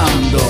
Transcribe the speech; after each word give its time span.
Ahora, 0.00 0.49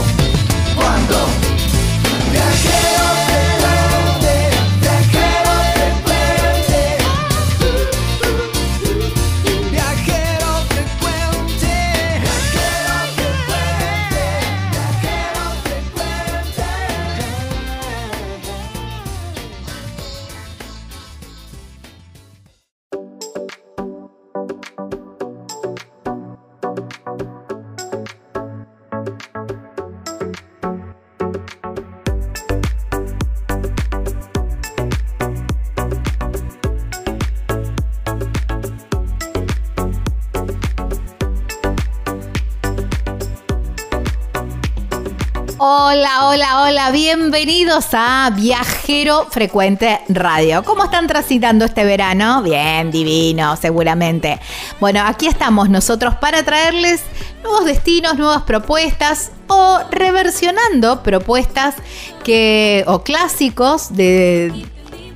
Hola, 46.70 46.92
bienvenidos 46.92 47.88
a 47.94 48.30
Viajero 48.32 49.26
Frecuente 49.28 50.02
Radio. 50.08 50.62
¿Cómo 50.62 50.84
están 50.84 51.08
transitando 51.08 51.64
este 51.64 51.84
verano? 51.84 52.44
Bien, 52.44 52.92
divino, 52.92 53.56
seguramente. 53.56 54.38
Bueno, 54.78 55.02
aquí 55.04 55.26
estamos 55.26 55.68
nosotros 55.68 56.14
para 56.14 56.44
traerles 56.44 57.02
nuevos 57.42 57.64
destinos, 57.64 58.18
nuevas 58.18 58.42
propuestas 58.42 59.32
o 59.48 59.80
reversionando 59.90 61.02
propuestas 61.02 61.74
que 62.22 62.84
o 62.86 63.02
clásicos 63.02 63.96
de 63.96 64.64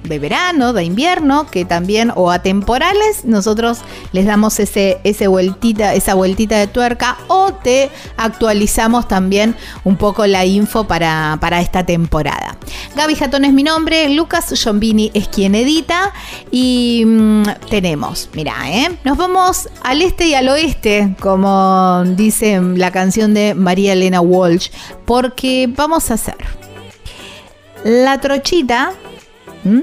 de 0.05 0.19
verano, 0.19 0.73
de 0.73 0.85
invierno, 0.85 1.47
que 1.51 1.65
también, 1.65 2.13
o 2.15 2.31
atemporales, 2.31 3.25
nosotros 3.25 3.79
les 4.13 4.27
damos 4.27 4.61
ese, 4.61 5.01
ese 5.03 5.27
vueltita, 5.27 5.95
esa 5.95 6.15
vueltita 6.15 6.59
de 6.59 6.67
tuerca 6.67 7.17
o 7.27 7.53
te 7.55 7.91
actualizamos 8.17 9.09
también 9.09 9.57
un 9.83 9.97
poco 9.97 10.27
la 10.27 10.45
info 10.45 10.85
para, 10.85 11.39
para 11.41 11.61
esta 11.61 11.85
temporada. 11.85 12.57
Gaby 12.97 13.15
Jatón 13.15 13.45
es 13.45 13.53
mi 13.53 13.63
nombre, 13.63 14.09
Lucas 14.11 14.53
Giombini 14.55 15.11
es 15.15 15.29
quien 15.29 15.55
edita 15.55 16.13
y 16.51 17.05
mm, 17.07 17.43
tenemos, 17.71 18.29
mira, 18.35 18.55
¿eh? 18.67 18.97
nos 19.05 19.17
vamos 19.17 19.69
al 19.83 20.03
este 20.03 20.27
y 20.27 20.35
al 20.35 20.49
oeste, 20.49 21.15
como 21.21 22.05
dice 22.09 22.61
la 22.61 22.91
canción 22.91 23.35
de 23.35 23.55
María 23.55 23.95
Elena 23.95 24.21
Walsh, 24.21 24.69
porque 25.07 25.69
vamos 25.75 26.11
a 26.11 26.15
hacer 26.15 26.37
la 27.85 28.19
trochita 28.21 28.93
¿Mm? 29.65 29.81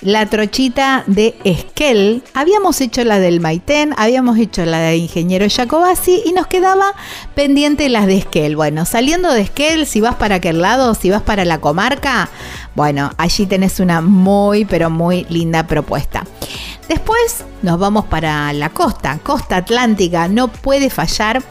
La 0.00 0.26
trochita 0.26 1.04
de 1.06 1.36
Esquel. 1.44 2.22
Habíamos 2.32 2.80
hecho 2.80 3.04
la 3.04 3.18
del 3.18 3.40
Maitén, 3.40 3.94
habíamos 3.96 4.38
hecho 4.38 4.64
la 4.64 4.78
de 4.78 4.96
Ingeniero 4.96 5.46
Jacobasi 5.48 6.22
y 6.24 6.32
nos 6.32 6.46
quedaba 6.46 6.94
pendiente 7.34 7.88
las 7.88 8.06
de 8.06 8.18
Esquel. 8.18 8.56
Bueno, 8.56 8.86
saliendo 8.86 9.32
de 9.32 9.42
Esquel, 9.42 9.86
si 9.86 10.00
vas 10.00 10.14
para 10.14 10.36
aquel 10.36 10.60
lado, 10.60 10.94
si 10.94 11.10
vas 11.10 11.22
para 11.22 11.44
la 11.44 11.60
comarca, 11.60 12.28
bueno, 12.74 13.10
allí 13.18 13.46
tenés 13.46 13.80
una 13.80 14.00
muy, 14.00 14.64
pero 14.64 14.88
muy 14.88 15.26
linda 15.28 15.66
propuesta. 15.66 16.24
Después 16.88 17.44
nos 17.62 17.78
vamos 17.78 18.06
para 18.06 18.52
la 18.54 18.70
costa, 18.70 19.18
costa 19.22 19.56
atlántica, 19.56 20.26
no 20.28 20.48
puede 20.48 20.88
fallar 20.88 21.42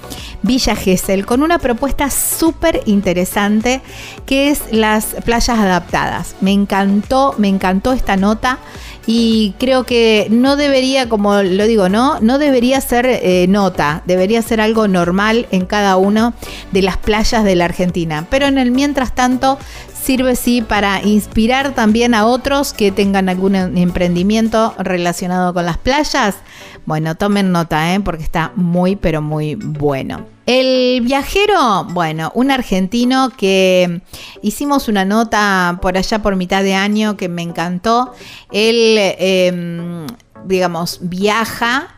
Villa 0.41 0.75
Gesell 0.75 1.25
con 1.25 1.43
una 1.43 1.59
propuesta 1.59 2.09
súper 2.09 2.81
interesante 2.85 3.81
que 4.25 4.49
es 4.49 4.61
las 4.71 5.15
playas 5.25 5.59
adaptadas. 5.59 6.35
Me 6.41 6.51
encantó, 6.51 7.35
me 7.37 7.49
encantó 7.49 7.93
esta 7.93 8.17
nota 8.17 8.57
y 9.05 9.53
creo 9.57 9.85
que 9.85 10.27
no 10.29 10.57
debería, 10.57 11.07
como 11.07 11.41
lo 11.41 11.65
digo, 11.65 11.87
no, 11.87 12.19
no 12.19 12.39
debería 12.39 12.81
ser 12.81 13.05
eh, 13.05 13.45
nota, 13.47 14.03
debería 14.05 14.41
ser 14.41 14.59
algo 14.59 14.87
normal 14.87 15.47
en 15.51 15.65
cada 15.65 15.97
una 15.97 16.33
de 16.71 16.81
las 16.81 16.97
playas 16.97 17.43
de 17.43 17.55
la 17.55 17.65
Argentina. 17.65 18.27
Pero 18.29 18.47
en 18.47 18.57
el 18.57 18.71
mientras 18.71 19.15
tanto 19.15 19.59
sirve 20.07 20.37
sí 20.37 20.61
para 20.61 21.03
inspirar 21.03 21.75
también 21.75 22.13
a 22.13 22.25
otros 22.25 22.71
que 22.71 22.93
tengan 22.93 23.27
algún 23.27 23.55
emprendimiento 23.55 24.73
relacionado 24.79 25.53
con 25.53 25.65
las 25.65 25.77
playas. 25.77 26.37
Bueno, 26.85 27.15
tomen 27.15 27.51
nota, 27.51 27.93
¿eh? 27.93 27.99
porque 27.99 28.23
está 28.23 28.53
muy, 28.55 28.95
pero 28.95 29.21
muy 29.21 29.55
bueno. 29.55 30.25
El 30.45 31.01
viajero, 31.01 31.83
bueno, 31.89 32.31
un 32.35 32.51
argentino 32.51 33.31
que 33.35 33.99
hicimos 34.41 34.87
una 34.87 35.03
nota 35.03 35.77
por 35.81 35.97
allá 35.97 36.21
por 36.21 36.37
mitad 36.37 36.63
de 36.63 36.73
año 36.73 37.17
que 37.17 37.27
me 37.27 37.41
encantó. 37.41 38.13
Él, 38.53 38.95
eh, 38.97 40.05
digamos, 40.45 40.99
viaja 41.01 41.89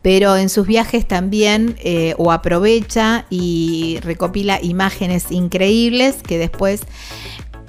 pero 0.00 0.36
en 0.36 0.48
sus 0.48 0.66
viajes 0.66 1.06
también 1.06 1.76
eh, 1.80 2.14
o 2.18 2.30
aprovecha 2.30 3.26
y 3.30 3.98
recopila 4.02 4.58
imágenes 4.62 5.30
increíbles 5.30 6.16
que 6.22 6.38
después 6.38 6.82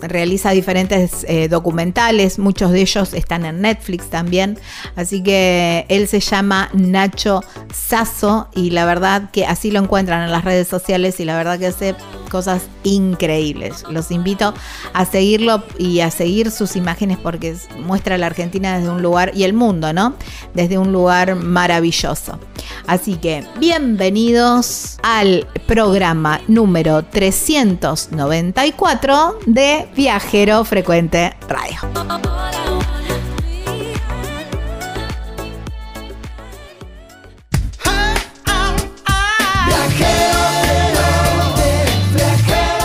realiza 0.01 0.51
diferentes 0.51 1.25
eh, 1.27 1.47
documentales, 1.47 2.39
muchos 2.39 2.71
de 2.71 2.81
ellos 2.81 3.13
están 3.13 3.45
en 3.45 3.61
Netflix 3.61 4.09
también, 4.09 4.57
así 4.95 5.23
que 5.23 5.85
él 5.89 6.07
se 6.07 6.19
llama 6.19 6.69
Nacho 6.73 7.41
Sasso 7.73 8.49
y 8.55 8.71
la 8.71 8.85
verdad 8.85 9.29
que 9.31 9.45
así 9.45 9.71
lo 9.71 9.79
encuentran 9.79 10.23
en 10.23 10.31
las 10.31 10.43
redes 10.43 10.67
sociales 10.67 11.19
y 11.19 11.25
la 11.25 11.37
verdad 11.37 11.59
que 11.59 11.67
hace 11.67 11.95
cosas 12.29 12.63
increíbles. 12.83 13.83
Los 13.89 14.11
invito 14.11 14.53
a 14.93 15.05
seguirlo 15.05 15.63
y 15.77 15.99
a 15.99 16.09
seguir 16.11 16.51
sus 16.51 16.75
imágenes 16.75 17.17
porque 17.17 17.55
muestra 17.85 18.17
la 18.17 18.27
Argentina 18.27 18.77
desde 18.77 18.89
un 18.89 19.01
lugar 19.01 19.31
y 19.35 19.43
el 19.43 19.53
mundo, 19.53 19.93
¿no? 19.93 20.13
Desde 20.53 20.77
un 20.77 20.91
lugar 20.91 21.35
maravilloso. 21.35 22.39
Así 22.87 23.15
que 23.15 23.45
bienvenidos 23.59 24.97
al 25.03 25.47
programa 25.67 26.41
número 26.47 27.03
394 27.03 29.39
de 29.45 29.88
Viajero 29.95 30.63
Frecuente 30.63 31.35
Radio. 31.47 31.79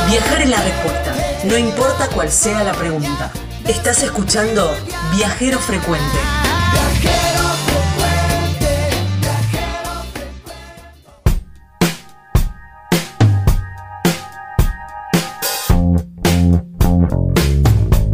Viajar 0.08 0.42
es 0.42 0.48
la 0.48 0.62
respuesta, 0.62 1.14
no 1.44 1.58
importa 1.58 2.08
cuál 2.14 2.30
sea 2.30 2.62
la 2.64 2.72
pregunta. 2.72 3.32
Estás 3.66 4.02
escuchando 4.02 4.76
Viajero 5.16 5.58
Frecuente. 5.58 6.43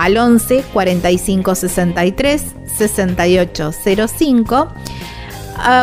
al 0.00 0.16
11 0.16 0.64
45 0.72 1.54
63 1.54 2.42
68 2.78 3.70
05. 4.08 4.68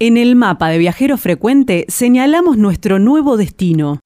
En 0.00 0.16
el 0.16 0.36
mapa 0.36 0.68
de 0.68 0.78
viajero 0.78 1.18
frecuente 1.18 1.84
señalamos 1.88 2.56
nuestro 2.56 3.00
nuevo 3.00 3.36
destino. 3.36 3.98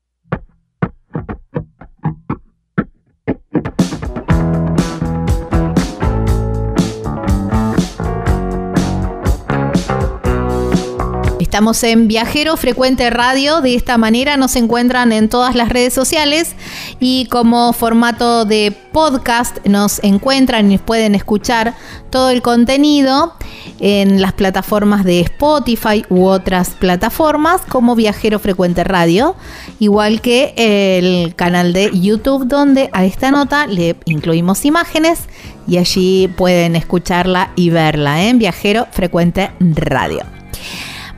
Estamos 11.52 11.84
en 11.84 12.08
Viajero 12.08 12.56
Frecuente 12.56 13.10
Radio, 13.10 13.60
de 13.60 13.74
esta 13.74 13.98
manera 13.98 14.38
nos 14.38 14.56
encuentran 14.56 15.12
en 15.12 15.28
todas 15.28 15.54
las 15.54 15.68
redes 15.68 15.92
sociales 15.92 16.56
y 16.98 17.26
como 17.26 17.74
formato 17.74 18.46
de 18.46 18.72
podcast 18.90 19.58
nos 19.66 20.02
encuentran 20.02 20.72
y 20.72 20.78
pueden 20.78 21.14
escuchar 21.14 21.74
todo 22.08 22.30
el 22.30 22.40
contenido 22.40 23.34
en 23.80 24.22
las 24.22 24.32
plataformas 24.32 25.04
de 25.04 25.20
Spotify 25.20 26.06
u 26.08 26.24
otras 26.24 26.70
plataformas 26.70 27.60
como 27.68 27.96
Viajero 27.96 28.38
Frecuente 28.38 28.82
Radio, 28.82 29.36
igual 29.78 30.22
que 30.22 30.54
el 30.56 31.34
canal 31.34 31.74
de 31.74 31.90
YouTube 31.92 32.46
donde 32.46 32.88
a 32.94 33.04
esta 33.04 33.30
nota 33.30 33.66
le 33.66 33.96
incluimos 34.06 34.64
imágenes 34.64 35.24
y 35.68 35.76
allí 35.76 36.28
pueden 36.34 36.76
escucharla 36.76 37.52
y 37.56 37.68
verla 37.68 38.22
en 38.22 38.38
Viajero 38.38 38.86
Frecuente 38.90 39.50
Radio. 39.60 40.22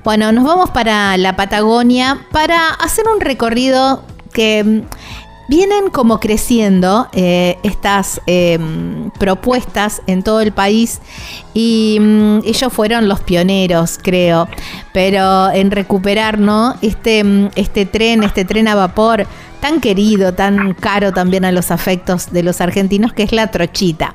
Bueno, 0.04 0.32
nos 0.32 0.44
vamos 0.44 0.68
para 0.68 1.16
la 1.16 1.34
Patagonia 1.34 2.26
para 2.30 2.68
hacer 2.68 3.06
un 3.08 3.22
recorrido 3.22 4.02
que 4.34 4.62
mm, 4.62 4.82
vienen 5.48 5.90
como 5.90 6.20
creciendo 6.20 7.08
eh, 7.12 7.58
estas 7.62 8.20
em, 8.26 9.10
propuestas 9.12 10.02
en 10.06 10.22
todo 10.22 10.40
el 10.40 10.52
país 10.52 11.00
y 11.52 11.98
mm, 12.00 12.38
ellos 12.44 12.72
fueron 12.72 13.08
los 13.08 13.20
pioneros, 13.20 13.98
creo, 14.02 14.48
pero 14.92 15.50
en 15.50 15.70
recuperar 15.70 16.38
¿no? 16.38 16.74
este, 16.82 17.24
mm, 17.24 17.50
este 17.56 17.86
tren, 17.86 18.22
este 18.22 18.44
tren 18.44 18.68
a 18.68 18.74
vapor 18.74 19.26
tan 19.60 19.80
querido, 19.80 20.34
tan 20.34 20.74
caro 20.74 21.12
también 21.12 21.46
a 21.46 21.50
los 21.50 21.70
afectos 21.70 22.30
de 22.30 22.42
los 22.42 22.60
argentinos, 22.60 23.14
que 23.14 23.22
es 23.22 23.32
la 23.32 23.46
trochita. 23.46 24.14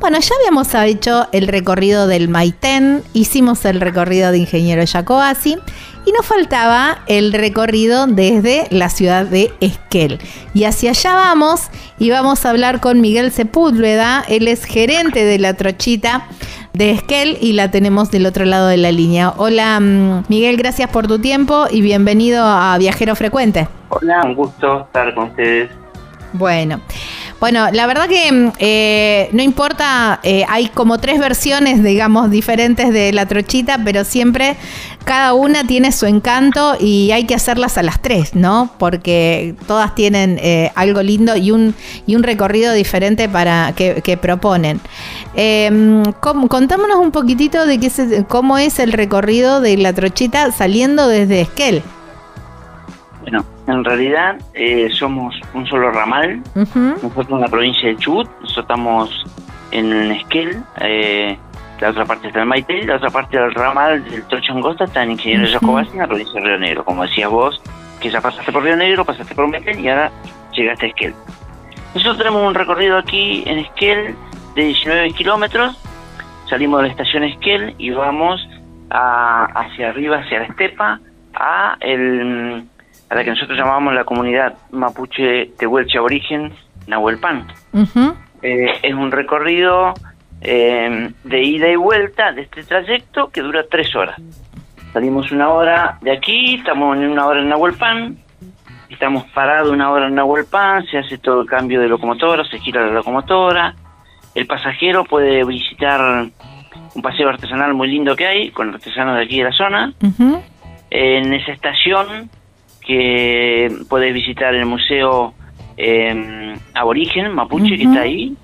Bueno, 0.00 0.18
ya 0.18 0.34
habíamos 0.40 0.74
hecho 0.74 1.26
el 1.32 1.48
recorrido 1.48 2.06
del 2.06 2.30
Maitén, 2.30 3.02
hicimos 3.12 3.66
el 3.66 3.82
recorrido 3.82 4.30
de 4.30 4.38
Ingeniero 4.38 4.82
Jacobasi 4.86 5.58
y 6.06 6.12
nos 6.12 6.24
faltaba 6.24 6.98
el 7.06 7.32
recorrido 7.32 8.06
desde 8.06 8.68
la 8.70 8.88
ciudad 8.88 9.26
de 9.26 9.52
Esquel. 9.60 10.18
Y 10.54 10.64
hacia 10.64 10.90
allá 10.90 11.14
vamos 11.14 11.68
y 11.98 12.10
vamos 12.10 12.46
a 12.46 12.50
hablar 12.50 12.80
con 12.80 13.00
Miguel 13.00 13.32
Sepúlveda, 13.32 14.24
él 14.28 14.48
es 14.48 14.64
gerente 14.64 15.24
de 15.24 15.38
la 15.38 15.54
trochita 15.54 16.28
de 16.72 16.92
Esquel 16.92 17.36
y 17.40 17.54
la 17.54 17.70
tenemos 17.70 18.10
del 18.10 18.24
otro 18.24 18.44
lado 18.44 18.68
de 18.68 18.76
la 18.76 18.92
línea. 18.92 19.34
Hola 19.36 19.80
mm, 19.80 20.24
Miguel, 20.28 20.56
gracias 20.56 20.88
por 20.90 21.08
tu 21.08 21.18
tiempo 21.18 21.66
y 21.70 21.80
bienvenido 21.80 22.44
a 22.44 22.78
Viajero 22.78 23.16
Frecuente. 23.16 23.66
Hola, 23.88 24.22
un 24.24 24.34
gusto 24.34 24.82
estar 24.82 25.12
con 25.14 25.30
ustedes. 25.30 25.70
Bueno, 26.32 26.80
bueno, 27.38 27.70
la 27.70 27.86
verdad 27.86 28.08
que 28.08 28.32
mm, 28.32 28.52
eh, 28.58 29.28
no 29.32 29.42
importa, 29.42 30.20
eh, 30.22 30.44
hay 30.48 30.68
como 30.68 30.98
tres 30.98 31.18
versiones, 31.18 31.82
digamos, 31.82 32.30
diferentes 32.30 32.92
de 32.92 33.12
la 33.12 33.26
trochita, 33.26 33.78
pero 33.84 34.04
siempre 34.04 34.56
cada 35.04 35.34
una 35.34 35.64
tiene 35.66 35.92
su 35.92 36.06
encanto 36.06 36.76
y 36.80 37.10
hay 37.12 37.24
que 37.24 37.34
hacerlas 37.34 37.76
a 37.78 37.82
las 37.82 38.00
tres, 38.00 38.34
¿no? 38.34 38.70
Porque 38.78 39.54
todas 39.66 39.94
tienen 39.94 40.38
eh, 40.42 40.72
algo 40.74 41.02
lindo 41.02 41.36
y 41.36 41.50
un, 41.50 41.74
y 42.06 42.16
un 42.16 42.22
recorrido 42.22 42.72
diferente 42.72 43.28
para 43.28 43.72
que, 43.74 44.16
proponen. 44.16 44.80
contámonos 46.20 46.98
un 46.98 47.10
poquitito 47.10 47.66
de 47.66 47.78
qué 47.78 48.24
cómo 48.28 48.56
es 48.56 48.78
el 48.78 48.92
recorrido 48.92 49.60
de 49.60 49.76
la 49.76 49.92
trochita 49.92 50.52
saliendo 50.52 51.06
desde 51.06 51.42
Esquel. 51.42 51.82
Bueno, 53.26 53.44
en 53.66 53.84
realidad 53.84 54.36
eh, 54.54 54.88
somos 54.92 55.34
un 55.52 55.66
solo 55.66 55.90
ramal. 55.90 56.40
Nosotros 56.54 57.28
en 57.30 57.40
la 57.40 57.48
provincia 57.48 57.88
de 57.88 57.96
Chubut, 57.96 58.28
nosotros 58.40 58.58
estamos 58.58 59.24
en 59.72 60.12
Esquel. 60.12 60.62
Eh, 60.80 61.36
la 61.80 61.90
otra 61.90 62.04
parte 62.04 62.28
está 62.28 62.42
en 62.42 62.48
Maite, 62.48 62.84
la 62.84 62.96
otra 62.96 63.10
parte 63.10 63.36
del 63.36 63.52
ramal 63.52 64.04
del 64.04 64.22
Trocho 64.28 64.52
Angosta 64.52 64.84
está 64.84 65.02
en 65.02 65.10
Ingeniero 65.10 65.58
uh 65.60 65.78
en 65.80 65.98
la 65.98 66.06
provincia 66.06 66.40
de 66.40 66.46
Río 66.46 66.58
Negro. 66.58 66.84
Como 66.84 67.02
decías 67.02 67.28
vos, 67.28 67.60
que 68.00 68.10
ya 68.10 68.20
pasaste 68.20 68.52
por 68.52 68.62
Río 68.62 68.76
Negro, 68.76 69.04
pasaste 69.04 69.34
por 69.34 69.48
Maite 69.48 69.76
y 69.76 69.88
ahora 69.88 70.12
llegaste 70.52 70.86
a 70.86 70.88
Esquel. 70.90 71.14
Nosotros 71.94 72.18
tenemos 72.18 72.46
un 72.46 72.54
recorrido 72.54 72.96
aquí 72.96 73.42
en 73.44 73.58
Esquel 73.58 74.14
de 74.54 74.62
19 74.62 75.10
kilómetros. 75.14 75.76
Salimos 76.48 76.80
de 76.80 76.86
la 76.86 76.92
estación 76.92 77.24
Esquel 77.24 77.74
y 77.76 77.90
vamos 77.90 78.40
hacia 78.88 79.88
arriba, 79.88 80.18
hacia 80.18 80.38
la 80.38 80.44
estepa, 80.46 81.00
a, 81.34 81.76
el, 81.80 82.64
a 83.08 83.14
la 83.14 83.24
que 83.24 83.30
nosotros 83.30 83.56
llamamos 83.56 83.94
la 83.94 84.04
comunidad 84.04 84.54
mapuche 84.70 85.52
Tehuelche 85.58 85.98
Aborigen 85.98 86.52
Nahuelpan. 86.86 87.46
Eh, 88.42 88.72
es 88.82 88.94
un 88.94 89.10
recorrido 89.10 89.94
eh, 90.40 91.10
de 91.24 91.42
ida 91.42 91.68
y 91.68 91.76
vuelta 91.76 92.32
de 92.32 92.42
este 92.42 92.62
trayecto 92.64 93.30
que 93.30 93.42
dura 93.42 93.64
tres 93.70 93.94
horas. 93.94 94.20
Salimos 94.92 95.30
una 95.30 95.50
hora 95.50 95.98
de 96.00 96.12
aquí, 96.12 96.54
estamos 96.54 96.96
en 96.96 97.10
una 97.10 97.26
hora 97.26 97.40
en 97.40 97.48
Nahuelpan, 97.48 98.16
estamos 98.88 99.24
parados 99.34 99.70
una 99.70 99.90
hora 99.90 100.06
en 100.06 100.14
Nahuelpan, 100.14 100.86
se 100.86 100.98
hace 100.98 101.18
todo 101.18 101.42
el 101.42 101.46
cambio 101.48 101.80
de 101.80 101.88
locomotora, 101.88 102.44
se 102.44 102.58
gira 102.58 102.86
la 102.86 102.92
locomotora, 102.92 103.74
el 104.34 104.46
pasajero 104.46 105.04
puede 105.04 105.44
visitar 105.44 106.28
un 106.94 107.02
paseo 107.02 107.28
artesanal 107.28 107.74
muy 107.74 107.88
lindo 107.88 108.16
que 108.16 108.26
hay, 108.26 108.50
con 108.50 108.72
artesanos 108.72 109.16
de 109.16 109.24
aquí 109.24 109.38
de 109.38 109.44
la 109.44 109.52
zona. 109.52 109.92
En 110.88 111.34
esa 111.34 111.52
estación 111.52 112.30
que 112.86 113.68
puedes 113.88 114.14
visitar 114.14 114.54
el 114.54 114.64
museo 114.64 115.34
eh, 115.76 116.54
aborigen 116.74 117.32
mapuche 117.32 117.76
que 117.76 117.82
está 117.82 118.02
ahí. 118.02 118.36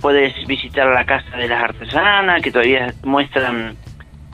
Puedes 0.00 0.46
visitar 0.46 0.86
la 0.88 1.04
casa 1.06 1.36
de 1.36 1.48
las 1.48 1.62
artesanas 1.62 2.42
que 2.42 2.50
todavía 2.50 2.92
muestran 3.04 3.76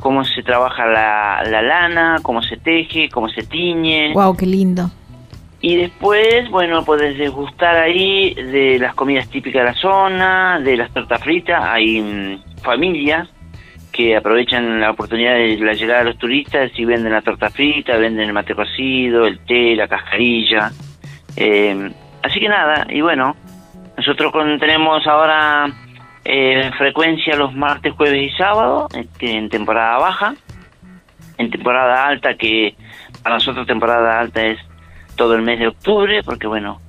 cómo 0.00 0.24
se 0.24 0.42
trabaja 0.42 0.86
la, 0.86 1.42
la 1.48 1.62
lana, 1.62 2.16
cómo 2.22 2.42
se 2.42 2.56
teje, 2.56 3.08
cómo 3.10 3.28
se 3.28 3.42
tiñe. 3.42 4.12
Wow, 4.14 4.36
qué 4.36 4.46
lindo. 4.46 4.90
Y 5.60 5.76
después, 5.76 6.50
bueno, 6.50 6.84
puedes 6.84 7.16
degustar 7.16 7.76
ahí 7.76 8.34
de 8.34 8.80
las 8.80 8.96
comidas 8.96 9.28
típicas 9.28 9.62
de 9.62 9.68
la 9.68 9.74
zona, 9.74 10.58
de 10.58 10.76
las 10.76 10.92
tortas 10.92 11.22
fritas. 11.22 11.62
Hay 11.62 12.00
mm, 12.00 12.62
familias 12.62 13.28
que 13.92 14.16
aprovechan 14.16 14.80
la 14.80 14.90
oportunidad 14.90 15.34
de 15.34 15.58
la 15.58 15.74
llegada 15.74 16.00
de 16.00 16.06
los 16.06 16.18
turistas 16.18 16.70
y 16.76 16.84
venden 16.84 17.12
la 17.12 17.20
torta 17.20 17.50
frita, 17.50 17.96
venden 17.98 18.28
el 18.28 18.32
mate 18.32 18.54
cocido, 18.54 19.26
el 19.26 19.38
té, 19.40 19.76
la 19.76 19.86
cascarilla. 19.86 20.72
Eh, 21.36 21.92
así 22.22 22.40
que 22.40 22.48
nada, 22.48 22.86
y 22.88 23.02
bueno, 23.02 23.36
nosotros 23.96 24.32
tenemos 24.58 25.06
ahora 25.06 25.66
eh, 26.24 26.70
frecuencia 26.78 27.36
los 27.36 27.54
martes, 27.54 27.92
jueves 27.94 28.32
y 28.32 28.36
sábado, 28.36 28.88
este, 28.94 29.30
en 29.32 29.50
temporada 29.50 29.98
baja, 29.98 30.34
en 31.36 31.50
temporada 31.50 32.06
alta, 32.06 32.34
que 32.34 32.74
para 33.22 33.36
nosotros 33.36 33.66
temporada 33.66 34.18
alta 34.18 34.42
es 34.42 34.58
todo 35.16 35.34
el 35.34 35.42
mes 35.42 35.58
de 35.58 35.68
octubre, 35.68 36.22
porque 36.22 36.46
bueno, 36.46 36.80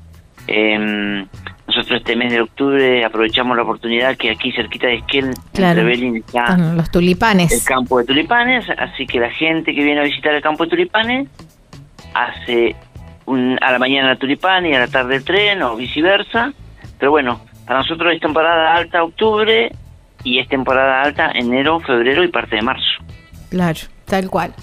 eh, 0.48 1.26
nosotros 1.68 2.00
este 2.00 2.16
mes 2.16 2.32
de 2.32 2.42
octubre 2.42 3.06
aprovechamos 3.06 3.56
la 3.56 3.64
oportunidad 3.64 4.18
que 4.18 4.32
aquí 4.32 4.52
cerquita 4.52 4.88
de 4.88 4.96
Esquel, 4.96 5.34
claro. 5.54 5.88
está 5.88 6.58
los 6.58 6.92
tulipanes. 6.92 7.52
el 7.52 7.64
campo 7.64 8.00
de 8.00 8.06
tulipanes, 8.06 8.66
así 8.78 9.06
que 9.06 9.20
la 9.20 9.32
gente 9.32 9.74
que 9.74 9.84
viene 9.84 10.02
a 10.02 10.04
visitar 10.04 10.34
el 10.34 10.42
campo 10.42 10.66
de 10.66 10.72
tulipanes 10.72 11.30
hace 12.14 12.76
un, 13.26 13.58
a 13.62 13.72
la 13.72 13.80
mañana 13.80 14.16
tulipán 14.18 14.66
y 14.66 14.74
a 14.74 14.80
la 14.80 14.88
tarde 14.88 15.16
el 15.16 15.24
tren 15.24 15.62
o 15.62 15.76
viceversa. 15.76 16.54
Pero 17.00 17.12
bueno, 17.12 17.42
para 17.66 17.80
nosotros 17.80 18.14
es 18.14 18.20
temporada 18.20 18.76
alta 18.76 19.04
octubre 19.04 19.72
y 20.24 20.40
es 20.40 20.48
temporada 20.48 21.02
alta 21.02 21.32
enero, 21.34 21.80
febrero 21.80 22.24
y 22.24 22.28
parte 22.28 22.58
de 22.58 22.62
marzo. 22.62 23.04
Claro, 23.50 23.80
tal 24.06 24.30
cual. 24.30 24.54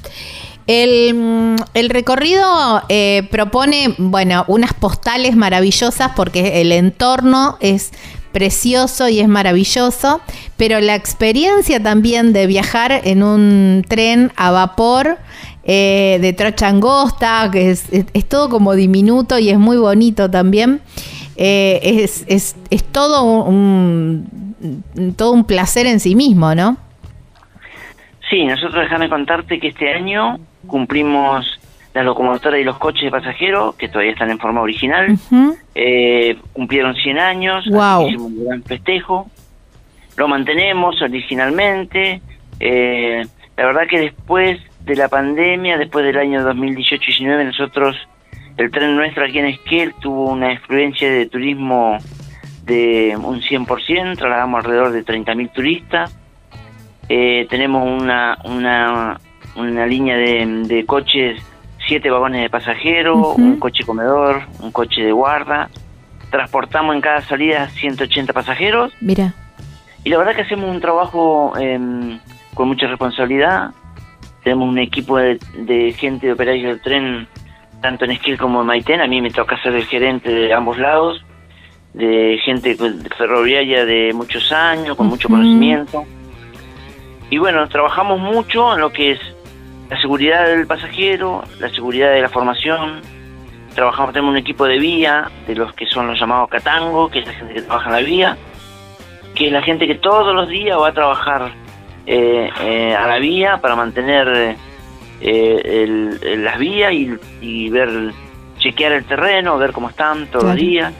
El, 0.72 1.56
el 1.74 1.90
recorrido 1.90 2.44
eh, 2.88 3.26
propone, 3.28 3.92
bueno, 3.98 4.44
unas 4.46 4.72
postales 4.72 5.34
maravillosas 5.34 6.12
porque 6.14 6.60
el 6.60 6.70
entorno 6.70 7.56
es 7.58 7.90
precioso 8.30 9.08
y 9.08 9.18
es 9.18 9.26
maravilloso, 9.26 10.20
pero 10.56 10.80
la 10.80 10.94
experiencia 10.94 11.82
también 11.82 12.32
de 12.32 12.46
viajar 12.46 13.00
en 13.02 13.24
un 13.24 13.84
tren 13.88 14.30
a 14.36 14.52
vapor 14.52 15.18
eh, 15.64 16.18
de 16.20 16.32
trocha 16.34 16.68
angosta, 16.68 17.48
que 17.50 17.72
es, 17.72 17.88
es, 17.90 18.28
todo 18.28 18.48
como 18.48 18.76
diminuto 18.76 19.40
y 19.40 19.50
es 19.50 19.58
muy 19.58 19.76
bonito 19.76 20.30
también, 20.30 20.82
eh, 21.34 21.80
es, 21.82 22.24
es, 22.28 22.54
es, 22.70 22.84
todo 22.84 23.24
un, 23.24 24.54
todo 25.16 25.32
un 25.32 25.42
placer 25.42 25.88
en 25.88 25.98
sí 25.98 26.14
mismo, 26.14 26.54
¿no? 26.54 26.76
Sí, 28.30 28.44
nosotros 28.44 28.84
déjame 28.84 29.08
contarte 29.08 29.58
que 29.58 29.66
este 29.66 29.92
año 29.92 30.38
cumplimos 30.66 31.60
las 31.94 32.04
locomotoras 32.04 32.60
y 32.60 32.64
los 32.64 32.78
coches 32.78 33.02
de 33.02 33.10
pasajeros, 33.10 33.74
que 33.74 33.88
todavía 33.88 34.12
están 34.12 34.30
en 34.30 34.38
forma 34.38 34.60
original, 34.60 35.18
eh, 35.74 36.36
cumplieron 36.52 36.94
100 36.94 37.18
años, 37.18 37.66
hicimos 37.66 38.20
un 38.20 38.44
gran 38.44 38.62
festejo, 38.62 39.28
lo 40.16 40.28
mantenemos 40.28 41.00
originalmente, 41.02 42.20
eh, 42.60 43.22
la 43.56 43.66
verdad 43.66 43.82
que 43.88 43.98
después 43.98 44.60
de 44.84 44.96
la 44.96 45.08
pandemia, 45.08 45.78
después 45.78 46.04
del 46.04 46.18
año 46.18 46.42
2018-19, 46.42 47.44
nosotros, 47.46 47.96
el 48.56 48.70
tren 48.70 48.96
nuestro 48.96 49.24
aquí 49.24 49.38
en 49.38 49.46
Esquel 49.46 49.94
tuvo 50.00 50.30
una 50.30 50.52
influencia 50.52 51.10
de 51.10 51.26
turismo 51.26 51.98
de 52.64 53.16
un 53.16 53.40
100%, 53.40 54.16
trasladamos 54.16 54.64
alrededor 54.64 54.92
de 54.92 55.04
30.000 55.04 55.52
turistas, 55.52 56.16
eh, 57.08 57.46
tenemos 57.50 57.88
una, 57.88 58.38
una, 58.44 59.20
una 59.56 59.86
línea 59.86 60.16
de, 60.16 60.84
coches, 60.86 61.42
siete 61.86 62.10
vagones 62.10 62.42
de 62.42 62.50
pasajeros, 62.50 63.36
un 63.36 63.58
coche 63.58 63.84
comedor, 63.84 64.42
un 64.60 64.70
coche 64.70 65.02
de 65.02 65.12
guarda. 65.12 65.68
Transportamos 66.30 66.94
en 66.94 67.00
cada 67.00 67.20
salida 67.22 67.68
180 67.68 68.32
pasajeros. 68.32 68.92
Mira. 69.00 69.34
Y 70.04 70.10
la 70.10 70.18
verdad 70.18 70.34
que 70.34 70.42
hacemos 70.42 70.70
un 70.70 70.80
trabajo 70.80 71.52
em, 71.58 72.18
con 72.54 72.68
mucha 72.68 72.86
responsabilidad. 72.86 73.70
Tenemos 74.42 74.68
un 74.68 74.78
equipo 74.78 75.18
de, 75.18 75.94
gente 75.98 76.28
de 76.28 76.32
operarios 76.32 76.64
del 76.64 76.80
tren, 76.80 77.28
tanto 77.82 78.04
en 78.04 78.12
Esquil 78.12 78.38
como 78.38 78.62
en 78.62 78.66
Maitén. 78.66 79.00
A 79.00 79.06
mí 79.06 79.20
me 79.20 79.30
toca 79.30 79.60
ser 79.62 79.74
el 79.74 79.84
gerente 79.84 80.30
de 80.30 80.54
ambos 80.54 80.78
lados, 80.78 81.22
de 81.92 82.38
gente 82.44 82.76
ferroviaria 83.18 83.84
de 83.84 84.12
muchos 84.14 84.50
años, 84.52 84.96
con 84.96 85.08
mucho 85.08 85.28
conocimiento. 85.28 86.06
Y 87.28 87.38
bueno, 87.38 87.68
trabajamos 87.68 88.18
mucho 88.18 88.74
en 88.74 88.80
lo 88.80 88.90
que 88.90 89.12
es 89.12 89.20
la 89.90 90.00
seguridad 90.00 90.46
del 90.46 90.66
pasajero, 90.66 91.42
la 91.58 91.68
seguridad 91.68 92.12
de 92.12 92.22
la 92.22 92.28
formación. 92.28 93.00
Trabajamos, 93.74 94.12
tenemos 94.12 94.30
un 94.32 94.38
equipo 94.38 94.64
de 94.64 94.78
vía, 94.78 95.28
de 95.46 95.56
los 95.56 95.74
que 95.74 95.86
son 95.86 96.06
los 96.06 96.18
llamados 96.18 96.48
catango, 96.48 97.08
que 97.08 97.20
es 97.20 97.26
la 97.26 97.32
gente 97.32 97.54
que 97.54 97.62
trabaja 97.62 97.86
en 97.86 97.92
la 97.92 98.00
vía, 98.00 98.36
que 99.34 99.46
es 99.48 99.52
la 99.52 99.62
gente 99.62 99.86
que 99.86 99.96
todos 99.96 100.34
los 100.34 100.48
días 100.48 100.78
va 100.78 100.88
a 100.88 100.92
trabajar 100.92 101.52
eh, 102.06 102.50
eh, 102.60 102.94
a 102.94 103.06
la 103.06 103.18
vía 103.18 103.58
para 103.58 103.74
mantener 103.74 104.56
eh, 105.20 106.16
las 106.38 106.58
vías 106.58 106.92
y, 107.40 107.68
ver, 107.68 108.12
chequear 108.58 108.92
el 108.92 109.04
terreno, 109.04 109.58
ver 109.58 109.72
cómo 109.72 109.88
están 109.88 110.28
todos 110.28 110.44
los 110.44 110.56
días. 110.56 110.92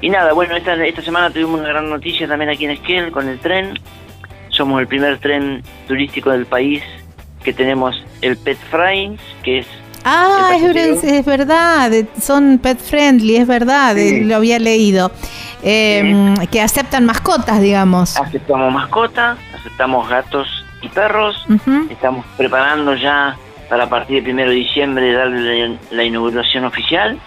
Y 0.00 0.10
nada, 0.10 0.32
bueno, 0.32 0.54
esta, 0.54 0.74
esta 0.84 1.02
semana 1.02 1.30
tuvimos 1.30 1.58
una 1.58 1.70
gran 1.70 1.90
noticia 1.90 2.28
también 2.28 2.50
aquí 2.50 2.66
en 2.66 2.72
Esquel 2.72 3.10
con 3.10 3.28
el 3.28 3.38
tren 3.40 3.74
somos 4.50 4.80
el 4.80 4.86
primer 4.86 5.18
tren 5.18 5.62
turístico 5.86 6.30
del 6.30 6.46
país 6.46 6.82
que 7.42 7.52
tenemos 7.52 7.94
el 8.22 8.36
Pet 8.36 8.58
Friends, 8.70 9.22
que 9.42 9.60
es... 9.60 9.66
Ah, 10.04 10.52
es, 10.54 11.24
verdad, 11.26 11.90
son 12.20 12.58
pet 12.58 12.78
friendly, 12.78 13.38
es 13.38 13.46
verdad, 13.48 13.96
lo 13.96 14.36
había 14.36 14.60
leído. 14.60 15.10
Em, 15.64 16.36
que 16.46 16.60
aceptan 16.60 17.04
mascotas, 17.04 17.60
digamos. 17.60 18.16
Aceptamos 18.16 18.72
mascotas, 18.72 19.36
aceptamos 19.52 20.08
gatos 20.08 20.64
y 20.80 20.88
perros. 20.88 21.44
Estamos 21.90 22.24
preparando 22.36 22.94
ya 22.94 23.36
para 23.68 23.84
a 23.84 23.88
partir 23.88 24.16
del 24.16 24.24
primero 24.24 24.50
de 24.50 24.56
diciembre 24.56 25.12
darle 25.12 25.76
la 25.90 26.04
inauguración 26.04 26.64
oficial. 26.64 27.18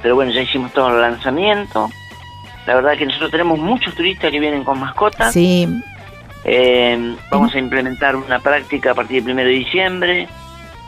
Pero 0.00 0.14
bueno, 0.14 0.32
ya 0.32 0.40
hicimos 0.40 0.72
todo 0.72 0.88
el 0.88 1.02
lanzamiento. 1.02 1.90
La 2.66 2.76
verdad 2.76 2.96
que 2.96 3.06
nosotros 3.06 3.30
tenemos 3.30 3.58
muchos 3.58 3.94
turistas 3.94 4.30
que 4.30 4.40
vienen 4.40 4.64
con 4.64 4.78
mascotas. 4.78 5.32
Sí, 5.32 5.68
eh, 6.44 7.16
vamos 7.30 7.54
a 7.54 7.58
implementar 7.58 8.16
una 8.16 8.40
práctica 8.40 8.92
a 8.92 8.94
partir 8.94 9.22
del 9.22 9.34
1 9.34 9.44
de 9.44 9.50
diciembre. 9.50 10.28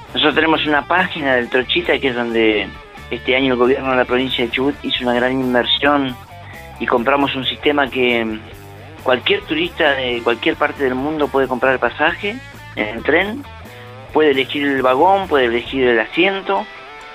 Nosotros 0.09 0.35
tenemos 0.35 0.67
una 0.67 0.87
página 0.87 1.35
del 1.35 1.49
Trochita 1.49 1.99
que 1.99 2.09
es 2.09 2.15
donde 2.15 2.69
este 3.11 3.37
año 3.37 3.53
el 3.53 3.59
gobierno 3.59 3.91
de 3.91 3.97
la 3.97 4.05
provincia 4.05 4.45
de 4.45 4.51
Chubut 4.51 4.75
hizo 4.83 5.05
una 5.05 5.15
gran 5.15 5.33
inversión 5.33 6.17
y 6.81 6.87
compramos 6.87 7.35
un 7.37 7.45
sistema 7.45 7.89
que 7.89 8.39
cualquier 9.03 9.43
turista 9.43 9.93
de 9.93 10.21
cualquier 10.23 10.57
parte 10.57 10.85
del 10.85 10.95
mundo 10.95 11.29
puede 11.29 11.47
comprar 11.47 11.75
el 11.75 11.79
pasaje 11.79 12.37
en 12.77 12.89
el 12.97 13.03
tren, 13.03 13.45
puede 14.13 14.31
elegir 14.31 14.67
el 14.67 14.83
vagón, 14.83 15.29
puede 15.29 15.47
elegir 15.47 15.87
el 15.87 16.01
asiento. 16.01 16.67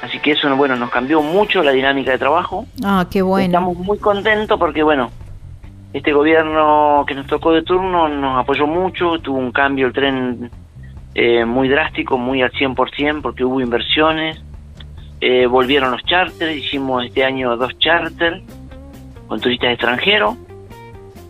Así 0.02 0.20
que 0.20 0.32
eso, 0.32 0.56
bueno, 0.56 0.78
nos 0.78 0.90
cambió 0.92 1.22
mucho 1.22 1.62
la 1.62 1.72
dinámica 1.72 2.12
de 2.12 2.18
trabajo. 2.18 2.66
Ah, 2.86 3.06
qué 3.12 3.22
bueno. 3.22 3.48
Estamos 3.48 3.78
muy 3.78 3.98
contentos 3.98 4.58
porque, 4.58 4.82
bueno, 4.82 5.12
este 5.94 6.14
gobierno 6.14 7.04
que 7.08 7.16
nos 7.16 7.28
tocó 7.28 7.52
de 7.52 7.64
turno 7.64 8.08
nos 8.08 8.40
apoyó 8.40 8.68
mucho, 8.68 9.20
tuvo 9.20 9.38
un 9.40 9.52
cambio 9.52 9.88
el 9.88 9.94
tren 9.94 10.52
eh, 11.16 11.46
muy 11.46 11.68
drástico, 11.68 12.18
muy 12.18 12.42
al 12.42 12.52
100% 12.52 13.22
porque 13.22 13.44
hubo 13.44 13.60
inversiones, 13.60 14.42
eh, 15.22 15.48
volvieron 15.48 15.92
los 15.92 16.04
charters, 16.04 16.56
hicimos 16.56 17.06
este 17.06 17.24
año 17.24 17.58
dos 17.58 17.78
charters 17.80 18.42
con 19.28 19.40
turistas 19.40 19.72
extranjeros. 19.72 20.36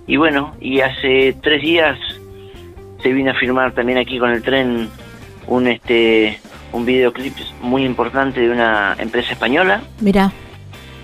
Y 0.08 0.18
bueno, 0.18 0.56
y 0.60 0.82
hace 0.82 1.36
tres 1.42 1.62
días 1.62 1.98
se 3.02 3.14
vino 3.14 3.32
a 3.32 3.36
filmar 3.36 3.72
también 3.74 3.98
aquí 3.98 4.20
con 4.20 4.32
el 4.32 4.42
tren 4.42 4.90
un 5.48 5.68
este 5.68 6.40
un 6.72 6.86
videoclip 6.86 7.34
muy 7.62 7.84
importante 7.86 8.42
de 8.42 8.52
una 8.52 8.96
empresa 9.00 9.34
española. 9.34 9.82
Mira. 10.02 10.32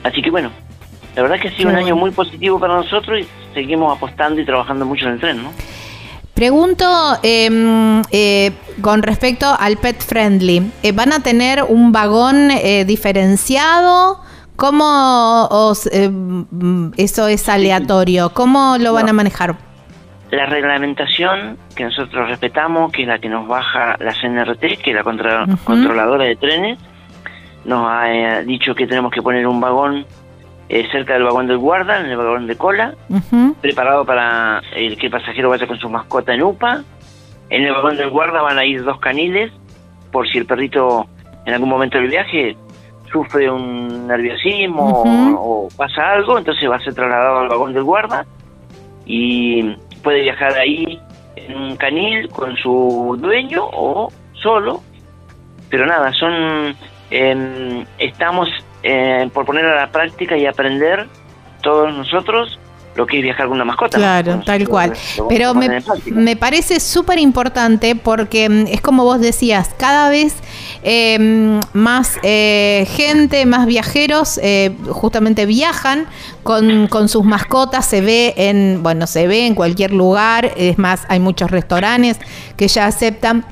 Así 0.04 0.22
que 0.22 0.30
bueno, 0.30 0.52
la 1.16 1.22
verdad 1.24 1.40
que 1.40 1.48
ha 1.48 1.52
sido 1.56 1.70
un 1.70 1.76
año 1.76 1.96
muy 1.96 2.12
positivo 2.12 2.60
para 2.60 2.76
nosotros 2.76 3.22
y 3.22 3.45
seguimos 3.56 3.96
apostando 3.96 4.40
y 4.40 4.46
trabajando 4.46 4.86
mucho 4.86 5.08
en 5.08 5.14
el 5.14 5.20
tren, 5.20 5.42
¿no? 5.42 5.52
Pregunto 6.36 6.86
em, 7.24 8.02
eh, 8.12 8.52
con 8.82 9.02
respecto 9.02 9.46
al 9.58 9.78
pet 9.78 10.04
friendly, 10.04 10.70
eh, 10.84 10.92
¿van 10.92 11.14
a 11.14 11.22
tener 11.22 11.64
un 11.64 11.94
vagón 11.94 12.52
eh, 12.52 12.84
diferenciado? 12.84 14.20
¿Cómo 14.58 15.48
os, 15.50 15.88
em, 15.94 16.92
eso 16.98 17.30
es 17.30 17.48
aleatorio? 17.48 18.32
¿Cómo 18.32 18.76
lo 18.78 18.92
van 18.92 19.08
a 19.08 19.14
manejar? 19.14 19.56
La 20.30 20.46
reglamentación 20.46 21.58
que 21.74 21.86
nosotros 21.86 22.28
respetamos, 22.28 22.92
que 22.92 23.04
es 23.04 23.08
la 23.08 23.20
que 23.20 23.30
nos 23.30 23.48
baja 23.48 23.96
la 24.00 24.14
CNRT, 24.14 24.82
que 24.84 24.92
es 24.92 24.96
la 24.96 25.04
controladora 25.04 26.26
de 26.26 26.36
trenes, 26.36 26.78
nos 27.64 27.88
ha 27.90 28.42
dicho 28.42 28.76
que 28.76 28.88
tenemos 28.88 29.12
que 29.12 29.22
poner 29.22 29.48
un 29.48 29.62
vagón 29.62 30.06
eh, 30.70 30.88
cerca 30.92 31.14
del 31.14 31.24
vagón 31.24 31.48
del 31.48 31.58
guarda, 31.58 32.00
en 32.00 32.08
el 32.08 32.18
vagón 32.18 32.48
de 32.48 32.56
cola, 32.56 32.96
preparado 33.62 34.06
para 34.06 34.62
el 34.76 34.98
que 34.98 35.08
el 35.08 35.12
pasajero 35.12 35.50
vaya 35.50 35.68
con 35.68 35.78
su 35.78 35.90
mascota 35.90 36.34
en 36.34 36.44
UPA. 36.44 36.84
En 37.50 37.64
el 37.64 37.74
vagón 37.74 37.98
del 37.98 38.10
guarda 38.10 38.42
van 38.42 38.58
a 38.58 38.66
ir 38.66 38.84
dos 38.84 39.00
caniles, 39.00 39.52
por 40.12 40.28
si 40.28 40.40
el 40.40 40.46
perrito 40.46 41.06
en 41.46 41.54
algún 41.54 41.70
momento 41.70 41.98
del 41.98 42.08
viaje 42.08 42.58
sufre 43.12 43.50
un 43.50 44.08
nerviosismo 44.08 45.04
o, 45.38 45.70
pasa 45.78 46.12
algo, 46.14 46.38
entonces 46.38 46.70
va 46.70 46.78
a 46.78 46.80
ser 46.80 46.96
trasladado 46.96 47.40
al 47.40 47.50
vagón 47.50 47.74
del 47.74 47.84
guarda 47.84 48.26
y 49.06 49.76
puede 50.04 50.22
viajar 50.22 50.54
ahí 50.58 51.00
en 51.36 51.56
un 51.56 51.78
canil 51.78 52.28
con 52.30 52.56
su 52.58 53.18
dueño 53.20 53.62
o 53.72 54.12
solo. 54.34 54.82
Pero 55.70 55.86
nada, 55.86 56.12
son... 56.14 56.76
Eh, 57.12 57.86
estamos 58.00 58.50
eh, 58.88 59.28
por 59.34 59.46
poner 59.46 59.66
a 59.66 59.76
la 59.76 59.92
práctica 59.92 60.38
y 60.38 60.46
aprender 60.46 61.08
todos 61.64 61.92
nosotros 61.92 62.60
lo 62.96 63.06
que 63.08 63.18
es 63.18 63.24
viajar 63.24 63.48
con 63.48 63.56
una 63.56 63.66
mascota. 63.66 63.98
Claro, 63.98 64.42
tal 64.46 64.70
cual. 64.70 64.94
Pero 65.28 65.54
me, 65.54 65.82
me, 66.06 66.36
parece 66.36 66.80
súper 66.80 67.20
importante 67.20 67.96
porque 67.96 68.48
mm, 68.48 68.68
es 68.68 68.82
como 68.82 69.04
vos 69.04 69.20
decías, 69.20 69.72
cada 69.78 70.10
vez 70.10 70.36
em, 70.84 71.60
más 71.74 72.20
eh, 72.24 72.88
gente, 72.96 73.46
más 73.48 73.66
viajeros 73.66 74.40
eh, 74.42 74.72
justamente 74.90 75.46
viajan 75.46 76.06
con, 76.44 76.88
con, 76.88 77.10
sus 77.10 77.26
mascotas, 77.26 77.86
se 77.86 78.02
ve 78.02 78.34
en, 78.38 78.84
bueno, 78.84 79.08
se 79.08 79.28
ve 79.28 79.48
en 79.48 79.56
cualquier 79.56 79.92
lugar, 79.92 80.52
es 80.56 80.78
más, 80.78 81.06
hay 81.10 81.20
muchos 81.20 81.52
restaurantes 81.52 82.20
que 82.56 82.68
ya 82.68 82.86
aceptan 82.86 83.46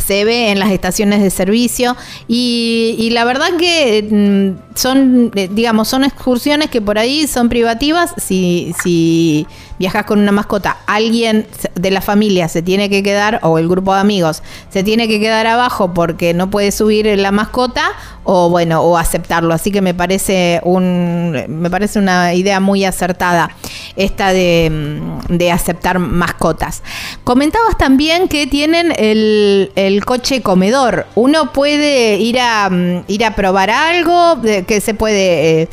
se 0.00 0.24
ve 0.24 0.50
en 0.50 0.58
las 0.58 0.70
estaciones 0.70 1.22
de 1.22 1.30
servicio 1.30 1.96
y, 2.28 3.08
la 3.12 3.24
verdad 3.24 3.48
que 3.58 4.06
mm, 4.10 4.76
son, 4.76 5.30
eh, 5.34 5.48
digamos, 5.50 5.88
son 5.88 6.04
excursiones 6.04 6.70
que 6.70 6.80
por 6.80 6.98
ahí 6.98 7.26
son 7.26 7.48
privativas. 7.48 8.12
Si, 8.16 8.74
si 8.82 9.46
viajas 9.80 10.04
con 10.04 10.20
una 10.20 10.30
mascota, 10.30 10.76
alguien 10.86 11.46
de 11.74 11.90
la 11.90 12.02
familia 12.02 12.48
se 12.48 12.60
tiene 12.60 12.90
que 12.90 13.02
quedar, 13.02 13.40
o 13.42 13.58
el 13.58 13.66
grupo 13.66 13.94
de 13.94 14.00
amigos, 14.00 14.42
se 14.68 14.84
tiene 14.84 15.08
que 15.08 15.18
quedar 15.18 15.46
abajo 15.46 15.94
porque 15.94 16.34
no 16.34 16.50
puede 16.50 16.70
subir 16.70 17.06
la 17.18 17.32
mascota, 17.32 17.92
o 18.24 18.50
bueno, 18.50 18.82
o 18.82 18.98
aceptarlo. 18.98 19.54
Así 19.54 19.72
que 19.72 19.80
me 19.80 19.94
parece 19.94 20.60
un, 20.64 21.32
me 21.48 21.70
parece 21.70 21.98
una 21.98 22.34
idea 22.34 22.60
muy 22.60 22.84
acertada 22.84 23.50
esta 23.96 24.34
de, 24.34 24.68
mm, 24.70 25.36
de 25.36 25.50
aceptar 25.50 25.98
mascotas. 25.98 26.82
Comentabas 27.24 27.78
también 27.78 28.28
que 28.28 28.46
tienen 28.46 28.92
el, 28.98 29.72
el 29.76 30.04
coche 30.04 30.42
comedor. 30.42 31.06
Uno 31.14 31.54
puede 31.54 32.18
ir 32.18 32.38
a, 32.38 32.68
mm, 32.68 33.04
ir 33.08 33.24
a 33.24 33.34
probar 33.34 33.70
algo, 33.70 34.42
que 34.42 34.80
se 34.82 34.92
puede, 34.92 35.62
eh, 35.62 35.68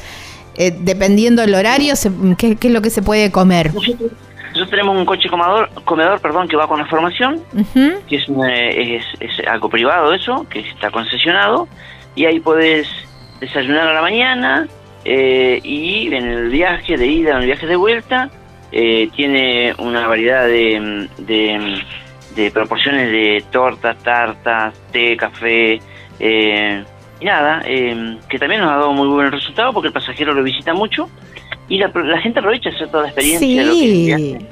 eh, 0.57 0.73
dependiendo 0.77 1.41
del 1.41 1.53
horario, 1.53 1.93
¿qué, 2.37 2.57
es 2.59 2.71
lo 2.71 2.81
que 2.81 2.89
se 2.89 3.01
puede 3.01 3.31
comer? 3.31 3.73
Nosotros, 3.73 4.69
tenemos 4.69 4.97
un 4.97 5.05
coche 5.05 5.29
comedor, 5.29 5.69
comedor 5.85 6.19
perdón, 6.19 6.47
que 6.47 6.55
va 6.55 6.67
con 6.67 6.79
la 6.79 6.87
formación, 6.87 7.41
que 8.07 8.15
es, 8.15 9.03
es, 9.19 9.47
algo 9.47 9.69
privado 9.69 10.13
eso, 10.13 10.47
que 10.49 10.61
está 10.61 10.89
concesionado, 10.89 11.67
y 12.15 12.25
ahí 12.25 12.39
puedes 12.39 12.87
desayunar 13.39 13.87
a 13.87 13.93
la 13.93 14.01
mañana 14.01 14.67
eh, 15.05 15.59
y 15.63 16.07
en 16.07 16.25
el 16.25 16.49
viaje 16.49 16.97
de 16.97 17.05
ida, 17.05 17.31
en 17.31 17.37
el 17.37 17.45
viaje 17.45 17.67
de 17.67 17.75
vuelta, 17.75 18.31
tiene 18.71 19.75
una 19.77 20.07
variedad 20.07 20.45
de, 20.45 21.07
de, 21.17 22.51
proporciones 22.51 23.11
de 23.11 23.43
tortas, 23.51 23.97
tartas, 24.03 24.73
té, 24.91 25.15
café, 25.17 25.79
eh, 26.19 26.83
y 27.19 27.25
nada, 27.25 27.61
eh, 27.65 28.17
que 28.29 28.39
también 28.39 28.61
nos 28.61 28.71
ha 28.71 28.75
dado 28.75 28.93
muy 28.93 29.07
buen 29.07 29.31
resultado 29.31 29.73
porque 29.73 29.87
el 29.87 29.93
pasajero 29.93 30.33
lo 30.33 30.43
visita 30.43 30.73
mucho 30.73 31.09
y 31.67 31.79
la, 31.79 31.89
gente 32.19 32.39
aprovecha 32.39 32.69
hacer 32.69 32.89
toda 32.89 33.03
la 33.03 33.09
experiencia 33.09 33.63
de 33.63 33.65
lo 33.65 33.73
que 33.73 34.45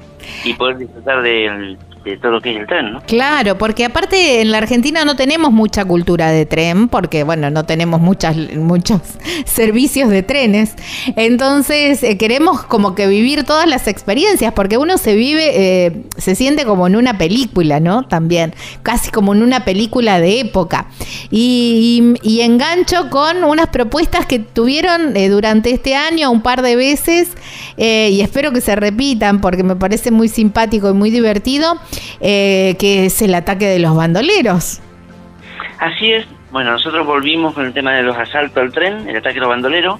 y 0.44 0.54
poder 0.54 0.78
disfrutar 0.78 1.22
del, 1.22 1.78
de 1.78 1.95
todo 2.22 2.34
lo 2.34 2.42
que 2.42 2.52
es 2.52 2.58
el 2.58 2.68
tren. 2.68 3.00
Claro, 3.08 3.58
porque 3.58 3.86
aparte 3.86 4.42
en 4.42 4.52
la 4.52 4.60
Argentina 4.60 5.04
no 5.06 5.16
tenemos 5.16 5.52
mucha 5.52 5.86
cultura 5.86 6.30
de 6.30 6.46
tren, 6.46 6.88
porque 6.88 7.24
bueno, 7.24 7.50
no 7.50 7.66
tenemos 7.66 8.00
muchas, 8.00 8.38
muchos 8.56 9.02
servicios 9.46 10.10
de 10.10 10.22
trenes. 10.22 10.76
Entonces 11.16 12.04
eh, 12.04 12.18
queremos 12.18 12.64
como 12.64 12.94
que 12.94 13.08
vivir 13.08 13.44
todas 13.44 13.68
las 13.68 13.88
experiencias, 13.88 14.54
porque 14.54 14.78
uno 14.78 14.98
se 14.98 15.16
vive, 15.16 15.52
eh, 15.56 16.04
se 16.18 16.36
siente 16.36 16.64
como 16.66 16.86
en 16.86 16.96
una 16.96 17.18
película, 17.18 17.80
¿no? 17.80 18.04
También, 18.04 18.54
casi 18.84 19.10
como 19.10 19.34
en 19.34 19.42
una 19.42 19.66
película 19.66 20.20
de 20.20 20.42
época. 20.42 20.88
Y, 21.32 22.14
engancho 22.46 23.10
con 23.10 23.44
unas 23.44 23.70
propuestas 23.70 24.28
que 24.28 24.38
tuvieron 24.38 25.18
eh, 25.18 25.30
durante 25.30 25.72
este 25.72 25.96
año 25.96 26.30
un 26.30 26.42
par 26.42 26.62
de 26.62 26.76
veces 26.76 27.30
y 27.78 28.22
espero 28.22 28.52
que 28.52 28.62
se 28.62 28.76
repitan 28.76 29.42
porque 29.42 29.64
me 29.64 29.76
parece 29.76 30.12
muy 30.12 30.28
simpático 30.28 30.92
y 30.92 30.94
muy 30.94 31.10
divertido 31.10 31.80
eh, 32.20 32.76
que 32.80 33.06
es 33.06 33.22
el 33.22 33.34
ataque 33.36 33.66
de 33.66 33.80
los 33.80 33.96
bandoleros. 33.96 34.82
Así 35.80 36.12
es. 36.12 36.26
Bueno, 36.52 36.72
nosotros 36.72 37.06
volvimos 37.06 37.54
con 37.54 37.66
el 37.66 37.74
tema 37.74 37.94
de 37.94 38.04
los 38.04 38.18
asaltos 38.18 38.58
al 38.58 38.72
tren, 38.72 39.10
el 39.10 39.18
ataque 39.18 39.36
de 39.36 39.42
los 39.42 39.50
bandoleros. 39.50 40.00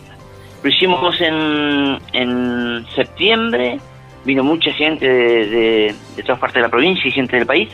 Lo 0.64 0.70
hicimos 0.70 1.20
en, 1.22 2.00
en 2.14 2.86
septiembre. 2.96 3.80
Vino 4.24 4.44
mucha 4.44 4.72
gente 4.72 5.08
de, 5.08 5.96
todas 6.24 6.40
partes 6.40 6.56
de 6.56 6.62
la 6.62 6.70
provincia 6.70 7.08
y 7.08 7.12
gente 7.12 7.36
del 7.36 7.46
país. 7.46 7.70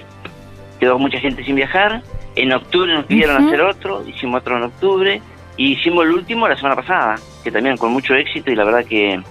Quedó 0.80 1.00
mucha 1.00 1.20
gente 1.20 1.44
sin 1.44 1.56
viajar. 1.56 2.02
En 2.36 2.52
octubre 2.52 2.94
nos 2.94 3.06
pidieron 3.06 3.48
hacer 3.48 3.62
otro, 3.62 4.04
hicimos 4.08 4.42
otro 4.42 4.58
en 4.58 4.64
octubre. 4.64 5.22
Y 5.58 5.74
hicimos 5.74 6.06
el 6.06 6.14
último 6.14 6.48
la 6.48 6.56
semana 6.56 6.76
pasada, 6.76 7.16
que 7.44 7.52
también 7.52 7.78
con 7.78 7.92
mucho 7.94 8.16
éxito 8.16 8.52
y 8.52 8.56
la 8.56 8.64
verdad 8.64 8.84
que 8.86 9.22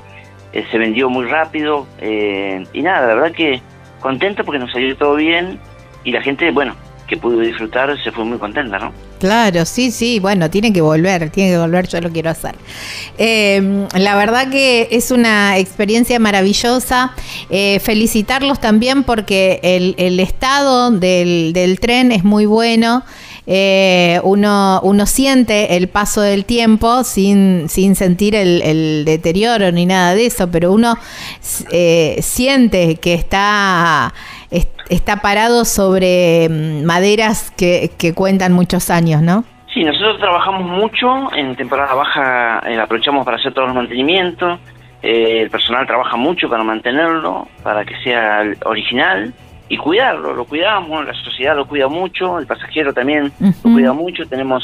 eh, 0.53 0.67
se 0.71 0.79
vendió 0.79 1.11
muy 1.11 1.27
rápido. 1.27 1.87
Eh, 1.99 2.65
y 2.73 2.83
nada, 2.83 3.09
la 3.09 3.15
verdad 3.15 3.33
que 3.33 3.61
contento 4.01 4.45
porque 4.45 4.59
nos 4.59 4.73
salió 4.73 4.97
todo 4.97 5.15
bien 5.17 5.59
y 6.05 6.13
la 6.13 6.23
gente, 6.23 6.51
bueno, 6.51 6.75
que 7.11 7.17
pudo 7.17 7.41
disfrutar 7.41 7.93
se 8.03 8.13
fue 8.13 8.25
muy 8.25 8.39
contenta, 8.39 8.79
¿no? 8.79 8.93
Claro, 9.19 9.67
sí, 9.67 9.91
sí, 9.91 10.19
bueno, 10.21 10.49
tiene 10.49 10.73
que 10.73 10.81
volver, 10.81 11.29
tiene 11.29 11.51
que 11.51 11.59
volver, 11.59 11.89
yo 11.89 12.01
lo 12.01 12.11
quiero 12.11 12.31
hacer. 12.31 12.55
Em, 13.19 13.87
la 13.99 14.17
verdad 14.17 14.49
que 14.49 14.89
es 14.93 15.11
una 15.11 15.59
experiencia 15.59 16.19
maravillosa. 16.19 17.13
Eh, 17.51 17.81
felicitarlos 17.81 18.61
también 18.61 19.03
porque 19.03 19.61
el, 19.63 19.95
el 19.99 20.21
estado 20.21 20.91
del, 20.93 21.53
del, 21.53 21.81
tren 21.81 22.13
es 22.13 22.25
muy 22.25 22.47
bueno. 22.47 23.03
Eh, 23.47 24.21
uno, 24.23 24.81
uno 24.83 25.07
siente 25.07 25.77
el 25.77 25.89
paso 25.89 26.21
del 26.21 26.45
tiempo 26.45 27.05
sin, 27.05 27.69
sin 27.69 27.95
sentir 27.95 28.35
el, 28.35 29.05
deterioro 29.05 29.73
ni 29.73 29.87
nada 29.87 30.15
de 30.15 30.27
eso, 30.27 30.51
pero 30.51 30.73
uno 30.73 30.97
eh, 31.73 32.17
siente 32.21 32.97
que 32.97 33.15
está, 33.15 34.13
está 34.89 35.17
parado 35.17 35.65
sobre 35.65 36.49
mm, 36.49 36.85
maderas 36.85 37.51
que, 37.53 37.91
que 37.99 38.15
cuentan 38.15 38.53
muchos 38.53 38.91
años, 38.91 39.23
¿no? 39.23 39.45
Sí, 39.73 39.85
nosotros 39.85 40.19
trabajamos 40.19 40.69
mucho, 40.69 41.33
en 41.33 41.55
temporada 41.55 41.95
baja 41.95 42.61
eh, 42.67 42.79
aprovechamos 42.79 43.25
para 43.25 43.37
hacer 43.37 43.55
todos 43.55 43.69
los 43.69 43.77
mantenimientos, 43.77 44.59
el 45.03 45.49
personal 45.49 45.87
trabaja 45.87 46.17
mucho 46.17 46.51
para 46.51 46.63
mantenerlo, 46.63 47.49
para 47.63 47.87
que 47.87 47.95
sea 48.03 48.43
original 48.67 49.33
y 49.71 49.79
cuidarlo, 49.79 50.35
lo 50.35 50.45
cuidamos, 50.45 51.07
la 51.07 51.15
sociedad 51.15 51.57
lo 51.57 51.67
cuida 51.67 51.89
mucho, 51.89 52.39
el 52.39 52.47
pasajero 52.47 52.93
también 52.93 53.33
lo 53.41 53.73
cuida 53.73 53.93
mucho, 53.95 54.27
tenemos 54.27 54.63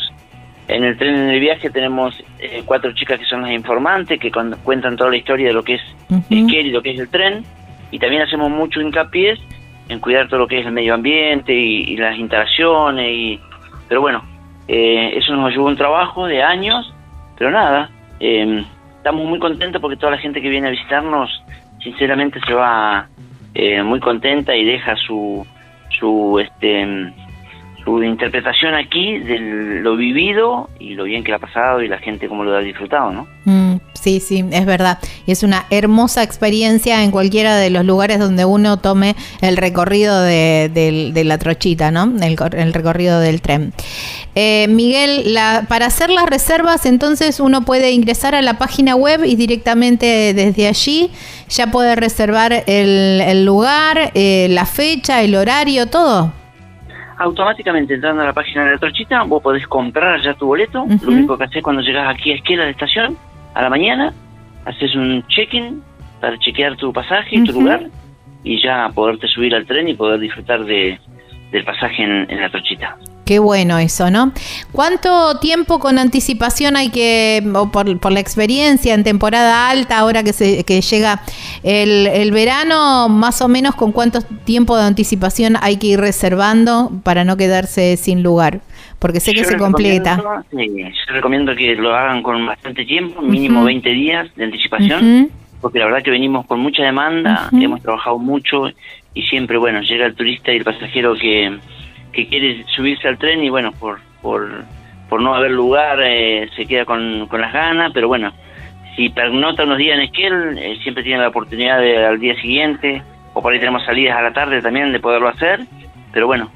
en 0.69 0.83
el 0.83 0.99
tren 0.99 1.15
en 1.15 1.29
el 1.31 1.39
viaje 1.39 1.71
tenemos 1.71 2.21
eh, 2.41 2.63
cuatro 2.65 2.93
chicas 2.93 3.21
que 3.21 3.25
son 3.25 3.43
las 3.43 3.53
informantes 3.53 4.19
que 4.19 4.33
cuentan 4.33 4.97
toda 4.97 5.11
la 5.11 5.17
historia 5.17 5.47
de 5.47 5.53
lo 5.53 5.63
que 5.63 5.75
es 5.75 5.83
uh 6.11 6.21
y 6.29 6.71
lo 6.71 6.83
que 6.83 6.91
es 6.91 6.99
el 6.99 7.09
tren 7.09 7.45
y 7.93 8.01
también 8.01 8.23
hacemos 8.23 8.51
mucho 8.51 8.81
hincapié 8.81 9.39
en 9.89 10.01
cuidar 10.01 10.27
todo 10.27 10.41
lo 10.41 10.49
que 10.49 10.59
es 10.59 10.67
el 10.67 10.73
medio 10.73 10.95
ambiente 10.95 11.55
y, 11.55 11.97
las 11.97 12.19
instalaciones 12.19 13.09
y 13.09 13.41
pero 13.89 14.01
bueno 14.01 14.25
eh, 14.67 15.13
eso 15.17 15.37
nos 15.37 15.53
llevó 15.53 15.67
un 15.67 15.77
trabajo 15.77 16.27
de 16.27 16.43
años 16.43 16.93
pero 17.39 17.53
nada 17.53 17.89
eh, 18.19 18.65
estamos 19.07 19.25
muy 19.25 19.39
contentos 19.39 19.81
porque 19.81 19.97
toda 19.97 20.11
la 20.11 20.19
gente 20.19 20.43
que 20.43 20.49
viene 20.49 20.67
a 20.67 20.71
visitarnos, 20.73 21.31
sinceramente, 21.81 22.41
se 22.45 22.53
va 22.53 23.07
eh, 23.59 23.83
muy 23.83 24.01
contenta 24.01 24.55
y 24.55 24.65
deja 24.65 24.95
su, 24.97 25.47
su, 25.99 26.39
este, 26.39 27.13
su 27.87 28.03
interpretación 28.03 28.75
aquí 28.75 29.19
de 29.19 29.39
lo 29.81 29.97
vivido 29.97 30.69
y 30.81 30.95
lo 30.95 31.05
bien 31.05 31.23
que 31.23 31.33
ha 31.33 31.39
pasado 31.39 31.83
y 31.83 31.89
la 31.89 31.99
gente 31.99 32.29
cómo 32.29 32.43
lo 32.43 32.57
ha 32.57 32.61
disfrutado, 32.61 33.13
¿no? 33.13 33.29
Mm, 33.45 33.77
sí, 33.95 34.19
sí, 34.19 34.45
es 34.51 34.67
verdad. 34.67 34.99
Y 35.25 35.31
es 35.31 35.45
una 35.45 35.67
hermosa 35.71 36.25
experiencia 36.25 37.05
en 37.05 37.13
cualquiera 37.13 37.57
de 37.57 37.71
los 37.71 37.85
lugares 37.85 38.19
donde 38.19 38.45
uno 38.45 38.79
tome 38.79 39.15
el 39.41 39.57
recorrido 39.57 40.21
de, 40.21 41.23
la 41.25 41.39
trochita, 41.39 41.93
¿no? 41.93 42.13
El, 42.21 42.73
recorrido 42.75 43.21
del 43.21 43.41
tren. 43.41 43.73
Eh, 44.35 44.67
Miguel, 44.69 45.33
la, 45.33 45.65
para 45.69 45.87
hacer 45.87 46.11
las 46.11 46.27
reservas, 46.27 46.87
entonces 46.87 47.39
uno 47.39 47.65
puede 47.65 47.93
ingresar 47.93 48.35
a 48.35 48.43
la 48.43 48.59
página 48.59 48.97
web 48.97 49.25
y 49.25 49.37
directamente 49.37 50.35
desde 50.35 50.67
allí 50.67 51.11
ya 51.49 51.69
puede 51.69 51.95
reservar 51.95 52.65
el, 52.67 53.45
lugar, 53.45 54.11
eh, 54.15 54.49
la 54.51 54.67
fecha, 54.67 55.23
el 55.23 55.37
horario, 55.37 55.87
todo 55.87 56.33
automáticamente 57.19 57.95
entrando 57.95 58.23
a 58.23 58.27
la 58.27 58.33
página 58.33 58.65
de 58.65 58.73
la 58.73 58.79
trochita, 58.79 59.23
vos 59.25 59.43
podés 59.43 59.67
comprar 59.67 60.21
ya 60.23 60.35
tu 60.35 60.47
boleto. 60.47 60.85
Lo 61.03 61.13
único 61.13 61.37
que 61.39 61.45
haces 61.45 61.63
cuando 61.63 61.83
llegas 61.83 62.09
aquí 62.09 62.33
a 62.33 62.37
Esquela 62.37 62.65
de 62.65 62.71
estación, 62.71 63.17
a 63.55 63.63
la 63.63 63.71
mañana, 63.71 64.13
haces 64.65 64.95
un 64.95 65.25
check-in 65.29 65.83
para 66.21 66.39
chequear 66.39 66.77
tu 66.77 66.93
pasaje 66.93 67.37
y 67.37 67.45
tu 67.45 67.53
lugar 67.53 67.87
y 68.43 68.63
ya 68.63 68.91
poderte 68.95 69.27
subir 69.29 69.55
al 69.55 69.67
tren 69.67 69.89
y 69.89 69.95
poder 69.95 70.21
disfrutar 70.21 70.65
de, 70.65 70.99
del 71.51 71.65
pasaje 71.65 72.03
en 72.03 72.41
la 72.41 72.49
trochita. 72.49 72.97
Qué 73.27 73.41
bueno 73.41 73.77
eso, 73.79 74.09
¿no? 74.09 74.31
¿Cuánto 74.71 75.41
tiempo 75.41 75.81
con 75.81 75.99
anticipación 75.99 76.77
hay 76.77 76.91
que, 76.91 77.43
o 77.57 77.73
por, 77.73 78.13
la 78.13 78.21
experiencia 78.21 78.95
en 78.95 79.03
temporada 79.03 79.69
alta, 79.69 79.99
ahora 79.99 80.23
que, 80.23 80.33
se, 80.33 80.63
que 80.63 80.81
llega 80.81 81.21
el, 81.65 82.31
verano, 82.31 83.09
más 83.09 83.43
o 83.43 83.49
menos 83.49 83.75
con 83.75 83.91
cuánto 83.91 84.21
tiempo 84.23 84.77
de 84.77 84.85
anticipación 84.85 85.57
hay 85.61 85.77
que 85.77 85.89
ir 85.89 85.99
reservando 85.99 86.93
para 87.03 87.25
no 87.25 87.37
quedarse 87.37 87.97
sin 87.97 88.23
lugar? 88.23 88.61
Porque 89.01 89.19
sé 89.19 89.35
que 89.35 89.43
se 89.43 89.57
completa. 89.57 90.45
Sí, 90.53 90.71
yo 90.77 91.13
recomiendo 91.13 91.57
que 91.57 91.75
lo 91.75 91.97
hagan 91.97 92.23
con 92.23 92.47
bastante 92.47 92.85
tiempo, 92.85 93.23
mínimo 93.23 93.65
20 93.65 93.91
días 93.91 94.29
de 94.37 94.45
anticipación, 94.45 95.31
porque 95.61 95.81
la 95.81 95.87
verdad 95.87 96.05
que 96.05 96.13
venimos 96.13 96.47
con 96.47 96.61
mucha 96.61 96.85
demanda, 96.85 97.51
hemos 97.51 97.83
trabajado 97.83 98.19
mucho 98.19 98.69
y 99.15 99.23
siempre, 99.23 99.59
bueno, 99.59 99.83
llega 99.83 100.07
el 100.07 100.15
turista 100.15 100.53
y 100.53 100.59
el 100.59 100.65
pasajero 100.65 101.17
que 101.17 101.59
que 102.13 102.29
quiere 102.29 102.65
subirse 102.75 103.09
al 103.09 103.19
tren 103.19 103.43
y 103.43 103.51
bueno, 103.51 103.73
por, 103.73 104.01
por, 104.23 104.65
por 105.09 105.21
no 105.21 105.35
haber 105.35 105.51
lugar 105.51 106.01
eh, 106.03 106.49
se 106.57 106.67
queda 106.67 106.85
con, 106.85 107.27
con 107.29 107.41
las 107.41 107.53
ganas, 107.53 107.93
pero 107.93 108.09
bueno, 108.09 108.33
si 108.95 109.09
pernota 109.11 109.65
unos 109.65 109.79
días 109.79 109.99
en 109.99 110.05
Esquel, 110.05 110.59
eh, 110.59 110.79
siempre 110.83 111.03
tiene 111.03 111.21
la 111.21 111.29
oportunidad 111.29 111.81
de, 111.81 112.05
al 112.05 112.19
día 112.19 112.35
siguiente, 112.41 113.03
o 113.35 113.43
por 113.43 113.53
ahí 113.53 113.59
tenemos 113.59 113.85
salidas 113.85 114.17
a 114.17 114.23
la 114.23 114.33
tarde 114.33 114.63
también 114.63 114.93
de 114.93 115.01
poderlo 115.01 115.29
hacer, 115.29 115.61
pero 116.13 116.27
bueno, 116.27 116.51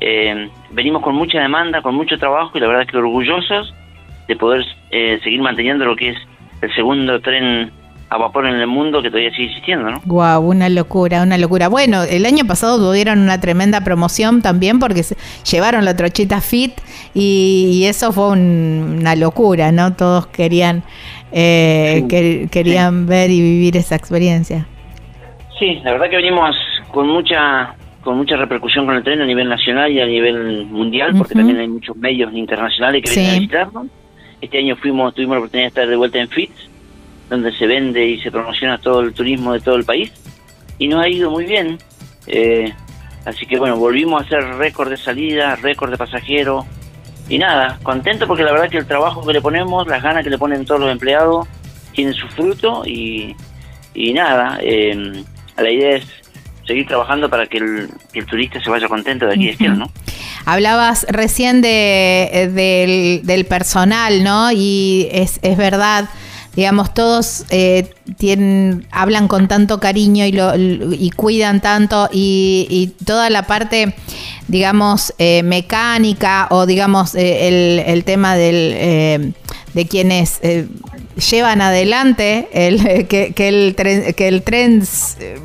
eh, 0.00 0.48
venimos 0.70 1.02
con 1.02 1.14
mucha 1.14 1.40
demanda, 1.40 1.82
con 1.82 1.94
mucho 1.94 2.16
trabajo 2.18 2.52
y 2.56 2.60
la 2.60 2.68
verdad 2.68 2.82
es 2.82 2.88
que 2.88 2.96
orgullosos 2.96 3.74
de 4.28 4.36
poder 4.36 4.64
seguir 4.90 5.42
manteniendo 5.42 5.84
lo 5.84 5.96
que 5.96 6.10
es 6.10 6.18
el 6.62 6.72
segundo 6.74 7.20
tren 7.20 7.72
a 8.10 8.18
vapor 8.18 8.46
en 8.46 8.56
el 8.56 8.66
mundo 8.66 9.00
que 9.02 9.08
todavía 9.08 9.30
sigue 9.30 9.46
existiendo, 9.46 9.88
¿no? 9.88 10.00
Guau, 10.04 10.42
una 10.42 10.68
locura, 10.68 11.22
una 11.22 11.38
locura. 11.38 11.68
Bueno, 11.68 12.02
el 12.02 12.26
año 12.26 12.44
pasado 12.44 12.76
tuvieron 12.76 13.20
una 13.20 13.40
tremenda 13.40 13.82
promoción 13.82 14.42
también 14.42 14.80
porque 14.80 15.02
llevaron 15.48 15.84
la 15.84 15.96
trochita 15.96 16.40
Fit 16.40 16.72
y, 17.14 17.84
eso 17.84 18.12
fue 18.12 18.30
una 18.30 19.14
locura, 19.14 19.70
¿no? 19.70 19.94
Todos 19.94 20.26
querían 20.26 20.82
eh, 21.32 22.48
querían 22.50 23.06
ver 23.06 23.30
y 23.30 23.40
vivir 23.40 23.76
esa 23.76 23.94
experiencia. 23.94 24.66
Sí, 25.58 25.80
la 25.84 25.92
verdad 25.92 26.10
que 26.10 26.16
venimos 26.16 26.56
con 26.90 27.08
mucha 27.08 27.76
con 28.02 28.16
mucha 28.16 28.36
repercusión 28.36 28.86
con 28.86 28.96
el 28.96 29.04
tren 29.04 29.20
a 29.20 29.26
nivel 29.26 29.48
nacional 29.48 29.92
y 29.92 30.00
a 30.00 30.06
nivel 30.06 30.66
mundial, 30.66 31.12
porque 31.16 31.34
también 31.34 31.58
hay 31.58 31.68
muchos 31.68 31.96
medios 31.96 32.32
internacionales 32.32 33.02
que 33.04 33.10
vienen 33.10 33.30
a 33.30 33.38
visitarnos. 33.38 33.86
Este 34.40 34.58
año 34.58 34.74
fuimos, 34.76 35.14
tuvimos 35.14 35.34
la 35.34 35.38
oportunidad 35.40 35.64
de 35.64 35.68
estar 35.68 35.88
de 35.88 35.96
vuelta 35.96 36.18
en 36.18 36.28
FITS, 36.28 36.69
donde 37.30 37.56
se 37.56 37.66
vende 37.66 38.04
y 38.04 38.20
se 38.20 38.30
promociona 38.30 38.76
todo 38.78 39.00
el 39.00 39.14
turismo 39.14 39.52
de 39.52 39.60
todo 39.60 39.76
el 39.76 39.84
país 39.84 40.12
y 40.78 40.88
nos 40.88 41.02
ha 41.02 41.08
ido 41.08 41.30
muy 41.30 41.44
bien. 41.44 41.78
Eh, 42.26 42.74
así 43.24 43.46
que 43.46 43.58
bueno, 43.58 43.76
volvimos 43.76 44.20
a 44.20 44.26
hacer 44.26 44.44
récord 44.56 44.90
de 44.90 44.96
salida, 44.96 45.56
récord 45.56 45.90
de 45.90 45.96
pasajeros 45.96 46.66
y 47.28 47.38
nada, 47.38 47.78
contento 47.84 48.26
porque 48.26 48.42
la 48.42 48.50
verdad 48.50 48.68
que 48.68 48.78
el 48.78 48.86
trabajo 48.86 49.24
que 49.24 49.32
le 49.32 49.40
ponemos, 49.40 49.86
las 49.86 50.02
ganas 50.02 50.24
que 50.24 50.30
le 50.30 50.38
ponen 50.38 50.64
todos 50.64 50.80
los 50.80 50.90
empleados, 50.90 51.46
tienen 51.92 52.12
su 52.12 52.26
fruto 52.28 52.82
y, 52.84 53.36
y 53.94 54.12
nada, 54.12 54.58
eh, 54.60 55.22
la 55.56 55.70
idea 55.70 55.96
es 55.98 56.06
seguir 56.66 56.88
trabajando 56.88 57.30
para 57.30 57.46
que 57.46 57.58
el, 57.58 58.26
turista 58.26 58.60
se 58.60 58.70
vaya 58.70 58.88
contento 58.88 59.26
de 59.26 59.34
aquí 59.34 59.52
de 59.52 59.68
¿no? 59.68 59.90
Hablabas 60.46 61.06
recién 61.08 61.60
de, 61.60 62.50
del, 62.52 63.24
del 63.24 63.44
personal, 63.44 64.24
¿no? 64.24 64.50
Y 64.50 65.08
es, 65.12 65.38
es 65.42 65.56
verdad 65.56 66.08
digamos, 66.60 66.92
todos 66.92 67.46
eh, 67.48 67.90
tienen, 68.18 68.86
hablan 68.90 69.28
con 69.28 69.48
tanto 69.48 69.80
cariño 69.80 70.26
y, 70.26 70.32
lo, 70.32 70.54
y 70.54 71.10
cuidan 71.16 71.62
tanto 71.62 72.10
y, 72.12 72.92
toda 73.06 73.30
la 73.30 73.44
parte, 73.44 73.94
digamos, 74.46 75.14
eh, 75.16 75.42
mecánica 75.42 76.48
o 76.50 76.66
digamos 76.66 77.14
eh, 77.14 77.48
el, 77.48 77.78
el, 77.86 78.04
tema 78.04 78.36
del, 78.36 79.32
de 79.74 79.86
quienes 79.86 80.40
llevan 81.30 81.60
adelante 81.60 82.48
el, 82.52 83.06
que, 83.06 83.32
el 83.36 83.74
tren, 83.76 84.12
que 84.14 84.28
el 84.28 84.42
tren 84.42 84.82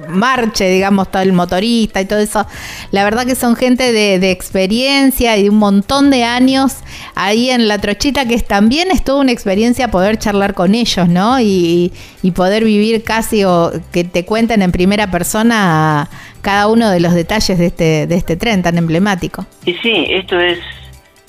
marche, 0.09 0.69
digamos, 0.69 1.11
todo 1.11 1.21
el 1.21 1.33
motorista 1.33 2.01
y 2.01 2.05
todo 2.05 2.19
eso. 2.19 2.45
La 2.91 3.03
verdad 3.03 3.25
que 3.25 3.35
son 3.35 3.55
gente 3.55 3.91
de, 3.91 4.31
experiencia 4.31 5.37
y 5.37 5.43
de 5.43 5.49
un 5.49 5.57
montón 5.57 6.09
de 6.09 6.23
años 6.23 6.77
ahí 7.13 7.49
en 7.49 7.67
la 7.67 7.77
trochita, 7.77 8.27
que 8.27 8.39
también 8.39 8.89
es 8.91 9.03
toda 9.03 9.21
una 9.21 9.31
experiencia 9.31 9.89
poder 9.89 10.17
charlar 10.17 10.53
con 10.53 10.75
ellos, 10.75 11.07
¿no? 11.07 11.39
Y, 11.39 11.91
poder 12.35 12.65
vivir 12.65 13.03
casi 13.03 13.43
o 13.45 13.71
que 13.93 14.03
te 14.03 14.25
cuenten 14.25 14.61
en 14.63 14.71
primera 14.71 15.09
persona 15.09 16.09
cada 16.41 16.67
uno 16.67 16.89
de 16.89 16.99
los 16.99 17.13
detalles 17.13 17.57
de 17.57 17.67
este, 17.67 18.07
de 18.07 18.15
este 18.15 18.35
tren 18.35 18.61
tan 18.61 18.77
emblemático. 18.77 19.45
Y 19.63 19.73
sí, 19.75 20.07
esto 20.09 20.37
es 20.39 20.57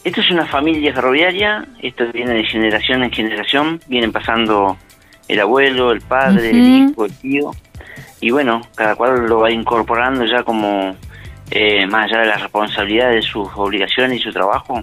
esto 0.06 0.20
es 0.20 0.30
una 0.30 0.46
familia 0.46 0.94
ferroviaria, 0.94 1.66
esto 1.82 2.04
viene 2.12 2.34
de 2.34 2.44
generación 2.44 3.02
en 3.02 3.10
generación, 3.10 3.80
vienen 3.88 4.12
pasando 4.12 4.76
el 5.26 5.40
abuelo, 5.40 5.90
el 5.90 6.00
padre, 6.00 6.50
el 6.50 6.90
hijo, 6.90 7.06
el 7.06 7.12
tío, 7.18 7.50
y 8.20 8.30
bueno, 8.30 8.60
cada 8.76 8.94
cual 8.94 9.26
lo 9.26 9.40
va 9.40 9.50
incorporando 9.50 10.24
ya 10.24 10.44
como 10.44 10.94
eh, 11.50 11.88
más 11.88 12.04
allá 12.04 12.20
de 12.20 12.26
la 12.28 12.36
responsabilidad 12.36 13.10
de 13.10 13.20
sus 13.20 13.48
obligaciones 13.56 14.20
y 14.20 14.22
su 14.22 14.30
trabajo, 14.30 14.80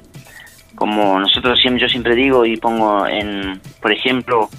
como 0.75 1.17
nosotros 1.17 1.57
siempre, 1.57 1.83
yo 1.83 1.87
siempre 1.87 2.15
digo 2.15 2.45
y 2.45 2.57
pongo 2.57 3.07
en, 3.07 3.61
por 3.81 3.93
ejemplo, 3.93 4.49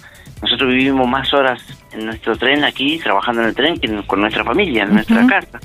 nosotros 0.40 0.70
vivimos 0.70 1.06
más 1.06 1.30
horas 1.34 1.62
en 1.92 2.06
nuestro 2.06 2.38
tren 2.38 2.64
aquí, 2.64 2.98
trabajando 3.00 3.42
en 3.42 3.48
el 3.48 3.54
tren, 3.54 3.78
que 3.78 4.02
con 4.06 4.18
nuestra 4.18 4.42
familia, 4.42 4.84
en 4.84 4.94
nuestra 4.94 5.26
casa. 5.26 5.60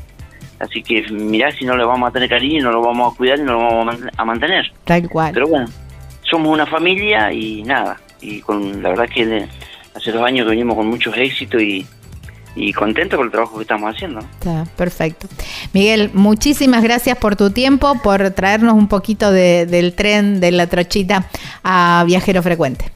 Así 0.59 0.83
que 0.83 1.03
mirá 1.09 1.51
si 1.51 1.65
no 1.65 1.77
le 1.77 1.85
vamos 1.85 2.09
a 2.09 2.11
tener 2.11 2.29
cariño, 2.29 2.63
no 2.63 2.71
lo 2.71 2.81
vamos 2.81 3.13
a 3.13 3.17
cuidar 3.17 3.39
y 3.39 3.43
no 3.43 3.53
lo 3.53 3.59
vamos 3.59 3.97
a 4.17 4.25
mantener. 4.25 4.71
Tal 4.83 5.09
cual. 5.09 5.33
Pero 5.33 5.47
bueno, 5.47 5.67
somos 6.29 6.53
una 6.53 6.65
familia 6.65 7.31
y 7.31 7.63
nada. 7.63 7.99
Y 8.21 8.41
con 8.41 8.83
la 8.83 8.89
verdad 8.89 9.07
que 9.07 9.47
hace 9.95 10.11
dos 10.11 10.23
años 10.23 10.45
que 10.45 10.51
venimos 10.51 10.75
con 10.75 10.87
muchos 10.87 11.15
éxitos 11.17 11.61
y, 11.61 11.85
y 12.55 12.73
contentos 12.73 13.17
con 13.17 13.27
el 13.27 13.31
trabajo 13.31 13.55
que 13.55 13.61
estamos 13.61 13.95
haciendo. 13.95 14.19
Está 14.19 14.65
perfecto. 14.75 15.27
Miguel, 15.73 16.11
muchísimas 16.13 16.83
gracias 16.83 17.17
por 17.17 17.35
tu 17.35 17.51
tiempo, 17.51 17.95
por 18.03 18.29
traernos 18.31 18.73
un 18.73 18.87
poquito 18.87 19.31
del 19.31 19.93
tren 19.95 20.39
de 20.39 20.51
la 20.51 20.67
trochita 20.67 21.29
a 21.63 22.03
Viajero 22.05 22.43
Frecuente. 22.43 22.91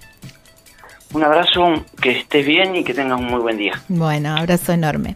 Un 1.14 1.24
abrazo, 1.24 1.86
que 2.02 2.20
estés 2.20 2.46
bien 2.46 2.76
y 2.76 2.84
que 2.84 2.94
tengas 2.94 3.20
un 3.20 3.28
muy 3.28 3.40
buen 3.40 3.58
día. 3.58 3.80
Bueno, 3.88 4.36
abrazo 4.36 4.74
enorme. 4.74 5.16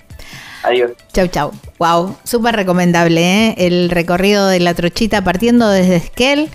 Adiós. 0.68 0.92
Chau, 1.14 1.28
chau. 1.28 1.52
Wow, 1.80 2.18
súper 2.24 2.56
recomendable, 2.56 3.22
¿eh? 3.22 3.56
El 3.58 3.90
recorrido 3.90 4.48
de 4.48 4.60
la 4.60 4.74
trochita 4.74 5.24
partiendo 5.24 5.70
desde 5.70 5.96
Esquel 5.96 6.50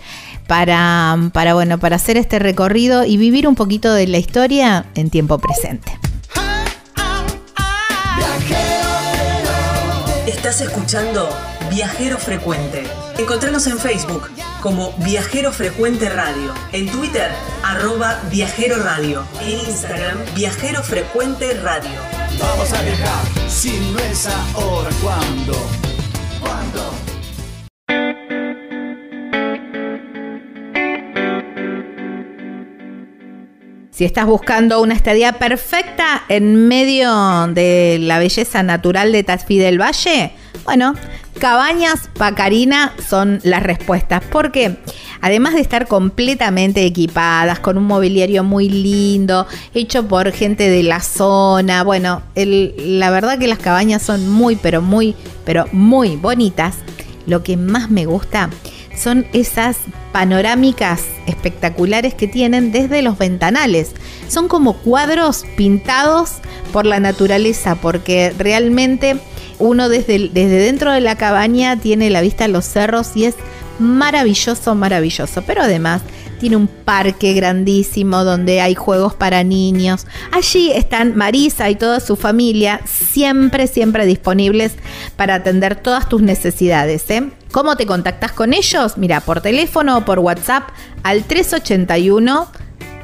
para, 0.46 1.16
para, 1.32 1.54
bueno, 1.54 1.78
para 1.78 1.96
hacer 1.96 2.18
este 2.18 2.38
recorrido 2.38 3.04
y 3.06 3.16
vivir 3.16 3.48
un 3.48 3.54
poquito 3.54 3.92
de 3.94 4.06
la 4.06 4.18
historia 4.18 4.84
en 4.94 5.08
tiempo 5.08 5.38
presente. 5.38 5.98
Estás 10.26 10.60
escuchando 10.60 11.28
Viajero 11.72 12.18
Frecuente. 12.18 12.82
Encontrarnos 13.18 13.66
en 13.66 13.78
Facebook 13.78 14.28
como 14.60 14.92
Viajero 14.98 15.52
Frecuente 15.52 16.10
Radio, 16.10 16.52
en 16.70 16.86
Twitter 16.90 17.30
arroba 17.64 18.20
Viajero 18.30 18.76
Radio, 18.76 19.24
en 19.40 19.58
Instagram 19.58 20.18
Viajero 20.34 20.82
Frecuente 20.82 21.54
Radio. 21.54 21.98
Vamos 22.38 22.70
a 22.74 22.82
viajar, 22.82 23.24
si 23.48 23.70
no 23.90 23.98
es 24.00 24.28
ahora, 24.54 24.90
¿cuándo? 25.02 25.54
¿Cuándo? 26.40 26.92
Si 33.92 34.04
estás 34.04 34.26
buscando 34.26 34.82
una 34.82 34.92
estadía 34.92 35.38
perfecta 35.38 36.24
en 36.28 36.68
medio 36.68 37.46
de 37.46 37.96
la 37.98 38.18
belleza 38.18 38.62
natural 38.62 39.10
de 39.10 39.22
Tafí 39.22 39.58
del 39.58 39.80
Valle, 39.80 40.32
bueno, 40.64 40.94
Cabañas 41.42 42.08
Pacarina 42.16 42.94
son 43.04 43.40
las 43.42 43.64
respuestas. 43.64 44.22
Porque 44.30 44.76
además 45.20 45.54
de 45.54 45.60
estar 45.60 45.88
completamente 45.88 46.86
equipadas, 46.86 47.58
con 47.58 47.76
un 47.76 47.84
mobiliario 47.84 48.44
muy 48.44 48.68
lindo, 48.68 49.48
hecho 49.74 50.06
por 50.06 50.30
gente 50.30 50.70
de 50.70 50.84
la 50.84 51.00
zona, 51.00 51.82
bueno, 51.82 52.22
la 52.36 53.10
verdad 53.10 53.40
que 53.40 53.48
las 53.48 53.58
cabañas 53.58 54.02
son 54.02 54.30
muy, 54.30 54.54
pero 54.54 54.82
muy, 54.82 55.16
pero 55.44 55.66
muy 55.72 56.14
bonitas. 56.14 56.76
Lo 57.26 57.42
que 57.42 57.56
más 57.56 57.90
me 57.90 58.06
gusta 58.06 58.48
son 58.96 59.26
esas 59.32 59.76
panorámicas 60.12 61.02
espectaculares 61.26 62.14
que 62.14 62.28
tienen 62.28 62.72
desde 62.72 63.02
los 63.02 63.18
ventanales. 63.18 63.92
Son 64.28 64.48
como 64.48 64.74
cuadros 64.78 65.44
pintados 65.56 66.34
por 66.72 66.86
la 66.86 67.00
naturaleza, 67.00 67.76
porque 67.76 68.32
realmente 68.36 69.16
uno 69.58 69.88
desde, 69.88 70.28
desde 70.28 70.58
dentro 70.58 70.92
de 70.92 71.00
la 71.00 71.16
cabaña 71.16 71.78
tiene 71.78 72.10
la 72.10 72.20
vista 72.20 72.44
a 72.44 72.48
los 72.48 72.64
cerros 72.64 73.12
y 73.14 73.24
es 73.24 73.34
maravilloso, 73.78 74.74
maravilloso. 74.74 75.42
Pero 75.42 75.62
además 75.62 76.02
tiene 76.42 76.56
un 76.56 76.66
parque 76.66 77.34
grandísimo 77.34 78.24
donde 78.24 78.60
hay 78.60 78.74
juegos 78.74 79.14
para 79.14 79.44
niños. 79.44 80.08
Allí 80.32 80.72
están 80.72 81.14
Marisa 81.14 81.70
y 81.70 81.76
toda 81.76 82.00
su 82.00 82.16
familia 82.16 82.80
siempre, 82.84 83.68
siempre 83.68 84.06
disponibles 84.06 84.72
para 85.14 85.36
atender 85.36 85.76
todas 85.76 86.08
tus 86.08 86.20
necesidades. 86.20 87.08
¿eh? 87.10 87.30
¿Cómo 87.52 87.76
te 87.76 87.86
contactas 87.86 88.32
con 88.32 88.54
ellos? 88.54 88.98
Mira, 88.98 89.20
por 89.20 89.40
teléfono 89.40 89.98
o 89.98 90.04
por 90.04 90.18
WhatsApp 90.18 90.70
al 91.04 91.22
381 91.22 92.48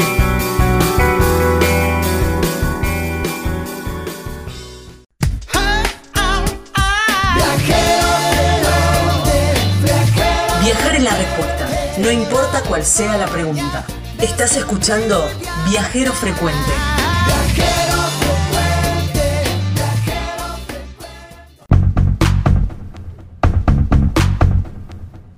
Viajar 10.63 10.95
es 10.95 11.03
la 11.03 11.17
respuesta, 11.17 11.69
no 11.99 12.13
importa 12.13 12.63
cuál 12.63 12.85
sea 12.85 13.17
la 13.17 13.27
pregunta. 13.27 13.85
Estás 14.21 14.57
escuchando 14.57 15.23
Viajero 15.69 16.13
Frecuente. 16.13 16.59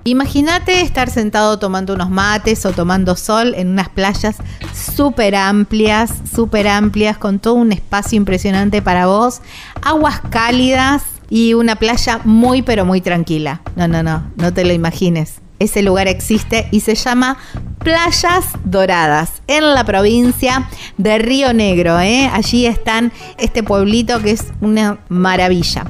Imagínate 0.04 0.82
estar 0.82 1.10
sentado 1.10 1.58
tomando 1.58 1.94
unos 1.94 2.10
mates 2.10 2.64
o 2.64 2.72
tomando 2.72 3.16
sol 3.16 3.54
en 3.56 3.68
unas 3.68 3.88
playas 3.88 4.36
súper 4.72 5.34
amplias, 5.34 6.12
súper 6.32 6.68
amplias, 6.68 7.18
con 7.18 7.40
todo 7.40 7.54
un 7.54 7.72
espacio 7.72 8.16
impresionante 8.16 8.82
para 8.82 9.06
vos, 9.06 9.40
aguas 9.82 10.20
cálidas 10.30 11.02
y 11.28 11.54
una 11.54 11.76
playa 11.76 12.20
muy 12.24 12.62
pero 12.62 12.84
muy 12.84 13.00
tranquila. 13.00 13.62
No, 13.74 13.88
no, 13.88 14.04
no, 14.04 14.30
no 14.36 14.52
te 14.52 14.64
lo 14.64 14.72
imagines. 14.72 15.40
Ese 15.58 15.82
lugar 15.82 16.08
existe 16.08 16.68
y 16.70 16.80
se 16.80 16.94
llama 16.94 17.38
Playas 17.78 18.46
Doradas 18.64 19.42
en 19.46 19.74
la 19.74 19.84
provincia 19.84 20.68
de 20.98 21.18
Río 21.18 21.52
Negro. 21.52 21.98
¿eh? 22.00 22.30
Allí 22.32 22.66
están 22.66 23.12
este 23.38 23.62
pueblito 23.62 24.20
que 24.20 24.32
es 24.32 24.52
una 24.60 24.98
maravilla. 25.08 25.84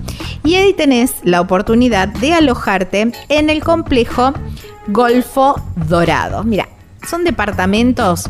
Y 0.45 0.55
ahí 0.55 0.73
tenés 0.75 1.15
la 1.25 1.41
oportunidad 1.41 2.09
de 2.09 2.35
alojarte 2.35 3.13
en 3.29 3.51
el 3.51 3.65
complejo 3.65 4.33
Golfo 4.89 5.61
Dorado. 5.89 6.45
Mira, 6.45 6.69
son 7.09 7.25
departamentos 7.25 8.29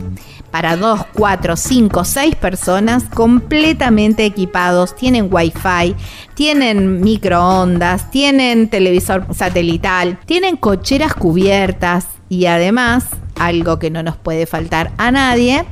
para 0.57 0.79
2, 0.79 1.09
4, 1.12 1.55
5, 1.55 2.05
6 2.07 2.35
personas 2.37 3.05
completamente 3.12 4.25
equipados. 4.25 4.97
Tienen 4.97 5.29
wifi, 5.31 5.95
tienen 6.33 7.03
microondas, 7.03 8.11
tienen 8.11 8.71
televisor 8.71 9.27
satelital, 9.35 10.19
tienen 10.25 10.57
cocheras 10.57 11.12
cubiertas 11.12 12.07
y 12.31 12.47
además, 12.47 13.05
algo 13.38 13.79
que 13.79 13.90
no 13.90 14.03
nos 14.03 14.16
puede 14.16 14.47
faltar 14.47 14.92
a 14.97 15.11
nadie, 15.11 15.66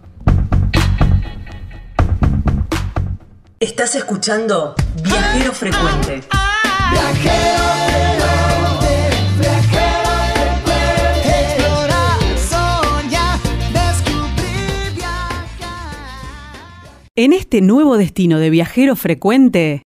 Estás 3.63 3.95
escuchando 3.95 4.75
Viajero 5.01 5.53
Frecuente. 5.53 6.21
Viajero 6.91 7.63
En 17.15 17.31
este 17.31 17.61
nuevo 17.61 17.95
destino 17.95 18.39
de 18.39 18.49
viajero 18.49 18.95
frecuente, 18.95 19.82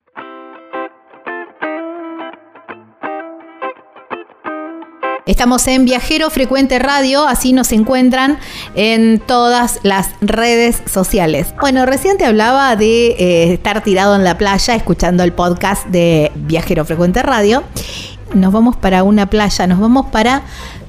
Estamos 5.25 5.65
en 5.67 5.85
Viajero 5.85 6.29
Frecuente 6.29 6.79
Radio, 6.79 7.25
así 7.25 7.53
nos 7.53 7.71
encuentran 7.71 8.39
en 8.75 9.21
todas 9.25 9.79
las 9.81 10.09
redes 10.19 10.83
sociales. 10.85 11.53
Bueno, 11.61 11.85
recién 11.85 12.17
te 12.17 12.25
hablaba 12.25 12.75
de 12.75 13.11
eh, 13.11 13.53
estar 13.53 13.81
tirado 13.85 14.17
en 14.17 14.25
la 14.25 14.37
playa 14.37 14.75
escuchando 14.75 15.23
el 15.23 15.31
podcast 15.31 15.87
de 15.87 16.29
Viajero 16.35 16.83
Frecuente 16.83 17.23
Radio. 17.23 17.63
Nos 18.33 18.51
vamos 18.51 18.75
para 18.75 19.03
una 19.03 19.29
playa, 19.29 19.65
nos 19.65 19.79
vamos 19.79 20.07
para 20.07 20.41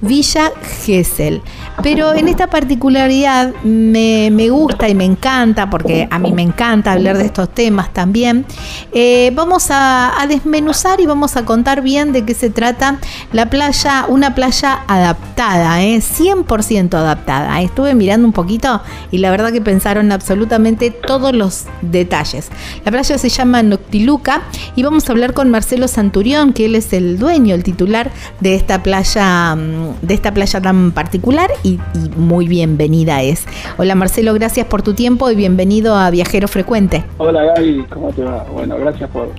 Villa 0.05 0.53
Gesell. 0.85 1.40
Pero 1.83 2.14
en 2.14 2.29
esta 2.29 2.47
particularidad 2.47 3.53
me, 3.64 4.49
gusta 4.49 4.88
y 4.88 4.95
me 4.95 5.05
encanta, 5.05 5.69
porque 5.69 6.07
a 6.11 6.19
mí 6.19 6.33
me 6.33 6.43
encanta 6.43 6.93
hablar 6.93 7.19
de 7.19 7.25
estos 7.25 7.49
temas 7.49 7.93
también, 7.93 8.47
eh, 8.93 9.33
vamos 9.35 9.67
a, 9.71 10.12
desmenuzar 10.29 11.01
y 11.01 11.07
vamos 11.07 11.37
a 11.37 11.45
contar 11.45 11.83
bien 11.83 12.12
de 12.12 12.25
qué 12.25 12.33
se 12.33 12.49
trata 12.49 12.99
la 13.33 13.51
playa, 13.51 14.07
una 14.09 14.35
playa 14.35 14.81
adaptada, 14.87 15.83
eh, 15.83 16.01
100% 16.01 16.95
adaptada. 16.95 17.61
Estuve 17.61 17.95
mirando 17.95 18.27
un 18.27 18.33
poquito 18.33 18.81
y 19.11 19.19
la 19.19 19.31
verdad 19.31 19.53
que 19.53 19.61
pensaron 19.61 20.12
absolutamente 20.12 20.90
todos 20.90 21.35
los 21.35 21.64
detalles. 21.83 22.49
La 22.85 22.90
playa 22.90 23.19
se 23.19 23.29
llama 23.29 23.62
Noctiluca 23.62 24.43
y 24.77 24.83
vamos 24.83 25.09
a 25.09 25.12
hablar 25.12 25.35
con 25.35 25.51
Marcelo 25.51 25.88
Santurión, 25.88 26.53
que 26.53 26.67
él 26.67 26.75
es 26.75 26.93
el 26.93 27.19
dueño, 27.19 27.55
el 27.55 27.64
titular 27.64 28.11
de 28.40 28.55
esta 28.55 28.83
playa 28.83 29.55
mm, 29.55 29.94
de 30.03 30.15
esta 30.15 30.33
playa 30.33 30.61
tan 30.61 30.93
particular 30.93 31.51
y, 31.63 31.79
muy 32.17 32.49
bienvenida 32.49 33.23
es. 33.23 33.47
Hola 33.77 33.95
Marcelo, 33.95 34.35
gracias 34.35 34.67
por 34.67 34.83
tu 34.83 34.95
tiempo 34.95 35.31
y 35.31 35.35
bienvenido 35.35 35.95
a 35.95 36.11
Viajero 36.11 36.49
Frecuente. 36.49 37.05
Hola 37.19 37.43
Gaby, 37.45 37.87
¿cómo 37.91 38.13
te 38.13 38.23
va? 38.23 38.45
Bueno, 38.53 38.77
gracias 38.79 39.11
por, 39.11 39.31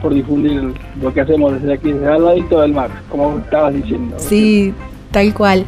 por 0.00 0.14
difundir 0.14 0.72
lo 1.00 1.12
que 1.12 1.20
hacemos 1.20 1.54
desde 1.54 1.74
aquí, 1.74 1.92
desde 1.92 2.08
al 2.08 2.24
ladito 2.24 2.60
del 2.60 2.72
mar, 2.72 2.90
como 3.08 3.38
estabas 3.38 3.74
diciendo. 3.74 4.16
Sí, 4.18 4.74
tal 5.10 5.32
cual. 5.34 5.64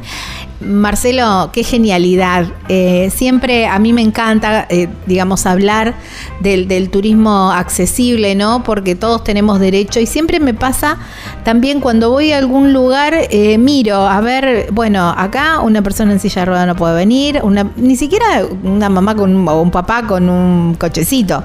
Marcelo, 0.65 1.51
qué 1.53 1.63
genialidad. 1.63 2.47
Eh, 2.69 3.11
siempre 3.15 3.67
a 3.67 3.79
mí 3.79 3.93
me 3.93 4.03
encanta, 4.03 4.67
eh, 4.69 4.89
digamos, 5.07 5.47
hablar 5.47 5.95
del, 6.41 6.91
turismo 6.91 7.51
accesible, 7.51 8.35
¿no? 8.35 8.63
Porque 8.65 8.95
todos 8.95 9.25
tenemos 9.25 9.61
derecho 9.61 10.01
y 10.01 10.07
siempre 10.07 10.41
me 10.41 10.55
pasa 10.55 10.99
también 11.45 11.81
cuando 11.81 12.11
voy 12.11 12.33
a 12.33 12.39
algún 12.39 12.73
lugar, 12.73 13.15
eh, 13.31 13.59
miro, 13.59 14.07
a 14.07 14.21
ver, 14.21 14.69
bueno, 14.73 15.15
acá 15.17 15.61
una 15.61 15.83
persona 15.83 16.13
en 16.13 16.21
silla 16.21 16.43
de 16.43 16.47
rueda 16.47 16.67
no 16.67 16.77
puede 16.77 16.95
venir, 16.95 17.41
una, 17.43 17.71
ni 17.77 17.97
siquiera 17.97 18.45
una 18.63 18.89
mamá 18.89 19.15
con, 19.15 19.47
o 19.49 19.63
un 19.63 19.71
papá 19.71 20.07
con 20.07 20.29
un 20.29 20.75
cochecito. 20.75 21.45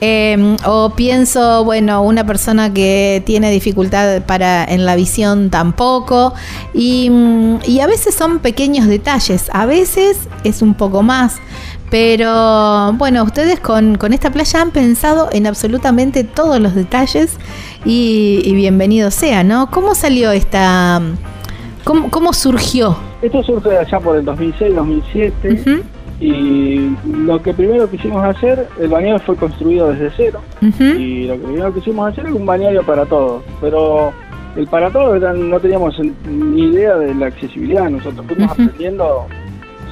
Em, 0.00 0.56
o 0.64 0.90
pienso, 0.90 1.64
bueno, 1.64 2.02
una 2.02 2.24
persona 2.24 2.72
que 2.72 3.20
tiene 3.26 3.50
dificultad 3.50 4.22
para 4.22 4.64
en 4.64 4.84
la 4.86 4.94
visión 4.94 5.50
tampoco. 5.50 6.34
Y, 6.72 7.10
y, 7.66 7.80
a 7.80 7.86
veces 7.86 8.14
son 8.14 8.38
pequeños 8.38 8.86
detalles, 8.86 9.50
a 9.52 9.66
veces 9.66 10.28
es 10.44 10.62
un 10.62 10.74
poco 10.74 11.02
más. 11.02 11.36
Pero 11.90 12.92
bueno, 12.92 13.24
ustedes 13.24 13.60
con, 13.60 13.96
con 13.96 14.12
esta 14.12 14.30
playa 14.30 14.60
han 14.60 14.70
pensado 14.70 15.30
en 15.32 15.46
absolutamente 15.46 16.22
todos 16.22 16.60
los 16.60 16.74
detalles 16.74 17.36
y, 17.84 18.52
bienvenido 18.54 19.10
sea, 19.10 19.42
¿no? 19.42 19.70
¿Cómo 19.70 19.94
salió 19.94 20.30
esta... 20.30 21.00
¿Cómo, 21.84 22.10
cómo 22.10 22.34
surgió? 22.34 22.98
Esto 23.22 23.42
surge 23.42 23.78
allá 23.78 23.98
por 23.98 24.16
el 24.16 24.24
2006, 24.24 24.74
2007. 24.74 25.82
Y 26.20 26.96
lo 27.04 27.40
que 27.40 27.54
primero 27.54 27.88
quisimos 27.88 28.24
hacer, 28.24 28.66
el 28.80 28.88
bañario 28.88 29.20
fue 29.20 29.36
construido 29.36 29.92
desde 29.92 30.10
cero. 30.16 30.40
Y 30.60 31.26
lo 31.26 31.34
que 31.34 31.44
primero 31.44 31.74
quisimos 31.74 32.12
hacer 32.12 32.26
es 32.26 32.32
un 32.32 32.44
bañario 32.44 32.82
para 32.82 33.06
todos. 33.06 33.42
Pero 33.60 34.12
el 34.56 34.66
para 34.66 34.90
todos 34.90 35.20
no 35.36 35.60
teníamos 35.60 35.96
ni 36.26 36.62
idea 36.62 36.96
de 36.96 37.14
la 37.14 37.26
accesibilidad. 37.26 37.88
Nosotros 37.88 38.26
fuimos 38.26 38.50
aprendiendo 38.50 39.26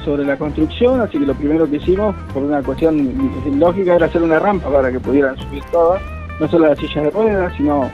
sobre 0.03 0.25
la 0.25 0.37
construcción, 0.37 1.01
así 1.01 1.17
que 1.17 1.25
lo 1.25 1.33
primero 1.33 1.69
que 1.69 1.77
hicimos, 1.77 2.15
por 2.33 2.43
una 2.43 2.61
cuestión 2.61 3.29
lógica, 3.57 3.95
era 3.95 4.05
hacer 4.05 4.21
una 4.21 4.39
rampa 4.39 4.69
para 4.69 4.91
que 4.91 4.99
pudieran 4.99 5.37
subir 5.37 5.63
todas, 5.71 6.01
no 6.39 6.47
solo 6.47 6.67
las 6.67 6.79
sillas 6.79 7.05
de 7.05 7.09
ruedas, 7.09 7.53
sino 7.57 7.89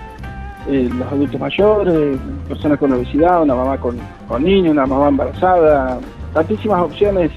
eh, 0.68 0.90
los 0.96 1.08
adultos 1.12 1.40
mayores, 1.40 2.18
personas 2.48 2.80
con 2.80 2.94
obesidad, 2.94 3.42
una 3.42 3.56
mamá 3.56 3.78
con, 3.78 3.98
con 4.28 4.44
niños, 4.44 4.74
una 4.74 4.86
mamá 4.86 5.10
embarazada, 5.10 6.00
tantísimas 6.34 6.84
opciones 6.84 7.32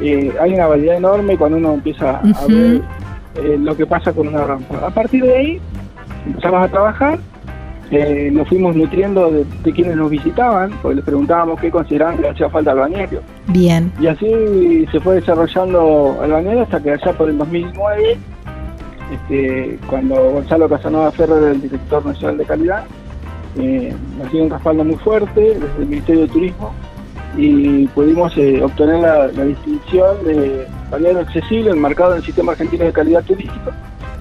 eh, 0.00 0.32
hay 0.40 0.54
una 0.54 0.66
variedad 0.66 0.96
enorme 0.96 1.36
cuando 1.36 1.58
uno 1.58 1.74
empieza 1.74 2.18
a 2.18 2.46
ver 2.46 2.82
eh, 3.34 3.58
lo 3.58 3.76
que 3.76 3.86
pasa 3.86 4.12
con 4.12 4.28
una 4.28 4.44
rampa. 4.44 4.86
A 4.86 4.90
partir 4.90 5.24
de 5.24 5.36
ahí 5.36 5.60
empezamos 6.26 6.64
a 6.64 6.68
trabajar, 6.68 7.18
eh, 7.90 8.30
nos 8.32 8.48
fuimos 8.48 8.74
nutriendo 8.74 9.30
de, 9.30 9.72
quienes 9.72 9.96
nos 9.96 10.10
visitaban, 10.10 10.70
porque 10.80 10.96
les 10.96 11.04
preguntábamos 11.04 11.60
qué 11.60 11.70
consideraban 11.70 12.18
que 12.18 12.28
hacía 12.28 12.48
falta 12.48 12.70
al 12.70 12.78
bañario. 12.78 13.20
Bien. 13.48 13.92
Y 14.00 14.06
así 14.06 14.86
se 14.90 15.00
fue 15.00 15.16
desarrollando 15.16 16.18
el 16.24 16.32
bañario 16.32 16.62
hasta 16.62 16.80
que 16.80 16.92
allá 16.92 17.12
por 17.12 17.28
el 17.28 17.36
2009, 17.36 18.16
este, 19.12 19.78
cuando 19.88 20.14
Gonzalo 20.30 20.68
Casanova 20.68 21.10
Ferrer 21.12 21.42
era 21.42 21.50
el 21.50 21.60
director 21.60 22.06
nacional 22.06 22.38
de 22.38 22.44
calidad, 22.44 22.84
nos 23.56 24.32
dio 24.32 24.44
un 24.44 24.50
respaldo 24.50 24.84
muy 24.84 24.96
fuerte 24.96 25.40
desde 25.40 25.82
el 25.82 25.88
Ministerio 25.88 26.22
de 26.22 26.28
Turismo 26.28 26.72
y 27.36 27.86
pudimos 27.88 28.36
eh, 28.36 28.62
obtener 28.62 29.00
la, 29.00 29.28
distinción 29.28 30.24
de 30.24 30.66
balneario 30.90 31.20
accesible 31.20 31.70
enmarcado 31.70 32.12
en 32.12 32.18
el 32.18 32.24
sistema 32.24 32.52
argentino 32.52 32.84
de 32.84 32.92
calidad 32.92 33.22
turística. 33.22 33.72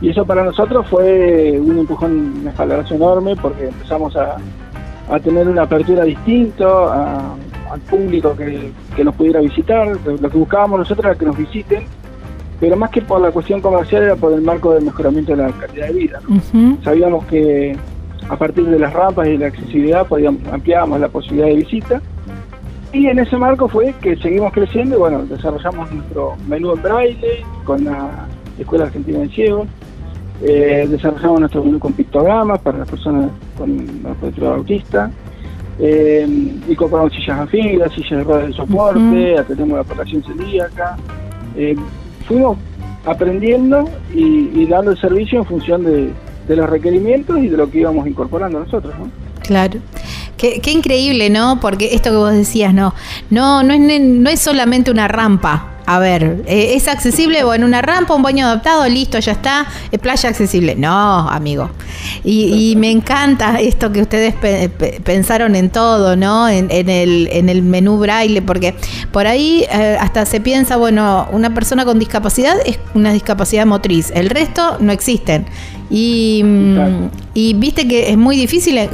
Y 0.02 0.10
eso 0.10 0.26
para 0.26 0.44
nosotros 0.44 0.88
fue 0.88 1.60
un 1.60 1.80
empujón, 1.80 2.40
un 2.42 2.48
espaldarazo 2.48 2.96
enorme 2.96 3.36
porque 3.36 3.68
empezamos 3.68 4.16
a, 4.16 4.38
a 5.10 5.20
tener 5.20 5.48
una 5.48 5.64
apertura 5.64 6.04
distinta 6.04 7.36
al 7.72 7.80
público 7.90 8.36
que, 8.36 8.72
que, 8.96 9.04
nos 9.04 9.16
pudiera 9.16 9.42
visitar. 9.42 9.98
Lo 10.06 10.30
que 10.30 10.38
buscábamos 10.38 10.80
nosotros 10.80 11.06
era 11.06 11.16
que 11.16 11.26
nos 11.26 11.38
visiten, 11.38 11.84
pero 12.60 12.78
más 12.78 12.92
que 12.92 13.02
por 13.02 13.20
la 13.20 13.32
cuestión 13.32 13.60
comercial 13.60 14.04
era 14.04 14.16
por 14.16 14.32
el 14.32 14.42
marco 14.42 14.74
del 14.74 14.86
mejoramiento 14.86 15.36
de 15.36 15.44
la 15.44 15.52
calidad 15.52 15.88
de 15.88 15.94
vida. 15.94 16.22
Sabíamos 16.84 17.26
que 17.26 17.76
a 18.30 18.38
partir 18.38 18.66
de 18.66 18.80
las 18.80 18.94
rampas 18.94 19.28
y 19.28 19.32
de 19.32 19.38
la 19.40 19.48
accesibilidad 19.48 20.08
podíamos, 20.08 20.42
ampliábamos 20.52 21.00
la 21.00 21.10
posibilidad 21.10 21.48
de 21.48 21.56
visita 21.56 22.02
y 22.94 23.08
en 23.08 23.20
ese 23.20 23.38
marco 23.38 23.68
fue 23.68 23.94
que 24.02 24.16
seguimos 24.18 24.52
creciendo 24.54 24.96
y 24.96 25.00
bueno, 25.00 25.26
desarrollamos 25.26 25.92
nuestro 25.92 26.36
menú 26.48 26.74
en 26.74 26.82
braille 26.82 27.46
con 27.64 27.84
la 27.84 28.28
Escuela 28.58 28.86
Argentina 28.86 29.20
de 29.20 29.30
Ciegos, 29.30 29.68
eh, 30.42 30.88
desarrollamos 30.90 31.42
nuestro 31.42 31.64
menú 31.64 31.80
con 31.80 31.94
pictogramas 31.94 32.60
para 32.60 32.80
las 32.80 32.90
personas 32.90 33.30
con 33.58 34.02
la 34.04 34.12
espectro 34.12 34.54
autista, 34.54 35.12
eh, 35.80 36.28
incorporamos 36.68 37.14
sillas 37.14 37.40
afines, 37.40 37.92
sillas 37.94 38.20
de 38.20 38.24
ruedas 38.24 38.48
de 38.48 38.54
soporte, 38.54 39.38
atendemos 39.38 39.78
la 39.78 39.84
población 39.84 40.24
celíaca. 40.24 40.98
Eh, 41.56 41.76
fuimos 42.28 42.58
aprendiendo 43.06 43.90
y, 44.14 44.66
dando 44.66 44.92
el 44.92 44.98
servicio 44.98 45.40
en 45.40 45.46
función 45.46 45.84
de, 45.86 46.12
de 46.48 46.56
los 46.56 46.70
requerimientos 46.70 47.40
y 47.40 47.48
de 47.48 47.56
lo 47.56 47.72
que 47.72 47.80
íbamos 47.80 48.08
incorporando 48.08 48.60
nosotros. 48.60 48.94
¿no? 49.00 49.10
Claro. 49.42 49.80
Qué, 50.40 50.72
increíble, 50.72 51.30
¿no? 51.30 51.60
Porque 51.60 51.94
esto 51.94 52.12
que 52.12 52.16
vos 52.16 52.32
decías, 52.32 52.74
no, 52.74 52.96
no, 53.30 53.62
no 53.62 53.74
es, 53.74 54.02
no 54.02 54.30
es 54.30 54.40
solamente 54.40 54.90
una 54.90 55.10
rampa. 55.10 55.76
A 55.86 56.00
ver, 56.00 56.44
eh, 56.46 56.76
¿es 56.76 56.88
accesible 56.88 57.44
o 57.44 57.54
en 57.54 57.64
una 57.64 57.82
rampa, 57.82 58.14
un 58.14 58.22
baño 58.22 58.46
adaptado? 58.46 58.88
Listo, 58.88 59.20
ya 59.20 59.34
está, 59.34 59.68
es 59.92 60.00
playa 60.00 60.30
accesible. 60.30 60.76
No, 60.76 61.28
amigo. 61.28 61.72
Y, 62.24 62.76
me 62.78 62.90
encanta 62.90 63.60
esto 63.60 63.92
que 63.92 64.02
ustedes 64.02 64.34
pensaron 65.04 65.56
en 65.56 65.72
todo, 65.72 66.16
¿no? 66.16 66.48
En, 66.48 66.70
el, 66.72 67.28
en 67.32 67.50
el 67.50 67.62
menú 67.64 67.98
braille, 67.98 68.42
porque 68.42 68.76
por 69.12 69.28
ahí 69.28 69.66
eh, 69.72 69.98
hasta 70.00 70.26
se 70.26 70.40
piensa, 70.40 70.78
bueno, 70.78 71.28
una 71.32 71.54
persona 71.54 71.84
con 71.84 72.00
discapacidad 72.00 72.56
es 72.66 72.80
una 72.94 73.12
discapacidad 73.12 73.66
motriz, 73.66 74.12
el 74.16 74.30
resto 74.30 74.78
no 74.80 74.94
existen. 74.94 75.48
Y, 75.90 76.44
y 77.34 77.54
viste 77.56 77.88
que 77.88 78.12
es 78.12 78.18
muy 78.18 78.38
difícil, 78.38 78.78
eh, 78.78 78.90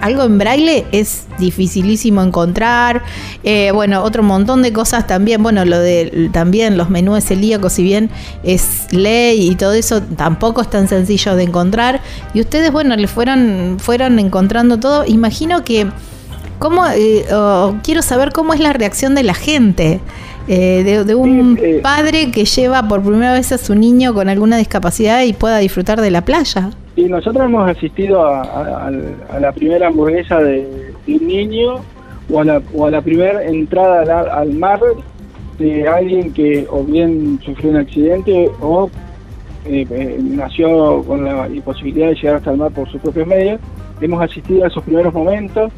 algo 0.00 0.22
en 0.24 0.38
braille 0.38 0.86
es 0.92 1.26
dificilísimo 1.38 2.22
encontrar. 2.22 3.02
Eh, 3.44 3.70
bueno, 3.72 4.02
otro 4.02 4.22
montón 4.22 4.62
de 4.62 4.72
cosas 4.72 5.06
también. 5.06 5.42
Bueno, 5.42 5.64
lo 5.64 5.78
de 5.78 6.30
también 6.32 6.76
los 6.78 6.88
menús 6.90 7.24
celíacos, 7.24 7.74
si 7.74 7.82
bien 7.82 8.10
es 8.42 8.86
ley 8.92 9.50
y 9.50 9.54
todo 9.56 9.72
eso, 9.72 10.02
tampoco 10.02 10.62
es 10.62 10.70
tan 10.70 10.88
sencillo 10.88 11.36
de 11.36 11.42
encontrar. 11.42 12.00
Y 12.32 12.40
ustedes, 12.40 12.72
bueno, 12.72 12.96
le 12.96 13.08
fueron, 13.08 13.76
fueron 13.78 14.18
encontrando 14.18 14.78
todo. 14.78 15.04
Imagino 15.04 15.64
que, 15.64 15.86
¿cómo, 16.58 16.86
eh, 16.86 17.24
quiero 17.82 18.02
saber 18.02 18.32
cómo 18.32 18.54
es 18.54 18.60
la 18.60 18.72
reacción 18.72 19.14
de 19.14 19.22
la 19.22 19.34
gente. 19.34 20.00
Eh, 20.50 21.04
de, 21.04 21.14
un 21.14 21.58
eh, 21.62 21.80
padre 21.82 22.30
que 22.30 22.46
lleva 22.46 22.88
por 22.88 23.02
primera 23.02 23.34
vez 23.34 23.52
a 23.52 23.58
su 23.58 23.74
niño 23.74 24.14
con 24.14 24.30
alguna 24.30 24.56
discapacidad 24.56 25.22
y 25.24 25.34
pueda 25.34 25.58
disfrutar 25.58 26.00
de 26.00 26.10
la 26.10 26.22
playa. 26.22 26.70
Y 26.96 27.04
nosotros 27.04 27.44
hemos 27.44 27.68
asistido 27.68 28.24
a, 28.24 28.90
la 29.38 29.52
primera 29.52 29.88
hamburguesa 29.88 30.38
de, 30.38 30.94
un 31.06 31.26
niño 31.26 31.74
o 32.32 32.40
a 32.40 32.44
la, 32.44 32.62
o 32.74 32.88
la 32.88 33.02
primera 33.02 33.44
entrada 33.44 34.22
al, 34.22 34.54
mar 34.54 34.80
de 35.58 35.86
alguien 35.86 36.32
que 36.32 36.66
o 36.70 36.82
bien 36.82 37.38
sufrió 37.44 37.70
un 37.70 37.76
accidente 37.76 38.50
o 38.62 38.88
eh, 39.66 40.18
nació 40.18 41.02
con 41.02 41.24
la 41.26 41.46
imposibilidad 41.48 42.08
de 42.08 42.14
llegar 42.14 42.36
hasta 42.36 42.52
el 42.52 42.56
mar 42.56 42.70
por 42.70 42.90
sus 42.90 43.02
propios 43.02 43.26
medios. 43.26 43.60
Hemos 44.00 44.22
asistido 44.22 44.64
a 44.64 44.68
esos 44.68 44.82
primeros 44.82 45.12
momentos 45.12 45.70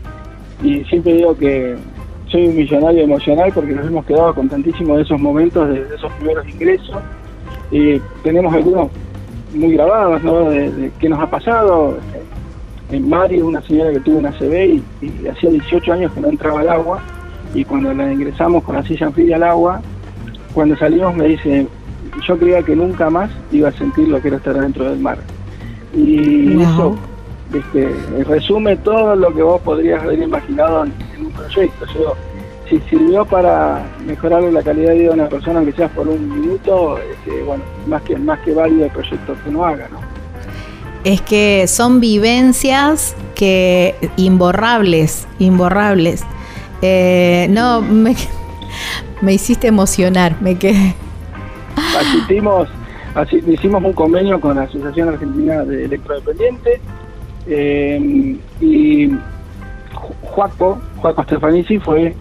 y 0.63 0.85
siempre 0.85 1.15
digo 1.15 1.37
que 1.37 1.77
soy 2.31 2.47
un 2.47 2.57
millonario 2.57 3.03
emocional 3.03 3.51
porque 3.55 3.73
nos 3.73 3.87
hemos 3.87 4.05
quedado 4.05 4.35
con 4.35 4.49
tantísimos 4.49 4.97
de 4.99 5.03
esos 5.03 5.21
momentos, 5.21 5.69
de, 5.69 5.87
esos 5.95 6.13
primeros 6.15 6.49
ingresos. 6.49 6.97
y 7.71 7.99
tenemos 8.23 8.55
algunos 8.55 8.91
muy 9.55 9.73
grabados, 9.73 10.23
¿no? 10.23 10.51
De, 10.51 10.91
qué 10.99 11.09
nos 11.09 11.19
ha 11.19 11.29
pasado. 11.29 11.99
En 12.91 13.09
Mari, 13.09 13.41
una 13.41 13.63
señora 13.63 13.93
que 13.93 14.01
tuvo 14.01 14.19
una 14.19 14.33
CB 14.33 14.83
y, 15.03 15.29
hacía 15.29 15.51
18 15.51 15.93
años 15.93 16.13
que 16.13 16.21
no 16.21 16.29
entraba 16.29 16.61
al 16.61 16.69
agua 16.69 17.01
y 17.55 17.65
cuando 17.65 17.93
la 17.95 18.13
ingresamos 18.13 18.65
con 18.65 18.77
la 18.77 18.83
silla 18.83 19.07
anfibia 19.07 19.37
al 19.37 19.45
agua, 19.45 19.81
cuando 20.55 20.77
salimos 20.77 21.15
me 21.15 21.27
dice, 21.27 21.67
yo 22.27 22.39
creía 22.39 22.63
que 22.63 22.75
nunca 22.75 23.09
más 23.09 23.31
iba 23.53 23.69
a 23.69 23.73
sentir 23.73 24.09
lo 24.09 24.21
que 24.21 24.29
era 24.29 24.37
estar 24.39 24.61
dentro 24.61 24.91
del 24.91 24.99
mar. 24.99 25.19
Y 25.95 26.61
eso 26.61 26.97
este, 27.53 28.25
resume 28.25 28.77
todo 28.77 29.17
lo 29.17 29.35
que 29.35 29.43
vos 29.43 29.61
podrías 29.63 30.03
haber 30.03 30.21
imaginado 30.21 30.85
en, 30.85 31.27
un 31.27 31.33
proyecto. 31.33 31.87
si 32.69 32.79
sirvió 32.89 33.25
para 33.25 33.83
mejorar 34.07 34.43
la 34.45 34.63
calidad 34.63 34.91
de 34.91 34.99
vida 34.99 35.09
de 35.09 35.15
una 35.15 35.29
persona, 35.29 35.59
aunque 35.59 35.73
sea 35.73 35.89
por 35.89 36.09
un 36.09 36.41
minuto, 36.41 36.99
este, 36.99 37.43
bueno, 37.43 37.65
más 37.87 38.03
que, 38.03 38.17
más 38.17 38.39
que 38.41 38.55
válido 38.55 38.85
el 38.85 38.91
proyecto 38.91 39.35
que 39.43 39.51
uno 39.51 39.65
haga, 39.65 39.89
¿no? 39.89 39.99
Es 41.03 41.21
que 41.23 41.67
son 41.67 41.99
vivencias 41.99 43.17
que 43.35 43.95
imborrables, 44.17 45.27
imborrables. 45.39 46.23
Eh, 46.83 47.49
no, 47.51 47.81
me, 47.81 48.15
me 49.23 49.33
hiciste 49.33 49.67
emocionar, 49.67 50.37
me 50.41 50.57
quedé. 50.57 50.95
Asistimos, 51.99 52.69
así, 53.15 53.43
hicimos 53.47 53.83
un 53.83 53.93
convenio 53.93 54.41
con 54.41 54.57
la 54.57 54.63
Asociación 54.63 55.09
Argentina 55.09 55.65
de 55.65 55.87
Electrodependientes 55.87 56.81
eh, 57.47 58.37
y 58.61 59.11
Juaco, 60.23 60.79
Juaco 60.97 61.23
Stefanici 61.25 61.79
fue 61.79 62.15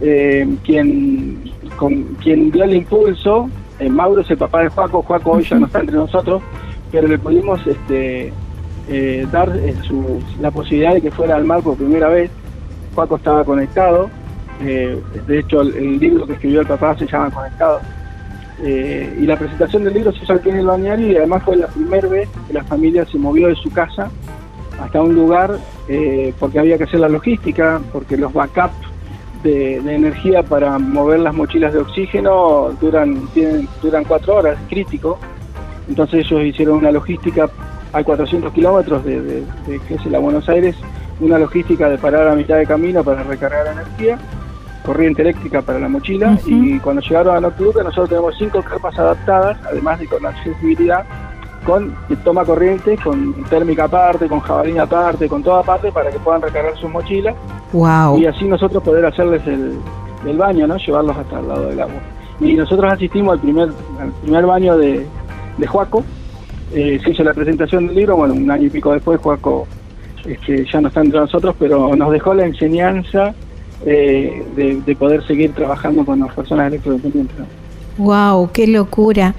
eh, 0.00 0.48
quien, 0.64 1.42
con, 1.76 2.02
quien 2.22 2.50
dio 2.50 2.64
el 2.64 2.74
impulso, 2.74 3.50
eh, 3.78 3.88
Mauro 3.88 4.22
es 4.22 4.30
el 4.30 4.38
papá 4.38 4.62
de 4.62 4.68
Juaco, 4.68 5.02
Juaco 5.02 5.32
hoy 5.32 5.44
ya 5.44 5.58
no 5.58 5.66
está 5.66 5.80
entre 5.80 5.96
nosotros, 5.96 6.42
pero 6.90 7.08
le 7.08 7.18
pudimos 7.18 7.60
este, 7.66 8.32
eh, 8.88 9.26
dar 9.30 9.52
la 10.40 10.50
posibilidad 10.50 10.94
de 10.94 11.02
que 11.02 11.10
fuera 11.10 11.36
al 11.36 11.44
mar 11.44 11.62
por 11.62 11.76
primera 11.76 12.08
vez. 12.08 12.30
Juaco 12.94 13.16
estaba 13.16 13.44
conectado, 13.44 14.10
de 14.60 15.38
hecho 15.38 15.60
el, 15.60 15.98
libro 15.98 16.26
que 16.26 16.32
escribió 16.32 16.60
el 16.62 16.66
papá 16.66 16.98
se 16.98 17.06
llama 17.06 17.30
Conectado. 17.30 17.80
y 18.62 19.24
la 19.26 19.36
presentación 19.36 19.84
del 19.84 19.94
libro 19.94 20.12
se 20.12 20.24
hizo 20.24 20.32
aquí 20.32 20.48
en 20.48 20.56
el 20.56 20.66
bañario 20.66 21.12
y 21.12 21.16
además 21.16 21.44
fue 21.44 21.56
la 21.56 21.68
primera 21.68 22.08
vez 22.08 22.28
que 22.48 22.52
la 22.52 22.64
familia 22.64 23.06
se 23.06 23.16
movió 23.16 23.46
de 23.46 23.54
su 23.54 23.70
casa 23.70 24.10
hasta 24.80 25.02
un 25.02 25.14
lugar 25.14 25.58
porque 26.38 26.58
había 26.58 26.78
que 26.78 26.84
hacer 26.84 27.00
la 27.00 27.08
logística, 27.08 27.80
porque 27.92 28.16
los 28.16 28.32
backups 28.32 28.90
de, 29.42 29.76
energía 29.76 30.42
para 30.42 30.78
mover 30.78 31.20
las 31.20 31.34
mochilas 31.34 31.72
de 31.72 31.80
oxígeno 31.80 32.70
duran, 32.80 33.26
tienen, 33.32 33.68
duran 33.82 34.04
cuatro 34.04 34.36
horas, 34.36 34.58
crítico. 34.68 35.18
Entonces 35.88 36.26
ellos 36.26 36.44
hicieron 36.44 36.78
una 36.78 36.92
logística 36.92 37.48
a 37.92 38.04
400 38.04 38.52
kilómetros 38.52 39.04
de, 39.04 39.20
de, 39.20 39.44
que 39.88 39.94
es 39.94 40.06
la 40.06 40.18
Buenos 40.18 40.48
Aires, 40.48 40.76
una 41.20 41.38
logística 41.38 41.88
de 41.88 41.98
parar 41.98 42.28
a 42.28 42.34
mitad 42.34 42.56
de 42.56 42.66
camino 42.66 43.02
para 43.02 43.22
recargar 43.24 43.66
energía, 43.66 44.18
corriente 44.84 45.22
eléctrica 45.22 45.60
para 45.62 45.78
la 45.78 45.88
mochila 45.88 46.38
y 46.46 46.78
cuando 46.78 47.02
llegaron 47.02 47.36
a 47.36 47.40
Nocturne 47.40 47.82
nosotros 47.82 48.08
tenemos 48.08 48.34
cinco 48.38 48.62
capas 48.62 48.98
adaptadas, 48.98 49.58
además 49.66 49.98
de 49.98 50.06
con 50.06 50.24
accesibilidad 50.24 51.04
con 51.64 51.94
toma 52.24 52.44
corriente, 52.44 52.96
con 52.96 53.34
térmica 53.44 53.84
aparte, 53.84 54.28
con 54.28 54.40
jabalina 54.40 54.82
aparte, 54.82 55.28
con 55.28 55.42
toda 55.42 55.62
parte 55.62 55.92
para 55.92 56.10
que 56.10 56.18
puedan 56.18 56.42
recargar 56.42 56.76
sus 56.76 56.90
mochilas. 56.90 57.34
Wow. 57.72 58.18
Y 58.18 58.26
así 58.26 58.46
nosotros 58.46 58.82
poder 58.82 59.04
hacerles 59.06 59.46
el, 59.46 59.78
el 60.26 60.38
baño, 60.38 60.66
¿no? 60.66 60.76
Llevarlos 60.76 61.16
hasta 61.16 61.38
el 61.38 61.48
lado 61.48 61.68
del 61.68 61.80
agua. 61.80 62.00
Y 62.40 62.54
nosotros 62.54 62.92
asistimos 62.92 63.34
al 63.34 63.40
primer, 63.40 63.68
al 64.00 64.12
primer 64.22 64.46
baño 64.46 64.78
de, 64.78 65.06
de 65.58 65.66
Juaco. 65.66 66.04
Eh, 66.72 67.00
se 67.02 67.10
hizo 67.10 67.24
la 67.24 67.34
presentación 67.34 67.88
del 67.88 67.96
libro, 67.96 68.16
bueno, 68.16 68.34
un 68.34 68.50
año 68.50 68.66
y 68.66 68.70
pico 68.70 68.92
después 68.92 69.20
Juaco 69.20 69.66
este, 70.24 70.64
ya 70.70 70.80
no 70.80 70.88
está 70.88 71.00
entre 71.00 71.20
nosotros, 71.20 71.54
pero 71.58 71.94
nos 71.96 72.12
dejó 72.12 72.34
la 72.34 72.46
enseñanza 72.46 73.34
eh, 73.84 74.44
de, 74.54 74.96
poder 74.96 75.26
seguir 75.26 75.52
trabajando 75.52 76.04
con 76.04 76.20
las 76.20 76.34
personas 76.34 76.68
electrodependientes. 76.68 77.36
Wow, 78.00 78.50
qué 78.50 78.66
locura. 78.66 79.34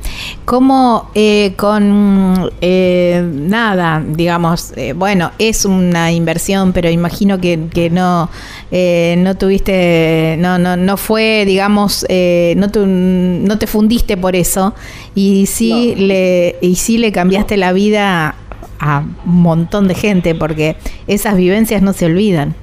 ¿Cómo 0.46 1.10
eh, 1.16 1.54
con 1.58 2.52
eh, 2.62 3.28
nada, 3.34 4.04
digamos, 4.08 4.74
eh, 4.78 4.94
bueno, 4.94 5.32
es 5.40 5.66
una 5.66 6.12
inversión, 6.12 6.72
pero 6.72 6.88
imagino 6.88 7.42
que, 7.42 7.58
no 7.92 8.30
no 8.70 9.36
tuviste, 9.36 10.36
no, 10.38 10.60
no, 10.60 10.78
no 10.78 10.98
fue, 10.98 11.44
digamos, 11.48 12.06
no, 12.08 12.68
no 12.86 13.58
te 13.58 13.66
fundiste 13.66 14.16
por 14.16 14.36
eso 14.36 14.76
y 15.16 15.48
sí 15.48 15.96
le 15.96 16.56
y 16.62 16.76
sí 16.76 17.00
le 17.00 17.12
cambiaste 17.12 17.58
la 17.58 17.74
vida 17.74 18.36
a 18.80 19.04
un 19.26 19.42
montón 19.42 19.88
de 19.88 19.96
gente 19.96 20.36
porque 20.36 20.76
esas 21.08 21.36
vivencias 21.36 21.82
no 21.82 21.94
se 21.94 22.06
olvidan. 22.06 22.54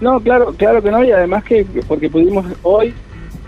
No, 0.00 0.20
claro, 0.20 0.54
claro 0.56 0.80
que 0.80 0.92
no 0.92 1.02
y 1.02 1.10
además 1.10 1.42
que 1.42 1.66
porque 1.88 2.08
pudimos 2.08 2.46
hoy 2.62 2.94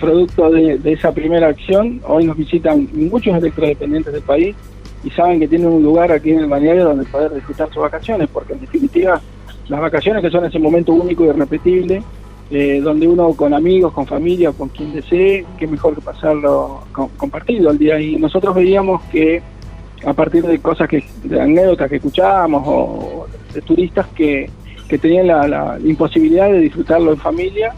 producto 0.01 0.51
de, 0.51 0.81
esa 0.85 1.13
primera 1.13 1.49
acción, 1.49 2.01
hoy 2.07 2.25
nos 2.25 2.37
visitan 2.37 2.89
muchos 2.93 3.37
electrodependientes 3.37 4.13
del 4.13 4.23
país 4.23 4.57
y 5.05 5.11
saben 5.11 5.39
que 5.39 5.49
tienen 5.49 5.69
un 5.69 5.83
lugar 5.83 6.11
aquí 6.11 6.31
en 6.31 6.41
el 6.41 6.47
balneario 6.47 6.85
donde 6.85 7.05
poder 7.05 7.33
disfrutar 7.35 7.69
sus 7.69 7.83
vacaciones, 7.83 8.29
porque 8.33 8.55
en 8.55 8.61
definitiva 8.61 9.21
las 9.69 9.81
vacaciones 9.81 10.23
que 10.23 10.31
son 10.31 10.45
ese 10.45 10.59
momento 10.59 10.93
único 10.93 11.25
y 11.25 11.29
irrepetible, 11.29 12.03
eh, 12.51 12.81
donde 12.83 13.07
uno 13.07 13.33
con 13.35 13.55
amigos, 13.55 13.93
con 13.93 14.07
familia, 14.07 14.51
con 14.51 14.69
quien 14.71 14.93
desee, 14.93 15.47
qué 15.59 15.67
mejor 15.69 15.95
que 15.95 16.01
pasarlo 16.01 16.83
compartido 17.17 17.71
el 17.71 17.79
día. 17.79 18.01
Y 18.01 18.17
nosotros 18.17 18.55
veíamos 18.57 19.03
que 19.13 19.41
a 20.05 20.13
partir 20.13 20.45
de 20.45 20.59
cosas 20.59 20.89
que, 20.89 21.05
de 21.23 21.41
anécdotas 21.41 21.89
que 21.89 21.97
escuchábamos 21.97 22.63
o 22.67 23.27
de 23.55 23.61
turistas 23.61 24.09
que, 24.09 24.51
que 24.89 24.99
tenían 24.99 25.29
la 25.29 25.79
imposibilidad 25.85 26.51
de 26.51 26.59
disfrutarlo 26.59 27.13
en 27.13 27.19
familia, 27.19 27.73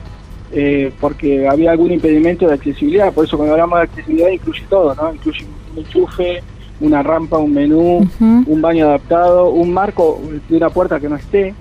eh, 0.55 0.93
porque 1.01 1.49
había 1.49 1.71
algún 1.71 1.93
impedimento 1.93 2.47
de 2.47 2.55
accesibilidad. 2.55 3.13
Por 3.13 3.25
eso 3.25 3.37
cuando 3.37 3.55
hablamos 3.55 3.79
de 3.79 3.85
accesibilidad 3.85 4.29
incluye 4.29 4.63
todo, 4.69 4.95
¿no? 4.95 5.15
Incluye 5.15 5.47
un 5.73 5.79
enchufe, 5.79 6.43
una 6.81 7.03
rampa, 7.03 7.39
un 7.39 7.55
menú, 7.55 8.07
un 8.21 8.61
baño 8.61 8.87
adaptado, 8.87 9.49
un 9.49 9.73
marco 9.73 10.21
de 10.49 10.57
una 10.57 10.69
puerta 10.69 11.01
que 11.01 11.09
no 11.09 11.17
esté, 11.17 11.55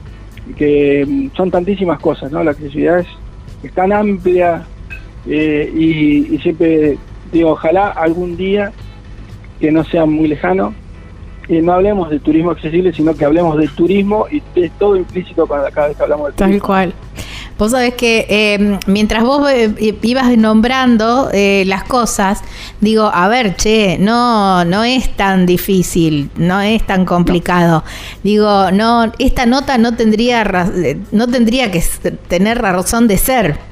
que 0.57 1.05
mm, 1.07 1.35
son 1.35 1.51
tantísimas 1.51 1.99
cosas, 1.99 2.31
¿no? 2.31 2.43
La 2.43 2.51
accesibilidad 2.51 2.99
es, 2.99 3.07
tan 3.73 3.93
amplia 3.93 4.65
eh, 5.27 5.71
y, 5.73 6.37
siempre 6.39 6.97
digo, 7.31 7.51
ojalá 7.51 7.89
algún 7.89 8.35
día 8.35 8.71
que 9.59 9.71
no 9.71 9.83
sea 9.83 10.05
muy 10.05 10.27
lejano, 10.27 10.73
eh, 11.47 11.61
no 11.61 11.73
hablemos 11.73 12.09
de 12.09 12.19
turismo 12.19 12.51
accesible, 12.51 12.91
sino 12.91 13.13
que 13.13 13.23
hablemos 13.23 13.57
de 13.57 13.67
turismo 13.67 14.25
y 14.31 14.41
de 14.59 14.69
todo 14.79 14.95
implícito 14.95 15.45
cada, 15.45 15.69
cada 15.69 15.89
vez 15.89 15.97
que 15.97 16.03
hablamos 16.03 16.27
de 16.27 16.33
turismo. 16.33 16.59
Tal 16.59 16.67
cual. 16.67 16.93
Vos 17.61 17.69
sabés 17.69 17.93
que 17.93 18.25
em, 18.27 18.79
mientras 18.87 19.23
vos 19.23 19.47
eh, 19.47 19.95
ibas 20.01 20.35
nombrando 20.35 21.29
eh, 21.31 21.63
las 21.67 21.83
cosas, 21.83 22.41
digo, 22.79 23.11
a 23.13 23.27
ver, 23.27 23.55
che, 23.55 23.99
no, 23.99 24.65
no 24.65 24.83
es 24.83 25.15
tan 25.15 25.45
difícil, 25.45 26.31
no 26.37 26.59
es 26.59 26.83
tan 26.87 27.05
complicado. 27.05 27.83
Digo, 28.23 28.71
no, 28.71 29.11
esta 29.19 29.45
nota 29.45 29.77
no 29.77 29.95
tendría, 29.95 30.41
eh, 30.75 30.97
no 31.11 31.27
tendría 31.27 31.69
que 31.69 31.83
tener 32.27 32.59
razón 32.63 33.07
de 33.07 33.19
ser 33.19 33.70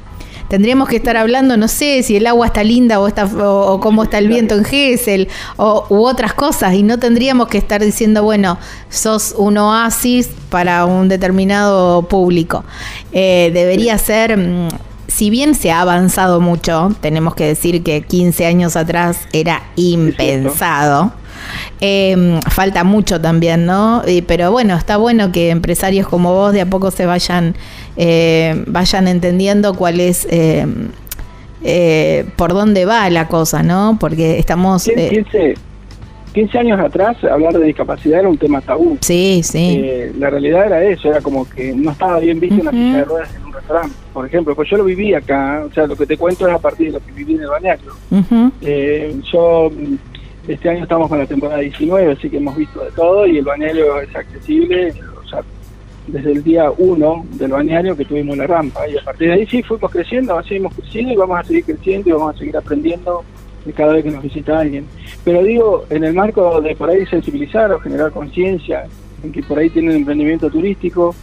tendríamos 0.49 0.89
que 0.89 0.97
estar 0.97 1.15
hablando, 1.15 1.55
no 1.55 1.69
sé, 1.69 2.03
si 2.03 2.17
el 2.17 2.27
agua 2.27 2.47
está 2.47 2.63
linda 2.63 2.99
o, 2.99 3.07
está, 3.07 3.25
o, 3.25 3.79
cómo 3.79 4.03
está 4.03 4.17
el 4.17 4.27
viento 4.27 4.55
en 4.55 4.65
Gesell 4.65 5.29
o, 5.55 5.85
u 5.89 6.05
otras 6.05 6.33
cosas 6.33 6.73
y 6.73 6.83
no 6.83 6.99
tendríamos 6.99 7.47
que 7.47 7.57
estar 7.57 7.81
diciendo, 7.81 8.23
bueno, 8.23 8.57
sos 8.89 9.33
un 9.37 9.57
oasis 9.57 10.29
para 10.49 10.85
un 10.85 11.07
determinado 11.07 12.01
público. 12.03 12.65
Eh, 13.13 13.51
debería 13.53 13.97
ser... 13.97 14.37
Mm, 14.37 14.67
si 15.07 15.31
bien 15.31 15.55
se 15.55 15.71
ha 15.71 15.81
avanzado 15.81 16.39
mucho, 16.39 16.95
tenemos 17.01 17.33
que 17.33 17.45
decir 17.45 17.83
que 17.83 18.03
15 18.03 18.45
años 18.45 18.75
atrás 18.75 19.17
era 19.33 19.63
impensado. 19.75 21.11
Em, 21.81 22.41
falta 22.41 22.83
mucho 22.83 23.21
también, 23.21 23.65
¿no? 23.65 24.03
pero 24.27 24.51
bueno, 24.51 24.75
está 24.75 24.97
bueno 24.97 25.31
que 25.31 25.49
empresarios 25.49 26.07
como 26.07 26.33
vos 26.33 26.51
de 26.51 26.61
a 26.61 26.65
poco 26.65 26.91
se 26.91 27.05
vayan, 27.05 27.55
eh, 27.95 28.63
vayan 28.67 29.07
entendiendo 29.07 29.73
cuál 29.73 30.01
es, 30.01 30.27
em, 30.29 30.89
eh, 31.63 32.25
por 32.35 32.53
dónde 32.53 32.83
va 32.85 33.09
la 33.09 33.29
cosa, 33.29 33.63
¿no? 33.63 33.97
Porque 33.97 34.39
estamos... 34.39 34.83
15, 34.83 35.55
15 36.33 36.57
eh, 36.57 36.59
años 36.59 36.79
atrás 36.81 37.15
hablar 37.23 37.57
de 37.57 37.65
discapacidad 37.65 38.19
era 38.19 38.29
un 38.29 38.37
tema 38.37 38.59
tabú. 38.59 38.97
Sí, 38.99 39.41
sí. 39.41 39.81
la 40.17 40.29
realidad 40.29 40.65
era 40.65 40.83
eso, 40.83 41.09
era 41.09 41.21
como 41.21 41.49
que 41.49 41.73
no 41.73 41.91
estaba 41.91 42.19
bien 42.19 42.41
visto 42.41 42.61
una 42.61 42.71
silla 42.71 42.97
de 42.97 43.05
ruedas 43.05 43.35
en 43.35 43.45
un 43.45 43.53
restaurante, 43.53 43.95
por 44.11 44.25
ejemplo. 44.25 44.53
Pues 44.53 44.69
yo 44.69 44.75
lo 44.75 44.83
viví 44.83 45.13
acá, 45.13 45.63
o 45.65 45.73
sea, 45.73 45.87
lo 45.87 45.95
que 45.95 46.05
te 46.05 46.17
cuento 46.17 46.45
es 46.45 46.53
a 46.53 46.59
partir 46.59 46.87
de 46.87 46.99
lo 46.99 47.05
que 47.05 47.11
viví 47.13 47.35
en 47.35 47.41
el 47.41 47.47
balneario. 47.47 47.93
yo 49.31 49.71
este 50.53 50.67
año 50.67 50.83
estamos 50.83 51.07
con 51.07 51.19
la 51.19 51.27
temporada 51.27 51.59
19, 51.59 52.13
así 52.13 52.27
que 52.27 52.37
hemos 52.37 52.57
visto 52.57 52.83
de 52.83 52.89
todo 52.91 53.27
y 53.27 53.37
el 53.37 53.45
balneario 53.45 54.01
es 54.01 54.15
accesible, 54.15 54.93
o 55.23 55.27
sea, 55.27 55.41
desde 56.07 56.31
el 56.31 56.43
día 56.43 56.71
1 56.75 57.25
del 57.33 57.51
balneario 57.51 57.95
que 57.95 58.03
tuvimos 58.03 58.35
la 58.35 58.47
rampa. 58.47 58.87
Y 58.87 58.97
a 58.97 59.03
partir 59.03 59.27
de 59.27 59.35
ahí 59.35 59.45
sí 59.45 59.61
fuimos 59.61 59.91
creciendo, 59.91 60.35
así 60.37 60.55
hemos 60.55 60.73
crecido 60.73 61.11
y 61.11 61.15
vamos 61.15 61.39
a 61.39 61.43
seguir 61.43 61.65
creciendo 61.65 62.09
y 62.09 62.13
vamos 62.13 62.35
a 62.35 62.39
seguir 62.39 62.57
aprendiendo 62.57 63.23
cada 63.75 63.93
vez 63.93 64.03
que 64.03 64.09
nos 64.09 64.23
visita 64.23 64.59
alguien. 64.59 64.87
Pero 65.23 65.43
digo, 65.43 65.85
en 65.91 66.03
el 66.03 66.15
marco 66.15 66.59
de 66.61 66.75
por 66.75 66.89
ahí 66.89 67.05
sensibilizar 67.05 67.71
o 67.71 67.79
generar 67.79 68.11
conciencia, 68.11 68.85
en 69.21 69.31
que 69.31 69.43
por 69.43 69.59
ahí 69.59 69.69
tienen 69.69 69.97
emprendimiento 69.97 70.49
turístico, 70.49 71.13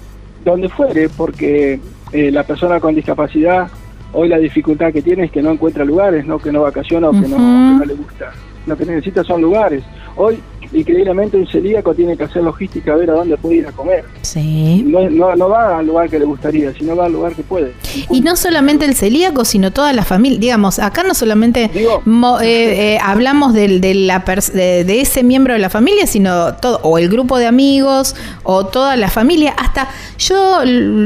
donde 0.44 0.68
fuere, 0.68 1.08
porque 1.08 1.80
eh, 2.12 2.30
la 2.30 2.44
persona 2.44 2.78
con 2.78 2.94
discapacidad 2.94 3.68
hoy 4.12 4.28
la 4.28 4.38
dificultad 4.38 4.92
que 4.92 5.02
tiene 5.02 5.24
es 5.24 5.32
que 5.32 5.42
no 5.42 5.50
encuentra 5.50 5.84
lugares, 5.84 6.24
no 6.24 6.38
que 6.38 6.52
no 6.52 6.62
vacaciona 6.62 7.08
o 7.08 7.12
que, 7.12 7.26
no, 7.26 7.36
que 7.36 7.78
no 7.78 7.84
le 7.84 7.94
gusta 7.94 8.32
lo 8.66 8.76
que 8.76 8.84
necesita 8.84 9.24
son 9.24 9.40
lugares. 9.40 9.82
Hoy, 10.16 10.40
increíblemente, 10.72 11.36
un 11.36 11.46
celíaco 11.46 11.94
tiene 11.94 12.16
que 12.16 12.24
hacer 12.24 12.42
logística 12.42 12.92
a 12.92 12.96
ver 12.96 13.10
a 13.10 13.14
dónde 13.14 13.36
puede 13.36 13.56
ir 13.56 13.66
a 13.66 13.72
comer. 13.72 14.04
Sí. 14.22 14.84
No, 14.86 15.34
no, 15.36 15.48
va 15.48 15.78
al 15.78 15.86
lugar 15.86 16.08
que 16.08 16.18
le 16.18 16.24
gustaría, 16.24 16.72
sino 16.72 16.96
va 16.96 17.06
al 17.06 17.12
lugar 17.12 17.34
que 17.34 17.42
puede. 17.42 17.72
Y 18.10 18.20
no 18.20 18.36
solamente 18.36 18.84
el 18.84 18.94
celíaco, 18.94 19.44
sino 19.44 19.72
toda 19.72 19.92
la 19.92 20.04
familia. 20.04 20.38
Digamos, 20.38 20.78
acá 20.78 21.02
no 21.02 21.14
solamente 21.14 21.70
eh, 21.74 22.00
eh, 22.42 22.98
hablamos 23.02 23.54
de, 23.54 23.80
de, 23.80 23.94
la 23.94 24.18
de, 24.20 25.00
ese 25.00 25.22
miembro 25.22 25.54
de 25.54 25.58
la 25.58 25.70
familia, 25.70 26.06
sino 26.06 26.54
todo, 26.54 26.80
o 26.82 26.98
el 26.98 27.08
grupo 27.08 27.38
de 27.38 27.46
amigos, 27.46 28.14
o 28.42 28.66
toda 28.66 28.96
la 28.96 29.08
familia. 29.08 29.54
Hasta 29.56 29.88
yo 30.18 30.60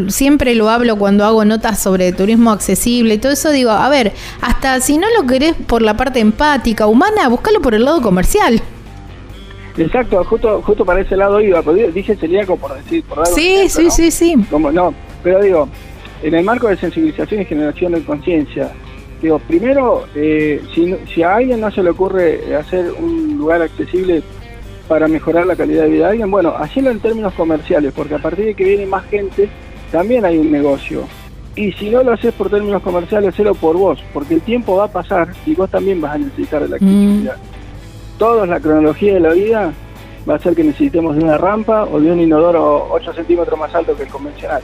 siempre 0.09 0.55
lo 0.55 0.71
hablo 0.71 0.97
cuando 0.97 1.25
hago 1.25 1.45
notas 1.45 1.79
sobre 1.79 2.13
turismo 2.13 2.51
accesible 2.51 3.15
y 3.15 3.19
todo 3.19 3.33
eso, 3.33 3.51
digo, 3.51 3.71
a 3.71 3.89
ver, 3.89 4.13
hasta 4.41 4.81
si 4.81 4.99
no 4.99 5.07
lo 5.19 5.27
querés 5.27 5.55
por 5.67 5.83
la 5.83 5.97
parte 5.97 6.21
empática, 6.21 6.87
humana, 6.87 7.29
búscalo 7.29 7.61
por 7.61 7.75
el 7.75 7.85
lado 7.85 8.01
comercial. 8.01 8.63
Exacto, 9.81 10.23
justo 10.25 10.63
justo 10.63 10.85
para 10.85 11.01
ese 11.01 11.17
lado 11.17 11.41
iba, 11.41 11.63
dije 11.93 12.15
celíaco 12.17 12.57
por 12.57 12.75
decir, 12.75 13.03
por 13.05 13.27
Sí, 13.27 13.69
sí, 13.69 13.91
sí, 13.91 14.11
sí. 14.11 14.35
Como 14.51 14.71
no, 14.71 14.93
pero 15.23 15.41
digo, 15.43 15.69
en 16.23 16.35
el 16.35 16.45
marco 16.45 16.69
de 16.69 16.77
sensibilización 16.77 17.43
y 17.43 17.45
generación 17.47 17.93
de 17.93 18.05
conciencia, 18.05 18.73
digo, 19.23 19.39
primero, 19.39 20.05
eh, 20.15 20.61
si, 20.75 20.95
si 21.15 21.23
a 21.23 21.37
alguien 21.37 21.61
no 21.61 21.71
se 21.71 21.83
le 21.83 21.91
ocurre 21.91 22.55
hacer 22.57 22.93
un 22.93 23.39
lugar 23.39 23.63
accesible 23.63 24.23
para 24.87 25.09
mejorar 25.09 25.47
la 25.47 25.57
calidad 25.57 25.85
de 25.85 25.91
vida 25.91 26.07
de 26.07 26.11
alguien, 26.11 26.31
bueno, 26.31 26.51
hacerlo 26.51 26.91
en 26.91 27.01
términos 27.01 27.33
comerciales, 27.35 27.93
porque 27.95 28.17
a 28.17 28.19
partir 28.19 28.47
de 28.47 28.55
que 28.55 28.65
viene 28.65 28.87
más 28.87 29.05
gente, 29.07 29.49
también 29.91 30.25
hay 30.25 30.37
un 30.37 30.51
negocio. 30.51 31.05
Y 31.57 31.73
si 31.73 31.91
no 31.91 32.03
lo 32.03 32.13
haces 32.13 32.33
por 32.35 32.51
términos 32.51 32.83
comerciales, 32.83 33.35
hazlo 33.35 33.55
por 33.55 33.77
vos, 33.77 34.03
porque 34.13 34.35
el 34.35 34.41
tiempo 34.41 34.77
va 34.77 34.85
a 34.85 34.93
pasar 34.93 35.29
y 35.47 35.55
vos 35.55 35.71
también 35.71 36.01
vas 36.01 36.15
a 36.15 36.19
necesitar 36.19 36.63
de 36.63 36.69
la 36.69 36.77
accesibilidad. 36.77 37.37
Todos 38.21 38.47
la 38.47 38.61
cronología 38.61 39.15
de 39.15 39.21
la 39.21 39.33
vida 39.33 39.73
va 40.29 40.35
a 40.35 40.39
ser 40.39 40.55
que 40.55 40.63
necesitemos 40.63 41.17
de 41.17 41.25
una 41.25 41.39
rampa 41.39 41.85
o 41.85 41.99
de 41.99 42.13
un 42.13 42.21
inodoro 42.21 42.87
8 42.91 43.15
centímetros 43.15 43.59
más 43.59 43.75
alto 43.75 43.97
que 43.97 44.03
el 44.03 44.11
convencional. 44.11 44.61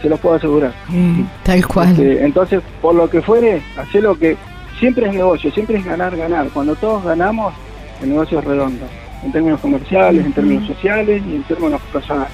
Se 0.00 0.08
los 0.08 0.18
puedo 0.18 0.36
asegurar. 0.36 0.72
Mm, 0.88 1.24
tal 1.42 1.66
cual. 1.66 1.90
Este, 1.90 2.24
entonces, 2.24 2.62
por 2.80 2.94
lo 2.94 3.10
que 3.10 3.20
fuere, 3.20 3.60
hacer 3.76 4.02
lo 4.02 4.18
que 4.18 4.38
siempre 4.80 5.06
es 5.06 5.12
negocio, 5.12 5.52
siempre 5.52 5.76
es 5.76 5.84
ganar, 5.84 6.16
ganar. 6.16 6.48
Cuando 6.48 6.74
todos 6.74 7.04
ganamos, 7.04 7.52
el 8.00 8.08
negocio 8.08 8.38
es 8.38 8.44
redondo, 8.46 8.86
en 9.22 9.32
términos 9.32 9.60
comerciales, 9.60 10.24
en 10.24 10.32
términos 10.32 10.66
sociales 10.66 11.22
y 11.28 11.36
en 11.36 11.42
términos 11.42 11.78
personales. 11.92 12.32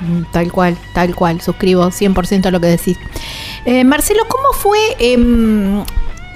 Mm, 0.00 0.22
tal 0.32 0.50
cual, 0.50 0.76
tal 0.94 1.14
cual, 1.14 1.40
suscribo 1.40 1.92
100% 1.92 2.46
a 2.46 2.50
lo 2.50 2.58
que 2.58 2.66
decís. 2.66 2.98
Eh, 3.64 3.84
Marcelo, 3.84 4.24
¿cómo 4.26 4.52
fue 4.52 4.80
em, 4.98 5.84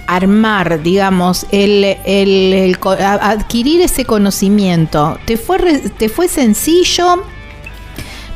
armar, 0.07 0.83
digamos, 0.83 1.47
el, 1.51 1.97
el, 2.05 2.77
adquirir 3.01 3.81
ese 3.81 4.05
conocimiento? 4.05 5.19
¿Te 5.25 5.37
fue, 5.37 5.59
te 5.97 6.09
fue 6.09 6.29
sencillo? 6.29 7.23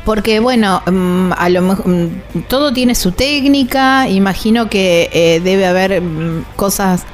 Porque 0.05 0.39
bueno, 0.39 0.81
mm, 0.89 1.31
a 1.37 1.49
lo 1.49 1.61
mejor 1.61 1.87
mm, 1.87 2.09
todo 2.47 2.73
tiene 2.73 2.95
su 2.95 3.11
técnica, 3.11 4.07
imagino 4.07 4.69
que 4.69 5.09
eh, 5.13 5.39
debe 5.41 5.65
haber 5.65 6.01
cosas 6.55 7.05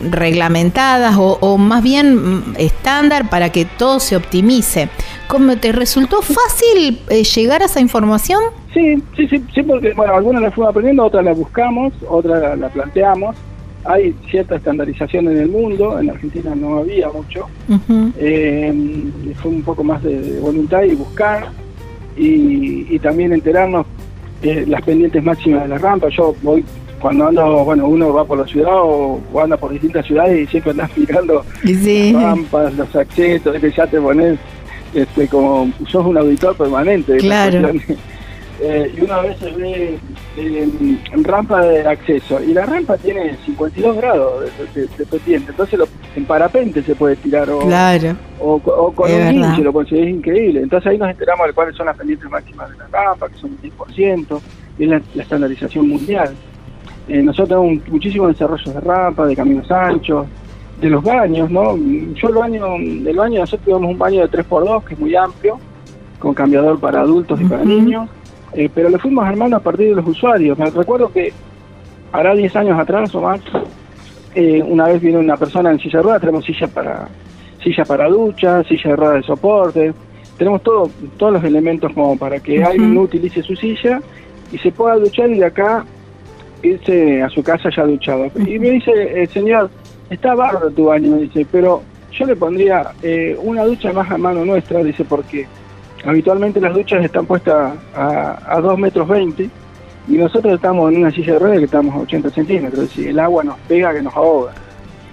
reglamentadas 0.00 1.16
o, 1.18 1.58
más 1.58 1.82
bien 1.82 2.54
estándar 2.58 3.30
para 3.30 3.50
que 3.50 3.64
todo 3.64 4.00
se 4.00 4.16
optimice. 4.16 4.88
¿Cómo 5.26 5.56
te 5.56 5.72
resultó 5.72 6.22
fácil 6.22 7.00
eh, 7.08 7.24
llegar 7.24 7.62
a 7.62 7.66
esa 7.66 7.80
información? 7.80 8.40
Sí, 8.74 9.02
sí, 9.16 9.26
sí, 9.28 9.42
sí, 9.54 9.62
porque 9.62 9.94
bueno, 9.94 10.14
algunas 10.14 10.42
las 10.42 10.54
fuimos 10.54 10.70
aprendiendo, 10.70 11.04
otras 11.04 11.24
las 11.24 11.36
buscamos, 11.36 11.94
otras 12.08 12.58
las 12.58 12.72
planteamos. 12.72 13.34
Hay 13.88 14.14
cierta 14.30 14.56
estandarización 14.56 15.28
en 15.28 15.38
el 15.38 15.48
mundo, 15.48 15.98
en 15.98 16.10
Argentina 16.10 16.54
no 16.54 16.78
había 16.78 17.08
mucho. 17.08 17.46
Eh, 18.18 18.72
fue 19.40 19.50
un 19.50 19.62
poco 19.62 19.84
más 19.84 20.02
de, 20.02 20.40
voluntad 20.40 20.82
y 20.82 20.94
buscar 20.94 21.48
y, 22.16 22.98
también 22.98 23.32
enterarnos 23.32 23.86
de 24.42 24.66
las 24.66 24.82
pendientes 24.82 25.22
máximas 25.22 25.62
de 25.62 25.68
la 25.68 25.78
rampa. 25.78 26.08
Yo 26.08 26.34
voy 26.42 26.64
cuando 27.00 27.26
ando, 27.28 27.64
bueno, 27.64 27.86
uno 27.86 28.12
va 28.12 28.24
por 28.24 28.38
la 28.38 28.46
ciudad 28.46 28.72
o, 28.74 29.20
anda 29.42 29.56
por 29.56 29.70
distintas 29.70 30.06
ciudades 30.06 30.40
y 30.40 30.46
siempre 30.50 30.72
andas 30.72 30.90
mirando 30.96 31.44
las 31.62 32.22
rampas, 32.22 32.74
los 32.74 32.96
accesos, 32.96 33.56
que 33.60 33.70
ya 33.70 33.86
te 33.86 34.00
pones 34.00 34.38
este, 34.94 35.28
como 35.28 35.70
sos 35.88 36.06
un 36.06 36.16
auditor 36.16 36.56
permanente. 36.56 37.18
Claro. 37.18 37.70
Eh, 38.58 38.94
y 38.96 39.00
una 39.02 39.20
vez 39.20 39.38
se 39.38 39.50
ve 39.50 39.98
en, 40.38 41.24
rampa 41.24 41.60
de 41.60 41.86
acceso 41.86 42.42
y 42.42 42.54
la 42.54 42.64
rampa 42.64 42.96
tiene 42.96 43.36
52 43.44 43.96
grados 43.96 44.44
de, 44.74 44.86
de, 44.86 45.06
pendiente, 45.06 45.50
entonces 45.50 45.78
en 46.14 46.24
parapente 46.24 46.82
se 46.82 46.94
puede 46.94 47.16
tirar 47.16 47.50
o, 47.50 47.60
o, 48.40 48.92
con 48.92 49.12
un 49.12 49.34
hinche 49.34 49.62
lo 49.62 49.72
conseguís 49.72 50.08
increíble. 50.08 50.62
Entonces 50.62 50.90
ahí 50.90 50.98
nos 50.98 51.10
enteramos 51.10 51.46
de 51.46 51.52
cuáles 51.52 51.76
son 51.76 51.86
las 51.86 51.96
pendientes 51.96 52.30
máximas 52.30 52.70
de 52.70 52.76
la 52.78 52.86
rampa, 52.86 53.28
que 53.28 53.36
son 53.36 53.50
un 53.50 53.58
10%, 53.58 54.40
y 54.78 54.84
es 54.84 54.88
la, 54.88 55.22
estandarización 55.22 55.88
mundial. 55.88 56.34
Eh, 57.08 57.22
nosotros 57.22 57.60
tenemos 57.60 57.88
muchísimos 57.88 58.28
desarrollos 58.28 58.74
de 58.74 58.80
rampa, 58.80 59.26
de 59.26 59.36
caminos 59.36 59.70
anchos, 59.70 60.26
de 60.80 60.90
los 60.90 61.02
baños, 61.02 61.50
¿no? 61.50 61.76
Yo 61.76 62.28
el 62.28 62.34
baño, 62.34 62.66
del 62.78 63.16
baño 63.16 63.40
nosotros 63.40 63.64
tenemos 63.64 63.90
un 63.90 63.98
baño 63.98 64.26
de 64.26 64.30
3x2 64.30 64.84
que 64.84 64.94
es 64.94 65.00
muy 65.00 65.14
amplio, 65.14 65.58
con 66.18 66.34
cambiador 66.34 66.78
para 66.80 67.00
adultos 67.00 67.40
y 67.40 67.44
para 67.44 67.64
niños, 67.64 68.08
eh, 68.52 68.68
pero 68.74 68.88
lo 68.88 68.98
fuimos 68.98 69.24
armando 69.24 69.56
a 69.56 69.60
partir 69.60 69.88
de 69.88 69.96
los 69.96 70.06
usuarios. 70.06 70.58
Me 70.58 70.70
recuerdo 70.70 71.12
que 71.12 71.32
hará 72.12 72.34
10 72.34 72.56
años 72.56 72.78
atrás 72.78 73.14
o 73.14 73.20
más, 73.20 73.40
eh, 74.34 74.62
una 74.62 74.86
vez 74.86 75.00
vino 75.00 75.18
una 75.18 75.36
persona 75.36 75.70
en 75.70 75.78
silla 75.78 75.98
de 75.98 76.02
ruedas, 76.02 76.20
tenemos 76.20 76.44
silla 76.44 76.68
para 76.68 77.08
silla 77.62 77.84
para 77.84 78.08
ducha, 78.08 78.62
silla 78.64 78.90
de 78.90 78.96
ruedas 78.96 79.14
de 79.16 79.22
soporte, 79.22 79.94
tenemos 80.38 80.62
todo, 80.62 80.90
todos 81.16 81.32
los 81.32 81.44
elementos 81.44 81.92
como 81.92 82.16
para 82.16 82.38
que 82.38 82.62
alguien 82.62 82.94
no 82.94 83.02
utilice 83.02 83.42
su 83.42 83.56
silla 83.56 84.00
y 84.52 84.58
se 84.58 84.70
pueda 84.70 84.96
duchar 84.96 85.30
y 85.30 85.38
de 85.38 85.46
acá 85.46 85.84
irse 86.62 87.22
a 87.22 87.28
su 87.28 87.42
casa 87.42 87.70
ya 87.74 87.84
duchado. 87.84 88.30
Y 88.36 88.58
me 88.58 88.70
dice, 88.70 89.22
el 89.22 89.28
señor, 89.28 89.70
está 90.10 90.34
bárbaro 90.34 90.70
tu 90.70 90.86
baño, 90.86 91.16
me 91.16 91.22
dice, 91.22 91.46
pero 91.50 91.82
yo 92.12 92.26
le 92.26 92.36
pondría 92.36 92.92
eh, 93.02 93.36
una 93.42 93.64
ducha 93.64 93.92
más 93.92 94.10
a 94.10 94.18
mano 94.18 94.44
nuestra, 94.44 94.82
dice, 94.82 95.04
porque 95.04 95.46
habitualmente 96.06 96.60
las 96.60 96.74
duchas 96.74 97.04
están 97.04 97.26
puestas 97.26 97.74
a, 97.94 98.38
a 98.46 98.60
2 98.60 98.78
metros 98.78 99.08
20 99.08 99.50
y 100.08 100.12
nosotros 100.12 100.54
estamos 100.54 100.92
en 100.92 100.98
una 100.98 101.10
silla 101.10 101.34
de 101.34 101.38
ruedas 101.38 101.58
que 101.58 101.64
estamos 101.64 101.94
a 101.94 101.98
80 101.98 102.30
centímetros, 102.30 102.98
es 102.98 103.06
el 103.06 103.18
agua 103.18 103.42
nos 103.44 103.58
pega 103.60 103.92
que 103.92 104.02
nos 104.02 104.14
ahoga. 104.14 104.52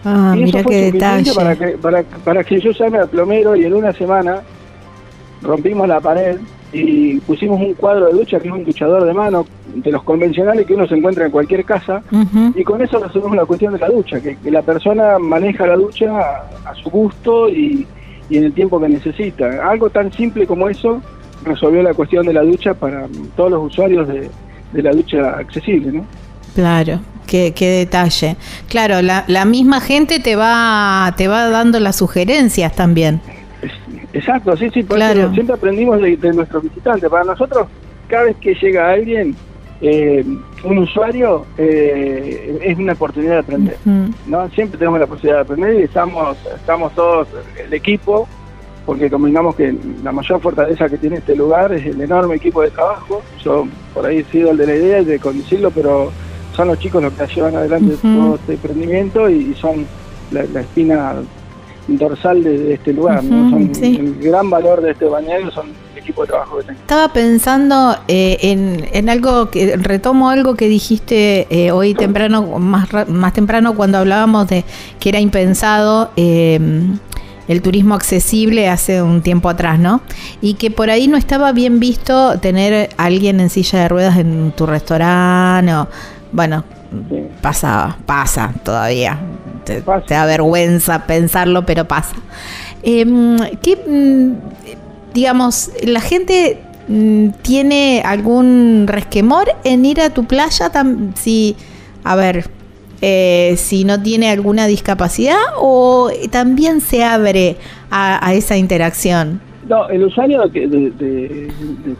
Ah, 0.05 0.33
y 0.35 0.43
mira 0.43 0.63
qué 0.63 0.91
detalle. 0.91 1.33
Para 1.33 1.55
que, 1.55 1.67
para, 1.77 2.03
para 2.03 2.43
que 2.43 2.59
yo 2.59 2.71
llame 2.71 2.99
al 2.99 3.09
plomero 3.09 3.55
y 3.55 3.65
en 3.65 3.73
una 3.73 3.93
semana 3.93 4.41
rompimos 5.41 5.87
la 5.87 5.99
pared 5.99 6.37
y 6.73 7.19
pusimos 7.19 7.61
un 7.61 7.73
cuadro 7.75 8.07
de 8.07 8.13
ducha 8.13 8.39
que 8.39 8.47
es 8.47 8.53
un 8.53 8.65
duchador 8.65 9.05
de 9.05 9.13
mano 9.13 9.45
de 9.75 9.91
los 9.91 10.03
convencionales 10.03 10.65
que 10.65 10.73
uno 10.73 10.87
se 10.87 10.95
encuentra 10.95 11.25
en 11.25 11.31
cualquier 11.31 11.63
casa 11.63 12.01
y 12.55 12.63
con 12.63 12.81
eso 12.81 12.99
resolvemos 12.99 13.37
la 13.37 13.45
cuestión 13.45 13.73
de 13.73 13.79
la 13.79 13.89
ducha, 13.89 14.19
que, 14.19 14.37
la 14.49 14.61
persona 14.63 15.19
maneja 15.19 15.67
la 15.67 15.75
ducha 15.75 16.19
a, 16.65 16.73
su 16.75 16.89
gusto 16.89 17.47
y, 17.49 17.85
en 18.37 18.45
el 18.45 18.53
tiempo 18.53 18.79
que 18.79 18.89
necesita. 18.89 19.69
Algo 19.69 19.89
tan 19.89 20.11
simple 20.11 20.47
como 20.47 20.69
eso 20.69 21.01
resolvió 21.43 21.83
la 21.83 21.93
cuestión 21.93 22.25
de 22.25 22.33
la 22.33 22.41
ducha 22.41 22.73
para 22.73 23.07
todos 23.35 23.51
los 23.51 23.71
usuarios 23.71 24.07
de, 24.07 24.29
la 24.81 24.91
ducha 24.91 25.37
accesible, 25.37 25.91
¿no? 25.91 26.05
Claro, 26.55 26.99
Qué, 27.27 27.53
qué, 27.55 27.69
detalle. 27.69 28.35
Claro, 28.67 29.01
la, 29.01 29.23
la, 29.27 29.45
misma 29.45 29.79
gente 29.79 30.19
te 30.19 30.35
va, 30.35 31.13
te 31.17 31.27
va 31.27 31.49
dando 31.49 31.79
las 31.79 31.95
sugerencias 31.95 32.75
también. 32.75 33.21
Exacto, 34.13 34.55
sí, 34.55 34.69
sí, 34.71 34.83
claro. 34.83 35.33
siempre 35.33 35.55
aprendimos 35.55 35.99
de, 35.99 36.33
nuestros 36.33 36.63
visitantes. 36.63 37.09
Para 37.09 37.23
nosotros, 37.23 37.67
cada 38.07 38.25
vez 38.25 38.35
que 38.37 38.53
llega 38.53 38.91
alguien, 38.91 39.35
eh, 39.85 40.23
un 40.63 40.77
usuario, 40.77 41.45
eh, 41.57 42.57
es 42.63 42.77
una 42.77 42.93
oportunidad 42.93 43.33
de 43.33 43.39
aprender. 43.39 43.77
¿no? 44.27 44.49
Siempre 44.51 44.77
tenemos 44.79 44.97
la 44.97 45.07
posibilidad 45.07 45.39
de 45.39 45.41
aprender 45.41 45.79
y 45.81 45.83
estamos, 45.83 46.37
estamos 46.55 46.95
todos, 46.95 47.27
el 47.61 47.73
equipo, 47.73 48.25
porque 48.85 49.09
combinamos 49.09 49.55
que 49.55 49.75
la 50.01 50.13
mayor 50.13 50.39
fortaleza 50.39 50.87
que 50.87 50.97
tiene 50.97 51.17
este 51.17 51.35
lugar 51.35 51.73
es 51.73 51.85
el 51.85 51.99
enorme 51.99 52.35
equipo 52.35 52.61
de 52.61 52.71
trabajo. 52.71 53.21
Yo 53.43 53.67
por 53.93 54.05
ahí 54.05 54.19
he 54.19 54.23
sido 54.23 54.51
el 54.51 54.57
de 54.57 54.67
la 54.67 54.75
idea 54.75 55.03
de 55.03 55.19
conducirlo, 55.19 55.69
pero 55.69 56.13
son 56.55 56.69
los 56.69 56.79
chicos 56.79 57.03
los 57.03 57.11
que 57.11 57.27
llevan 57.27 57.57
adelante 57.57 57.97
todo 58.01 58.35
este 58.35 58.53
emprendimiento 58.53 59.29
y, 59.29 59.53
son 59.55 59.85
la, 60.31 60.45
la 60.45 60.61
espina 60.61 61.15
dorsal 61.89 62.41
de, 62.41 62.75
este 62.75 62.93
lugar. 62.93 63.21
El 63.21 64.17
gran 64.21 64.49
valor 64.49 64.81
de 64.81 64.91
este 64.91 65.05
bañero 65.05 65.51
son 65.51 65.65
equipo 66.03 66.21
de 66.21 66.27
trabajo 66.27 66.57
que 66.57 66.63
tengo. 66.65 66.79
Estaba 66.79 67.11
pensando 67.11 67.97
eh, 68.07 68.37
en, 68.41 68.87
en, 68.93 69.09
algo 69.09 69.49
que 69.49 69.75
retomo 69.77 70.29
algo 70.29 70.55
que 70.55 70.67
dijiste 70.67 71.47
eh, 71.49 71.71
hoy 71.71 71.93
temprano, 71.93 72.59
más, 72.59 72.87
más 73.07 73.33
temprano 73.33 73.75
cuando 73.75 73.97
hablábamos 73.97 74.47
de 74.47 74.63
que 74.99 75.09
era 75.09 75.19
impensado. 75.19 76.11
Em, 76.15 76.99
el 77.45 77.61
turismo 77.61 77.93
accesible 77.93 78.69
hace 78.69 79.01
un 79.01 79.21
tiempo 79.21 79.49
atrás, 79.49 79.77
¿no? 79.77 79.99
Y 80.39 80.53
que 80.53 80.71
por 80.71 80.89
ahí 80.89 81.09
no 81.09 81.17
estaba 81.17 81.51
bien 81.51 81.81
visto 81.81 82.39
tener 82.39 82.89
a 82.95 83.03
alguien 83.03 83.41
en 83.41 83.49
silla 83.49 83.81
de 83.81 83.89
ruedas 83.89 84.17
en 84.17 84.53
tu 84.53 84.65
restaurante 84.65 85.73
o, 85.75 85.89
bueno, 86.31 86.63
pasa, 87.41 87.97
pasa 88.05 88.53
todavía 88.63 89.19
te, 89.63 89.81
da 89.81 90.25
vergüenza 90.25 91.05
pensarlo, 91.05 91.65
pero 91.65 91.85
pasa. 91.85 92.15
Em, 92.81 93.37
¿qué, 93.61 93.75
mm, 93.75 94.33
digamos, 95.13 95.71
la 95.83 96.01
gente 96.01 96.59
mm, 96.87 97.29
tiene 97.41 98.01
algún 98.05 98.85
resquemor 98.87 99.47
en 99.63 99.85
ir 99.85 100.01
a 100.01 100.09
tu 100.09 100.25
playa? 100.25 100.71
Si, 101.15 101.55
a 102.03 102.15
ver, 102.15 102.49
eh, 103.05 103.55
si 103.57 103.83
no 103.83 104.01
tiene 104.01 104.29
alguna 104.29 104.65
discapacidad 104.65 105.35
o 105.57 106.09
también 106.31 106.79
se 106.79 107.03
abre 107.03 107.57
a, 107.91 108.33
esa 108.33 108.55
interacción? 108.55 109.41
No, 109.67 109.89
el 109.89 110.03
usuario 110.03 110.41
de, 110.47 110.67
de, 110.67 110.89
de, 110.91 111.51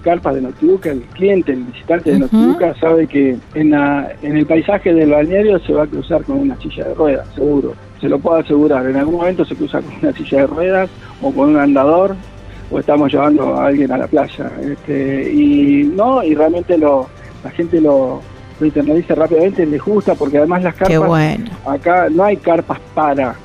carpa 0.01 0.33
de 0.33 0.41
Notibuca, 0.41 0.91
el 0.91 1.01
cliente, 1.01 1.51
el 1.51 1.63
visitante 1.63 2.11
de 2.11 2.19
Notibuca, 2.19 2.73
sabe 2.79 3.07
que 3.07 3.37
en, 3.53 3.71
la, 3.71 4.13
en 4.21 4.37
el 4.37 4.45
paisaje 4.45 4.93
del 4.93 5.11
balneario 5.11 5.59
se 5.59 5.73
va 5.73 5.83
a 5.83 5.87
cruzar 5.87 6.23
con 6.23 6.39
una 6.39 6.57
silla 6.61 6.85
de 6.85 6.93
ruedas, 6.93 7.27
seguro. 7.35 7.73
Se 7.99 8.07
lo 8.07 8.19
puedo 8.19 8.37
asegurar. 8.37 8.85
En 8.85 8.95
algún 8.95 9.15
momento 9.15 9.43
se 9.43 9.55
cruza 9.55 9.81
con 9.81 9.93
una 10.01 10.13
silla 10.13 10.39
de 10.39 10.47
ruedas 10.47 10.89
o 11.21 11.33
con 11.33 11.49
un 11.49 11.57
andador 11.57 12.15
o 12.73 12.79
estamos 12.79 13.11
llevando 13.11 13.55
a 13.55 13.67
alguien 13.67 13.91
a 13.91 13.97
la 13.97 14.07
playa. 14.07 14.51
Este, 14.61 15.31
y 15.31 15.83
no, 15.95 16.23
y 16.23 16.33
realmente 16.33 16.75
lo, 16.77 17.07
la 17.43 17.51
gente 17.51 17.79
lo, 17.79 18.19
lo 18.59 18.65
internaliza 18.65 19.13
rápidamente, 19.13 19.65
les 19.65 19.81
gusta, 19.81 20.15
porque 20.15 20.39
además 20.39 20.63
las 20.63 20.75
carpas, 20.75 21.39
acá 21.67 22.07
no 22.09 22.23
hay 22.23 22.37
carpas 22.37 22.79
para 22.95 23.35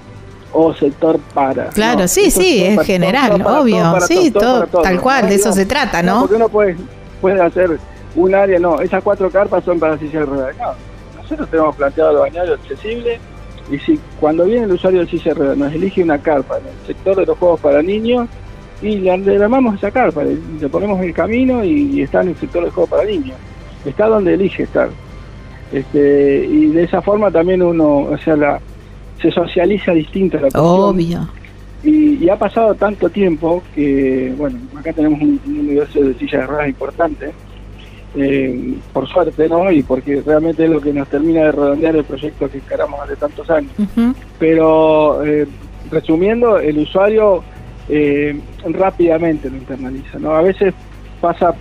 o 0.53 0.73
sector 0.73 1.19
para. 1.35 1.67
Claro, 1.67 2.09
sí, 2.09 2.31
sí, 2.31 2.65
es 2.65 2.81
general, 2.87 3.43
obvio, 3.43 4.01
sí, 4.01 4.31
todo, 4.31 4.67
tal 4.67 4.99
cual, 5.01 5.29
de 5.29 5.35
eso 5.35 5.53
se 5.53 5.67
trata, 5.67 6.03
¿no? 6.03 6.21
porque 6.21 6.37
uno 6.37 6.49
puede, 6.49 6.77
puede 7.21 7.41
hacer 7.43 7.79
un 8.17 8.35
área, 8.35 8.59
no, 8.59 8.81
esas 8.81 9.03
cuatro 9.03 9.31
carpas 9.31 9.63
son 9.63 9.79
para 9.79 9.99
silla 9.99 10.21
de 10.21 10.27
ruedas. 10.27 10.57
No, 10.57 11.21
nosotros 11.21 11.51
tenemos 11.51 11.77
planteado 11.77 12.11
el 12.13 12.19
bañario 12.19 12.55
accesible 12.55 13.21
y 13.71 13.79
si 13.81 14.01
cuando 14.19 14.47
viene 14.47 14.65
el 14.65 14.73
usuario 14.73 15.01
de 15.01 15.07
silla 15.09 15.25
de 15.25 15.35
ruedas 15.35 15.59
nos 15.59 15.73
elige 15.75 16.03
una 16.03 16.17
carpa 16.17 16.57
en 16.57 16.67
el 16.67 16.87
sector 16.87 17.17
de 17.17 17.27
los 17.27 17.37
juegos 17.37 17.61
para 17.61 17.83
niños, 17.83 18.27
y 18.81 18.97
le 18.97 19.43
armamos 19.43 19.75
esa 19.75 19.91
carpa, 19.91 20.23
le, 20.23 20.69
ponemos 20.69 21.01
el 21.01 21.13
camino 21.13 21.65
y, 21.65 22.03
está 22.03 22.23
en 22.23 22.29
el 22.29 22.37
sector 22.37 22.65
de 22.65 22.71
juegos 22.71 22.91
para 22.91 23.05
niños. 23.05 23.37
Está 23.85 24.07
donde 24.07 24.35
elige 24.35 24.65
estar. 24.65 24.89
Este, 25.73 26.47
y 26.51 26.67
de 26.67 26.85
esa 26.85 27.03
forma 27.03 27.31
también 27.31 27.63
uno, 27.63 27.99
o 27.99 28.19
sea, 28.19 28.37
la, 28.37 28.61
se 29.21 29.31
socializa 29.31 29.93
distinto 29.93 30.39
la 30.39 30.49
Obvio. 30.61 31.29
Y, 31.83 32.29
ha 32.29 32.37
pasado 32.37 32.75
tanto 32.75 33.09
tiempo 33.09 33.63
que, 33.75 34.35
bueno, 34.37 34.59
acá 34.77 34.93
tenemos 34.93 35.21
un, 35.21 35.41
universo 35.47 36.01
de 36.01 36.15
sillas 36.15 36.43
de 36.43 36.47
ruedas 36.47 36.69
importante, 36.69 37.33
eh, 38.17 38.75
por 38.93 39.09
suerte, 39.09 39.49
¿no? 39.49 39.71
Y 39.71 39.83
porque 39.83 40.23
realmente 40.25 40.65
es 40.65 40.71
lo 40.71 40.81
que 40.81 40.93
nos 40.93 41.09
termina 41.09 41.45
de 41.45 41.53
redondear 41.53 41.97
el 41.97 42.05
proyecto 42.05 42.51
que 42.51 42.59
encaramos 42.59 43.01
hace 43.01 43.17
tantos 43.17 43.49
años. 43.51 43.73
Pero, 44.39 45.25
eh, 45.25 45.47
resumiendo, 45.91 46.59
el 46.59 46.79
usuario 46.79 47.45
eh, 47.89 48.39
rápidamente 48.65 49.51
lo 49.51 49.57
internaliza, 49.57 50.19
¿no? 50.19 50.33
A 50.33 50.43
veces 50.43 50.75
pasa, 51.21 51.55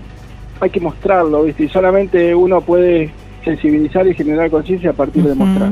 hay 0.59 0.69
que 0.69 0.79
mostrarlo, 0.79 1.43
¿viste? 1.43 1.65
Y 1.65 1.69
solamente 1.69 2.35
uno 2.35 2.61
puede 2.61 3.11
sensibilizar 3.43 4.07
y 4.07 4.13
generar 4.13 4.49
conciencia 4.49 4.89
a 4.89 4.93
partir 4.93 5.23
de 5.23 5.35
mostrar. 5.35 5.71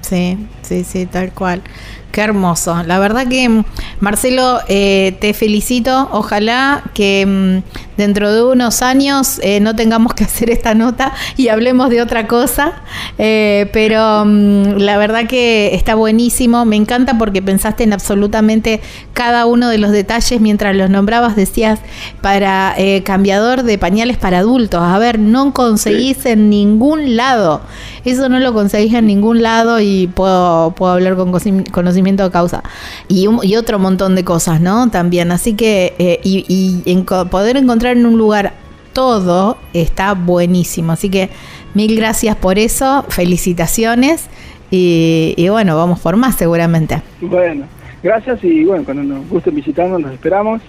Sí, 0.00 0.38
sí, 0.62 0.82
sí, 0.82 1.06
tal 1.06 1.32
cual. 1.32 1.62
Qué 2.10 2.22
hermoso. 2.22 2.82
La 2.84 2.98
verdad 2.98 3.28
que, 3.28 3.48
mm, 3.48 3.64
Marcelo, 4.00 4.58
eh, 4.68 5.16
te 5.20 5.34
felicito. 5.34 6.08
Ojalá 6.10 6.82
que 6.94 7.24
mm, 7.26 7.89
dentro 8.00 8.32
de 8.32 8.42
unos 8.42 8.82
años 8.82 9.38
eh, 9.42 9.60
no 9.60 9.76
tengamos 9.76 10.14
que 10.14 10.24
hacer 10.24 10.50
esta 10.50 10.74
nota 10.74 11.12
y 11.36 11.48
hablemos 11.48 11.90
de 11.90 12.02
otra 12.02 12.26
cosa. 12.26 12.82
Eh, 13.18 13.70
pero 13.72 14.24
mm, 14.24 14.78
la 14.78 14.98
verdad 14.98 15.26
que 15.28 15.74
está 15.74 15.94
buenísimo. 15.94 16.64
Me 16.64 16.76
encanta 16.76 17.18
porque 17.18 17.42
pensaste 17.42 17.84
en 17.84 17.92
absolutamente 17.92 18.80
cada 19.12 19.46
uno 19.46 19.68
de 19.68 19.78
los 19.78 19.92
detalles 19.92 20.40
mientras 20.40 20.74
los 20.74 20.90
nombrabas. 20.90 21.36
Decías 21.36 21.78
para 22.20 22.74
cambiador 23.04 23.62
de 23.62 23.78
pañales 23.78 24.16
para 24.16 24.38
adultos. 24.38 24.80
A 24.82 24.98
ver, 24.98 25.18
no 25.18 25.52
conseguís 25.52 26.24
en 26.26 26.50
ningún 26.50 27.16
lado. 27.16 27.60
Eso 28.04 28.28
no 28.28 28.38
lo 28.38 28.52
conseguís 28.52 28.94
en 28.94 29.06
ningún 29.06 29.42
lado 29.42 29.80
y 29.80 30.08
puedo, 30.08 30.72
puedo 30.72 30.92
hablar 30.92 31.16
con 31.16 31.32
conocimiento 31.70 32.24
de 32.24 32.30
causa 32.30 32.62
y, 33.08 33.26
y 33.42 33.56
otro 33.56 33.78
montón 33.78 34.14
de 34.14 34.24
cosas, 34.24 34.60
¿no? 34.60 34.90
También, 34.90 35.32
así 35.32 35.54
que, 35.54 35.94
eh, 35.98 36.20
y, 36.22 36.82
en 36.86 37.04
poder 37.04 37.56
encontrar 37.56 37.96
en 37.96 38.06
un 38.06 38.16
lugar 38.16 38.52
todo 38.92 39.56
está 39.72 40.14
buenísimo, 40.14 40.92
así 40.92 41.08
que 41.08 41.30
mil 41.74 41.94
gracias 41.96 42.36
por 42.36 42.58
eso, 42.58 43.04
felicitaciones 43.08 44.28
y, 44.70 45.48
bueno, 45.48 45.76
vamos 45.76 46.00
por 46.00 46.16
más 46.16 46.36
seguramente. 46.36 47.02
Bueno, 47.20 47.66
gracias 48.02 48.42
y 48.44 48.64
bueno, 48.64 48.84
cuando 48.84 49.02
nos 49.02 49.28
gusten 49.28 49.54
visitarnos 49.54 50.00
nos 50.00 50.12
esperamos. 50.12 50.62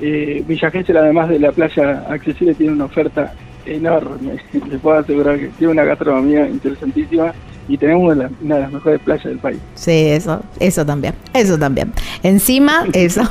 Eh, 0.00 0.44
Villa 0.46 0.70
además 0.72 1.28
de 1.28 1.40
la 1.40 1.50
playa 1.52 2.04
accesible, 2.08 2.54
tiene 2.54 2.72
una 2.72 2.84
oferta 2.84 3.32
enorme. 3.68 4.36
Les 4.68 4.80
puedo 4.80 4.98
asegurar 4.98 5.38
que 5.38 5.48
tiene 5.58 5.72
una 5.72 5.84
gastronomía 5.84 6.48
interesantísima 6.48 7.32
y 7.68 7.76
tenemos 7.76 8.16
una, 8.16 8.28
de 8.28 8.60
las 8.60 8.72
mejores 8.72 9.00
playas 9.00 9.24
del 9.24 9.38
país. 9.38 9.58
Sí, 9.74 10.08
eso, 10.08 10.42
eso 10.58 10.84
también, 10.86 11.14
eso 11.34 11.58
también. 11.58 11.92
Encima, 12.22 12.84
eso. 12.92 13.22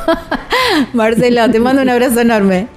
Marcelo, 0.94 1.50
te 1.52 1.60
mando 1.60 1.82
un 1.82 1.90
abrazo 1.90 2.22
enorme. 2.22 2.68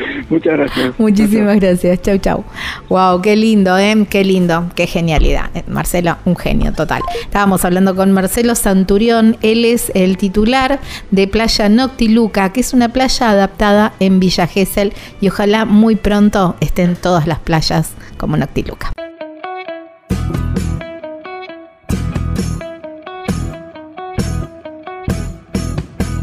Muchas 0.30 0.58
gracias. 0.58 0.98
Muchísimas 0.98 1.60
gracias. 1.60 2.02
Chau, 2.02 2.18
chau. 2.18 2.44
Wow, 2.88 3.22
qué 3.22 3.36
lindo, 3.36 3.76
¿eh? 3.78 4.06
Qué 4.08 4.24
lindo, 4.24 4.70
qué 4.74 4.86
genialidad. 4.86 5.50
Eh, 5.54 5.62
Marcelo, 5.68 6.16
un 6.24 6.36
genio 6.36 6.72
total. 6.72 7.02
Estábamos 7.20 7.64
hablando 7.64 7.94
con 7.94 8.12
Marcelo 8.12 8.54
Santurión. 8.54 9.36
Él 9.42 9.64
es 9.64 9.90
el 9.94 10.16
titular 10.16 10.80
de 11.10 11.28
Playa 11.28 11.68
Noctiluca, 11.68 12.52
que 12.52 12.60
es 12.60 12.72
una 12.72 12.88
playa 12.88 13.30
adaptada 13.30 13.92
en 14.00 14.20
Villa 14.20 14.46
Gesell 14.46 14.92
y 15.20 15.28
ojalá 15.28 15.64
muy 15.64 15.96
pronto 15.96 16.56
estén 16.60 16.96
todas 16.96 17.26
las 17.26 17.38
playas 17.38 17.94
como 18.16 18.36
Noctiluca. 18.36 18.92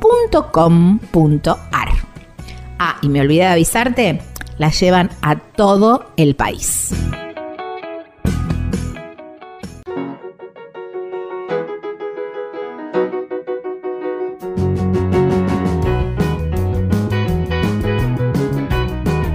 .com.ar. 0.00 1.88
Ah, 2.78 2.96
y 3.02 3.08
me 3.08 3.20
olvidé 3.20 3.40
de 3.40 3.46
avisarte, 3.46 4.22
la 4.56 4.70
llevan 4.70 5.10
a 5.22 5.36
todo 5.36 6.12
el 6.16 6.34
país. 6.36 6.94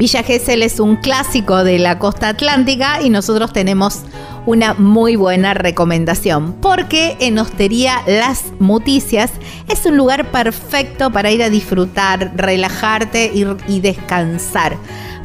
Villa 0.03 0.22
Gesell 0.22 0.64
es 0.64 0.82
un 0.82 0.97
clásico 0.97 1.64
de 1.64 1.80
la 1.80 1.97
costa 1.97 2.28
atlántica 2.28 3.01
y 3.01 3.09
nosotros 3.09 3.53
tenemos 3.53 4.01
una 4.46 4.74
muy 4.74 5.16
buena 5.16 5.54
recomendación, 5.54 6.54
porque 6.62 7.18
en 7.20 7.38
Hostería 7.38 8.02
Las 8.08 8.54
Muticias 8.60 9.32
es 9.68 9.86
un 9.86 9.98
lugar 9.98 10.32
perfecto 10.32 11.12
para 11.12 11.32
ir 11.32 11.44
a 11.44 11.50
disfrutar, 11.50 12.34
relajarte 12.36 13.32
y, 13.34 13.46
y 13.68 13.80
descansar. 13.80 14.78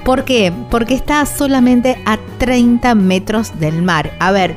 ¿Por 0.04 0.24
qué? 0.24 0.52
Porque 0.70 0.94
está 0.94 1.26
solamente 1.26 2.00
a 2.06 2.18
30 2.38 2.94
metros 2.94 3.58
del 3.60 3.82
mar. 3.82 4.12
A 4.20 4.32
ver, 4.32 4.56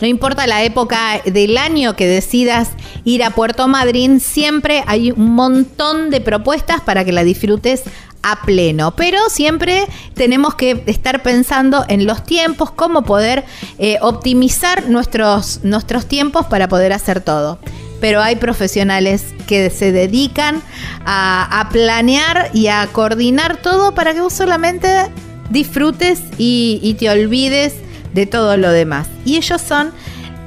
No 0.00 0.06
importa 0.06 0.46
la 0.46 0.62
época 0.62 1.20
del 1.24 1.58
año 1.58 1.94
que 1.94 2.06
decidas 2.06 2.70
ir 3.04 3.22
a 3.22 3.30
Puerto 3.30 3.68
Madryn, 3.68 4.20
siempre 4.20 4.82
hay 4.86 5.10
un 5.10 5.32
montón 5.32 6.10
de 6.10 6.20
propuestas 6.20 6.80
para 6.80 7.04
que 7.04 7.12
la 7.12 7.22
disfrutes 7.22 7.82
a 8.22 8.42
pleno. 8.42 8.96
Pero 8.96 9.18
siempre 9.28 9.86
tenemos 10.14 10.54
que 10.54 10.82
estar 10.86 11.22
pensando 11.22 11.84
en 11.88 12.06
los 12.06 12.24
tiempos, 12.24 12.70
cómo 12.70 13.02
poder 13.02 13.44
eh, 13.78 13.98
optimizar 14.00 14.88
nuestros, 14.88 15.60
nuestros 15.64 16.06
tiempos 16.06 16.46
para 16.46 16.68
poder 16.68 16.92
hacer 16.94 17.20
todo. 17.20 17.58
Pero 18.00 18.22
hay 18.22 18.36
profesionales 18.36 19.34
que 19.46 19.68
se 19.68 19.92
dedican 19.92 20.62
a, 21.04 21.68
planear 21.70 22.50
y 22.54 22.68
a 22.68 22.88
coordinar 22.90 23.58
todo 23.58 23.94
para 23.94 24.14
que 24.14 24.22
vos 24.22 24.32
solamente 24.32 24.88
disfrutes 25.50 26.22
y 26.38 26.96
te 26.98 27.10
olvides 27.10 27.74
de 28.12 28.26
todo 28.26 28.56
lo 28.56 28.70
demás. 28.70 29.08
Y 29.24 29.36
ellos 29.36 29.60
son 29.60 29.92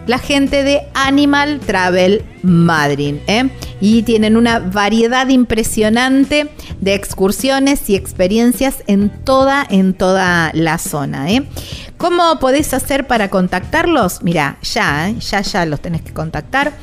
la 0.07 0.19
gente 0.19 0.63
de 0.63 0.81
Animal 0.93 1.59
Travel 1.59 2.23
Madrid. 2.41 3.15
¿eh? 3.27 3.49
Y 3.79 4.03
tienen 4.03 4.37
una 4.37 4.59
variedad 4.59 5.27
impresionante 5.29 6.49
de 6.81 6.93
excursiones 6.93 7.89
y 7.89 7.95
experiencias 7.95 8.83
en 8.87 9.09
toda, 9.09 9.65
en 9.69 9.93
toda 9.93 10.51
la 10.53 10.77
zona. 10.77 11.31
¿eh? 11.31 11.43
¿Cómo 12.03 12.37
podés 12.37 12.73
hacer 12.73 13.07
para 13.07 13.29
contactarlos? 13.29 14.23
Mira, 14.23 14.57
ya, 14.61 15.07
¿eh? 15.07 15.15
ya, 15.21 15.39
ya 15.39 15.65
los 15.65 15.79
tenés 15.79 16.01
que 16.01 16.11
contactar 16.11 16.73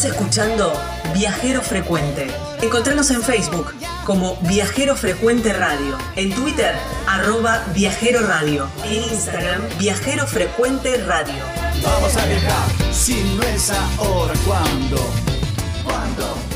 Estás 0.00 0.16
escuchando 0.16 0.72
Viajero 1.12 1.60
Frecuente. 1.60 2.26
Encontranos 2.62 3.10
en 3.10 3.22
Facebook 3.22 3.74
como 4.06 4.36
Viajero 4.48 4.96
Frecuente 4.96 5.52
Radio, 5.52 5.98
en 6.16 6.32
Twitter 6.32 6.74
arroba 7.06 7.62
Viajero 7.74 8.26
Radio, 8.26 8.66
en 8.82 8.94
Instagram 8.94 9.60
Viajero 9.78 10.26
Frecuente 10.26 10.96
Radio. 11.04 11.44
Vamos 11.82 12.16
a 12.16 12.24
viajar, 12.24 12.94
si 12.94 13.22
no 13.36 13.42
es 13.42 13.70
ahora, 13.98 14.32
¿cuándo? 14.46 14.96
¿Cuándo? 15.84 16.49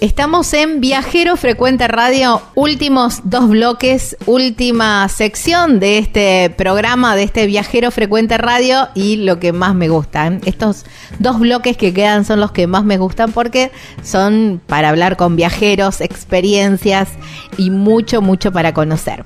Estamos 0.00 0.52
en 0.54 0.80
Viajero 0.80 1.36
Frecuente 1.36 1.88
Radio, 1.88 2.40
últimos 2.54 3.20
dos 3.24 3.48
bloques, 3.48 4.16
última 4.26 5.08
sección 5.08 5.80
de 5.80 5.98
este 5.98 6.54
programa, 6.56 7.16
de 7.16 7.24
este 7.24 7.46
Viajero 7.46 7.90
Frecuente 7.90 8.38
Radio 8.38 8.90
y 8.94 9.16
lo 9.16 9.40
que 9.40 9.52
más 9.52 9.74
me 9.74 9.88
gustan. 9.88 10.40
Estos 10.44 10.84
dos 11.18 11.40
bloques 11.40 11.76
que 11.76 11.92
quedan 11.92 12.24
son 12.24 12.38
los 12.38 12.52
que 12.52 12.68
más 12.68 12.84
me 12.84 12.96
gustan 12.96 13.32
porque 13.32 13.72
son 14.04 14.60
para 14.68 14.90
hablar 14.90 15.16
con 15.16 15.34
viajeros, 15.34 16.00
experiencias 16.00 17.08
y 17.56 17.70
mucho, 17.70 18.22
mucho 18.22 18.52
para 18.52 18.72
conocer. 18.72 19.24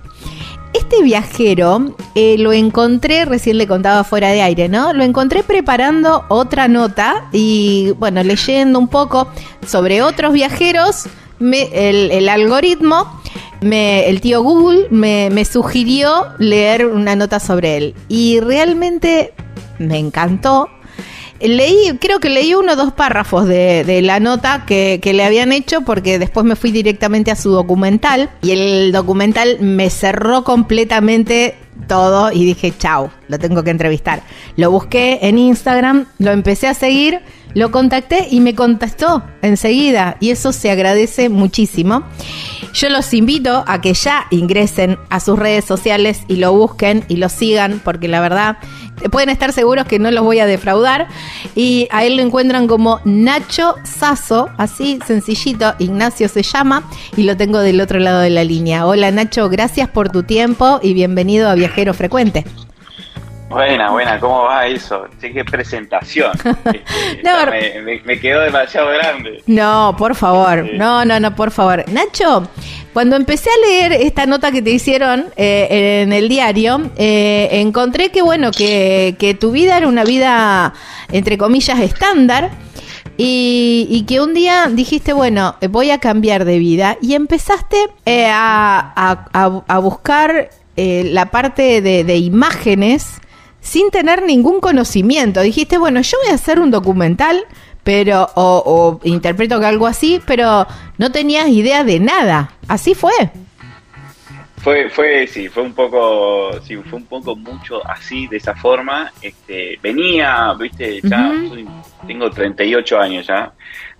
Este 0.73 1.03
viajero 1.03 1.95
eh, 2.15 2.37
lo 2.39 2.53
encontré, 2.53 3.25
recién 3.25 3.59
le 3.59 3.67
contaba 3.67 4.05
fuera 4.05 4.31
de 4.31 4.41
aire, 4.41 4.69
¿no? 4.69 4.93
Lo 4.93 5.05
encontré 5.05 5.43
preparando 5.43 6.25
otra 6.29 6.67
nota 6.69 7.29
y, 7.33 7.91
bueno, 7.99 8.23
leyendo 8.23 8.79
un 8.79 8.89
poco 8.89 9.29
sobre 9.67 10.03
otros 10.03 10.33
viajeros, 10.33 11.09
el, 11.41 12.29
algoritmo, 12.29 13.21
el 13.61 14.21
tío 14.21 14.43
Google 14.43 14.87
me, 14.91 15.29
me 15.31 15.45
sugirió 15.45 16.29
leer 16.39 16.87
una 16.87 17.17
nota 17.17 17.39
sobre 17.39 17.77
él. 17.77 17.95
Y 18.09 18.41
realmente 18.41 19.35
me 19.79 19.99
encantó 19.99 20.69
leí, 21.43 21.99
creo 22.01 22.21
que 22.21 22.29
leí 22.29 22.55
uno 22.55 22.73
o 22.73 22.77
dos 22.77 22.93
párrafos 22.93 23.47
de, 23.47 24.01
la 24.03 24.21
nota 24.21 24.65
que, 24.67 25.01
le 25.03 25.25
habían 25.25 25.53
hecho 25.53 25.83
porque 25.83 26.19
después 26.19 26.45
me 26.47 26.57
fui 26.57 26.73
directamente 26.73 27.31
a 27.31 27.37
su 27.37 27.51
documental 27.51 28.31
y 28.43 28.53
el 28.53 28.93
documental 28.93 29.59
me 29.61 29.91
cerró 29.91 30.45
completamente 30.45 31.57
todo 31.89 32.33
y 32.33 32.45
dije, 32.45 32.73
chau, 32.77 33.11
lo 33.29 33.39
tengo 33.39 33.63
que 33.63 33.71
entrevistar. 33.71 34.23
Lo 34.57 34.71
busqué 34.71 35.21
en 35.23 35.39
Instagram, 35.39 36.07
lo 36.19 36.31
empecé 36.31 36.69
a 36.69 36.75
seguir, 36.75 37.21
lo 37.55 37.71
contacté 37.71 38.29
y 38.31 38.41
me 38.41 38.55
contestó 38.55 39.23
enseguida 39.43 40.17
y 40.21 40.31
eso 40.31 40.53
se 40.53 40.71
agradece 40.71 41.29
muchísimo. 41.29 42.05
Yo 42.73 42.89
los 42.89 43.13
invito 43.13 43.65
a 43.67 43.81
que 43.81 43.93
ya 43.93 44.27
ingresen 44.31 44.99
a 45.11 45.21
sus 45.21 45.39
redes 45.39 45.65
sociales 45.65 46.23
y 46.27 46.37
lo 46.37 46.53
busquen 46.53 47.05
y 47.09 47.17
lo 47.17 47.29
sigan, 47.29 47.81
porque 47.85 48.09
la 48.09 48.21
verdad 48.21 48.57
pueden 49.11 49.29
estar 49.29 49.53
seguros 49.53 49.87
que 49.87 49.99
no 49.99 50.11
los 50.11 50.25
voy 50.25 50.41
a 50.41 50.47
defraudar. 50.47 51.09
Y 51.55 51.87
a 51.91 52.05
él 52.05 52.17
lo 52.17 52.23
encuentran 52.23 52.67
como 52.67 53.01
Nacho 53.05 53.75
Sasso, 53.85 54.49
así 54.57 54.99
sencillito, 55.07 55.75
Ignacio 55.79 56.29
se 56.29 56.43
llama, 56.43 56.83
y 57.17 57.25
lo 57.25 57.37
tengo 57.37 57.59
del 57.59 57.81
otro 57.81 57.99
lado 57.99 58.21
de 58.21 58.31
la 58.31 58.45
línea. 58.45 58.87
Hola 58.87 59.11
Nacho, 59.11 59.49
gracias 59.51 59.89
por 59.89 60.11
tu 60.11 60.23
tiempo 60.23 60.81
y 60.83 60.95
bienvenido 60.95 61.51
a 61.51 61.55
Viajero 61.55 61.93
Frecuente. 61.93 62.45
Buena, 63.53 63.91
buena, 63.91 64.19
¿cómo 64.19 64.45
va 64.45 64.67
eso? 64.67 65.07
Sí, 65.21 65.33
qué 65.33 65.45
presentación. 65.45 66.33
Este, 67.23 68.03
me, 68.05 68.19
quedó 68.19 68.41
demasiado 68.41 68.89
grande. 68.89 69.43
No, 69.47 69.95
por 69.97 70.15
favor, 70.15 70.67
no, 70.75 71.05
no, 71.05 71.21
no, 71.21 71.35
por 71.35 71.51
favor. 71.51 71.85
Nacho, 71.91 72.49
cuando 72.93 73.17
empecé 73.17 73.49
a 73.51 73.67
leer 73.67 73.93
esta 73.93 74.27
nota 74.27 74.51
que 74.51 74.61
te 74.61 74.71
hicieron 74.71 75.27
eh, 75.37 76.03
en 76.03 76.13
el 76.13 76.29
diario, 76.29 76.91
eh, 76.97 77.49
encontré 77.53 78.11
que, 78.11 78.23
bueno, 78.23 78.51
que, 78.51 79.17
que 79.19 79.35
tu 79.35 79.51
vida 79.51 79.79
era 79.79 79.89
una 79.89 80.05
vida, 80.05 80.75
entre 81.11 81.39
comillas, 81.39 81.81
estándar. 81.81 82.51
Y, 83.17 84.05
que 84.09 84.21
un 84.21 84.35
día 84.35 84.69
dijiste, 84.69 85.13
bueno, 85.13 85.55
voy 85.71 85.91
a 85.91 85.99
cambiar 85.99 86.45
de 86.45 86.59
vida 86.59 86.97
y 87.01 87.15
empezaste 87.15 87.77
eh, 88.05 88.27
a, 88.29 89.63
a, 89.69 89.79
buscar 89.79 90.51
la 90.77 91.27
parte 91.27 91.83
de, 91.83 92.03
de, 92.03 92.17
imágenes 92.17 93.21
sin 93.63 93.91
tener 93.91 94.23
ningún 94.23 94.61
conocimiento. 94.61 95.41
Dijiste, 95.41 95.79
bueno, 95.79 96.03
yo 96.03 96.19
voy 96.23 96.33
a 96.33 96.35
hacer 96.35 96.59
un 96.59 96.71
documental, 96.71 97.45
pero, 97.85 98.29
o, 98.35 99.01
interpreto 99.05 99.59
que 99.61 99.67
algo 99.67 99.87
así, 99.87 100.21
pero 100.27 100.67
no 100.99 101.13
tenías 101.13 101.49
idea 101.49 101.85
de 101.85 102.01
nada. 102.01 102.53
Así 102.69 102.95
fue. 102.95 103.13
Fue, 104.59 104.91
fue, 104.91 105.27
sí, 105.27 105.49
fue 105.49 105.63
un 105.63 105.73
poco, 105.75 106.61
sí, 106.63 106.77
fue 106.77 106.99
un 106.99 107.07
poco 107.07 107.35
mucho 107.35 107.85
así, 107.89 108.27
de 108.27 108.37
esa 108.37 108.55
forma. 108.55 109.13
Este, 109.23 109.79
venía, 109.83 110.53
viste, 110.55 111.01
ya 111.03 111.33
tengo 112.07 112.31
38 112.31 113.01
años 113.01 113.27
ya. 113.27 113.53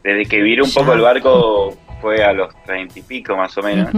Desde 0.03 0.27
que 0.27 0.43
viré 0.43 0.63
un 0.63 0.73
poco 0.73 0.93
el 0.93 1.01
barco 1.01 1.79
fue 2.01 2.23
a 2.23 2.33
los 2.33 2.53
30 2.65 2.99
y 2.99 3.03
pico 3.03 3.37
más 3.37 3.57
o 3.57 3.63
menos 3.63 3.91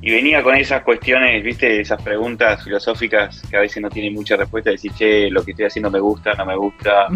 y 0.00 0.12
venía 0.12 0.42
con 0.44 0.54
esas 0.54 0.82
cuestiones, 0.82 1.42
viste, 1.42 1.80
esas 1.80 2.00
preguntas 2.00 2.62
filosóficas 2.62 3.42
que 3.50 3.56
a 3.56 3.60
veces 3.60 3.82
no 3.82 3.90
tienen 3.90 4.14
mucha 4.14 4.36
respuesta, 4.36 4.70
decir, 4.70 4.92
che, 4.92 5.28
lo 5.28 5.44
que 5.44 5.50
estoy 5.50 5.66
haciendo 5.66 5.90
me 5.90 5.98
gusta, 5.98 6.34
no 6.34 6.46
me 6.46 6.56
gusta. 6.56 7.08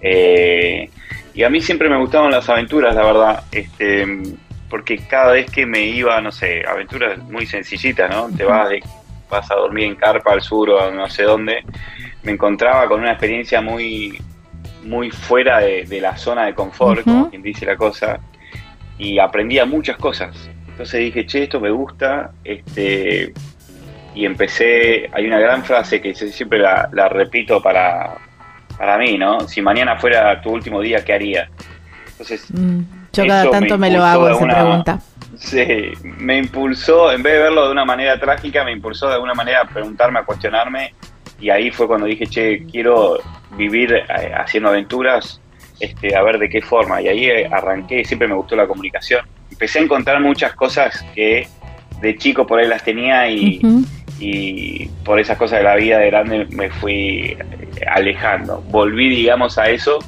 Eh, 0.00 0.88
y 1.34 1.42
a 1.42 1.50
mí 1.50 1.60
siempre 1.60 1.90
me 1.90 1.98
gustaban 1.98 2.30
las 2.30 2.48
aventuras, 2.48 2.94
la 2.94 3.04
verdad, 3.04 3.44
este, 3.52 4.06
porque 4.70 4.96
cada 5.06 5.32
vez 5.32 5.50
que 5.50 5.66
me 5.66 5.84
iba, 5.84 6.18
no 6.22 6.32
sé, 6.32 6.62
aventuras 6.66 7.18
muy 7.18 7.44
sencillitas, 7.44 8.10
¿no? 8.10 8.34
Te 8.34 8.44
vas, 8.44 8.70
de, 8.70 8.82
vas 9.28 9.50
a 9.50 9.54
dormir 9.56 9.84
en 9.84 9.96
carpa 9.96 10.32
al 10.32 10.40
sur 10.40 10.70
o 10.70 10.90
no 10.90 11.10
sé 11.10 11.24
dónde, 11.24 11.62
me 12.22 12.32
encontraba 12.32 12.88
con 12.88 13.00
una 13.00 13.10
experiencia 13.10 13.60
muy, 13.60 14.18
muy 14.84 15.10
fuera 15.10 15.58
de, 15.58 16.00
la 16.00 16.16
zona 16.16 16.46
de 16.46 16.54
confort, 16.54 17.04
como 17.04 17.28
quien 17.28 17.42
dice 17.42 17.66
la 17.66 17.76
cosa, 17.76 18.20
y 18.96 19.18
aprendía 19.18 19.66
muchas 19.66 19.98
cosas 19.98 20.48
entonces 20.82 20.98
dije, 20.98 21.26
che, 21.26 21.44
esto 21.44 21.60
me 21.60 21.70
gusta, 21.70 22.32
este, 22.42 23.32
y 24.16 24.26
empecé, 24.26 25.08
hay 25.12 25.26
una 25.28 25.38
gran 25.38 25.64
frase 25.64 26.00
que 26.00 26.12
siempre 26.12 26.58
la, 26.58 27.08
repito 27.08 27.62
para, 27.62 28.16
para 28.76 28.98
mí, 28.98 29.16
¿no? 29.16 29.46
Si 29.46 29.62
mañana 29.62 29.96
fuera 29.96 30.40
tu 30.40 30.50
último 30.50 30.80
día, 30.80 31.04
¿qué 31.04 31.12
haría? 31.12 31.48
Entonces, 32.10 32.46
mm, 32.52 32.80
yo 33.12 33.26
cada 33.28 33.48
tanto 33.48 33.78
me, 33.78 33.92
lo 33.92 34.04
hago 34.04 34.28
esa 34.28 34.44
pregunta. 34.44 34.98
Sí, 35.36 35.92
me 36.02 36.38
impulsó, 36.38 37.12
en 37.12 37.22
vez 37.22 37.34
de 37.34 37.42
verlo 37.44 37.66
de 37.66 37.70
una 37.70 37.84
manera 37.84 38.18
trágica, 38.18 38.64
me 38.64 38.72
impulsó 38.72 39.06
de 39.06 39.14
alguna 39.14 39.34
manera 39.34 39.60
a 39.60 39.64
preguntarme, 39.66 40.18
a 40.18 40.24
cuestionarme, 40.24 40.94
y 41.38 41.50
ahí 41.50 41.70
fue 41.70 41.86
cuando 41.86 42.06
dije, 42.06 42.26
che, 42.26 42.66
quiero 42.68 43.20
vivir 43.56 43.92
eh, 43.92 44.32
haciendo 44.34 44.70
aventuras, 44.70 45.40
este, 45.82 46.14
a 46.14 46.22
ver 46.22 46.38
de 46.38 46.48
qué 46.48 46.62
forma, 46.62 47.02
y 47.02 47.08
ahí 47.08 47.26
eh, 47.26 47.48
arranqué, 47.50 48.04
siempre 48.04 48.28
me 48.28 48.34
gustó 48.36 48.54
la 48.54 48.68
comunicación, 48.68 49.26
empecé 49.50 49.80
a 49.80 49.82
encontrar 49.82 50.20
muchas 50.20 50.54
cosas 50.54 51.04
que 51.12 51.48
de 52.00 52.16
chico 52.16 52.46
por 52.46 52.60
ahí 52.60 52.68
las 52.68 52.84
tenía 52.84 53.28
y, 53.28 53.60
por 55.04 55.18
esas 55.18 55.36
cosas 55.36 55.58
de 55.58 55.64
la 55.64 55.74
vida 55.74 55.98
de 55.98 56.06
grande 56.06 56.46
me 56.50 56.70
fui 56.70 57.36
alejando. 57.88 58.62
Volví, 58.70 59.08
digamos, 59.08 59.58
a 59.58 59.68
eso. 59.68 59.98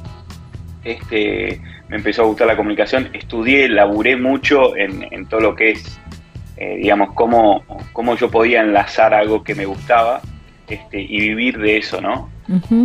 Este, 0.85 1.59
me 1.89 1.97
empezó 1.97 2.21
a 2.21 2.25
gustar 2.25 2.47
la 2.47 2.55
comunicación, 2.55 3.09
estudié, 3.11 3.67
laburé 3.67 4.15
mucho 4.15 4.77
en, 4.77 5.25
todo 5.25 5.41
lo 5.41 5.55
que 5.55 5.71
es, 5.71 5.99
eh, 6.55 6.77
digamos, 6.77 7.13
cómo, 7.13 7.65
cómo 7.91 8.15
yo 8.15 8.31
podía 8.31 8.61
enlazar 8.61 9.13
algo 9.13 9.43
que 9.43 9.53
me 9.53 9.65
gustaba 9.65 10.21
este, 10.69 11.01
y 11.01 11.19
vivir 11.19 11.57
de 11.57 11.77
eso, 11.77 11.99
¿no? 11.99 12.29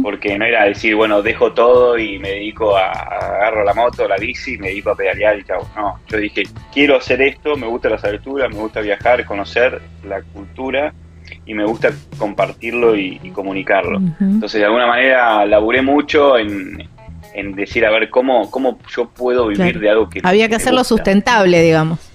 Porque 0.03 0.39
no 0.39 0.45
era 0.45 0.65
decir, 0.65 0.95
bueno, 0.95 1.23
dejo 1.23 1.53
todo 1.53 1.99
y 1.99 2.19
me 2.19 2.31
dedico 2.31 2.77
a, 2.77 2.91
agarro 2.91 3.65
la 3.65 3.75
moto, 3.75 4.09
la 4.09 4.17
bici, 4.17 4.55
y 4.55 4.59
me 4.59 4.69
dedico 4.69 4.91
a 4.91 4.97
pedalear 4.97 5.39
y 5.39 5.45
chao. 5.45 5.69
No, 5.77 5.99
yo 6.09 6.19
dije, 6.19 6.45
quiero 6.73 6.97
hacer 6.97 7.21
esto, 7.21 7.57
me 7.57 7.67
gusta 7.67 7.91
las 7.91 8.03
aventuras, 8.05 8.51
me 8.51 8.57
gusta 8.57 8.81
viajar, 8.81 9.25
conocer 9.27 9.81
la 10.05 10.23
cultura 10.23 10.95
y 11.45 11.55
me 11.55 11.65
gusta 11.65 11.91
compartirlo 12.19 12.97
y, 12.97 13.19
comunicarlo. 13.35 14.01
Entonces, 14.21 14.61
de 14.61 14.65
alguna 14.65 14.87
manera, 14.87 15.45
laburé 15.47 15.83
mucho 15.83 16.39
en, 16.39 16.89
decir, 17.55 17.85
a 17.85 17.91
ver, 17.91 18.11
¿cómo, 18.11 18.51
cómo 18.51 18.79
yo 18.95 19.09
puedo 19.09 19.49
vivir 19.49 19.79
de 19.79 19.91
algo 19.91 20.09
que... 20.09 20.21
Había 20.23 20.49
que 20.49 20.57
hacerlo 20.57 20.85
sustentable, 20.85 21.63
digamos. 21.63 22.11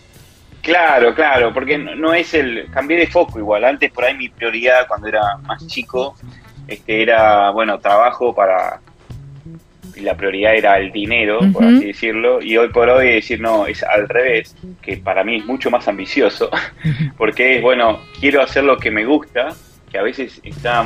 Claro, 0.66 1.14
claro, 1.14 1.54
porque 1.54 1.78
no, 1.78 2.12
es 2.16 2.34
el. 2.34 2.68
Cambié 2.72 2.98
de 2.98 3.06
foco 3.06 3.38
igual. 3.38 3.64
Antes, 3.66 3.91
por 3.91 4.04
ahí, 4.04 4.16
mi 4.16 4.30
prioridad 4.30 4.88
cuando 4.88 5.08
era 5.08 5.38
más 5.43 5.68
chico 5.68 6.16
este 6.68 7.01
era, 7.01 7.49
bueno, 7.51 7.80
trabajo 7.80 8.34
para. 8.34 8.80
Y 9.95 10.01
la 10.01 10.18
prioridad 10.18 10.55
era 10.55 10.78
el 10.78 10.91
dinero, 10.91 11.39
por 11.53 11.63
así 11.63 11.86
decirlo. 11.86 12.41
Y 12.41 12.57
hoy 12.57 12.68
por 12.70 12.89
hoy 12.89 13.13
decir, 13.13 13.39
no, 13.39 13.66
es 13.66 13.82
al 13.82 14.09
revés, 14.09 14.55
que 14.82 14.97
para 14.97 15.24
mí 15.24 15.38
es 15.38 15.45
mucho 15.45 15.72
más 15.72 15.88
ambicioso. 15.88 16.49
porque 17.18 17.55
es, 17.55 17.61
bueno, 17.61 18.01
quiero 18.20 18.41
hacer 18.41 18.66
lo 18.66 18.78
que 18.78 18.91
me 18.91 19.05
gusta, 19.05 19.53
que 19.89 19.97
a 19.97 20.01
veces 20.01 20.41
está. 20.43 20.84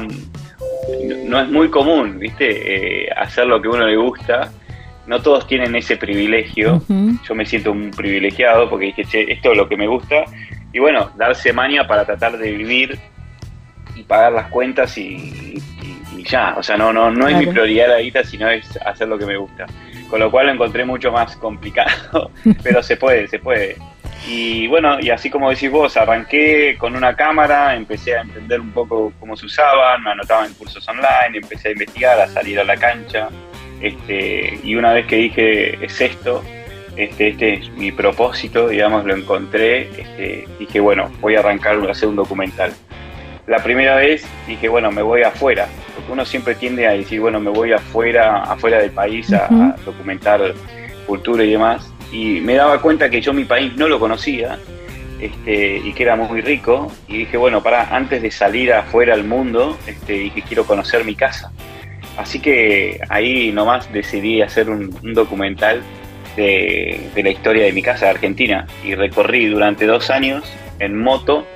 No 1.26 1.40
es 1.40 1.50
muy 1.50 1.70
común, 1.70 2.20
¿viste? 2.20 3.06
Eh, 3.06 3.10
hacer 3.16 3.48
lo 3.48 3.60
que 3.62 3.68
a 3.68 3.72
uno 3.72 3.88
le 3.88 3.96
gusta 3.96 4.52
no 5.10 5.20
todos 5.24 5.48
tienen 5.48 5.76
ese 5.76 5.98
privilegio. 5.98 6.84
Yo 6.88 7.34
me 7.34 7.44
siento 7.44 7.72
un 7.72 7.90
privilegiado 7.90 8.70
porque 8.70 8.86
dije, 8.86 9.06
che, 9.06 9.34
esto 9.34 9.52
es 9.52 9.58
lo 9.58 9.68
que 9.68 9.76
me 9.76 9.88
gusta. 9.88 10.24
Y 10.72 10.78
bueno, 10.78 11.10
darse 11.18 11.52
maña 11.52 11.88
para 11.88 12.06
tratar 12.06 12.38
de 12.38 12.52
vivir 12.52 13.00
pagar 14.10 14.34
las 14.34 14.48
cuentas 14.48 14.98
y, 14.98 15.62
ya. 16.30 16.56
O 16.58 16.64
sea, 16.64 16.76
no, 16.76 16.92
no, 16.92 17.10
no 17.10 17.30
es 17.30 17.38
mi 17.38 17.48
prioridad 17.48 17.88
la 17.88 18.02
guita, 18.02 18.24
sino 18.26 18.50
es 18.50 18.78
hacer 18.86 19.08
lo 19.08 19.18
que 19.18 19.26
me 19.26 19.38
gusta. 19.38 19.66
Con 20.10 20.20
lo 20.20 20.30
cual 20.30 20.48
lo 20.48 20.54
encontré 20.54 20.84
mucho 20.84 21.12
más 21.12 21.38
complicado, 21.38 22.32
pero 22.64 22.84
se 22.84 22.98
puede, 22.98 23.28
se 23.28 23.40
puede. 23.40 23.78
Y 24.28 24.68
bueno, 24.68 25.00
y 25.00 25.12
así 25.12 25.30
como 25.30 25.50
decís 25.50 25.72
vos, 25.72 25.96
arranqué 25.96 26.76
con 26.78 26.96
una 26.96 27.16
cámara, 27.16 27.76
empecé 27.76 28.18
a 28.18 28.22
entender 28.22 28.60
un 28.60 28.72
poco 28.72 29.14
cómo 29.20 29.38
se 29.38 29.46
usaban, 29.46 30.04
me 30.04 30.12
anotaba 30.12 30.46
en 30.46 30.54
cursos 30.56 30.86
online, 30.90 31.38
empecé 31.38 31.70
a 31.70 31.72
investigar, 31.72 32.20
a 32.20 32.28
salir 32.28 32.60
a 32.60 32.64
la 32.64 32.76
cancha, 32.76 33.30
este, 33.82 34.60
y 34.64 34.76
una 34.76 34.94
vez 34.94 35.08
que 35.08 35.16
dije, 35.16 35.86
es 35.86 36.02
esto, 36.02 36.44
este, 36.98 37.30
este 37.30 37.54
es 37.54 37.70
mi 37.72 37.92
propósito, 37.92 38.68
digamos, 38.68 39.06
lo 39.06 39.16
encontré, 39.16 39.90
este, 39.98 40.46
dije, 40.60 40.80
bueno, 40.80 41.10
voy 41.22 41.36
a 41.36 41.40
arrancar 41.40 41.78
a 41.88 41.92
hacer 41.92 42.10
un 42.10 42.18
documental. 42.18 42.74
La 43.50 43.58
primera 43.64 43.96
vez 43.96 44.24
dije, 44.46 44.70
bueno, 44.70 44.92
me 44.92 45.02
voy 45.02 45.24
afuera, 45.24 45.68
porque 45.96 46.12
uno 46.12 46.24
siempre 46.24 46.54
tiende 46.54 46.86
a 46.86 46.92
decir, 46.92 47.20
bueno, 47.20 47.40
me 47.40 47.50
voy 47.50 47.72
afuera, 47.72 48.44
afuera 48.44 48.78
del 48.78 48.92
país 48.92 49.34
a, 49.34 49.76
documentar 49.84 50.54
cultura 51.08 51.44
y 51.44 51.50
demás. 51.54 51.92
Y 52.12 52.42
me 52.42 52.54
daba 52.54 52.80
cuenta 52.80 53.10
que 53.10 53.22
yo 53.22 53.34
mi 53.34 53.46
país 53.46 53.76
no 53.76 53.88
lo 53.88 54.00
conocía 54.00 54.60
este, 55.20 55.78
y 55.78 55.94
que 55.94 56.04
era 56.04 56.16
muy 56.16 56.42
rico. 56.42 56.92
Y 57.08 57.18
dije, 57.18 57.38
bueno, 57.38 57.64
para 57.64 57.96
antes 57.96 58.22
de 58.22 58.30
salir 58.30 58.72
afuera 58.72 59.16
al 59.16 59.24
mundo, 59.24 59.80
este, 59.88 60.14
dije, 60.14 60.44
quiero 60.48 60.64
conocer 60.66 61.04
mi 61.04 61.16
casa. 61.16 61.52
Así 62.18 62.40
que 62.40 63.00
ahí 63.10 63.52
nomás 63.52 63.92
decidí 63.92 64.44
hacer 64.44 64.70
un, 64.70 64.92
documental 65.16 65.82
de, 66.36 67.10
la 67.16 67.30
historia 67.32 67.64
de 67.64 67.74
mi 67.74 67.82
casa 67.82 68.06
de 68.06 68.12
Argentina 68.12 68.68
y 68.86 68.94
recorrí 68.94 69.48
durante 69.48 69.88
dos 69.88 70.12
años 70.12 70.44
en 70.78 71.02
moto 71.02 71.48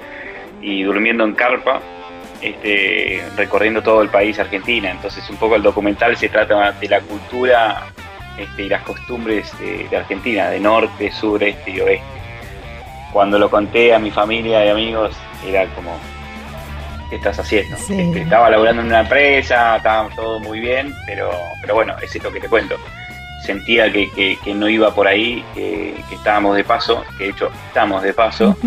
y 0.64 0.84
durmiendo 0.84 1.24
en 1.26 1.34
carpa, 1.34 1.82
este, 2.42 3.24
recorriendo 3.36 3.82
todo 3.82 4.02
el 4.02 4.10
país 4.10 4.40
Argentina. 4.40 4.90
Entonces 4.90 5.30
un 5.30 5.38
poco 5.38 5.56
el 5.56 5.62
documental 5.62 6.16
se 6.18 6.30
trata 6.30 6.72
de 6.72 6.88
la 6.88 7.02
cultura 7.02 7.84
este, 8.38 8.64
y 8.64 8.70
las 8.70 8.82
costumbres 8.84 9.54
de, 9.60 9.96
Argentina, 9.96 10.50
de 10.50 10.60
norte, 10.60 11.12
sur, 11.12 11.44
este 11.44 11.72
y 11.72 11.82
oeste. 11.82 12.06
Cuando 13.12 13.38
lo 13.38 13.50
conté 13.50 13.94
a 13.94 14.00
mi 14.00 14.10
familia 14.10 14.66
y 14.66 14.70
amigos 14.70 15.16
era 15.48 15.66
como, 15.76 16.00
estás 17.12 17.38
haciendo. 17.40 17.76
Este, 17.76 18.22
estaba 18.22 18.50
laburando 18.50 18.82
en 18.82 18.88
una 18.88 19.02
empresa, 19.02 19.78
estaba 19.78 20.10
todo 20.16 20.40
muy 20.40 20.60
bien, 20.60 20.94
pero, 21.06 21.30
pero 21.62 21.76
bueno, 21.76 21.96
es 22.02 22.16
esto 22.16 22.32
que 22.32 22.40
te 22.40 22.50
cuento. 22.50 22.76
Sentía 23.44 23.92
que, 23.92 24.10
que, 24.44 24.54
no 24.54 24.70
iba 24.70 24.94
por 24.94 25.08
ahí, 25.08 25.44
que, 25.54 25.94
estábamos 26.12 26.56
de 26.56 26.64
paso, 26.64 27.04
que 27.18 27.26
de 27.26 27.30
hecho 27.32 27.50
estamos 27.68 28.02
de 28.02 28.14
paso. 28.14 28.58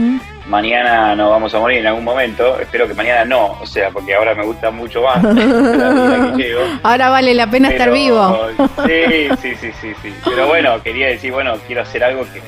Mañana 0.48 1.16
nos 1.16 1.30
vamos 1.30 1.52
a 1.54 1.58
morir 1.58 1.78
en 1.78 1.88
algún 1.88 2.04
momento, 2.04 2.60
espero 2.60 2.86
que 2.86 2.94
mañana 2.94 3.24
no, 3.24 3.58
o 3.60 3.66
sea, 3.66 3.90
porque 3.90 4.14
ahora 4.14 4.34
me 4.34 4.44
gusta 4.44 4.70
mucho 4.70 5.02
más 5.02 5.24
Ahora 6.84 7.08
vale 7.08 7.34
la 7.34 7.50
pena 7.50 7.70
estar 7.70 7.90
vivo. 7.90 8.48
Sí, 8.86 9.28
sí, 9.42 9.54
sí, 9.60 9.70
sí, 9.80 9.92
sí. 10.02 10.14
Pero 10.24 10.46
bueno, 10.46 10.80
quería 10.82 11.08
decir, 11.08 11.32
bueno, 11.32 11.56
quiero 11.66 11.82
hacer 11.82 12.04
algo 12.04 12.22
que, 12.32 12.40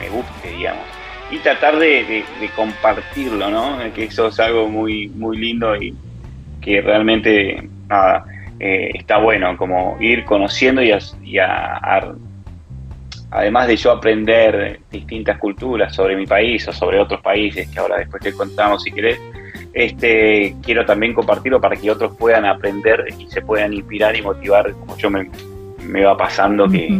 me 0.00 0.08
guste, 0.08 0.48
digamos. 0.56 0.84
Y 1.30 1.38
tratar 1.38 1.76
de, 1.78 2.24
compartirlo, 2.54 3.50
¿no? 3.50 3.78
Que 3.94 4.04
eso 4.04 4.28
es 4.28 4.40
algo 4.40 4.68
muy, 4.68 5.08
muy 5.08 5.36
lindo 5.36 5.74
y 5.76 5.94
que 6.62 6.80
realmente, 6.80 7.68
nada, 7.88 8.24
eh, 8.58 8.90
está 8.94 9.18
bueno, 9.18 9.56
como 9.56 9.96
ir 10.00 10.24
conociendo 10.24 10.82
y, 10.82 10.92
además 13.30 13.68
de 13.68 13.76
yo 13.76 13.90
aprender 13.90 14.80
distintas 14.90 15.38
culturas 15.38 15.94
sobre 15.94 16.16
mi 16.16 16.26
país 16.26 16.66
o 16.68 16.72
sobre 16.72 16.98
otros 16.98 17.20
países, 17.20 17.68
que 17.68 17.78
ahora 17.78 17.98
después 17.98 18.22
te 18.22 18.32
contamos 18.32 18.82
si 18.82 18.92
querés, 18.92 19.20
este, 19.74 20.56
quiero 20.62 20.86
también 20.86 21.12
compartirlo 21.12 21.60
para 21.60 21.76
que 21.76 21.90
otros 21.90 22.16
puedan 22.16 22.46
aprender 22.46 23.04
y 23.18 23.28
se 23.28 23.42
puedan 23.42 23.74
inspirar 23.74 24.16
y 24.16 24.22
motivar, 24.22 24.72
como 24.72 24.96
yo 24.96 25.10
me, 25.10 25.28
me 25.82 26.02
va 26.02 26.16
pasando, 26.16 26.66
que, 26.68 26.98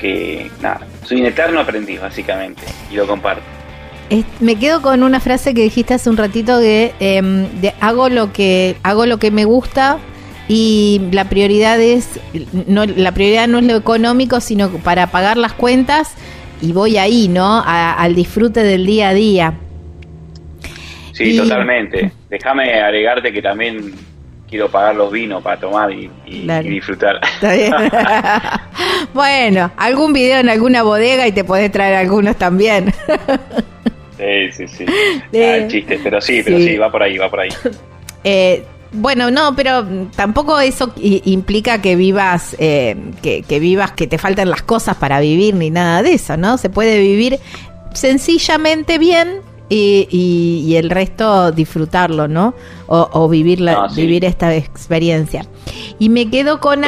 que 0.00 0.48
nada, 0.60 0.86
soy 1.02 1.20
un 1.20 1.26
eterno 1.26 1.60
aprendiz 1.60 2.00
básicamente 2.00 2.62
y 2.92 2.94
lo 2.94 3.06
comparto. 3.06 3.42
Me 4.40 4.56
quedo 4.56 4.82
con 4.82 5.04
una 5.04 5.20
frase 5.20 5.54
que 5.54 5.62
dijiste 5.62 5.94
hace 5.94 6.10
un 6.10 6.16
ratito 6.16 6.58
de, 6.58 6.92
em, 6.98 7.48
de 7.60 7.74
hago 7.80 8.08
lo 8.08 8.32
que 8.32 8.76
hago 8.82 9.06
lo 9.06 9.18
que 9.18 9.30
me 9.30 9.44
gusta 9.44 9.98
y 10.52 11.00
la 11.12 11.28
prioridad 11.28 11.80
es 11.80 12.08
no 12.66 12.84
la 12.84 13.12
prioridad 13.12 13.46
no 13.46 13.58
es 13.58 13.64
lo 13.66 13.76
económico 13.76 14.40
sino 14.40 14.68
para 14.68 15.06
pagar 15.06 15.36
las 15.36 15.52
cuentas 15.52 16.16
y 16.60 16.72
voy 16.72 16.96
ahí 16.96 17.28
no 17.28 17.62
al 17.64 18.16
disfrute 18.16 18.64
del 18.64 18.84
día 18.84 19.10
a 19.10 19.14
día. 19.14 19.54
Sí 21.12 21.36
totalmente. 21.36 22.10
Déjame 22.28 22.74
agregarte 22.80 23.32
que 23.32 23.40
también 23.40 23.94
quiero 24.48 24.68
pagar 24.68 24.96
los 24.96 25.12
vinos 25.12 25.40
para 25.40 25.60
tomar 25.60 25.92
y, 25.92 26.10
disfrutar. 26.64 27.20
Bueno 29.14 29.70
algún 29.76 30.12
video 30.12 30.40
en 30.40 30.48
alguna 30.48 30.82
bodega 30.82 31.28
y 31.28 31.32
te 31.32 31.44
podés 31.44 31.70
traer 31.70 31.94
algunos 31.94 32.36
también. 32.36 32.92
Sí 34.18 34.50
sí 34.50 34.66
sí. 34.66 34.84
Ah, 35.40 35.68
chiste 35.68 36.00
pero 36.02 36.20
sí 36.20 36.42
pero 36.44 36.58
sí. 36.58 36.76
va 36.76 36.90
por 36.90 37.04
ahí 37.04 37.18
va 37.18 37.30
por 37.30 37.38
ahí. 37.38 37.50
Eh, 38.24 38.64
bueno, 38.92 39.30
no, 39.30 39.54
pero 39.54 39.86
tampoco 40.16 40.58
eso 40.58 40.92
implica 40.96 41.80
que 41.80 41.94
vivas, 41.94 42.56
eh, 42.58 42.96
que, 43.22 43.60
vivas, 43.60 43.92
que 43.92 44.06
te 44.06 44.18
falten 44.18 44.50
las 44.50 44.62
cosas 44.62 44.96
para 44.96 45.20
vivir 45.20 45.54
ni 45.54 45.70
nada 45.70 46.02
de 46.02 46.14
eso, 46.14 46.36
¿no? 46.36 46.58
Se 46.58 46.70
puede 46.70 47.00
vivir 47.00 47.38
sencillamente 47.92 48.98
bien 48.98 49.42
y, 49.68 50.74
el 50.74 50.90
resto 50.90 51.52
disfrutarlo, 51.52 52.26
¿no? 52.26 52.54
O, 52.88 53.28
vivir, 53.28 53.60
la, 53.60 53.86
vivir 53.94 54.24
esta 54.24 54.54
experiencia. 54.56 55.46
Y 56.00 56.08
me 56.08 56.28
quedo 56.28 56.58
con 56.60 56.82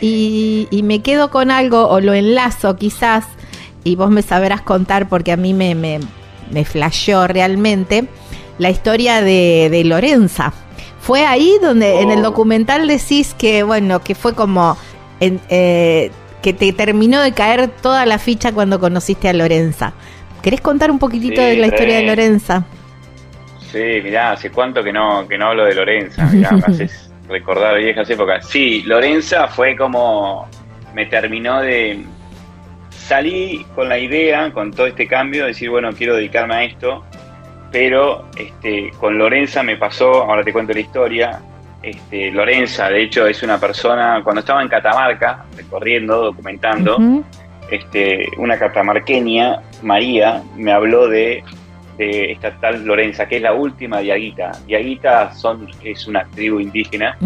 y, 0.00 0.66
y, 0.68 0.82
me 0.82 1.00
quedo 1.02 1.30
con 1.30 1.52
algo 1.52 1.86
o 1.88 2.00
lo 2.00 2.12
enlazo 2.14 2.74
quizás 2.76 3.24
y 3.84 3.94
vos 3.94 4.10
me 4.10 4.22
sabrás 4.22 4.62
contar 4.62 5.08
porque 5.08 5.30
a 5.30 5.36
mí 5.36 5.54
me 5.54 5.76
me, 5.76 6.00
me 6.50 6.64
flasheó 6.64 7.28
realmente 7.28 8.08
la 8.58 8.70
historia 8.70 9.22
de, 9.22 9.68
de 9.70 9.84
Lorenza 9.84 10.52
fue 11.10 11.26
ahí 11.26 11.58
donde 11.60 12.02
en 12.02 12.12
el 12.12 12.20
oh. 12.20 12.30
documental 12.30 12.86
decís 12.86 13.34
que, 13.34 13.64
bueno, 13.64 13.98
que 13.98 14.14
fue 14.14 14.32
como 14.32 14.78
eh, 15.18 16.08
que 16.40 16.52
te 16.52 16.72
terminó 16.72 17.20
de 17.20 17.32
caer 17.32 17.66
toda 17.66 18.06
la 18.06 18.20
ficha 18.20 18.52
cuando 18.52 18.78
conociste 18.78 19.28
a 19.28 19.32
Lorenza. 19.32 19.92
¿Querés 20.40 20.60
contar 20.60 20.88
un 20.88 21.00
poquitito 21.00 21.40
de 21.40 21.56
la 21.56 21.66
historia 21.66 21.96
de 21.96 22.06
Lorenza? 22.06 22.64
Sí, 23.72 23.82
mirá, 24.04 24.30
hace 24.30 24.52
cuánto 24.52 24.84
que 24.84 24.92
no, 24.92 25.26
que 25.26 25.36
no 25.36 25.48
hablo 25.48 25.64
de 25.64 25.74
Lorenza, 25.74 26.26
mirá, 26.26 26.52
me 26.52 26.62
haces 26.68 27.10
recordar 27.28 27.78
viejas 27.78 28.08
épocas. 28.08 28.46
Sí, 28.46 28.82
Lorenza 28.82 29.48
fue 29.48 29.74
como, 29.74 30.46
me 30.94 31.06
terminó 31.06 31.60
de, 31.60 32.04
salí 32.90 33.66
con 33.74 33.88
la 33.88 33.98
idea, 33.98 34.52
con 34.52 34.70
todo 34.70 34.86
este 34.86 35.08
cambio, 35.08 35.42
de 35.42 35.48
decir, 35.48 35.70
bueno, 35.70 35.90
quiero 35.92 36.14
dedicarme 36.14 36.54
a 36.54 36.62
esto, 36.62 37.04
pero 37.70 38.26
este, 38.36 38.90
con 38.98 39.16
Lorenza 39.16 39.62
me 39.62 39.76
pasó, 39.76 40.24
ahora 40.24 40.42
te 40.42 40.52
cuento 40.52 40.72
la 40.72 40.80
historia, 40.80 41.40
este, 41.82 42.30
Lorenza 42.30 42.88
de 42.88 43.02
hecho 43.02 43.26
es 43.26 43.42
una 43.42 43.58
persona, 43.58 44.20
cuando 44.22 44.40
estaba 44.40 44.62
en 44.62 44.68
Catamarca, 44.68 45.44
recorriendo, 45.56 46.22
documentando, 46.22 46.98
este, 47.70 48.26
una 48.36 48.58
catamarqueña, 48.58 49.60
María, 49.82 50.42
me 50.56 50.72
habló 50.72 51.08
de, 51.08 51.44
esta 51.98 52.52
tal 52.52 52.84
Lorenza, 52.84 53.28
que 53.28 53.36
es 53.36 53.42
la 53.42 53.52
última 53.52 53.98
Diaguita. 54.00 54.52
Diaguita 54.66 55.34
son, 55.34 55.68
es 55.84 56.06
una 56.06 56.24
tribu 56.24 56.58
indígena. 56.58 57.18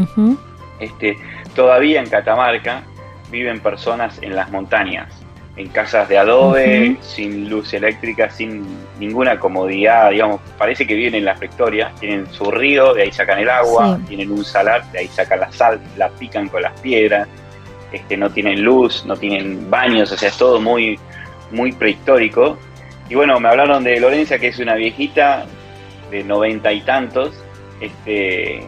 este, 0.80 1.16
todavía 1.54 2.00
en 2.00 2.10
Catamarca 2.10 2.82
viven 3.30 3.60
personas 3.60 4.18
en 4.20 4.34
las 4.34 4.50
montañas 4.50 5.23
en 5.56 5.68
casas 5.68 6.08
de 6.08 6.18
adobe, 6.18 6.96
sin 7.00 7.48
luz 7.48 7.72
eléctrica, 7.74 8.28
sin 8.28 8.64
ninguna 8.98 9.38
comodidad, 9.38 10.10
digamos, 10.10 10.40
parece 10.58 10.86
que 10.86 10.94
viven 10.94 11.14
en 11.14 11.24
la 11.24 11.34
Victoria, 11.34 11.92
tienen 12.00 12.26
su 12.32 12.50
río, 12.50 12.92
de 12.94 13.02
ahí 13.02 13.12
sacan 13.12 13.38
el 13.38 13.48
agua, 13.48 13.98
tienen 14.08 14.32
un 14.32 14.44
salar, 14.44 14.90
de 14.90 15.00
ahí 15.00 15.08
sacan 15.08 15.40
la 15.40 15.52
sal, 15.52 15.80
la 15.96 16.08
pican 16.08 16.48
con 16.48 16.62
las 16.62 16.78
piedras, 16.80 17.28
este, 17.92 18.16
no 18.16 18.30
tienen 18.30 18.62
luz, 18.62 19.04
no 19.06 19.16
tienen 19.16 19.70
baños, 19.70 20.10
o 20.10 20.16
sea, 20.16 20.28
es 20.28 20.36
todo 20.36 20.60
muy, 20.60 20.98
muy 21.52 21.70
prehistórico. 21.70 22.58
Y 23.08 23.14
bueno, 23.14 23.38
me 23.38 23.48
hablaron 23.48 23.84
de 23.84 24.00
Lorenza, 24.00 24.38
que 24.38 24.48
es 24.48 24.58
una 24.58 24.74
viejita 24.74 25.46
de 26.10 26.24
noventa 26.24 26.72
y 26.72 26.80
tantos, 26.80 27.32
este, 27.80 28.60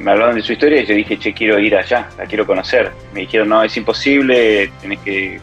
me 0.00 0.10
hablaron 0.10 0.34
de 0.34 0.42
su 0.42 0.52
historia 0.52 0.82
y 0.82 0.86
yo 0.86 0.94
dije, 0.94 1.16
che, 1.16 1.32
quiero 1.32 1.60
ir 1.60 1.76
allá, 1.76 2.08
la 2.18 2.24
quiero 2.24 2.44
conocer. 2.44 2.90
Me 3.12 3.20
dijeron, 3.20 3.50
no, 3.50 3.62
es 3.62 3.76
imposible, 3.76 4.72
tenés 4.80 4.98
que 5.00 5.40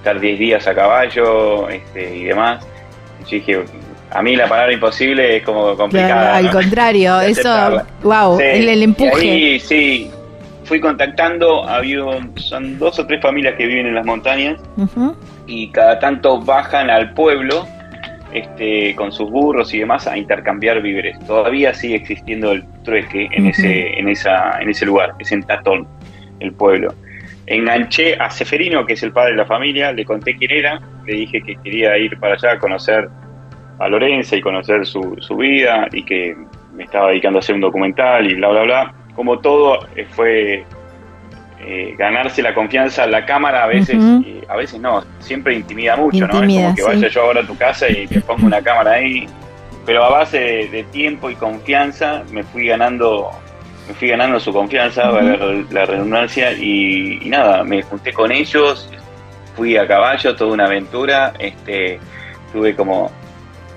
estar 0.00 0.18
10 0.18 0.38
días 0.38 0.66
a 0.66 0.74
caballo 0.74 1.68
este, 1.68 2.16
y 2.16 2.24
demás. 2.24 2.66
Yo 3.20 3.36
dije, 3.36 3.64
a 4.10 4.22
mí 4.22 4.34
la 4.34 4.48
palabra 4.48 4.72
imposible 4.72 5.36
es 5.36 5.42
como 5.42 5.76
complicada. 5.76 6.36
al 6.36 6.50
contrario, 6.50 7.20
eso, 7.20 7.82
wow, 8.02 8.40
el, 8.40 8.82
empuje. 8.82 9.20
Sí, 9.20 9.60
sí, 9.60 10.10
fui 10.64 10.80
contactando, 10.80 11.68
había, 11.68 12.00
son 12.36 12.78
dos 12.78 12.98
o 12.98 13.06
tres 13.06 13.20
familias 13.20 13.54
que 13.56 13.66
viven 13.66 13.86
en 13.86 13.94
las 13.94 14.06
montañas 14.06 14.58
y 15.46 15.68
cada 15.70 15.98
tanto 15.98 16.40
bajan 16.40 16.88
al 16.88 17.12
pueblo 17.12 17.66
este, 18.32 18.94
con 18.94 19.12
sus 19.12 19.30
burros 19.30 19.74
y 19.74 19.80
demás 19.80 20.06
a 20.06 20.16
intercambiar 20.16 20.80
víveres. 20.80 21.18
Todavía 21.26 21.74
sigue 21.74 21.96
existiendo 21.96 22.52
el 22.52 22.64
trueque 22.84 23.28
en, 23.32 23.48
ese, 23.48 23.98
en, 23.98 24.08
esa, 24.08 24.60
en 24.60 24.70
ese 24.70 24.86
lugar, 24.86 25.12
es 25.18 25.30
en 25.30 25.42
Tatón, 25.42 25.86
el 26.40 26.52
pueblo 26.54 26.94
enganché 27.50 28.14
a 28.14 28.30
Seferino, 28.30 28.86
que 28.86 28.92
es 28.92 29.02
el 29.02 29.12
padre 29.12 29.32
de 29.32 29.38
la 29.38 29.44
familia, 29.44 29.92
le 29.92 30.04
conté 30.04 30.36
quién 30.36 30.52
era, 30.52 30.80
le 31.04 31.14
dije 31.14 31.42
que 31.42 31.56
quería 31.56 31.98
ir 31.98 32.18
para 32.18 32.34
allá 32.34 32.52
a 32.52 32.58
conocer 32.58 33.08
a 33.80 33.88
Lorenza 33.88 34.36
y 34.36 34.40
conocer 34.40 34.86
su, 34.86 35.16
su 35.18 35.36
vida 35.36 35.88
y 35.92 36.04
que 36.04 36.36
me 36.74 36.84
estaba 36.84 37.08
dedicando 37.08 37.38
a 37.38 37.40
hacer 37.40 37.56
un 37.56 37.60
documental 37.60 38.30
y 38.30 38.34
bla, 38.34 38.48
bla, 38.50 38.62
bla. 38.62 38.94
Como 39.16 39.40
todo 39.40 39.88
eh, 39.96 40.06
fue 40.10 40.64
eh, 41.58 41.94
ganarse 41.98 42.40
la 42.40 42.54
confianza 42.54 43.04
la 43.06 43.26
cámara, 43.26 43.64
a 43.64 43.66
veces, 43.66 43.96
a 44.48 44.56
veces 44.56 44.80
no, 44.80 45.02
siempre 45.18 45.54
intimida 45.54 45.96
mucho, 45.96 46.28
¿no? 46.28 46.44
Es 46.44 46.54
como 46.54 46.74
que 46.76 46.82
vaya 46.84 47.08
yo 47.08 47.22
ahora 47.22 47.40
a 47.40 47.46
tu 47.46 47.56
casa 47.56 47.88
y 47.88 48.06
te 48.06 48.20
pongo 48.20 48.46
una 48.46 48.62
cámara 48.62 48.92
ahí. 48.92 49.26
Pero 49.84 50.04
a 50.04 50.10
base 50.10 50.68
de 50.70 50.84
tiempo 50.92 51.28
y 51.30 51.34
confianza 51.34 52.22
me 52.30 52.44
fui 52.44 52.66
ganando 52.68 53.30
me 53.90 53.94
fui 53.94 54.08
ganando 54.08 54.38
su 54.38 54.52
confianza, 54.52 55.10
la, 55.10 55.84
redundancia, 55.84 56.52
y, 56.52 57.28
nada, 57.28 57.64
me 57.64 57.82
junté 57.82 58.12
con 58.12 58.30
ellos, 58.30 58.88
fui 59.56 59.76
a 59.76 59.84
caballo, 59.84 60.36
toda 60.36 60.52
una 60.52 60.66
aventura, 60.66 61.32
este, 61.40 61.98
tuve 62.52 62.76
como, 62.76 63.10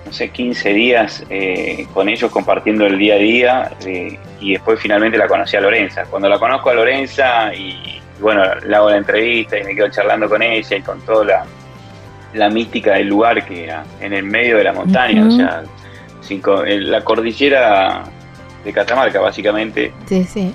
no 0.05 0.13
sé, 0.13 0.29
15 0.29 0.73
días 0.73 1.25
eh, 1.31 1.87
con 1.95 2.09
ellos 2.09 2.29
compartiendo 2.29 2.85
el 2.85 2.99
día 2.99 3.15
a 3.15 3.17
día, 3.17 3.71
eh, 3.87 4.19
y 4.39 4.53
después 4.53 4.79
finalmente 4.79 5.17
la 5.17 5.27
conocí 5.27 5.57
a 5.57 5.61
Lorenza. 5.61 6.03
Cuando 6.05 6.29
la 6.29 6.37
conozco 6.37 6.69
a 6.69 6.75
Lorenza, 6.75 7.51
y, 7.55 7.99
bueno, 8.19 8.43
le 8.67 8.75
hago 8.75 8.91
la 8.91 8.97
entrevista 8.97 9.57
y 9.57 9.63
me 9.63 9.73
quedo 9.73 9.89
charlando 9.89 10.29
con 10.29 10.43
ella 10.43 10.77
y 10.77 10.81
con 10.83 11.01
toda 11.01 11.25
la, 11.25 11.45
la 12.35 12.49
mística 12.51 12.93
del 12.93 13.07
lugar 13.07 13.43
que 13.47 13.63
era 13.63 13.83
en 13.99 14.13
el 14.13 14.25
medio 14.25 14.57
de 14.57 14.63
la 14.63 14.73
montaña, 14.73 15.25
o 15.25 15.31
sea, 15.31 15.63
cinco, 16.21 16.63
la 16.63 17.03
cordillera 17.03 18.03
de 18.63 18.73
Catamarca, 18.73 19.19
básicamente. 19.19 19.91
Sí, 20.05 20.23
sí. 20.23 20.53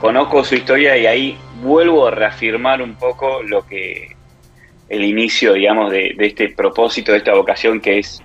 Conozco 0.00 0.44
su 0.44 0.54
historia 0.54 0.96
y 0.96 1.06
ahí 1.06 1.38
vuelvo 1.62 2.06
a 2.06 2.10
reafirmar 2.10 2.82
un 2.82 2.94
poco 2.94 3.42
lo 3.42 3.66
que 3.66 4.14
el 4.88 5.04
inicio, 5.04 5.54
digamos, 5.54 5.90
de, 5.90 6.14
este 6.18 6.50
propósito, 6.50 7.12
de 7.12 7.18
esta 7.18 7.34
vocación 7.34 7.80
que 7.80 7.98
es 7.98 8.22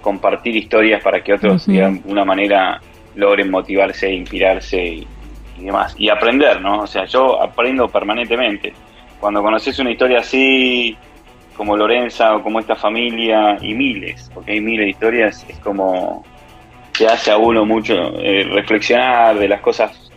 compartir 0.00 0.56
historias 0.56 1.02
para 1.02 1.22
que 1.22 1.34
otros, 1.34 1.66
de 1.66 2.00
una 2.04 2.24
manera, 2.24 2.80
logren 3.14 3.50
motivarse, 3.50 4.12
inspirarse 4.12 4.82
y, 4.82 5.06
demás. 5.58 5.94
Y 5.98 6.08
aprender, 6.08 6.60
¿no? 6.60 6.82
O 6.82 6.86
sea, 6.86 7.04
yo 7.04 7.42
aprendo 7.42 7.88
permanentemente. 7.88 8.72
cuando 9.20 9.42
conoces 9.42 9.78
una 9.80 9.90
historia 9.90 10.20
así, 10.20 10.96
como 11.56 11.76
Lorenza 11.76 12.36
o 12.36 12.42
como 12.42 12.60
esta 12.60 12.76
familia, 12.76 13.58
y 13.60 13.74
miles, 13.74 14.30
porque 14.32 14.52
hay 14.52 14.60
miles 14.60 14.86
de 14.86 14.90
historias, 14.90 15.46
es 15.48 15.58
como 15.58 16.24
que 16.98 17.06
hace 17.06 17.30
a 17.30 17.36
uno 17.36 17.64
mucho 17.64 17.94
eh, 18.20 18.44
reflexionar 18.50 19.38
de 19.38 19.48
las 19.48 19.60
cosas. 19.60 20.10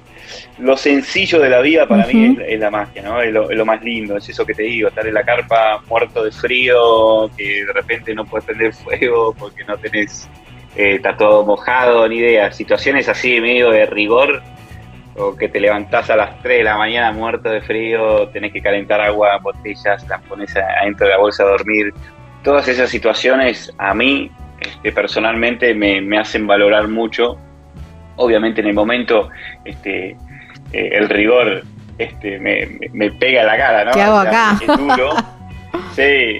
Lo 0.57 0.75
sencillo 0.75 1.39
de 1.39 1.49
la 1.49 1.61
vida 1.61 1.87
para 1.87 2.07
mí 2.07 2.37
es, 2.47 2.59
la 2.59 2.71
magia, 2.71 3.03
¿no? 3.03 3.21
Es 3.21 3.31
lo, 3.31 3.65
más 3.65 3.83
lindo, 3.83 4.17
es 4.17 4.27
eso 4.29 4.45
que 4.45 4.53
te 4.53 4.63
digo, 4.63 4.89
estar 4.89 5.05
en 5.05 5.13
la 5.13 5.23
carpa 5.23 5.81
muerto 5.87 6.23
de 6.23 6.31
frío, 6.31 7.29
que 7.37 7.65
de 7.65 7.73
repente 7.73 8.13
no 8.15 8.25
puedes 8.25 8.45
prender 8.45 8.73
fuego 8.73 9.33
porque 9.37 9.63
no 9.63 9.77
tenés, 9.77 10.27
eh, 10.75 10.95
está 10.95 11.15
todo 11.15 11.45
mojado, 11.45 12.07
ni 12.07 12.17
idea. 12.17 12.51
Situaciones 12.51 13.07
así 13.09 13.39
medio 13.39 13.69
de 13.69 13.85
rigor, 13.85 14.41
o 15.15 15.35
que 15.35 15.49
te 15.49 15.59
levantás 15.59 16.09
a 16.09 16.15
las 16.15 16.41
3 16.41 16.59
de 16.59 16.63
la 16.63 16.77
mañana 16.77 17.11
muerto 17.11 17.49
de 17.49 17.61
frío, 17.61 18.27
tenés 18.29 18.53
que 18.53 18.61
calentar 18.61 19.01
agua, 19.01 19.37
botellas, 19.37 20.07
las 20.07 20.21
pones 20.23 20.55
adentro 20.55 21.05
de 21.05 21.13
la 21.13 21.19
bolsa 21.19 21.43
a 21.43 21.47
dormir. 21.47 21.93
Todas 22.43 22.67
esas 22.67 22.89
situaciones 22.89 23.73
a 23.77 23.93
mí 23.93 24.31
este, 24.61 24.91
personalmente 24.91 25.73
me, 25.73 26.17
hacen 26.17 26.47
valorar 26.47 26.87
mucho. 26.87 27.37
Obviamente 28.15 28.61
en 28.61 28.67
el 28.67 28.73
momento 28.73 29.29
este, 29.65 30.11
eh, 30.73 30.89
el 30.93 31.09
rigor 31.09 31.63
este, 31.97 32.39
me, 32.39 33.11
pega 33.11 33.43
la 33.43 33.57
cara, 33.57 33.85
¿no? 33.85 33.91
¿Qué 33.91 34.01
hago 34.01 34.17
acá? 34.17 34.59
Sí, 35.95 36.39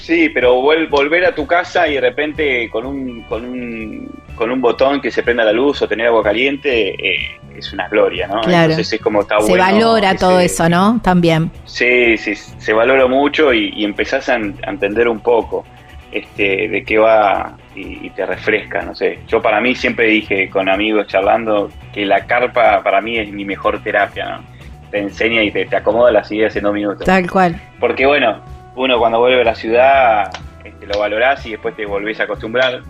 sí, 0.00 0.30
pero 0.30 0.62
volver 0.62 1.24
a 1.26 1.34
tu 1.34 1.46
casa 1.46 1.86
y 1.88 1.94
de 1.94 2.00
repente 2.00 2.70
con 2.70 2.86
un, 2.86 3.22
con 3.22 3.44
un, 3.44 4.22
con 4.34 4.50
un 4.50 4.60
botón 4.60 5.00
que 5.00 5.10
se 5.10 5.22
prenda 5.22 5.44
la 5.44 5.52
luz 5.52 5.82
o 5.82 5.88
tener 5.88 6.06
agua 6.06 6.22
caliente 6.22 6.94
eh, 6.94 7.38
es 7.56 7.72
una 7.72 7.88
gloria, 7.88 8.28
¿no? 8.28 8.40
Claro. 8.40 8.70
Entonces 8.70 8.94
es 8.94 9.00
como 9.00 9.20
está 9.20 9.40
se 9.40 9.56
valora 9.56 10.16
todo 10.16 10.40
eso, 10.40 10.68
¿no? 10.68 11.00
También. 11.02 11.50
Sí, 11.66 12.16
sí, 12.16 12.34
se 12.34 12.72
valora 12.72 13.06
mucho 13.06 13.52
y, 13.52 13.84
empezás 13.84 14.28
a, 14.28 14.36
entender 14.36 15.08
un 15.08 15.20
poco 15.20 15.64
este, 16.12 16.68
de 16.68 16.84
qué 16.84 16.98
va 16.98 17.56
y, 17.74 18.10
te 18.10 18.26
refresca, 18.26 18.82
no 18.82 18.94
sé. 18.94 19.20
Yo 19.28 19.40
para 19.40 19.60
mí 19.60 19.74
siempre 19.74 20.06
dije 20.06 20.50
con 20.50 20.68
amigos 20.68 21.06
charlando 21.06 21.70
que 21.92 22.04
la 22.04 22.26
carpa 22.26 22.82
para 22.82 23.00
mí 23.00 23.18
es 23.18 23.30
mi 23.30 23.44
mejor 23.44 23.82
terapia, 23.82 24.28
¿no? 24.28 24.44
Te 24.90 24.98
enseña 24.98 25.42
y 25.42 25.50
te, 25.50 25.66
te 25.66 25.76
acomoda 25.76 26.10
las 26.10 26.32
ideas 26.32 26.56
en 26.56 26.62
dos 26.64 26.74
minutos. 26.74 27.04
Tal 27.04 27.30
cual. 27.30 27.60
Porque 27.78 28.06
bueno, 28.06 28.40
uno 28.74 28.98
cuando 28.98 29.20
vuelve 29.20 29.42
a 29.42 29.44
la 29.44 29.54
ciudad 29.54 30.30
este, 30.64 30.86
lo 30.86 30.98
valorás 30.98 31.44
y 31.46 31.50
después 31.50 31.76
te 31.76 31.86
volvés 31.86 32.20
a 32.20 32.24
acostumbrar. 32.24 32.80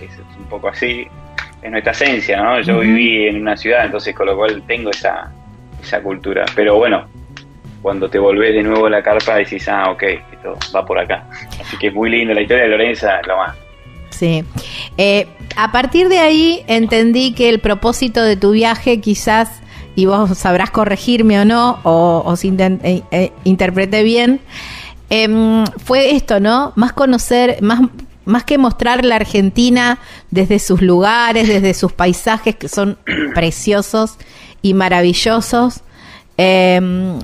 Es, 0.00 0.18
un 0.38 0.44
poco 0.44 0.68
así, 0.68 1.06
es 1.62 1.70
nuestra 1.70 1.92
esencia, 1.92 2.42
¿no? 2.42 2.60
Yo 2.60 2.80
viví 2.80 3.26
en 3.26 3.40
una 3.40 3.56
ciudad, 3.56 3.86
entonces 3.86 4.14
con 4.14 4.26
lo 4.26 4.36
cual 4.36 4.62
tengo 4.66 4.90
esa, 4.90 5.32
esa 5.82 6.02
cultura. 6.02 6.44
Pero 6.54 6.76
bueno, 6.76 7.06
cuando 7.82 8.08
te 8.08 8.18
volvés 8.18 8.54
de 8.54 8.62
nuevo 8.62 8.86
a 8.86 8.90
la 8.90 9.02
carpa 9.02 9.36
decís, 9.36 9.68
ah, 9.68 9.90
ok, 9.90 10.02
esto 10.32 10.56
va 10.74 10.84
por 10.84 10.98
acá. 10.98 11.26
Así 11.60 11.76
que 11.78 11.88
es 11.88 11.94
muy 11.94 12.10
lindo, 12.10 12.34
la 12.34 12.42
historia 12.42 12.64
de 12.64 12.70
Lorenza 12.70 13.20
lo 13.26 13.36
más. 13.36 13.56
Sí. 14.10 14.44
Eh, 14.96 15.26
a 15.56 15.70
partir 15.70 16.08
de 16.08 16.18
ahí 16.18 16.64
entendí 16.66 17.34
que 17.34 17.48
el 17.48 17.60
propósito 17.60 18.22
de 18.22 18.36
tu 18.36 18.52
viaje 18.52 19.00
quizás, 19.00 19.62
y 19.94 20.06
vos 20.06 20.36
sabrás 20.38 20.70
corregirme 20.70 21.40
o 21.40 21.44
no, 21.44 21.80
o, 21.82 22.34
si 22.36 22.54
eh, 22.58 23.02
eh, 23.10 23.32
interpreté 23.44 24.02
bien, 24.02 24.40
Em, 25.10 25.64
fue 25.84 26.14
esto, 26.14 26.38
¿no? 26.38 26.72
Más 26.76 26.92
conocer, 26.92 27.62
más, 27.62 27.80
más 28.26 28.44
que 28.44 28.58
mostrar 28.58 29.04
la 29.04 29.16
Argentina 29.16 29.98
desde 30.30 30.58
sus 30.58 30.82
lugares, 30.82 31.48
desde 31.48 31.72
sus 31.72 31.92
paisajes 31.92 32.56
que 32.56 32.68
son 32.68 32.98
preciosos 33.34 34.16
y 34.60 34.74
maravillosos, 34.74 35.80
em, 36.36 37.18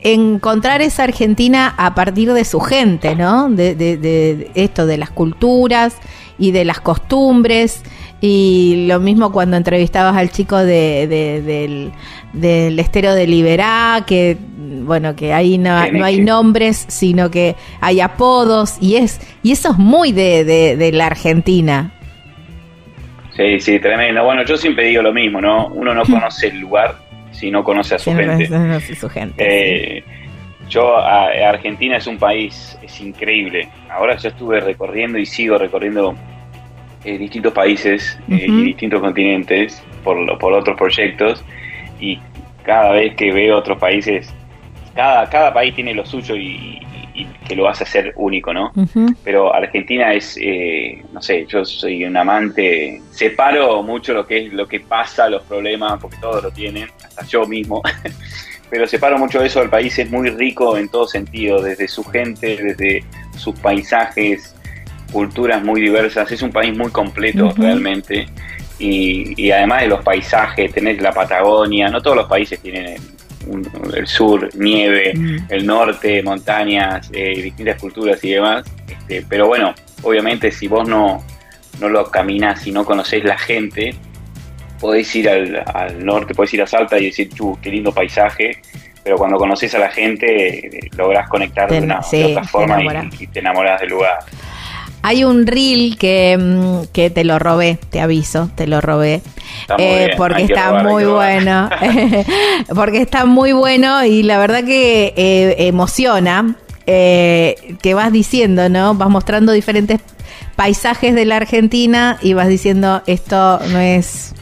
encontrar 0.00 0.80
esa 0.82 1.04
Argentina 1.04 1.74
a 1.76 1.94
partir 1.94 2.32
de 2.32 2.44
su 2.44 2.60
gente, 2.60 3.16
¿no? 3.16 3.50
De, 3.50 3.74
de, 3.74 4.50
esto, 4.54 4.86
de 4.86 4.98
las 4.98 5.10
culturas 5.10 5.96
y 6.38 6.52
de 6.52 6.64
las 6.64 6.80
costumbres. 6.80 7.82
Y 8.20 8.86
lo 8.88 8.98
mismo 9.00 9.30
cuando 9.32 9.56
entrevistabas 9.56 10.16
al 10.16 10.30
chico 10.30 10.56
de, 10.56 11.06
del, 11.06 11.92
del 12.32 12.78
estero 12.78 13.14
de 13.14 13.26
Liberá, 13.26 14.04
que 14.06 14.36
bueno, 14.58 15.14
que 15.14 15.32
ahí 15.32 15.58
no, 15.58 15.76
hay 15.76 16.20
nombres, 16.20 16.84
sino 16.88 17.30
que 17.30 17.56
hay 17.80 18.00
apodos, 18.00 18.76
y 18.80 18.96
es 18.96 19.20
y 19.42 19.52
eso 19.52 19.70
es 19.72 19.78
muy 19.78 20.12
de, 20.12 20.44
de, 20.44 20.92
la 20.92 21.06
Argentina. 21.06 21.92
Sí, 23.36 23.60
sí, 23.60 23.78
tremendo. 23.78 24.24
Bueno, 24.24 24.44
yo 24.44 24.56
siempre 24.56 24.86
digo 24.86 25.02
lo 25.02 25.12
mismo, 25.12 25.40
¿no? 25.40 25.68
Uno 25.68 25.94
no 25.94 26.02
conoce 26.06 26.48
el 26.48 26.58
lugar 26.58 27.07
si 27.38 27.50
no 27.50 27.62
conoce 27.62 27.94
a 27.94 27.98
su 27.98 28.12
gente. 28.12 28.94
su 28.96 29.08
gente 29.08 29.98
eh, 29.98 30.04
Yo, 30.68 30.98
Argentina 30.98 31.96
es 31.96 32.06
un 32.06 32.18
país, 32.18 32.76
es 32.82 33.00
increíble. 33.00 33.68
Ahora 33.88 34.16
yo 34.16 34.28
estuve 34.28 34.60
recorriendo 34.60 35.18
y 35.18 35.24
sigo 35.24 35.56
recorriendo 35.56 36.16
eh, 37.04 37.16
distintos 37.16 37.52
países 37.52 38.18
eh, 38.28 38.46
y 38.48 38.62
distintos 38.64 39.00
continentes 39.00 39.82
por, 40.02 40.36
por 40.38 40.52
otros 40.52 40.76
proyectos 40.76 41.44
y 42.00 42.18
cada 42.64 42.92
vez 42.92 43.14
que 43.14 43.32
veo 43.32 43.56
otros 43.56 43.78
países, 43.78 44.34
cada, 44.96 45.28
cada 45.30 45.54
país 45.54 45.74
tiene 45.74 45.94
lo 45.94 46.04
suyo 46.04 46.34
y, 46.34 46.80
que 47.46 47.56
lo 47.56 47.68
hace 47.68 47.84
ser 47.84 48.12
único, 48.16 48.52
¿no? 48.52 48.72
Pero 49.24 49.54
Argentina 49.54 50.12
es, 50.12 50.38
eh, 50.40 51.02
no 51.12 51.20
sé, 51.22 51.46
yo 51.46 51.64
soy 51.64 52.04
un 52.04 52.16
amante, 52.16 53.00
separo 53.10 53.82
mucho 53.82 54.14
lo 54.14 54.26
que 54.26 54.46
es 54.46 54.52
lo 54.52 54.66
que 54.66 54.80
pasa, 54.80 55.28
los 55.28 55.42
problemas, 55.42 56.00
porque 56.00 56.16
todos 56.20 56.42
lo 56.42 56.50
tienen, 56.50 56.88
hasta 57.04 57.24
yo 57.26 57.46
mismo. 57.46 57.82
Pero 58.70 58.86
separo 58.86 59.18
mucho 59.18 59.42
eso, 59.42 59.62
el 59.62 59.70
país 59.70 59.98
es 59.98 60.10
muy 60.10 60.28
rico 60.28 60.76
en 60.76 60.88
todo 60.88 61.06
sentido, 61.06 61.62
desde 61.62 61.88
su 61.88 62.04
gente, 62.04 62.56
desde 62.56 63.02
sus 63.36 63.58
paisajes, 63.58 64.54
culturas 65.10 65.64
muy 65.64 65.80
diversas, 65.80 66.30
es 66.30 66.42
un 66.42 66.52
país 66.52 66.76
muy 66.76 66.90
completo 66.90 67.52
realmente 67.56 68.26
y, 68.78 69.50
además 69.50 69.82
de 69.82 69.88
los 69.88 70.04
paisajes, 70.04 70.72
tenés 70.72 71.00
la 71.00 71.12
Patagonia, 71.12 71.88
no 71.88 72.00
todos 72.00 72.16
los 72.16 72.26
países 72.26 72.60
tienen 72.60 73.00
el, 73.94 74.06
sur, 74.06 74.48
nieve, 74.54 75.12
mm. 75.14 75.36
el 75.48 75.66
norte, 75.66 76.22
montañas, 76.22 77.10
eh, 77.12 77.42
distintas 77.42 77.80
culturas 77.80 78.22
y 78.24 78.30
demás, 78.30 78.64
este, 78.88 79.24
pero 79.28 79.46
bueno, 79.46 79.74
obviamente 80.02 80.50
si 80.50 80.68
vos 80.68 80.88
no, 80.88 81.24
no 81.80 81.88
lo 81.88 82.10
caminás 82.10 82.66
y 82.66 82.72
no 82.72 82.84
conocés 82.84 83.24
la 83.24 83.38
gente, 83.38 83.94
podés 84.80 85.14
ir 85.16 85.28
al, 85.28 85.64
norte, 86.04 86.34
podés 86.34 86.54
ir 86.54 86.62
a 86.62 86.66
Salta 86.66 86.98
y 86.98 87.06
decir, 87.06 87.28
chu, 87.30 87.58
qué 87.62 87.70
lindo 87.70 87.92
paisaje, 87.92 88.60
pero 89.02 89.16
cuando 89.16 89.38
conoces 89.38 89.74
a 89.74 89.78
la 89.78 89.90
gente 89.90 90.66
eh, 90.66 90.90
lográs 90.96 91.28
conectar 91.28 91.70
de, 91.70 91.80
una, 91.80 92.00
otra 92.00 92.44
forma 92.44 92.82
y, 92.82 93.24
y, 93.24 93.26
te 93.26 93.40
enamorás 93.40 93.80
del 93.80 93.90
lugar. 93.90 94.18
Hay 95.02 95.24
un 95.24 95.46
reel 95.46 95.96
que, 95.96 96.36
mm, 96.38 96.92
que 96.92 97.10
te 97.10 97.24
lo 97.24 97.38
robé, 97.38 97.78
te 97.90 98.00
aviso, 98.00 98.50
te 98.54 98.66
lo 98.66 98.80
robé. 98.80 99.22
Eh, 99.78 100.10
porque 100.16 100.44
está 100.44 100.82
muy 100.82 101.04
bueno. 101.04 101.70
porque 102.74 103.02
está 103.02 103.24
muy 103.24 103.52
bueno 103.52 104.04
y 104.04 104.22
la 104.22 104.38
verdad 104.38 104.64
que 104.64 105.14
eh, 105.16 105.54
emociona. 105.66 106.56
Eh, 106.90 107.76
que 107.82 107.92
vas 107.92 108.10
diciendo, 108.10 108.70
¿no? 108.70 108.94
Vas 108.94 109.10
mostrando 109.10 109.52
diferentes 109.52 110.00
paisajes 110.56 111.14
de 111.14 111.26
la 111.26 111.36
Argentina 111.36 112.16
y 112.22 112.32
vas 112.32 112.48
diciendo 112.48 113.02
esto 113.06 113.60
no 113.68 113.78
es 113.78 114.32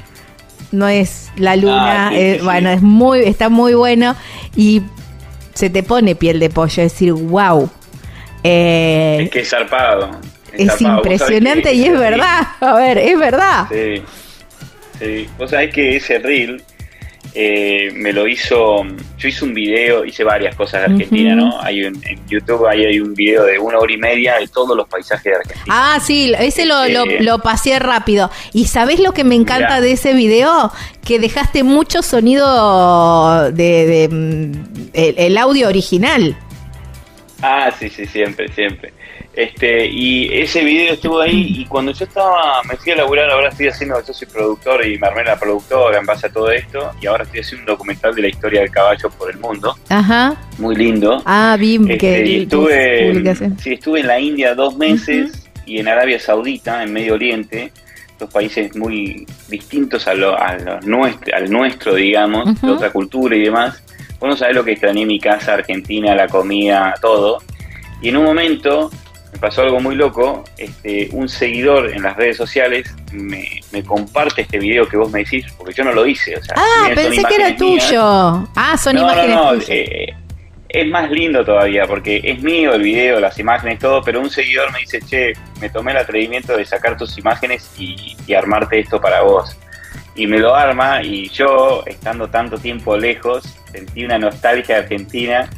no 0.71 0.87
es 0.87 1.33
la 1.37 1.57
luna, 1.57 2.11
ah, 2.11 2.13
bueno, 2.45 2.71
es 2.71 2.83
muy 2.83 3.21
está 3.25 3.49
muy 3.49 3.75
bueno 3.75 4.15
y 4.55 4.83
se 5.55 5.71
te 5.71 5.83
pone 5.83 6.15
piel 6.15 6.39
de 6.39 6.49
pollo, 6.49 6.85
decir, 6.85 7.13
wow. 7.15 7.69
es 8.45 9.31
que 9.31 9.41
es 9.41 9.51
zarpado 9.51 10.13
es 10.57 10.81
impresionante 10.81 11.73
y 11.73 11.85
es 11.85 11.99
verdad. 11.99 12.49
A 12.61 12.75
ver, 12.75 12.99
es 12.99 13.19
verdad. 13.19 13.67
Sí. 13.71 14.03
sí. 14.99 15.29
Vos 15.39 15.51
sabés 15.51 15.73
que 15.73 15.97
ese 15.97 16.19
reel 16.19 16.63
eh, 17.39 17.91
me 17.95 18.15
lo 18.15 18.27
hizo. 18.27 18.83
Yo 19.19 19.29
hice 19.29 19.45
un 19.45 19.53
video, 19.53 20.07
hice 20.07 20.25
varias 20.25 20.57
cosas 20.57 20.81
de 20.81 20.95
Argentina, 20.95 21.35
¿no? 21.35 21.61
Hay 21.61 21.81
en 21.81 22.01
YouTube 22.27 22.67
hay, 22.67 22.87
hay, 22.87 22.99
un 22.99 23.13
video 23.13 23.45
de 23.45 23.59
una 23.59 23.79
hora 23.79 23.93
y 23.93 23.99
media 23.99 24.39
de 24.39 24.49
todos 24.49 24.75
los 24.75 24.89
paisajes 24.89 25.25
de 25.25 25.35
Argentina. 25.35 25.67
Ah, 25.69 26.01
sí, 26.01 26.33
ese 26.39 26.65
lo, 26.65 26.87
lo, 27.21 27.39
pasé 27.41 27.79
rápido. 27.79 28.31
¿Y 28.55 28.69
sabés 28.69 29.01
lo 29.01 29.13
que 29.13 29.23
me 29.23 29.35
encanta 29.35 29.83
de 29.83 29.93
ese 29.93 30.15
video? 30.15 30.73
Que 31.05 31.19
dejaste 31.19 31.63
mucho 31.63 32.03
sonido 32.03 33.53
de, 33.53 34.09
mm, 34.11 34.91
el 34.95 35.37
audio 35.37 35.69
original. 35.69 36.39
Ah, 37.43 37.71
sí, 37.79 37.91
sí, 37.91 38.07
siempre, 38.07 38.49
siempre. 38.49 38.95
Este, 39.37 39.87
y 39.87 40.33
ese 40.33 40.65
video 40.65 40.95
estuvo 40.95 41.21
ahí 41.21 41.57
y 41.59 41.67
cuando 41.67 41.93
yo 41.93 42.07
estaba, 42.07 42.63
me 42.63 42.75
fui 42.77 42.93
a 42.93 42.97
laburar, 42.97 43.29
ahora 43.31 43.51
estoy 43.51 43.69
haciendo, 43.69 44.03
yo 44.03 44.15
soy 44.15 44.27
productor 44.27 44.87
y 44.87 44.99
me 44.99 45.09
armé 45.09 45.25
la 45.25 45.39
productora 45.39 45.99
en 45.99 46.07
base 46.07 46.29
a 46.29 46.33
todo 46.33 46.51
esto 46.51 46.91
y 47.03 47.07
ahora 47.07 47.25
estoy 47.25 47.41
haciendo 47.41 47.63
un 47.65 47.67
documental 47.67 48.15
de 48.15 48.23
la 48.23 48.29
historia 48.29 48.61
del 48.63 48.71
caballo 48.71 49.11
por 49.11 49.31
el 49.31 49.39
mundo. 49.39 49.77
Ajá. 49.91 50.35
Muy 50.57 50.75
lindo. 50.75 51.23
Ah, 51.27 51.55
vi 51.61 51.75
este, 51.75 51.99
que 51.99 52.43
estuve, 52.43 53.37
sí, 53.59 53.75
estuve 53.75 54.01
en 54.01 54.07
la 54.07 54.19
India 54.19 54.55
dos 54.55 54.75
meses 54.79 55.47
y 55.67 55.81
en 55.81 55.89
Arabia 55.89 56.19
Saudita, 56.19 56.83
en 56.83 56.95
Medio 56.95 57.13
Oriente, 57.13 57.73
dos 58.19 58.33
países 58.33 58.75
muy 58.75 59.27
distintos 59.51 60.09
a 60.09 60.15
lo, 60.15 60.35
a 60.35 60.57
nuestro, 60.83 61.37
al 61.37 61.51
nuestro, 61.51 61.95
digamos, 61.95 62.59
de 62.63 62.71
otra 62.71 62.91
cultura 62.91 63.37
y 63.37 63.43
demás 63.43 63.83
vos 64.19 64.31
no 64.31 64.37
sabés 64.37 64.55
lo 64.55 64.65
que 64.65 64.73
extrañé 64.73 65.05
mi 65.05 65.21
casa, 65.21 65.55
Argentina, 65.55 66.15
la 66.15 66.29
comida, 66.29 66.95
todo. 67.01 67.43
Y 68.01 68.09
en 68.09 68.17
un 68.17 68.25
momento 68.25 68.91
me 69.37 69.41
pasó 69.41 69.61
algo 69.61 69.81
muy 69.81 69.95
loco, 69.95 70.45
este, 70.57 71.11
un 71.13 71.29
seguidor 71.29 71.93
en 71.93 72.03
las 72.05 72.17
redes 72.17 72.39
sociales 72.39 72.95
me, 73.13 73.61
comparte 73.85 74.41
este 74.41 74.59
video 74.59 74.89
que 74.89 74.97
vos 74.97 75.11
me 75.13 75.21
decís, 75.21 75.45
porque 75.59 75.75
yo 75.75 75.85
no 75.85 75.93
lo 75.93 76.07
hice. 76.07 76.35
ah, 76.55 76.89
pensé 76.95 77.23
que 77.23 77.35
era 77.35 77.55
tuyo. 77.55 78.49
Ah, 78.57 78.79
son 78.79 78.97
imágenes 78.97 79.37
no, 79.37 79.53
no, 79.53 79.61
eh, 79.69 80.15
es 80.71 80.87
más 80.89 81.11
lindo 81.11 81.45
todavía, 81.45 81.87
porque 81.87 82.23
es 82.25 82.43
mío 82.43 82.73
el 82.73 82.83
video, 82.83 83.21
las 83.21 83.39
imágenes, 83.39 83.79
todo, 83.79 84.01
pero 84.03 84.21
un 84.21 84.31
seguidor 84.31 84.73
me 84.73 84.79
dice, 84.79 85.01
che, 85.03 85.35
me 85.61 85.69
tomé 85.69 85.93
el 85.93 85.99
atrevimiento 85.99 86.57
de 86.57 86.65
sacar 86.65 86.97
tus 86.97 87.19
imágenes 87.19 87.71
y, 87.79 88.17
y 88.27 88.33
armarte 88.33 88.81
esto 88.81 88.99
para 89.03 89.21
vos. 89.21 89.55
Y 90.15 90.27
me 90.27 90.39
lo 90.39 90.55
arma 90.55 91.03
y 91.03 91.29
yo, 91.29 91.85
estando 91.85 92.29
tanto 92.29 92.57
tiempo 92.57 92.97
lejos, 92.97 93.45
sentí 93.71 94.03
una 94.03 94.19
nostalgia 94.19 94.79
argentina 94.79 95.51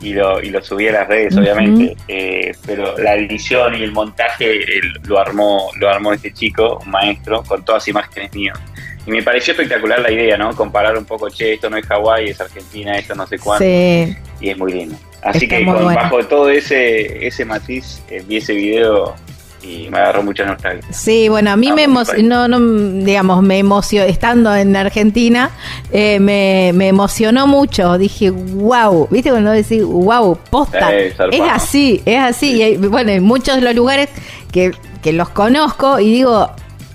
y 0.00 0.14
lo, 0.14 0.42
y 0.42 0.50
lo 0.50 0.62
subí 0.62 0.88
a 0.88 0.92
las 0.92 1.08
redes, 1.08 1.36
obviamente. 1.36 1.96
Eh, 2.08 2.52
pero 2.66 2.96
la 2.98 3.14
edición 3.16 3.74
y 3.74 3.82
el 3.82 3.92
montaje 3.92 4.60
lo 5.04 5.18
armó 5.18 5.70
lo 5.78 5.88
armó 5.88 6.12
este 6.12 6.32
chico, 6.32 6.80
un 6.84 6.90
maestro, 6.90 7.42
con 7.42 7.64
todas 7.64 7.86
imágenes 7.88 8.32
mías. 8.34 8.58
Y 9.06 9.10
me 9.10 9.22
pareció 9.22 9.52
espectacular 9.52 10.00
la 10.00 10.10
idea, 10.10 10.36
¿no? 10.36 10.54
Comparar 10.54 10.96
un 10.96 11.04
poco, 11.04 11.28
che, 11.30 11.54
esto 11.54 11.70
no 11.70 11.76
es 11.76 11.86
Hawái, 11.86 12.30
es 12.30 12.40
Argentina, 12.40 12.96
esto 12.96 13.14
no 13.14 13.26
sé 13.26 13.38
cuánto. 13.38 13.64
Sí. 13.64 14.16
Y 14.40 14.50
es 14.50 14.58
muy 14.58 14.72
lindo. 14.72 14.96
Así 15.22 15.46
que 15.46 15.64
con, 15.64 15.84
bajo 15.94 16.24
todo 16.26 16.48
ese, 16.50 17.26
ese 17.26 17.44
matiz, 17.44 18.02
eh, 18.10 18.22
vi 18.26 18.38
ese 18.38 18.54
video 18.54 19.14
y 19.62 19.88
me 19.90 19.98
agarró 19.98 20.22
mucha 20.22 20.44
nostalgia. 20.44 20.92
Sí, 20.92 21.28
bueno, 21.28 21.50
a 21.50 21.56
mí 21.56 21.72
me 21.72 21.84
emocionó, 21.84 22.48
no, 22.48 22.58
digamos, 23.04 23.42
me 23.42 23.58
emocionó, 23.58 24.06
estando 24.06 24.54
en 24.54 24.74
Argentina, 24.74 25.50
eh, 25.90 26.18
me, 26.20 26.72
me, 26.74 26.88
emocionó 26.88 27.46
mucho. 27.46 27.98
Dije, 27.98 28.30
wow, 28.30 29.08
¿viste 29.10 29.30
cuando 29.30 29.50
decís, 29.50 29.84
wow, 29.84 30.38
posta? 30.50 30.94
es 30.94 31.14
así, 31.50 32.02
es 32.04 32.18
así. 32.18 32.62
Y 32.62 32.76
bueno, 32.76 33.10
en 33.10 33.22
muchos 33.22 33.56
de 33.56 33.62
los 33.62 33.74
lugares 33.74 34.08
que, 34.50 34.72
que 35.02 35.12
los 35.12 35.28
conozco 35.28 36.00
y 36.00 36.12
digo, 36.12 36.50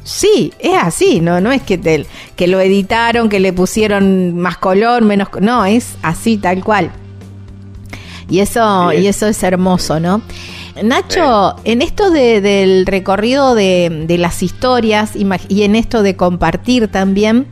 Sí, 0.06 0.54
es 0.60 0.76
así, 0.80 1.20
no, 1.20 1.42
no 1.42 1.52
es 1.52 1.64
que, 1.64 1.80
te, 1.80 2.06
que 2.36 2.46
lo 2.46 2.60
editaron, 2.60 3.28
que 3.28 3.40
le 3.40 3.52
pusieron 3.52 4.38
más 4.38 4.56
color, 4.58 5.02
menos, 5.02 5.30
no, 5.42 5.66
es 5.66 5.96
así 6.04 6.38
tal 6.38 6.64
cual. 6.64 6.92
Y 8.30 8.40
eso, 8.40 8.94
y 8.94 9.08
eso 9.08 9.26
es 9.26 9.42
hermoso, 9.42 10.00
¿no? 10.00 10.22
Nacho, 10.84 11.56
en 11.64 11.82
esto 11.82 12.10
del 12.12 12.86
recorrido 12.86 13.56
de, 13.56 14.16
las 14.20 14.44
historias 14.44 15.14
y 15.16 15.64
en 15.64 15.76
esto 15.76 16.04
de 16.04 16.16
compartir 16.16 16.90
también 16.90 17.48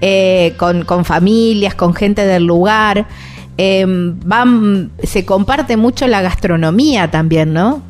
eh, 0.00 0.54
con, 0.56 1.04
familias, 1.04 1.76
con 1.76 1.94
gente 1.94 2.26
del 2.26 2.44
lugar, 2.44 3.06
em, 3.56 4.18
van, 4.24 4.90
se 5.02 5.24
comparte 5.24 5.76
mucho 5.76 6.08
la 6.08 6.22
gastronomía 6.22 7.08
también, 7.08 7.52
¿no? 7.52 7.82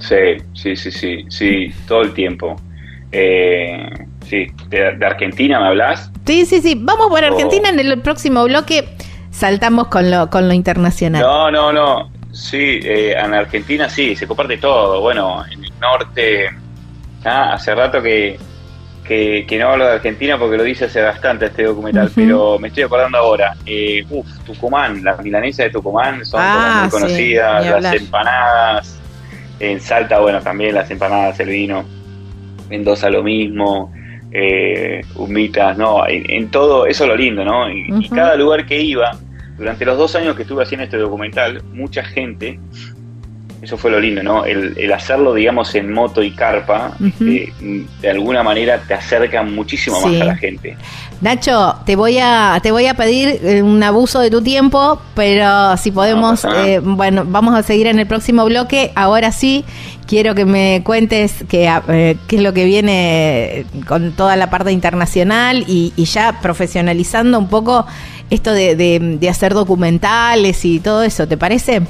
Sí, 0.00 0.42
sí, 0.54 0.74
sí, 0.74 0.90
sí, 0.90 1.24
sí, 1.28 1.72
todo 1.86 2.02
el 2.02 2.12
tiempo. 2.12 2.56
Eh, 3.12 3.88
sí, 4.28 4.46
de, 4.68 5.06
Argentina 5.06 5.60
me 5.60 5.68
hablas. 5.68 6.10
Sí, 6.26 6.44
sí, 6.44 6.60
sí. 6.60 6.76
Vamos 6.76 7.08
por 7.08 7.22
Argentina 7.22 7.68
en 7.68 7.78
el 7.78 8.00
próximo 8.00 8.42
bloque. 8.44 8.88
Saltamos 9.30 9.86
con 9.88 10.10
lo, 10.10 10.28
con 10.28 10.48
lo 10.48 10.54
internacional. 10.54 11.22
No, 11.22 11.50
no, 11.50 11.72
no. 11.72 12.15
Sí, 12.36 12.80
eh, 12.82 13.14
en 13.18 13.32
Argentina 13.32 13.88
sí, 13.88 14.14
se 14.14 14.26
comparte 14.26 14.58
todo. 14.58 15.00
Bueno, 15.00 15.42
en 15.50 15.64
el 15.64 15.72
norte, 15.80 16.50
ah, 17.24 17.54
hace 17.54 17.74
rato 17.74 18.02
que, 18.02 18.38
que, 19.04 19.58
no 19.58 19.70
hablo 19.70 19.86
de 19.86 19.94
Argentina 19.94 20.38
porque 20.38 20.58
lo 20.58 20.62
dice 20.62 20.84
hace 20.84 21.00
bastante 21.00 21.46
este 21.46 21.62
documental, 21.62 22.10
pero 22.14 22.58
me 22.58 22.68
estoy 22.68 22.82
acordando 22.82 23.16
ahora. 23.16 23.56
Eh, 23.64 24.04
uf, 24.10 24.26
Tucumán, 24.44 25.02
las 25.02 25.18
milanesas 25.24 25.66
de 25.66 25.70
Tucumán 25.70 26.26
son 26.26 26.40
ah, 26.42 26.80
muy 26.82 26.90
conocidas, 26.90 27.80
las 27.82 27.94
empanadas. 27.94 29.00
En 29.58 29.80
Salta, 29.80 30.18
bueno, 30.18 30.42
también 30.42 30.74
las 30.74 30.90
empanadas, 30.90 31.40
el 31.40 31.48
vino. 31.48 31.86
Mendoza 32.68 33.08
lo 33.08 33.22
mismo. 33.22 33.90
Eh, 34.30 35.00
humitas, 35.14 35.78
no, 35.78 36.06
en, 36.06 36.50
todo, 36.50 36.84
eso 36.84 37.04
es 37.04 37.08
lo 37.08 37.16
lindo, 37.16 37.42
¿no? 37.42 37.70
y 37.70 38.06
cada 38.10 38.36
lugar 38.36 38.66
que 38.66 38.78
iba, 38.78 39.16
durante 39.58 39.84
los 39.84 39.98
dos 39.98 40.14
años 40.16 40.36
que 40.36 40.42
estuve 40.42 40.62
haciendo 40.62 40.84
este 40.84 40.98
documental, 40.98 41.62
mucha 41.72 42.04
gente, 42.04 42.58
eso 43.62 43.76
fue 43.76 43.90
lo 43.90 43.98
lindo, 43.98 44.22
¿no? 44.22 44.44
El, 44.44 44.92
hacerlo, 44.92 45.34
digamos, 45.34 45.74
en 45.74 45.92
moto 45.92 46.22
y 46.22 46.30
carpa, 46.30 46.92
este, 47.04 47.52
de 48.00 48.10
alguna 48.10 48.42
manera 48.42 48.80
te 48.86 48.94
acerca 48.94 49.42
muchísimo 49.42 50.00
más 50.00 50.20
a 50.20 50.24
la 50.24 50.36
gente. 50.36 50.76
Nacho, 51.20 51.76
te 51.86 51.96
voy 51.96 52.18
a 52.20 52.60
te 52.62 52.70
voy 52.70 52.86
a 52.86 52.94
pedir 52.94 53.40
eh, 53.42 53.62
un 53.62 53.82
abuso 53.82 54.20
de 54.20 54.30
tu 54.30 54.42
tiempo, 54.42 55.00
pero 55.14 55.76
si 55.78 55.90
podemos, 55.90 56.44
eh, 56.44 56.80
bueno, 56.82 57.24
vamos 57.26 57.54
a 57.54 57.62
seguir 57.62 57.86
en 57.86 57.98
el 57.98 58.06
próximo 58.06 58.44
bloque. 58.44 58.92
Ahora 58.94 59.32
sí, 59.32 59.64
quiero 60.06 60.34
que 60.34 60.44
me 60.44 60.82
cuentes 60.84 61.44
qué, 61.48 61.72
eh, 61.88 62.16
qué 62.28 62.36
es 62.36 62.42
lo 62.42 62.52
que 62.52 62.66
viene 62.66 63.64
con 63.88 64.12
toda 64.12 64.36
la 64.36 64.50
parte 64.50 64.72
internacional 64.72 65.64
y, 65.66 65.94
y 65.96 66.04
ya 66.04 66.40
profesionalizando 66.42 67.38
un 67.38 67.48
poco 67.48 67.86
esto 68.30 68.52
de, 68.52 68.76
de, 68.76 69.28
hacer 69.28 69.54
documentales 69.54 70.64
y 70.64 70.80
todo 70.80 71.02
eso, 71.02 71.26
¿te 71.28 71.36
parece? 71.36 71.82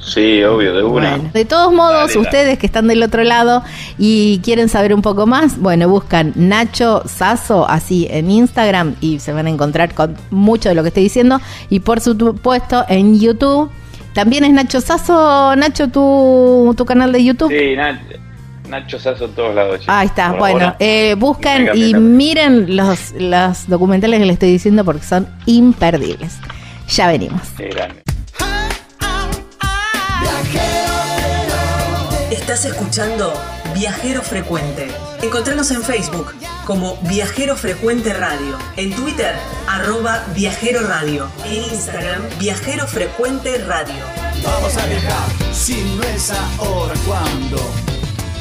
Sí, 0.00 0.42
obvio, 0.42 0.74
de 0.74 0.82
una. 0.82 1.18
de 1.18 1.44
todos 1.44 1.72
modos, 1.72 2.16
ustedes 2.16 2.58
que 2.58 2.66
están 2.66 2.88
del 2.88 3.02
otro 3.02 3.24
lado 3.24 3.62
y 3.98 4.40
quieren 4.42 4.68
saber 4.68 4.94
un 4.94 5.02
poco 5.02 5.26
más, 5.26 5.58
bueno, 5.58 5.88
buscan 5.88 6.32
Nacho 6.34 7.02
Sasso 7.06 7.68
así 7.68 8.06
en 8.10 8.30
Instagram 8.30 8.94
y 9.00 9.18
se 9.18 9.32
van 9.32 9.46
a 9.46 9.50
encontrar 9.50 9.94
con 9.94 10.16
mucho 10.30 10.70
de 10.70 10.74
lo 10.74 10.82
que 10.82 10.88
estoy 10.88 11.02
diciendo. 11.02 11.40
Y 11.68 11.80
por 11.80 12.00
supuesto 12.00 12.84
en 12.88 13.18
YouTube. 13.18 13.70
También 14.14 14.42
es 14.44 14.52
Nacho 14.52 14.80
Sasso, 14.80 15.54
Nacho, 15.54 15.88
tu, 15.88 16.74
tu 16.76 16.84
canal 16.84 17.12
de 17.12 17.22
YouTube. 17.22 17.50
Sí, 17.50 17.76
Nacho. 17.76 18.27
Nacho 18.68 18.98
Sasso 18.98 19.26
en 19.26 19.32
todos 19.32 19.54
lados. 19.54 19.84
Ahí 19.86 20.06
está, 20.06 20.32
bueno, 20.32 20.74
eh, 20.78 21.14
buscan 21.18 21.76
y 21.76 21.94
miren 21.94 22.76
los, 22.76 23.12
los 23.12 23.68
documentales 23.68 24.20
que 24.20 24.26
les 24.26 24.34
estoy 24.34 24.52
diciendo 24.52 24.84
porque 24.84 25.02
son 25.02 25.28
imperdibles. 25.46 26.36
Ya 26.88 27.08
venimos. 27.08 27.42
Estás 32.30 32.64
escuchando 32.64 33.32
Viajero 33.74 34.22
Frecuente. 34.22 34.88
Encontranos 35.22 35.70
en 35.70 35.82
Facebook 35.82 36.34
como 36.64 36.96
Viajero 37.08 37.56
Frecuente 37.56 38.12
Radio, 38.12 38.58
en 38.76 38.92
Twitter 38.94 39.34
arroba 39.68 40.24
Viajero 40.34 40.80
Radio, 40.86 41.28
en 41.44 41.64
Instagram 41.64 42.22
Viajero 42.38 42.86
Frecuente 42.86 43.58
Radio. 43.64 44.04
Vamos 44.44 44.76
a 44.76 44.86
viajar, 44.86 45.28
si 45.52 45.82
no 45.96 46.02
es 46.04 46.32
ahora, 46.58 46.94
¿cuándo? 47.06 47.97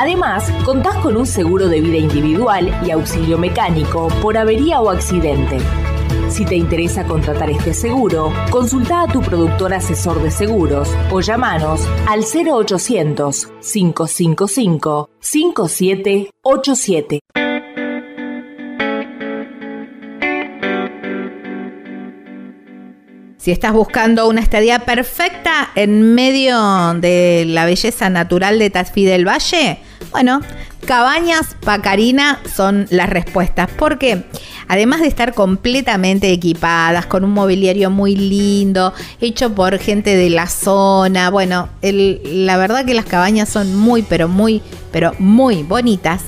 Además, 0.00 0.50
contás 0.64 0.96
con 1.02 1.16
un 1.18 1.26
seguro 1.26 1.68
de 1.68 1.82
vida 1.82 1.98
individual 1.98 2.74
y 2.86 2.90
auxilio 2.90 3.36
mecánico 3.36 4.08
por 4.22 4.38
avería 4.38 4.80
o 4.80 4.88
accidente. 4.88 5.58
Si 6.30 6.46
te 6.46 6.54
interesa 6.54 7.04
contratar 7.04 7.50
este 7.50 7.74
seguro, 7.74 8.32
consulta 8.48 9.02
a 9.02 9.08
tu 9.08 9.20
productor 9.20 9.74
asesor 9.74 10.22
de 10.22 10.30
seguros 10.30 10.88
o 11.10 11.20
llamanos 11.20 11.86
al 12.08 12.20
0800 12.20 13.48
555 13.60 15.10
5787. 15.20 17.20
Si 23.36 23.50
estás 23.50 23.74
buscando 23.74 24.26
una 24.28 24.40
estadía 24.40 24.78
perfecta 24.80 25.72
en 25.74 26.14
medio 26.14 26.94
de 26.94 27.44
la 27.46 27.66
belleza 27.66 28.08
natural 28.08 28.58
de 28.58 28.70
Tafí 28.70 29.04
del 29.04 29.28
Valle, 29.28 29.78
bueno, 30.10 30.40
Cabañas 30.86 31.56
Pacarina 31.64 32.40
son 32.52 32.86
las 32.90 33.08
respuestas. 33.08 33.70
Porque 33.76 34.24
además 34.68 35.00
de 35.00 35.06
estar 35.06 35.34
completamente 35.34 36.32
equipadas, 36.32 37.06
con 37.06 37.24
un 37.24 37.32
mobiliario 37.32 37.90
muy 37.90 38.16
lindo, 38.16 38.92
hecho 39.20 39.54
por 39.54 39.78
gente 39.78 40.16
de 40.16 40.30
la 40.30 40.46
zona, 40.46 41.30
bueno, 41.30 41.68
la 41.82 42.56
verdad 42.56 42.84
que 42.84 42.94
las 42.94 43.04
cabañas 43.04 43.48
son 43.48 43.76
muy, 43.76 44.02
pero 44.02 44.28
muy, 44.28 44.62
pero 44.90 45.12
muy 45.18 45.62
bonitas. 45.62 46.22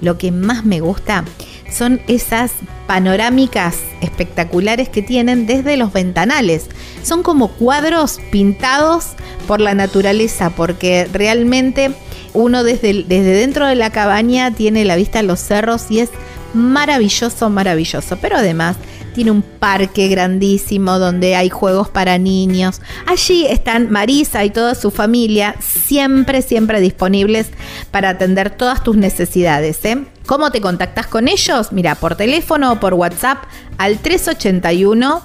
Lo 0.00 0.16
que 0.18 0.32
más 0.32 0.64
me 0.64 0.80
gusta 0.80 1.24
son 1.70 2.00
esas 2.08 2.52
panorámicas 2.86 3.76
espectaculares 4.00 4.88
que 4.88 5.02
tienen 5.02 5.46
desde 5.46 5.76
los 5.76 5.92
ventanales. 5.92 6.66
Son 7.02 7.22
como 7.22 7.48
cuadros 7.48 8.18
pintados 8.30 9.08
por 9.46 9.60
la 9.60 9.74
naturaleza, 9.74 10.50
porque 10.50 11.08
realmente 11.12 11.92
uno 12.34 12.64
desde, 12.64 13.04
desde 13.04 13.32
dentro 13.32 13.66
de 13.66 13.74
la 13.74 13.90
cabaña 13.90 14.54
tiene 14.54 14.84
la 14.84 14.96
vista 14.96 15.20
a 15.20 15.22
los 15.22 15.40
cerros 15.40 15.90
y 15.90 16.00
es 16.00 16.10
maravilloso, 16.54 17.50
maravilloso. 17.50 18.16
Pero 18.20 18.36
además 18.36 18.76
tiene 19.14 19.30
un 19.32 19.42
parque 19.42 20.06
grandísimo 20.06 20.98
donde 21.00 21.34
hay 21.34 21.48
juegos 21.48 21.88
para 21.88 22.18
niños. 22.18 22.80
Allí 23.06 23.46
están 23.46 23.90
Marisa 23.90 24.44
y 24.44 24.50
toda 24.50 24.76
su 24.76 24.90
familia 24.90 25.56
siempre, 25.58 26.40
siempre 26.40 26.80
disponibles 26.80 27.48
para 27.90 28.10
atender 28.10 28.50
todas 28.50 28.84
tus 28.84 28.96
necesidades. 28.96 29.84
¿eh? 29.84 30.04
¿Cómo 30.26 30.52
te 30.52 30.60
contactas 30.60 31.08
con 31.08 31.26
ellos? 31.26 31.72
Mira, 31.72 31.96
por 31.96 32.14
teléfono 32.14 32.72
o 32.72 32.80
por 32.80 32.94
WhatsApp 32.94 33.38
al 33.76 33.98
381 33.98 35.22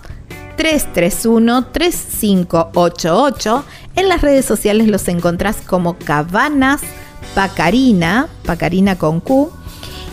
331 0.55 1.65
3588. 1.71 3.65
En 3.95 4.09
las 4.09 4.21
redes 4.21 4.45
sociales 4.45 4.87
los 4.87 5.07
encontrás 5.07 5.57
como 5.57 5.97
Cabanas 5.97 6.81
Pacarina, 7.35 8.27
Pacarina 8.45 8.97
con 8.97 9.19
Q. 9.19 9.51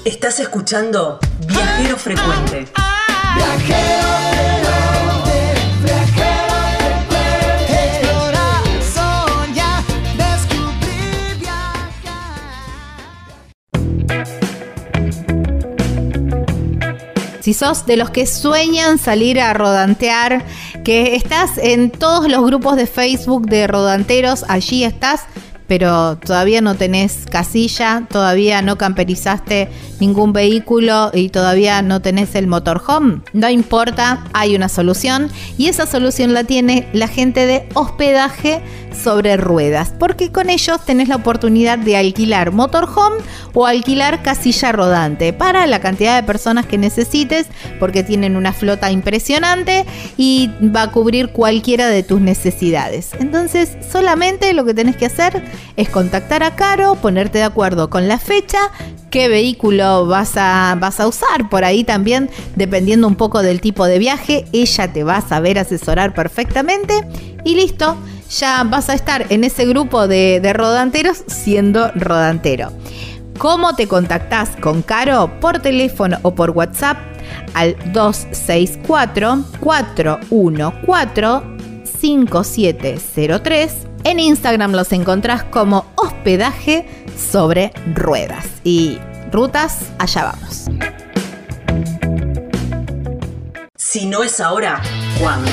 Estás 0.05 0.41
escuchando 0.41 1.19
Viajero 1.47 1.97
Frecuente. 1.97 2.67
Viajero 3.37 4.11
si 17.41 17.55
sos 17.55 17.85
de 17.85 17.97
los 17.97 18.11
que 18.11 18.27
sueñan 18.27 18.99
salir 18.99 19.41
a 19.41 19.53
rodantear, 19.53 20.45
que 20.85 21.17
estás 21.17 21.59
en 21.59 21.91
todos 21.91 22.31
los 22.31 22.45
grupos 22.45 22.77
de 22.77 22.87
Facebook 22.87 23.47
de 23.47 23.67
rodanteros, 23.67 24.45
allí 24.49 24.85
estás 24.85 25.23
pero 25.71 26.17
todavía 26.17 26.61
no 26.61 26.75
tenés 26.75 27.27
casilla, 27.31 28.05
todavía 28.11 28.61
no 28.61 28.77
camperizaste 28.77 29.69
ningún 30.01 30.33
vehículo 30.33 31.13
y 31.15 31.29
todavía 31.29 31.81
no 31.81 32.03
tenés 32.03 32.35
el 32.35 32.49
motorhome, 32.49 33.21
no 33.35 33.49
importa, 33.49 34.25
hay 34.33 34.57
una 34.57 34.69
solución 34.69 35.31
y 35.59 35.69
esa 35.69 35.87
solución 35.87 36.35
la 36.35 36.43
tiene 36.43 36.89
la 36.93 37.07
gente 37.07 37.47
de 37.47 37.69
hospedaje 37.75 38.63
sobre 38.93 39.37
ruedas, 39.37 39.93
porque 39.99 40.33
con 40.33 40.51
ellos 40.51 40.85
tenés 40.85 41.09
la 41.09 41.17
oportunidad 41.17 41.79
de 41.79 41.97
alquilar 41.97 42.51
motorhome 42.51 43.19
o 43.55 43.67
alquilar 43.67 44.23
casilla 44.23 44.73
rodante 44.73 45.33
para 45.33 45.67
la 45.67 45.81
cantidad 45.81 46.17
de 46.17 46.27
personas 46.27 46.67
que 46.67 46.79
necesites, 46.79 47.47
porque 47.79 48.03
tienen 48.03 48.37
una 48.37 48.53
flota 48.53 48.91
impresionante 48.91 49.87
y 50.17 50.51
va 50.75 50.83
a 50.83 50.91
cubrir 50.91 51.31
cualquiera 51.31 51.87
de 51.89 52.03
tus 52.03 52.21
necesidades. 52.21 53.11
Entonces, 53.21 53.77
solamente 53.91 54.53
lo 54.53 54.65
que 54.65 54.75
tenés 54.75 54.97
que 54.97 55.07
hacer 55.07 55.43
es 55.77 55.89
contactar 55.89 56.43
a 56.43 56.57
Caro, 56.57 56.97
ponerte 56.97 57.39
de 57.39 57.45
acuerdo 57.45 57.91
con 57.91 58.09
la 58.09 58.19
fecha, 58.19 58.59
qué 59.11 59.29
vehículo 59.29 60.07
vas 60.07 60.33
a, 60.37 60.77
vas 60.79 61.01
a 61.01 61.09
usar. 61.09 61.49
Por 61.49 61.65
ahí 61.65 61.85
también, 61.85 62.31
dependiendo 62.57 63.07
un 63.07 63.17
poco 63.17 63.43
del 63.43 63.61
tipo 63.61 63.87
de 63.87 63.99
viaje, 63.99 64.47
ella 64.53 64.93
te 64.93 65.05
va 65.05 65.17
a 65.17 65.29
saber 65.29 65.59
asesorar 65.59 66.15
perfectamente 66.15 67.07
y 67.45 67.55
listo. 67.55 67.97
Ya 68.39 68.63
vas 68.63 68.89
a 68.89 68.95
estar 68.95 69.27
en 69.31 69.43
ese 69.43 69.67
grupo 69.67 70.07
de, 70.07 70.39
de 70.41 70.53
rodanteros 70.53 71.25
siendo 71.27 71.91
rodantero. 71.97 72.71
¿Cómo 73.39 73.75
te 73.75 73.89
contactás 73.89 74.51
con 74.61 74.83
Caro? 74.83 75.41
Por 75.41 75.61
teléfono 75.61 76.19
o 76.23 76.35
por 76.35 76.51
WhatsApp 76.51 76.99
al 77.55 77.75
264 77.93 79.45
414 79.61 81.61
5703. 82.01 83.90
En 84.05 84.19
Instagram 84.19 84.73
los 84.73 84.93
encontrás 84.93 85.45
como 85.45 85.87
hospedaje 85.97 86.87
sobre 87.17 87.73
ruedas. 87.95 88.47
Y 88.65 88.99
rutas, 89.31 89.91
allá 89.99 90.33
vamos. 90.33 90.67
Si 93.77 94.07
no 94.07 94.23
es 94.23 94.41
ahora, 94.41 94.81
¿cuándo? 95.21 95.51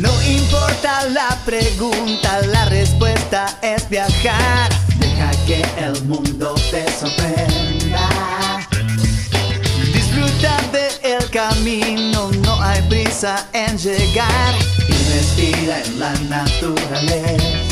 No 0.00 0.10
importa 0.22 1.08
la 1.08 1.36
pregunta, 1.44 2.40
la 2.46 2.66
respuesta 2.66 3.46
es 3.62 3.88
viajar. 3.88 4.70
Deja 4.98 5.30
que 5.46 5.62
el 5.78 6.04
mundo 6.04 6.54
te 6.70 6.88
sorprenda. 6.92 8.08
Disfruta 9.92 10.56
del 10.70 11.30
camino, 11.30 12.30
no 12.44 12.62
hay 12.62 12.82
prisa 12.82 13.48
en 13.52 13.76
llegar. 13.78 14.54
Y 14.86 14.92
respira 15.14 15.82
en 15.82 15.98
la 15.98 16.12
naturaleza. 16.28 17.67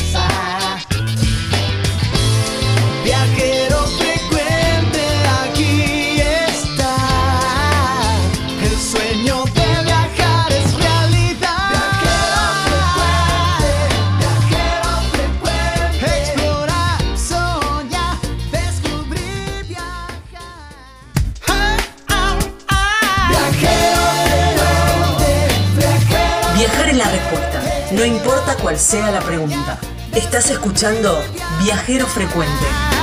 Sea 28.77 29.11
la 29.11 29.19
pregunta. 29.19 29.79
Estás 30.13 30.49
escuchando 30.49 31.21
Viajero 31.59 32.05
Frecuente. 32.05 32.96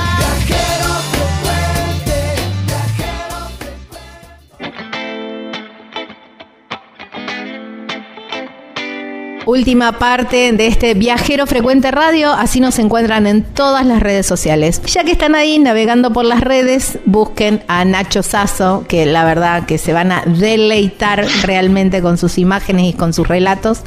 Última 9.45 9.91
parte 9.99 10.51
de 10.53 10.65
este 10.65 10.95
Viajero 10.95 11.45
Frecuente 11.45 11.91
Radio, 11.91 12.31
así 12.31 12.59
nos 12.59 12.79
encuentran 12.79 13.27
en 13.27 13.43
todas 13.43 13.85
las 13.85 14.01
redes 14.01 14.25
sociales. 14.25 14.81
Ya 14.87 15.03
que 15.03 15.11
están 15.11 15.35
ahí 15.35 15.59
navegando 15.59 16.11
por 16.11 16.25
las 16.25 16.41
redes, 16.41 16.97
busquen 17.05 17.61
a 17.67 17.85
Nacho 17.85 18.23
Sasso, 18.23 18.85
que 18.87 19.05
la 19.05 19.23
verdad 19.23 19.67
que 19.67 19.77
se 19.77 19.93
van 19.93 20.11
a 20.11 20.23
deleitar 20.25 21.25
realmente 21.43 22.01
con 22.01 22.17
sus 22.17 22.39
imágenes 22.39 22.85
y 22.85 22.93
con 22.93 23.13
sus 23.13 23.27
relatos, 23.27 23.81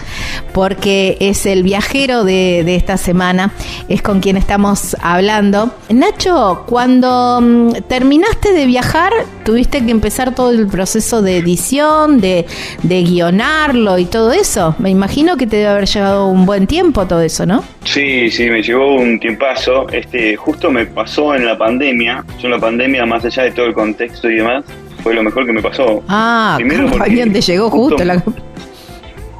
porque 0.53 1.17
es 1.19 1.45
el 1.45 1.65
viajero 1.65 2.23
de, 2.23 2.63
de 2.65 2.77
esta 2.77 2.97
semana, 2.97 3.53
es 3.89 4.01
con 4.01 4.21
quien 4.21 4.37
estamos 4.37 4.97
hablando. 5.01 5.75
Nacho, 5.89 6.65
cuando 6.69 7.41
mm, 7.41 7.73
terminaste 7.89 8.53
de 8.53 8.65
viajar, 8.67 9.13
tuviste 9.49 9.83
que 9.83 9.91
empezar 9.91 10.35
todo 10.35 10.51
el 10.51 10.67
proceso 10.67 11.23
de 11.23 11.39
edición, 11.39 12.21
de, 12.21 12.45
de 12.83 13.03
guionarlo 13.03 13.99
y 13.99 14.05
todo 14.05 14.31
eso. 14.33 14.75
Me 14.79 14.91
imagino 14.91 15.39
que 15.39 15.47
te 15.47 15.57
debe 15.57 15.69
haber 15.71 15.87
llevado 15.87 16.27
un 16.27 16.45
buen 16.45 16.67
tiempo 16.67 17.07
todo 17.07 17.23
eso, 17.23 17.47
¿no? 17.47 17.65
Sí, 17.85 18.31
sí, 18.31 18.51
me 18.51 18.63
llevó 18.63 18.97
un 18.97 19.19
tiempazo. 19.19 19.89
Este, 19.89 20.37
justo 20.37 20.71
me 20.71 20.85
pasó 20.85 21.35
en 21.35 21.47
la 21.47 21.57
pandemia. 21.57 22.27
Yo 22.39 22.49
en 22.49 22.51
la 22.51 22.59
pandemia, 22.59 23.07
más 23.07 23.25
allá 23.25 23.45
de 23.45 23.53
todo 23.53 23.65
el 23.65 23.73
contexto 23.73 24.29
y 24.29 24.35
demás, 24.37 24.67
fue 25.03 25.15
lo 25.15 25.23
mejor 25.23 25.47
que 25.47 25.53
me 25.55 25.63
pasó. 25.63 26.03
Ah, 26.09 26.57
Primero 26.59 26.91
te 26.91 27.41
llegó 27.41 27.71
justo. 27.71 28.05
la- 28.05 28.23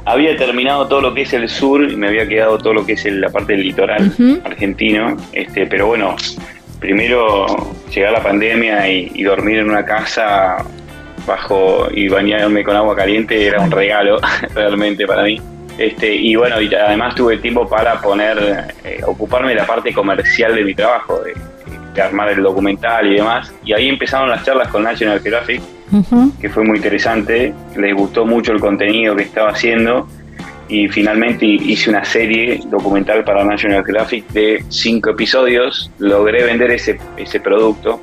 Había 0.05 0.35
terminado 0.37 0.87
todo 0.87 1.01
lo 1.01 1.13
que 1.13 1.21
es 1.21 1.33
el 1.33 1.47
sur 1.47 1.83
y 1.87 1.95
me 1.95 2.07
había 2.07 2.27
quedado 2.27 2.57
todo 2.57 2.73
lo 2.73 2.83
que 2.83 2.93
es 2.93 3.05
el- 3.05 3.21
la 3.21 3.29
parte 3.29 3.53
del 3.53 3.61
litoral 3.61 4.11
argentino. 4.43 5.15
Este, 5.33 5.67
pero 5.67 5.85
bueno, 5.85 6.15
primero 6.79 7.45
llegar 7.93 8.13
la 8.13 8.23
pandemia 8.23 8.87
y, 8.89 9.11
y 9.13 9.23
dormir 9.23 9.59
en 9.59 9.69
una 9.69 9.85
casa 9.85 10.63
bajo 11.25 11.87
y 11.91 12.07
bañarme 12.07 12.63
con 12.63 12.75
agua 12.75 12.95
caliente 12.95 13.45
era 13.45 13.61
un 13.61 13.71
regalo 13.71 14.19
realmente 14.55 15.05
para 15.05 15.23
mí. 15.23 15.39
Este, 15.77 16.13
y 16.13 16.35
bueno, 16.35 16.59
y 16.59 16.73
además 16.75 17.15
tuve 17.15 17.37
tiempo 17.37 17.67
para 17.67 18.01
poner, 18.01 18.67
eh, 18.83 18.99
ocuparme 19.05 19.49
de 19.49 19.55
la 19.55 19.65
parte 19.65 19.93
comercial 19.93 20.53
de 20.53 20.65
mi 20.65 20.75
trabajo, 20.75 21.21
de, 21.21 21.33
de 21.93 22.01
armar 22.01 22.29
el 22.29 22.43
documental 22.43 23.07
y 23.07 23.15
demás. 23.15 23.53
Y 23.63 23.71
ahí 23.71 23.87
empezaron 23.87 24.29
las 24.29 24.43
charlas 24.43 24.67
con 24.67 24.83
National 24.83 25.21
Geographic, 25.21 25.61
que 26.41 26.49
fue 26.49 26.65
muy 26.65 26.77
interesante. 26.77 27.53
Les 27.77 27.95
gustó 27.95 28.25
mucho 28.25 28.51
el 28.51 28.59
contenido 28.59 29.15
que 29.15 29.23
estaba 29.23 29.51
haciendo. 29.51 30.05
Y 30.69 30.87
finalmente 30.87 31.45
hice 31.45 31.89
una 31.89 32.05
serie 32.05 32.61
documental 32.67 33.23
para 33.23 33.43
National 33.43 33.83
Geographic 33.83 34.27
de 34.29 34.63
cinco 34.69 35.09
episodios. 35.09 35.91
Logré 35.97 36.43
vender 36.43 36.71
ese, 36.71 36.99
ese 37.17 37.39
producto 37.39 37.99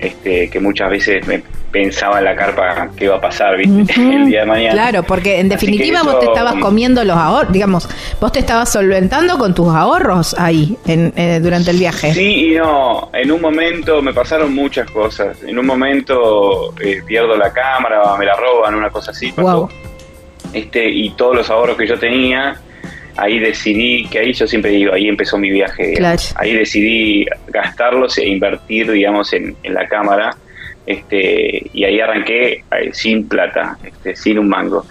este, 0.00 0.50
que 0.50 0.60
muchas 0.60 0.90
veces 0.90 1.26
me 1.26 1.42
pensaba 1.70 2.18
en 2.18 2.24
la 2.24 2.36
carpa 2.36 2.88
qué 2.96 3.06
iba 3.06 3.16
a 3.16 3.20
pasar 3.20 3.56
¿viste? 3.56 3.94
el 3.96 4.26
día 4.26 4.40
de 4.40 4.46
mañana. 4.46 4.72
Claro, 4.72 5.02
porque 5.04 5.38
en 5.38 5.48
definitiva 5.48 6.02
vos 6.02 6.18
te 6.18 6.26
estabas 6.26 6.56
comiendo 6.56 7.02
los 7.04 7.16
ahorros, 7.16 7.52
digamos, 7.52 7.88
vos 8.20 8.32
te 8.32 8.40
estabas 8.40 8.72
solventando 8.72 9.38
con 9.38 9.54
tus 9.54 9.68
ahorros 9.68 10.34
ahí 10.38 10.76
en, 10.86 11.12
eh, 11.16 11.40
durante 11.40 11.70
el 11.70 11.78
viaje. 11.78 12.12
Sí 12.12 12.52
y 12.52 12.54
no, 12.56 13.10
en 13.12 13.30
un 13.30 13.40
momento 13.40 14.02
me 14.02 14.12
pasaron 14.12 14.52
muchas 14.52 14.90
cosas. 14.90 15.42
En 15.44 15.58
un 15.58 15.66
momento 15.66 16.74
eh, 16.80 17.02
pierdo 17.06 17.36
la 17.36 17.52
cámara, 17.52 18.16
me 18.18 18.24
la 18.24 18.36
roban, 18.36 18.74
una 18.74 18.90
cosa 18.90 19.12
así. 19.12 19.30
Pasó 19.32 19.68
este, 20.54 20.88
y 20.88 21.10
todos 21.10 21.34
los 21.34 21.50
ahorros 21.50 21.76
que 21.76 21.86
yo 21.86 21.98
tenía, 21.98 22.56
ahí 23.16 23.38
decidí 23.38 24.06
que 24.06 24.20
ahí 24.20 24.32
yo 24.32 24.46
siempre 24.46 24.70
digo, 24.70 24.94
ahí 24.94 25.08
empezó 25.08 25.36
mi 25.36 25.50
viaje. 25.50 25.94
Ahí 26.36 26.54
decidí 26.54 27.26
gastarlos 27.48 28.18
e 28.18 28.28
invertir, 28.28 28.90
digamos, 28.90 29.32
en, 29.32 29.56
la 29.64 29.86
cámara. 29.88 30.36
Este, 30.86 31.62
y 31.72 31.84
ahí 31.84 31.98
arranqué 31.98 32.52
eh, 32.52 32.90
sin 32.92 33.26
plata, 33.26 33.78
este, 33.82 34.14
sin 34.14 34.38
un 34.38 34.48
mango. 34.48 34.86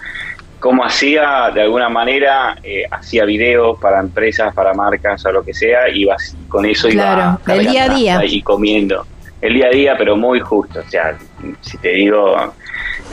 Como 0.60 0.84
hacía, 0.84 1.52
de 1.54 1.62
alguna 1.62 1.90
manera, 1.90 2.58
eh, 2.64 2.84
hacía 2.90 3.26
videos 3.26 3.80
para 3.80 4.00
empresas, 4.00 4.54
para 4.54 4.74
marcas 4.74 5.26
o 5.26 5.32
lo 5.32 5.44
que 5.44 5.54
sea, 5.54 5.90
y 5.90 6.08
con 6.48 6.66
eso 6.66 6.90
iba 6.90 7.40
el 7.48 7.68
día 7.68 7.84
a 7.86 7.90
día. 7.90 8.26
y 8.26 8.42
comiendo. 8.42 9.06
El 9.42 9.56
día 9.56 9.68
a 9.68 9.72
día, 9.72 9.96
pero 9.98 10.16
muy 10.16 10.40
justo. 10.40 10.80
O 10.80 10.90
sea, 10.90 11.18
si 11.62 11.78
te 11.78 11.90
digo, 11.90 12.54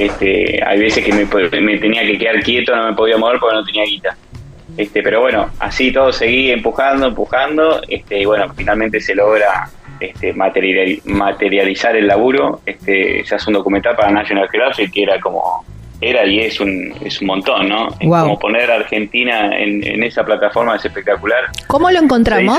este, 0.00 0.62
hay 0.64 0.78
veces 0.78 1.04
que 1.04 1.12
me, 1.12 1.26
tenía 1.78 2.02
que 2.02 2.16
quedar 2.16 2.42
quieto, 2.42 2.74
no 2.74 2.86
me 2.86 2.94
podía 2.94 3.18
mover 3.18 3.38
porque 3.38 3.56
no 3.56 3.64
tenía 3.64 3.84
guita. 3.84 4.16
Este, 4.76 5.02
pero 5.02 5.20
bueno, 5.20 5.50
así 5.58 5.92
todo 5.92 6.10
seguí 6.10 6.50
empujando, 6.50 7.08
empujando, 7.08 7.82
este, 7.86 8.20
y 8.20 8.24
bueno, 8.24 8.46
finalmente 8.54 8.98
se 8.98 9.14
logra 9.14 9.68
este, 10.00 10.32
materializar 10.32 11.96
el 11.96 12.06
laburo. 12.06 12.62
Este, 12.64 13.24
se 13.26 13.34
hace 13.34 13.50
un 13.50 13.54
documental 13.54 13.94
para 13.94 14.10
National 14.10 14.48
Geographic 14.48 14.90
que 14.90 15.02
era 15.02 15.20
como, 15.20 15.66
era 16.00 16.24
y 16.24 16.40
es 16.40 16.60
un, 16.60 16.94
es 17.04 17.20
un 17.20 17.26
montón, 17.26 17.68
¿no? 17.68 17.88
Como 17.98 18.38
poner 18.38 18.70
a 18.70 18.76
Argentina 18.76 19.50
en, 19.58 20.02
esa 20.02 20.24
plataforma 20.24 20.76
es 20.76 20.84
espectacular. 20.86 21.44
¿Cómo 21.66 21.90
lo 21.90 21.98
encontramos? 21.98 22.58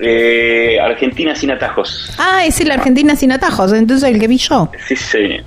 Eh, 0.00 0.78
Argentina 0.80 1.34
sin 1.34 1.50
atajos. 1.50 2.14
Ah, 2.18 2.46
es 2.46 2.60
el 2.60 2.70
Argentina 2.70 3.16
sin 3.16 3.32
atajos, 3.32 3.72
entonces 3.72 4.08
el 4.08 4.20
que 4.20 4.28
vi 4.28 4.36
yo. 4.36 4.70
Sí, 4.86 4.94
sí. 4.94 5.40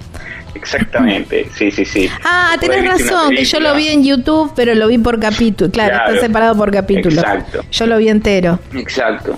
Exactamente, 0.55 1.47
sí, 1.55 1.71
sí, 1.71 1.85
sí. 1.85 2.09
Ah, 2.23 2.55
tenés 2.59 2.85
razón, 2.85 3.35
que 3.35 3.45
yo 3.45 3.59
lo 3.59 3.75
vi 3.75 3.89
en 3.89 4.03
YouTube, 4.03 4.51
pero 4.55 4.75
lo 4.75 4.87
vi 4.87 4.97
por 4.97 5.19
capítulo. 5.19 5.71
Claro, 5.71 6.13
está 6.13 6.27
separado 6.27 6.55
por 6.55 6.71
capítulo. 6.71 7.21
Exacto. 7.21 7.63
Yo 7.71 7.85
lo 7.87 7.97
vi 7.97 8.09
entero. 8.09 8.59
Exacto. 8.73 9.37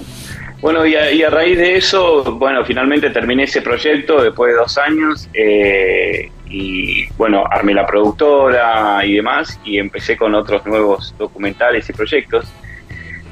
Bueno, 0.64 0.86
y 0.86 0.96
a, 0.96 1.30
raíz 1.30 1.58
de 1.58 1.76
eso, 1.76 2.24
bueno, 2.36 2.64
finalmente 2.64 3.10
terminé 3.10 3.44
ese 3.44 3.62
proyecto 3.62 4.24
después 4.24 4.54
de 4.54 4.58
dos 4.58 4.78
años 4.78 5.28
eh, 5.34 6.32
y, 6.50 7.06
bueno, 7.18 7.44
armé 7.52 7.74
la 7.74 7.86
productora 7.86 9.06
y 9.06 9.16
demás 9.16 9.60
y 9.66 9.78
empecé 9.78 10.16
con 10.16 10.34
otros 10.34 10.66
nuevos 10.66 11.14
documentales 11.18 11.90
y 11.90 11.92
proyectos. 11.92 12.46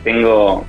Tengo 0.03 0.65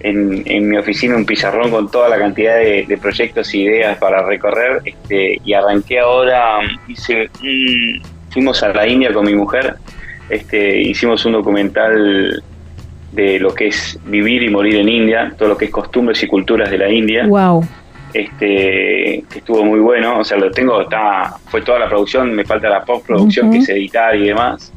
en, 0.00 0.68
mi 0.68 0.76
oficina 0.76 1.16
un 1.16 1.26
pizarrón 1.26 1.70
con 1.70 1.90
toda 1.90 2.08
la 2.08 2.18
cantidad 2.18 2.56
de, 2.56 2.98
proyectos 3.00 3.52
e 3.54 3.58
ideas 3.58 3.98
para 3.98 4.22
recorrer 4.22 4.80
este, 4.84 5.38
y 5.44 5.52
arranqué 5.52 6.00
ahora, 6.00 6.60
hice 6.88 7.30
fuimos 8.30 8.62
a 8.62 8.68
la 8.68 8.86
India 8.86 9.12
con 9.12 9.26
mi 9.26 9.34
mujer, 9.34 9.74
este, 10.28 10.80
hicimos 10.80 11.24
un 11.26 11.32
documental 11.32 12.42
de 13.12 13.40
lo 13.40 13.54
que 13.54 13.68
es 13.68 13.98
vivir 14.04 14.42
y 14.42 14.48
morir 14.48 14.76
en 14.76 14.88
India, 14.88 15.34
todo 15.36 15.48
lo 15.48 15.56
que 15.56 15.66
es 15.66 15.70
costumbres 15.70 16.22
y 16.22 16.28
culturas 16.28 16.70
de 16.70 16.78
la 16.78 16.88
India. 16.88 17.26
Wow. 17.26 17.64
Este, 18.12 19.24
que 19.30 19.38
estuvo 19.38 19.64
muy 19.64 19.80
bueno, 19.80 20.18
o 20.18 20.24
sea, 20.24 20.36
lo 20.36 20.50
tengo, 20.50 20.80
está, 20.80 21.34
fue 21.46 21.62
toda 21.62 21.78
la 21.78 21.88
producción, 21.88 22.32
me 22.34 22.44
falta 22.44 22.68
la 22.68 22.84
postproducción 22.84 23.50
que 23.52 23.58
es 23.58 23.68
editar 23.68 24.16
y 24.16 24.28
demás. 24.28 24.72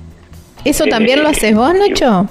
¿Eso 0.63 0.85
también 0.85 1.21
lo 1.21 1.29
eh, 1.29 1.31
haces 1.31 1.55
vos, 1.55 1.73
Nacho? 1.73 2.27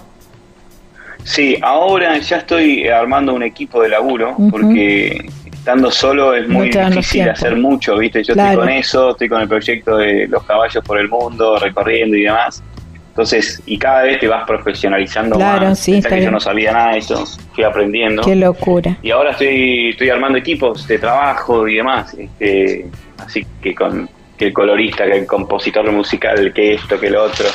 Sí, 1.24 1.56
ahora 1.62 2.18
ya 2.18 2.38
estoy 2.38 2.88
armando 2.88 3.34
un 3.34 3.42
equipo 3.42 3.82
de 3.82 3.88
laburo 3.90 4.36
porque 4.50 5.28
estando 5.62 5.90
solo 5.90 6.34
es 6.34 6.48
muy 6.48 6.70
difícil 6.70 7.28
hacer 7.28 7.56
mucho, 7.56 7.96
¿viste? 7.96 8.22
Yo 8.24 8.34
estoy 8.34 8.56
con 8.56 8.68
eso, 8.68 9.10
estoy 9.10 9.28
con 9.28 9.40
el 9.42 9.48
proyecto 9.48 9.96
de 9.96 10.26
los 10.26 10.42
caballos 10.44 10.82
por 10.84 10.98
el 10.98 11.08
mundo, 11.08 11.58
recorriendo 11.58 12.16
y 12.16 12.22
demás. 12.22 12.62
Entonces, 13.10 13.62
y 13.66 13.78
cada 13.78 14.04
vez 14.04 14.18
te 14.20 14.26
vas 14.26 14.44
profesionalizando 14.46 15.38
más. 15.38 15.78
Sí, 15.78 16.02
que 16.02 16.22
yo 16.22 16.30
no 16.30 16.40
sabía 16.40 16.72
nada 16.72 16.92
de 16.92 16.98
eso, 16.98 17.24
fui 17.54 17.62
aprendiendo. 17.62 18.22
Qué 18.22 18.34
locura. 18.34 18.96
Y 19.02 19.10
ahora 19.10 19.32
estoy, 19.32 19.90
estoy 19.90 20.08
armando 20.08 20.38
equipos 20.38 20.88
de 20.88 20.98
trabajo 20.98 21.68
y 21.68 21.76
demás. 21.76 22.14
Este, 22.14 22.86
así 23.18 23.46
que 23.62 23.74
con 23.74 24.08
que 24.36 24.46
el 24.46 24.52
colorista, 24.54 25.04
que 25.04 25.18
el 25.18 25.26
compositor 25.26 25.92
musical, 25.92 26.52
que 26.54 26.74
esto, 26.74 26.98
que 26.98 27.10
lo 27.10 27.24
otro 27.24 27.46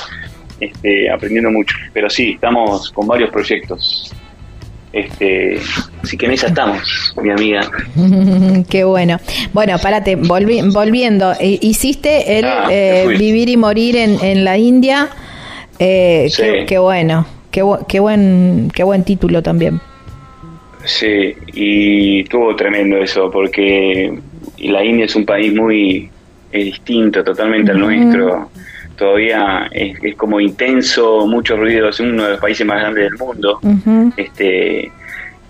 este, 0.60 1.10
aprendiendo 1.10 1.52
mucho. 1.52 1.76
Pero 1.94 2.10
sí, 2.10 2.32
estamos 2.32 2.92
con 2.92 3.08
varios 3.08 3.30
proyectos. 3.30 4.14
Este, 4.94 5.60
así 6.02 6.18
que 6.18 6.26
en 6.26 6.32
esa 6.32 6.48
estamos, 6.48 7.14
mi 7.22 7.30
amiga. 7.30 7.62
Qué 8.70 8.84
bueno. 8.84 9.20
Bueno, 9.54 9.78
párate, 9.78 10.16
volviendo. 10.16 11.34
Eh, 11.40 11.60
hiciste 11.62 12.40
el 12.40 12.46
ah, 12.46 12.68
eh, 12.72 13.06
Vivir 13.18 13.50
y 13.50 13.58
Morir 13.58 13.98
en, 13.98 14.18
en 14.24 14.44
la 14.44 14.58
India. 14.58 15.10
Eh, 15.78 16.30
qué, 16.68 16.78
bueno. 16.80 17.28
Qué, 17.52 17.64
qué, 17.88 18.00
buen, 18.00 18.72
qué 18.74 18.84
buen 18.84 19.04
título 19.04 19.44
también. 19.44 19.80
Sí, 20.86 21.36
y 21.54 22.24
tuvo 22.24 22.56
tremendo 22.56 22.98
eso, 22.98 23.30
porque 23.30 24.18
la 24.60 24.84
India 24.84 25.06
es 25.06 25.16
un 25.16 25.26
país 25.26 25.54
muy 25.54 26.10
distinto 26.52 27.24
totalmente 27.24 27.72
al 27.72 27.80
nuestro 27.80 28.50
todavía 28.98 29.70
es, 29.72 30.16
como 30.16 30.40
intenso, 30.40 31.26
mucho 31.28 31.56
ruido, 31.56 31.90
es 31.90 32.00
uno 32.00 32.24
de 32.24 32.32
los 32.32 32.40
países 32.40 32.66
más 32.66 32.82
grandes 32.82 33.04
del 33.06 33.18
mundo. 33.18 33.60
este, 34.18 34.92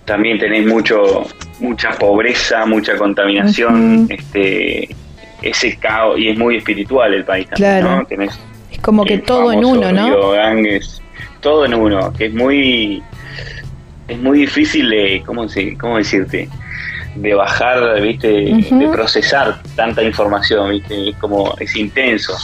también 0.04 0.38
tenés 0.38 0.66
mucho, 0.66 1.26
mucha 1.60 1.90
pobreza, 1.92 2.64
mucha 2.66 2.96
contaminación, 2.96 4.06
este, 4.08 4.88
ese 5.42 5.76
caos, 5.76 6.18
y 6.18 6.28
es 6.28 6.38
muy 6.38 6.56
espiritual 6.56 7.14
el 7.14 7.24
país 7.24 7.48
también, 7.48 8.28
es 8.70 8.78
como 8.80 9.04
que 9.04 9.18
todo 9.18 9.52
en 9.52 9.64
uno, 9.64 9.92
¿no? 9.92 10.08
Todo 11.40 11.64
en 11.64 11.74
uno, 11.74 12.12
que 12.12 12.26
es 12.26 12.34
muy, 12.34 13.02
es 14.08 14.18
muy 14.18 14.40
difícil 14.40 14.90
de, 14.90 15.22
¿cómo, 15.24 15.46
cómo 15.78 15.98
decirte? 15.98 16.48
de 17.14 17.34
bajar, 17.34 18.00
viste, 18.00 18.28
de 18.28 18.88
procesar 18.92 19.60
tanta 19.74 20.02
información, 20.02 20.70
viste, 20.70 21.10
es 21.10 21.16
como 21.16 21.52
es 21.58 21.74
intenso 21.74 22.36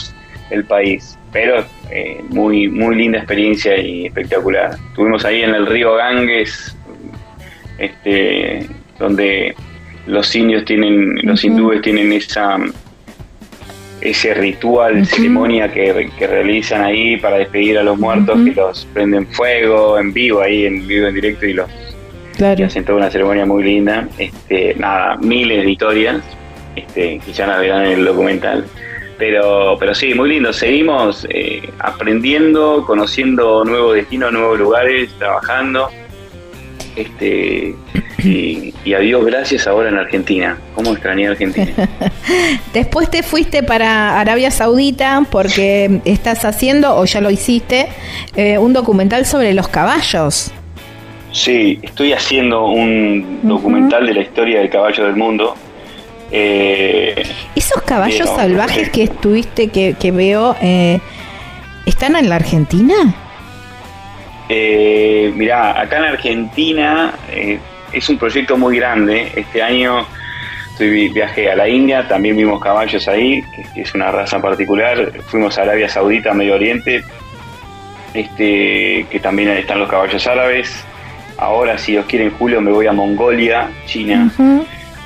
el 0.54 0.64
país. 0.64 1.18
Pero 1.32 1.64
eh, 1.90 2.20
muy, 2.30 2.68
muy 2.68 2.96
linda 2.96 3.18
experiencia 3.18 3.76
y 3.76 4.06
espectacular. 4.06 4.76
Estuvimos 4.90 5.24
ahí 5.24 5.42
en 5.42 5.54
el 5.54 5.66
río 5.66 5.94
Ganges, 5.94 6.76
este, 7.78 8.66
donde 8.98 9.54
los 10.06 10.34
indios 10.34 10.64
tienen, 10.64 11.16
los 11.22 11.44
hindúes 11.44 11.82
tienen 11.82 12.12
esa 12.12 12.58
ese 14.04 14.34
ritual, 14.34 15.06
ceremonia 15.06 15.72
que, 15.72 16.10
realizan 16.20 16.82
ahí 16.82 17.16
para 17.16 17.38
despedir 17.38 17.78
a 17.78 17.82
los 17.82 17.98
muertos, 17.98 18.38
que 18.44 18.52
los 18.52 18.84
prenden 18.92 19.26
fuego 19.28 19.98
en 19.98 20.12
vivo, 20.12 20.42
ahí 20.42 20.66
en 20.66 20.86
vivo 20.86 21.06
en 21.06 21.14
directo 21.14 21.46
y 21.46 21.54
los 21.54 21.70
claro. 22.36 22.66
hacen 22.66 22.84
toda 22.84 22.98
una 22.98 23.10
ceremonia 23.10 23.46
muy 23.46 23.64
linda. 23.64 24.06
Este, 24.18 24.74
nada, 24.74 25.16
miles 25.16 25.64
de 25.64 25.70
historias, 25.70 26.22
este, 26.76 27.18
que 27.24 27.32
ya 27.32 27.46
la 27.46 27.58
verán 27.58 27.86
en 27.86 27.92
el 28.00 28.04
documental. 28.04 28.66
Pero, 29.18 29.76
pero 29.78 29.94
sí, 29.94 30.12
muy 30.14 30.30
lindo. 30.30 30.52
Seguimos 30.52 31.26
eh, 31.30 31.70
aprendiendo, 31.78 32.84
conociendo 32.86 33.64
nuevos 33.64 33.94
destinos, 33.94 34.32
nuevos 34.32 34.58
lugares, 34.58 35.10
trabajando. 35.18 35.88
Este, 36.96 37.74
y, 38.18 38.94
a 38.94 38.98
Dios 38.98 39.24
gracias 39.24 39.66
ahora 39.66 39.88
en 39.88 39.98
Argentina. 39.98 40.58
¿Cómo 40.74 40.92
extrañé 40.92 41.28
Argentina? 41.28 41.72
Después 42.72 43.10
te 43.10 43.22
fuiste 43.22 43.62
para 43.62 44.20
Arabia 44.20 44.50
Saudita 44.50 45.24
porque 45.30 46.00
estás 46.04 46.44
haciendo, 46.44 46.96
o 46.96 47.04
ya 47.04 47.20
lo 47.20 47.30
hiciste, 47.30 47.88
eh, 48.36 48.58
un 48.58 48.72
documental 48.72 49.26
sobre 49.26 49.54
los 49.54 49.68
caballos. 49.68 50.52
Sí, 51.32 51.80
estoy 51.82 52.12
haciendo 52.12 52.66
un 52.66 53.40
documental 53.42 54.06
de 54.06 54.14
la 54.14 54.20
historia 54.20 54.60
del 54.60 54.70
caballo 54.70 55.04
del 55.04 55.16
mundo 55.16 55.56
eh, 56.36 57.22
Esos 57.54 57.82
caballos 57.82 58.28
salvajes 58.28 58.90
que 58.90 59.04
estuviste, 59.04 59.68
que, 59.68 60.10
veo, 60.10 60.56
eh, 60.60 61.00
¿están 61.86 62.16
en 62.16 62.28
la 62.28 62.36
Argentina? 62.36 63.14
Eh, 64.48 65.32
mirá, 65.34 65.80
acá 65.80 65.98
en 65.98 66.04
Argentina 66.04 67.14
eh, 67.30 67.58
es 67.92 68.08
un 68.08 68.18
proyecto 68.18 68.56
muy 68.56 68.76
grande. 68.76 69.30
Este 69.34 69.62
año 69.62 70.06
estoy, 70.72 71.08
viajé 71.08 71.50
a 71.50 71.56
la 71.56 71.68
India, 71.68 72.06
también 72.08 72.36
vimos 72.36 72.60
caballos 72.60 73.06
ahí, 73.08 73.42
que 73.74 73.82
es 73.82 73.94
una 73.94 74.10
raza 74.10 74.40
particular. 74.40 75.12
Fuimos 75.28 75.56
a 75.58 75.62
Arabia 75.62 75.88
Saudita, 75.88 76.34
Medio 76.34 76.54
Oriente, 76.54 77.04
este, 78.12 79.06
que 79.08 79.20
también 79.20 79.50
están 79.50 79.78
los 79.78 79.88
caballos 79.88 80.26
árabes. 80.26 80.84
Ahora, 81.38 81.78
si 81.78 81.92
Dios 81.92 82.06
quiere, 82.06 82.26
en 82.26 82.30
julio 82.32 82.60
me 82.60 82.70
voy 82.70 82.86
a 82.86 82.92
Mongolia, 82.92 83.70
China, 83.86 84.30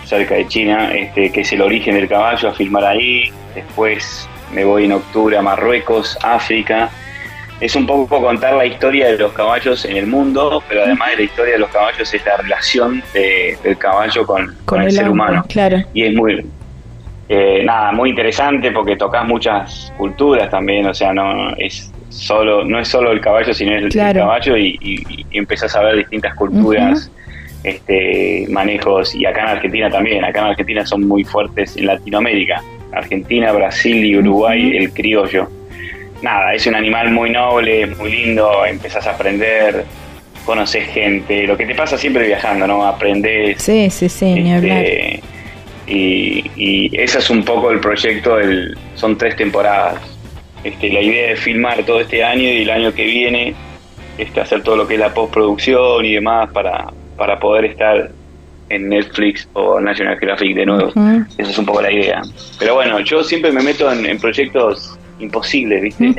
cerca 0.09 0.35
de 0.35 0.47
China, 0.49 0.91
este, 0.95 1.31
que 1.31 1.43
es 1.43 1.53
el 1.53 1.61
origen 1.61 1.95
del 1.95 2.09
caballo, 2.09 2.49
a 2.49 2.53
filmar 2.55 2.85
ahí. 2.85 3.31
Después 3.55 4.29
me 4.53 4.65
voy 4.65 4.87
en 4.87 4.93
octubre 4.93 5.37
a 5.37 5.43
Marruecos, 5.43 6.19
África. 6.23 6.91
Es 7.61 7.75
un 7.75 7.87
poco 7.87 8.21
contar 8.21 8.55
la 8.55 8.65
historia 8.65 9.09
de 9.09 9.19
los 9.19 9.33
caballos 9.33 9.85
en 9.85 9.97
el 9.97 10.07
mundo, 10.07 10.63
pero 10.69 10.85
además 10.85 11.11
de 11.11 11.17
la 11.17 11.23
historia 11.23 11.53
de 11.55 11.59
los 11.59 11.71
caballos 11.71 12.15
es 12.15 12.25
la 12.25 12.37
relación 12.37 13.03
del 13.13 13.77
caballo 13.79 14.27
con, 14.27 14.57
el, 14.81 14.93
ser 14.93 15.09
humano. 15.09 15.45
Claro. 15.49 15.79
Y 15.93 16.05
es 16.05 16.15
muy, 16.15 16.47
eh, 17.29 17.63
nada, 17.65 17.93
muy 17.93 18.11
interesante 18.11 18.71
porque 18.71 18.97
tocas 18.97 19.27
muchas 19.27 19.93
culturas 19.99 20.49
también, 20.51 20.87
o 20.87 20.95
sea, 20.95 21.13
no 21.13 21.51
es 21.57 21.93
solo, 22.09 22.65
no 22.65 22.79
es 22.79 22.89
solo 22.89 23.11
el 23.13 23.21
caballo, 23.21 23.53
sino 23.53 23.75
el, 23.75 23.93
caballo 23.93 24.57
y, 24.57 24.79
y, 24.81 25.27
empezás 25.37 25.75
a 25.77 25.83
ver 25.83 25.97
distintas 25.97 26.35
culturas, 26.35 27.11
este, 27.65 28.47
manejos, 28.49 29.15
y 29.15 29.27
acá 29.27 29.43
en 29.43 29.49
Argentina 29.49 29.91
también, 29.91 30.25
acá 30.25 30.41
en 30.41 30.47
Argentina 30.47 30.87
son 30.87 31.07
muy 31.07 31.25
fuertes 31.25 31.77
en 31.77 31.87
Latinoamérica, 31.87 32.63
Argentina, 32.93 33.53
Brasil 33.53 34.05
y 34.05 34.17
Uruguay, 34.17 34.77
el 34.77 34.93
criollo. 34.93 35.49
Nada, 36.23 36.55
es 36.55 36.67
un 36.67 36.75
animal 36.75 37.11
muy 37.11 37.31
noble, 37.31 37.87
muy 37.87 38.11
lindo, 38.11 38.65
empezás 38.67 39.07
a 39.07 39.13
aprender, 39.13 39.85
conoces 40.45 40.89
gente, 40.89 41.47
lo 41.47 41.57
que 41.57 41.67
te 41.67 41.75
pasa 41.75 41.97
siempre 41.97 42.27
viajando, 42.27 42.67
¿no? 42.67 42.85
Aprendes. 42.85 43.63
Sí, 43.63 43.89
sí, 43.91 44.09
sí, 44.09 44.35
ni 44.35 44.53
este, 44.53 44.55
hablar. 44.55 44.85
Y, 45.87 46.45
y 46.57 47.01
ese 47.01 47.19
es 47.19 47.31
un 47.31 47.45
poco 47.45 47.71
el 47.71 47.81
proyecto, 47.81 48.37
del, 48.37 48.77
son 48.95 49.17
tres 49.17 49.37
temporadas 49.37 50.19
este, 50.65 50.91
la 50.91 51.01
idea 51.01 51.29
de 51.31 51.37
filmar 51.37 51.85
todo 51.85 52.01
este 52.01 52.25
año 52.25 52.43
y 52.43 52.63
el 52.63 52.71
año 52.71 52.93
que 52.93 53.05
viene 53.05 53.55
este, 54.17 54.41
hacer 54.41 54.63
todo 54.63 54.77
lo 54.77 54.89
que 54.89 54.95
es 54.95 55.01
la 55.01 55.15
postproducción 55.15 56.05
y 56.05 56.15
demás 56.15 56.51
para, 56.53 56.93
para 57.19 57.39
poder 57.39 57.67
estar 57.67 58.11
en 58.71 58.89
Netflix 58.89 59.49
o 59.55 59.81
National 59.81 60.19
Geographic 60.19 60.55
de 60.55 60.67
nuevo. 60.67 60.93
Esa 61.37 61.51
es 61.51 61.59
un 61.59 61.67
poco 61.67 61.83
la 61.83 61.93
idea. 61.93 62.23
Pero 62.59 62.75
bueno, 62.75 63.01
yo 63.01 63.23
siempre 63.25 63.53
me 63.53 63.63
meto 63.63 63.91
en, 63.93 64.19
proyectos 64.19 64.97
imposibles, 65.19 65.83
¿viste? 65.83 66.15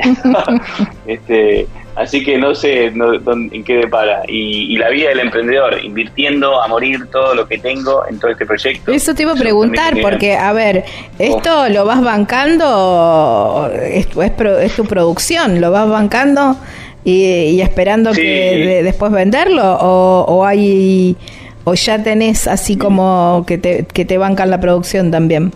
este, 1.06 1.66
así 1.96 2.22
que 2.22 2.36
no 2.36 2.54
sé 2.54 2.86
en 2.86 3.64
qué 3.64 3.76
depara. 3.76 4.22
Y, 4.28 4.74
y, 4.74 4.76
la 4.76 4.90
vida 4.90 5.10
del 5.10 5.20
emprendedor, 5.20 5.82
invirtiendo 5.82 6.60
a 6.60 6.68
morir 6.68 7.06
todo 7.10 7.34
lo 7.34 7.46
que 7.46 7.58
tengo 7.58 8.04
en 8.08 8.18
todo 8.18 8.30
este 8.30 8.44
proyecto. 8.44 8.92
Eso 8.92 9.14
te 9.14 9.22
iba 9.22 9.32
a 9.32 9.36
preguntar, 9.36 9.94
porque, 10.02 10.36
a 10.36 10.52
ver, 10.52 10.84
¿esto 11.18 11.68
lo 11.68 11.84
vas 11.86 12.02
bancando? 12.02 13.70
Es, 13.74 14.08
es, 14.16 14.76
tu 14.76 14.84
producción, 14.84 15.60
¿lo 15.60 15.70
vas 15.70 15.88
bancando 15.88 16.56
y, 17.04 17.60
esperando 17.60 18.12
que 18.12 18.82
después 18.84 19.12
venderlo? 19.12 19.78
¿O, 19.80 20.24
o 20.28 20.44
hay 20.44 21.16
¿O 21.64 21.74
ya 21.74 22.02
tenés 22.02 22.48
así 22.48 22.76
como 22.76 23.44
que 23.46 23.58
te, 23.58 23.84
que 23.84 24.04
te 24.04 24.18
bancan 24.18 24.50
la 24.50 24.60
producción 24.60 25.10
también? 25.10 25.52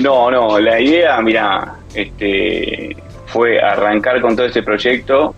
No, 0.00 0.30
no, 0.30 0.58
la 0.58 0.80
idea, 0.80 1.20
mira, 1.20 1.76
este, 1.94 2.96
fue 3.26 3.60
arrancar 3.60 4.20
con 4.20 4.34
todo 4.34 4.46
este 4.46 4.62
proyecto, 4.62 5.34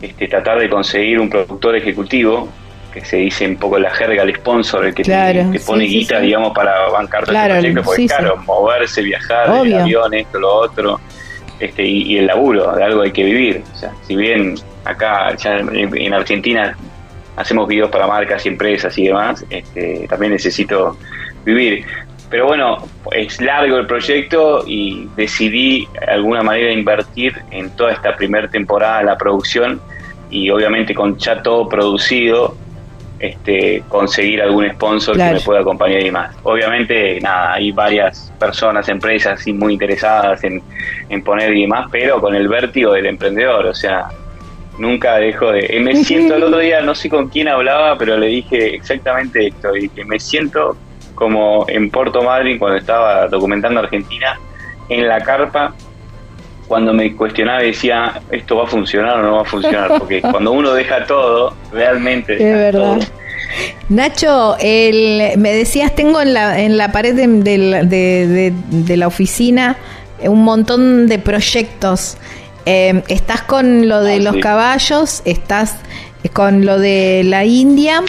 este, 0.00 0.26
tratar 0.26 0.58
de 0.58 0.70
conseguir 0.70 1.20
un 1.20 1.28
productor 1.28 1.76
ejecutivo, 1.76 2.48
que 2.92 3.04
se 3.04 3.18
dice 3.18 3.46
un 3.46 3.56
poco 3.56 3.78
la 3.78 3.90
jerga, 3.90 4.22
el 4.22 4.34
sponsor, 4.34 4.86
el 4.86 4.94
que 4.94 5.04
te, 5.04 5.60
pone 5.66 5.84
guita, 5.84 6.20
digamos, 6.20 6.52
para 6.54 6.88
bancar 6.88 7.24
todo 7.26 7.36
este 7.36 7.52
proyecto, 7.58 7.82
porque 7.84 8.06
claro, 8.06 8.36
moverse, 8.38 9.02
viajar, 9.02 9.66
el 9.66 9.74
avión, 9.74 10.14
esto, 10.14 10.40
lo 10.40 10.54
otro, 10.54 10.98
este, 11.60 11.84
y, 11.84 12.18
el 12.18 12.26
laburo, 12.26 12.74
de 12.74 12.84
algo 12.84 13.02
hay 13.02 13.12
que 13.12 13.24
vivir. 13.24 13.62
Si 14.06 14.16
bien 14.16 14.54
acá 14.84 15.34
ya 15.36 15.58
en 15.58 16.14
Argentina 16.14 16.76
hacemos 17.36 17.68
videos 17.68 17.90
para 17.90 18.06
marcas 18.06 18.44
y 18.46 18.48
empresas 18.48 18.96
y 18.98 19.06
demás, 19.06 19.44
este, 19.50 20.06
también 20.08 20.32
necesito 20.32 20.96
vivir. 21.44 21.84
Pero 22.30 22.46
bueno, 22.46 22.84
es 23.12 23.40
largo 23.40 23.78
el 23.78 23.86
proyecto 23.86 24.64
y 24.66 25.08
decidí 25.16 25.88
de 25.92 26.12
alguna 26.12 26.42
manera 26.42 26.72
invertir 26.72 27.34
en 27.50 27.70
toda 27.70 27.92
esta 27.92 28.16
primera 28.16 28.48
temporada 28.48 29.02
la 29.02 29.16
producción 29.16 29.80
y 30.30 30.50
obviamente 30.50 30.94
con 30.94 31.16
ya 31.16 31.42
todo 31.42 31.68
producido, 31.68 32.54
este, 33.18 33.82
conseguir 33.88 34.40
algún 34.42 34.68
sponsor 34.70 35.16
que 35.16 35.32
me 35.32 35.40
pueda 35.40 35.60
acompañar 35.60 36.00
y 36.00 36.10
más. 36.10 36.36
Obviamente, 36.42 37.20
nada, 37.20 37.54
hay 37.54 37.72
varias 37.72 38.32
personas, 38.38 38.88
empresas 38.88 39.46
muy 39.48 39.72
interesadas 39.74 40.44
en, 40.44 40.62
en 41.08 41.22
poner 41.22 41.52
y 41.54 41.62
demás, 41.62 41.88
pero 41.90 42.20
con 42.20 42.34
el 42.34 42.48
vértigo 42.48 42.92
del 42.92 43.06
emprendedor, 43.06 43.66
o 43.66 43.74
sea, 43.74 44.08
nunca 44.78 45.16
dejo 45.16 45.52
de... 45.52 45.66
Eh, 45.68 45.80
me 45.80 45.94
siento 45.96 46.36
el 46.36 46.44
otro 46.44 46.58
día, 46.58 46.80
no 46.80 46.94
sé 46.94 47.10
con 47.10 47.28
quién 47.28 47.48
hablaba, 47.48 47.98
pero 47.98 48.16
le 48.16 48.26
dije 48.26 48.74
exactamente 48.74 49.48
esto, 49.48 49.76
y 49.76 49.88
que 49.88 50.04
me 50.04 50.18
siento 50.18 50.76
como 51.14 51.66
en 51.68 51.90
Puerto 51.90 52.22
Madryn 52.22 52.58
cuando 52.58 52.78
estaba 52.78 53.26
documentando 53.26 53.80
Argentina, 53.80 54.38
en 54.88 55.08
la 55.08 55.20
carpa, 55.20 55.74
cuando 56.68 56.92
me 56.92 57.16
cuestionaba 57.16 57.64
y 57.64 57.68
decía, 57.68 58.20
¿esto 58.30 58.56
va 58.56 58.64
a 58.64 58.66
funcionar 58.66 59.18
o 59.18 59.22
no 59.22 59.36
va 59.36 59.42
a 59.42 59.44
funcionar? 59.44 59.98
Porque 59.98 60.20
cuando 60.30 60.52
uno 60.52 60.72
deja 60.72 61.04
todo, 61.04 61.54
realmente... 61.72 62.34
Es 62.34 62.54
verdad. 62.54 62.98
Nacho, 63.88 64.56
el, 64.60 65.38
me 65.38 65.52
decías, 65.52 65.94
tengo 65.94 66.20
en 66.20 66.34
la, 66.34 66.60
en 66.60 66.76
la 66.76 66.92
pared 66.92 67.14
de, 67.14 68.52
de 68.68 68.96
la 68.96 69.06
oficina 69.06 69.76
un 70.20 70.44
montón 70.44 71.06
de 71.06 71.18
proyectos 71.18 72.18
Em, 72.70 73.00
estás 73.08 73.40
con 73.40 73.88
lo 73.88 74.02
de 74.02 74.16
ah, 74.16 74.18
los 74.18 74.36
caballos, 74.42 75.22
estás 75.24 75.76
con 76.34 76.66
lo 76.66 76.78
de 76.78 77.22
la 77.24 77.46
India 77.46 78.02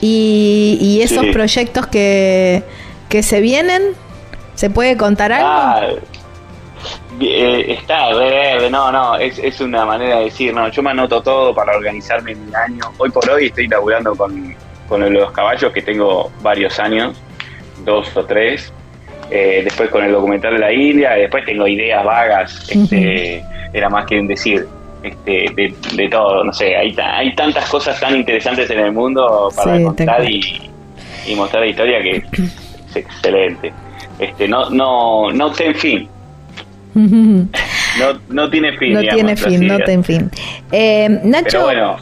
y, 0.00 1.00
esos 1.02 1.26
proyectos 1.32 1.88
que, 1.88 2.62
que 3.08 3.24
se 3.24 3.40
vienen. 3.40 3.82
¿Se 4.54 4.70
puede 4.70 4.96
contar 4.96 5.32
algo? 5.32 5.48
Ah, 5.48 5.80
eh, 7.20 7.72
está 7.72 8.14
verde, 8.14 8.70
no, 8.70 8.92
no, 8.92 9.16
es, 9.16 9.38
es 9.38 9.60
una 9.60 9.84
manera 9.84 10.18
de 10.18 10.24
decir, 10.24 10.54
no, 10.54 10.68
yo 10.68 10.82
me 10.82 10.90
anoto 10.90 11.22
todo 11.22 11.54
para 11.54 11.76
organizarme 11.76 12.34
mi 12.34 12.54
año. 12.54 12.84
Hoy 12.98 13.10
por 13.10 13.28
hoy 13.30 13.46
estoy 13.46 13.68
laburando 13.68 14.14
con, 14.14 14.54
con 14.88 15.12
los 15.12 15.32
caballos 15.32 15.72
que 15.72 15.82
tengo 15.82 16.30
varios 16.42 16.78
años, 16.78 17.20
dos 17.84 18.16
o 18.16 18.24
tres. 18.24 18.72
Eh, 19.30 19.60
después 19.62 19.90
con 19.90 20.04
el 20.04 20.12
documental 20.12 20.54
de 20.54 20.58
la 20.58 20.72
India, 20.72 21.10
después 21.12 21.44
tengo 21.44 21.66
ideas 21.66 22.02
vagas. 22.04 22.66
Este, 22.70 23.44
era 23.72 23.90
más 23.90 24.06
que 24.06 24.18
un 24.18 24.26
decir 24.26 24.66
este, 25.02 25.74
de, 25.94 26.08
todo, 26.08 26.42
no 26.42 26.52
sé, 26.52 26.74
hay, 26.74 26.96
hay 26.98 27.34
tantas 27.34 27.68
cosas 27.68 28.00
tan 28.00 28.16
interesantes 28.16 28.68
en 28.70 28.80
el 28.80 28.92
mundo 28.92 29.50
para 29.54 29.82
contar 29.82 30.28
y, 30.28 30.70
mostrar 31.36 31.62
la 31.62 31.68
historia 31.68 32.02
que 32.02 32.16
es 32.16 32.24
excelente. 32.96 33.72
Este, 34.18 34.48
no, 34.48 34.70
no, 34.70 35.30
no 35.30 35.52
ten 35.52 35.74
fin. 35.74 36.08
No, 36.98 38.20
no 38.28 38.50
tiene 38.50 38.76
fin. 38.78 38.92
No 38.94 39.00
tiene 39.00 39.36
fin, 39.36 39.66
no 39.66 39.78
tiene 39.78 40.02
fin. 40.02 40.30
Eh, 40.72 41.20
Nacho, 41.24 41.62
bueno, 41.62 41.96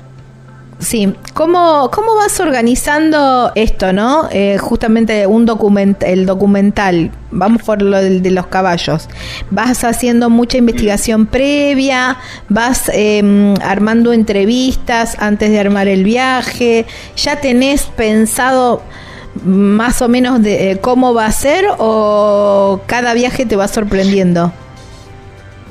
Sí, 0.78 1.14
¿Cómo, 1.32 1.90
¿cómo 1.90 2.14
vas 2.16 2.38
organizando 2.38 3.50
esto, 3.54 3.94
no? 3.94 4.28
Eh, 4.30 4.58
justamente 4.58 5.26
un 5.26 5.46
documento 5.46 6.04
el 6.04 6.26
documental, 6.26 7.10
vamos 7.30 7.62
por 7.62 7.80
lo 7.80 7.96
de, 7.96 8.30
los 8.30 8.46
caballos. 8.48 9.08
Vas 9.50 9.84
haciendo 9.84 10.28
mucha 10.28 10.58
investigación 10.58 11.26
previa, 11.26 12.18
vas 12.50 12.90
em, 12.92 13.54
armando 13.62 14.12
entrevistas 14.12 15.16
antes 15.18 15.50
de 15.50 15.58
armar 15.58 15.88
el 15.88 16.04
viaje, 16.04 16.84
ya 17.16 17.40
tenés 17.40 17.84
pensado 17.84 18.82
más 19.44 20.02
o 20.02 20.08
menos 20.08 20.42
de 20.42 20.72
eh, 20.72 20.78
cómo 20.78 21.14
va 21.14 21.24
a 21.26 21.32
ser 21.32 21.64
o 21.78 22.80
cada 22.86 23.14
viaje 23.14 23.46
te 23.46 23.56
va 23.56 23.66
sorprendiendo. 23.66 24.52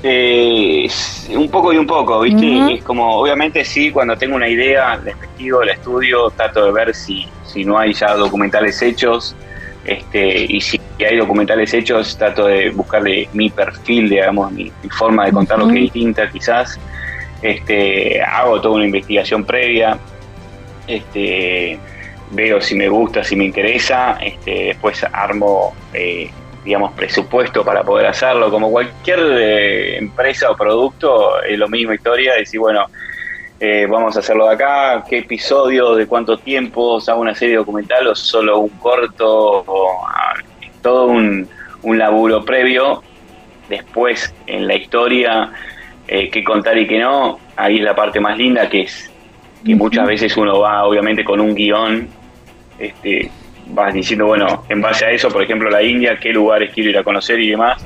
Eh, 0.07 0.87
un 1.35 1.49
poco 1.49 1.73
y 1.73 1.77
un 1.77 1.87
poco, 1.87 2.19
¿viste? 2.19 2.75
Es 2.75 2.83
como, 2.83 3.15
obviamente 3.15 3.65
sí, 3.65 3.89
cuando 3.89 4.15
tengo 4.15 4.35
una 4.35 4.47
idea, 4.47 5.01
investigo, 5.03 5.63
la 5.63 5.73
estudio, 5.73 6.29
trato 6.29 6.63
de 6.63 6.71
ver 6.71 6.93
si, 6.93 7.27
si 7.43 7.65
no 7.65 7.79
hay 7.79 7.91
ya 7.91 8.13
documentales 8.13 8.79
hechos, 8.83 9.35
este, 9.83 10.45
y 10.47 10.61
si 10.61 10.79
hay 10.99 11.17
documentales 11.17 11.73
hechos, 11.73 12.15
trato 12.19 12.45
de 12.45 12.69
buscarle 12.69 13.27
mi 13.33 13.49
perfil, 13.49 14.07
digamos, 14.07 14.51
mi, 14.51 14.71
forma 14.91 15.25
de 15.25 15.31
contar 15.31 15.57
lo 15.57 15.67
que 15.69 15.73
es 15.73 15.93
distinta 15.93 16.29
quizás. 16.29 16.79
Este, 17.41 18.21
hago 18.21 18.61
toda 18.61 18.75
una 18.75 18.85
investigación 18.85 19.43
previa, 19.43 19.97
este, 20.85 21.79
veo 22.29 22.61
si 22.61 22.75
me 22.75 22.89
gusta, 22.89 23.23
si 23.23 23.35
me 23.35 23.45
interesa, 23.45 24.19
este, 24.21 24.65
después 24.65 25.03
armo 25.11 25.73
eh, 25.93 26.29
digamos, 26.65 26.93
presupuesto 26.93 27.63
para 27.63 27.83
poder 27.83 28.07
hacerlo. 28.07 28.49
Como 28.51 28.71
cualquier 28.71 29.19
eh, 29.19 29.97
empresa 29.97 30.51
o 30.51 30.57
producto, 30.57 31.41
es 31.43 31.57
lo 31.57 31.69
mismo 31.69 31.93
historia, 31.93 32.33
decir, 32.33 32.59
bueno, 32.59 32.87
eh, 33.59 33.87
vamos 33.89 34.17
a 34.17 34.19
hacerlo 34.19 34.47
de 34.47 34.55
acá, 34.55 35.05
qué 35.07 35.19
episodio, 35.19 35.95
de 35.95 36.07
cuánto 36.07 36.37
tiempo, 36.37 36.97
o 36.97 37.15
una 37.15 37.35
serie 37.35 37.55
documental 37.55 38.07
o 38.07 38.15
solo 38.15 38.59
un 38.59 38.69
corto, 38.69 39.63
o, 39.65 40.05
ah, 40.07 40.33
todo 40.81 41.05
un, 41.05 41.47
un 41.83 41.97
laburo 41.97 42.43
previo. 42.43 43.03
Después, 43.69 44.33
en 44.47 44.67
la 44.67 44.75
historia, 44.75 45.51
eh, 46.07 46.29
qué 46.29 46.43
contar 46.43 46.77
y 46.77 46.87
qué 46.87 46.99
no, 46.99 47.39
ahí 47.55 47.77
es 47.77 47.83
la 47.83 47.95
parte 47.95 48.19
más 48.19 48.37
linda 48.37 48.67
que 48.69 48.81
es 48.81 49.11
que 49.65 49.73
muchas 49.73 50.05
veces 50.05 50.37
uno 50.37 50.59
va 50.59 50.85
obviamente 50.85 51.23
con 51.23 51.41
un 51.41 51.55
guion, 51.55 52.07
este, 52.77 53.31
vas 53.67 53.93
diciendo, 53.93 54.27
bueno, 54.27 54.63
en 54.69 54.81
base 54.81 55.05
a 55.05 55.11
eso, 55.11 55.29
por 55.29 55.43
ejemplo, 55.43 55.69
la 55.69 55.81
India, 55.81 56.17
qué 56.19 56.31
lugares 56.31 56.71
quiero 56.73 56.89
ir 56.89 56.97
a 56.97 57.03
conocer 57.03 57.39
y 57.39 57.49
demás. 57.49 57.85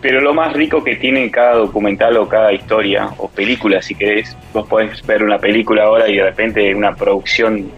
Pero 0.00 0.20
lo 0.20 0.32
más 0.32 0.54
rico 0.54 0.82
que 0.82 0.96
tiene 0.96 1.30
cada 1.30 1.56
documental 1.56 2.16
o 2.16 2.28
cada 2.28 2.52
historia, 2.52 3.10
o 3.18 3.28
película 3.28 3.82
si 3.82 3.94
querés, 3.94 4.36
vos 4.52 4.66
podés 4.66 5.04
ver 5.06 5.22
una 5.22 5.38
película 5.38 5.84
ahora 5.84 6.08
y 6.08 6.16
de 6.16 6.24
repente 6.24 6.74
una 6.74 6.94
producción 6.94 7.70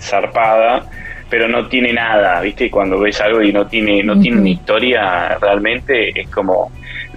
zarpada, 0.00 0.84
pero 1.30 1.48
no 1.48 1.68
tiene 1.68 1.92
nada, 1.92 2.40
¿viste? 2.40 2.70
Cuando 2.70 2.98
ves 2.98 3.20
algo 3.20 3.40
y 3.42 3.52
no 3.52 3.66
tiene, 3.66 4.02
no 4.02 4.18
tiene 4.18 4.40
una 4.40 4.50
historia 4.50 5.38
realmente, 5.38 6.20
es 6.20 6.28
como, 6.28 6.70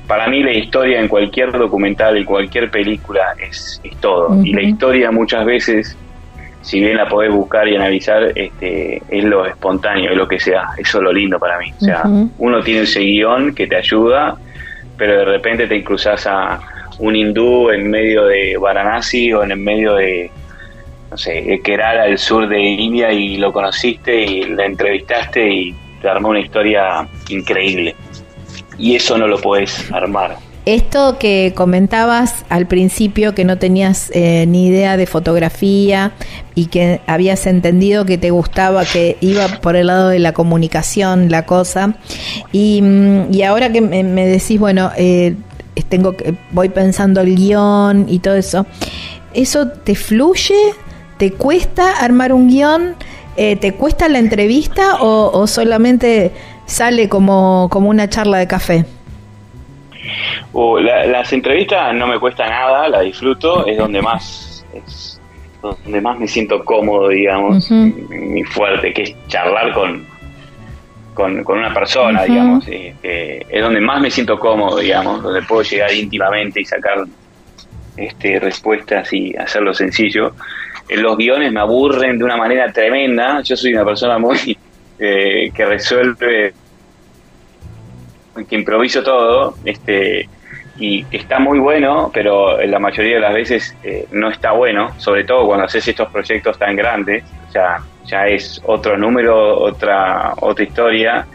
para 0.07 0.27
mí 0.27 0.43
la 0.43 0.53
historia 0.53 0.99
en 1.01 1.07
cualquier 1.07 1.51
documental, 1.51 2.17
en 2.17 2.23
cualquier 2.23 2.69
película, 2.69 3.33
es, 3.39 3.81
es 3.83 3.97
todo. 3.97 4.39
Y 4.43 4.53
la 4.53 4.61
historia 4.61 5.11
muchas 5.11 5.45
veces 5.45 5.97
si 6.67 6.81
bien 6.81 6.97
la 6.97 7.07
podés 7.07 7.31
buscar 7.31 7.65
y 7.69 7.77
analizar, 7.77 8.33
este, 8.35 9.01
es 9.07 9.23
lo 9.23 9.45
espontáneo, 9.45 10.11
es 10.11 10.17
lo 10.17 10.27
que 10.27 10.37
sea. 10.37 10.67
Eso 10.77 10.97
es 10.97 11.03
lo 11.05 11.13
lindo 11.13 11.39
para 11.39 11.57
mí. 11.59 11.71
O 11.79 11.85
sea, 11.85 12.03
uno 12.39 12.61
tiene 12.61 12.81
ese 12.81 12.99
guion 12.99 13.55
que 13.55 13.67
te 13.67 13.77
ayuda, 13.77 14.35
pero 14.97 15.19
de 15.19 15.23
repente 15.23 15.65
te 15.67 15.81
cruzas 15.81 16.27
a 16.27 16.59
un 16.99 17.15
hindú 17.15 17.69
en 17.69 17.89
medio 17.89 18.25
de 18.25 18.57
Varanasi 18.57 19.31
o 19.31 19.43
en 19.43 19.51
el 19.51 19.59
medio 19.59 19.95
de, 19.95 20.29
no 21.09 21.17
sé, 21.17 21.61
Kerala, 21.63 22.03
al 22.03 22.17
sur 22.17 22.49
de 22.49 22.59
India, 22.59 23.13
y 23.13 23.37
lo 23.37 23.53
conociste 23.53 24.23
y 24.23 24.43
la 24.43 24.65
entrevistaste 24.65 25.49
y 25.49 25.75
te 26.01 26.09
armó 26.09 26.31
una 26.31 26.41
historia 26.41 27.07
increíble. 27.29 27.95
Y 28.77 28.97
eso 28.97 29.17
no 29.17 29.25
lo 29.25 29.39
puedes 29.39 29.89
armar. 29.93 30.35
Esto 30.67 31.17
que 31.17 31.53
comentabas 31.55 32.43
al 32.49 32.67
principio, 32.67 33.33
que 33.33 33.45
no 33.45 33.57
tenías 33.57 34.11
eh, 34.13 34.43
ni 34.49 34.67
idea 34.67 34.97
de 34.97 35.05
fotografía 35.05 36.11
y 36.55 36.65
que 36.65 36.99
habías 37.07 37.47
entendido 37.47 38.03
que 38.03 38.17
te 38.17 38.31
gustaba, 38.31 38.83
que 38.83 39.15
iba 39.21 39.47
por 39.61 39.77
el 39.77 39.87
lado 39.87 40.09
de 40.09 40.19
la 40.19 40.33
comunicación, 40.33 41.31
la 41.31 41.45
cosa, 41.45 41.95
y, 42.51 42.81
mm, 42.81 43.29
ahora 43.47 43.71
que 43.71 43.79
me, 43.79 44.25
decís, 44.25 44.59
bueno, 44.59 44.91
eh, 44.97 45.37
tengo 45.87 46.13
voy 46.51 46.67
pensando 46.67 47.21
el 47.21 47.37
guion 47.37 48.07
y 48.09 48.19
todo 48.19 48.35
eso, 48.35 48.65
¿eso 49.33 49.69
te 49.69 49.95
fluye? 49.95 50.73
¿Te 51.17 51.31
cuesta 51.31 51.91
armar 51.91 52.33
un 52.33 52.49
guion? 52.49 52.95
Eh, 53.37 53.55
¿Te 53.55 53.73
cuesta 53.73 54.09
la 54.09 54.19
entrevista 54.19 54.97
o, 54.99 55.31
o 55.31 55.47
solamente 55.47 56.33
sale 56.65 57.07
como, 57.07 57.69
como 57.71 57.89
una 57.89 58.09
charla 58.09 58.37
de 58.39 58.47
café? 58.47 58.96
Las 60.81 61.33
entrevistas 61.33 61.93
no 61.93 62.07
me 62.07 62.19
cuesta 62.19 62.49
nada, 62.49 62.87
la 62.87 63.01
disfruto, 63.01 63.65
es 63.65 63.77
donde 63.77 64.01
más 64.01 64.65
es 64.73 65.17
donde 65.61 66.01
más 66.01 66.19
me 66.19 66.27
siento 66.27 66.63
cómodo, 66.63 67.09
digamos, 67.09 67.69
mi 67.71 68.43
fuerte, 68.43 68.93
que 68.93 69.03
es 69.03 69.15
charlar 69.27 69.73
con, 69.73 70.05
con, 71.13 71.43
una 71.47 71.73
persona, 71.73 72.23
digamos, 72.23 72.67
este, 72.67 73.45
es 73.49 73.61
donde 73.61 73.81
más 73.81 73.99
me 74.01 74.11
siento 74.11 74.39
cómodo, 74.39 74.77
digamos, 74.77 75.23
donde 75.23 75.41
puedo 75.41 75.63
llegar 75.63 75.91
íntimamente 75.93 76.61
y 76.61 76.65
sacar 76.65 77.05
este, 77.95 78.39
respuestas 78.39 79.11
y 79.13 79.35
hacerlo 79.35 79.73
sencillo. 79.73 80.33
En 80.87 81.01
los 81.01 81.17
guiones 81.17 81.51
me 81.51 81.59
aburren 81.59 82.17
de 82.17 82.23
una 82.23 82.37
manera 82.37 82.71
tremenda, 82.71 83.41
yo 83.41 83.57
soy 83.57 83.73
una 83.73 83.83
persona 83.83 84.17
muy 84.19 84.57
eh, 84.99 85.51
que 85.53 85.65
resuelve 85.65 86.53
que 88.45 88.55
improviso 88.55 89.03
todo, 89.03 89.55
este, 89.65 90.29
y 90.79 91.05
está 91.11 91.39
muy 91.39 91.59
bueno, 91.59 92.11
pero 92.13 92.61
la 92.61 92.79
mayoría 92.79 93.15
de 93.15 93.21
las 93.21 93.33
veces 93.33 93.75
eh, 93.83 94.07
no 94.11 94.29
está 94.29 94.51
bueno, 94.51 94.91
sobre 94.97 95.23
todo 95.23 95.47
cuando 95.47 95.65
haces 95.65 95.87
estos 95.87 96.09
proyectos 96.11 96.57
tan 96.57 96.75
grandes, 96.75 97.23
ya, 97.53 97.81
ya 98.05 98.27
es 98.27 98.61
otro 98.65 98.97
número, 98.97 99.59
otra, 99.59 100.33
otra 100.39 100.63
historia, 100.63 101.25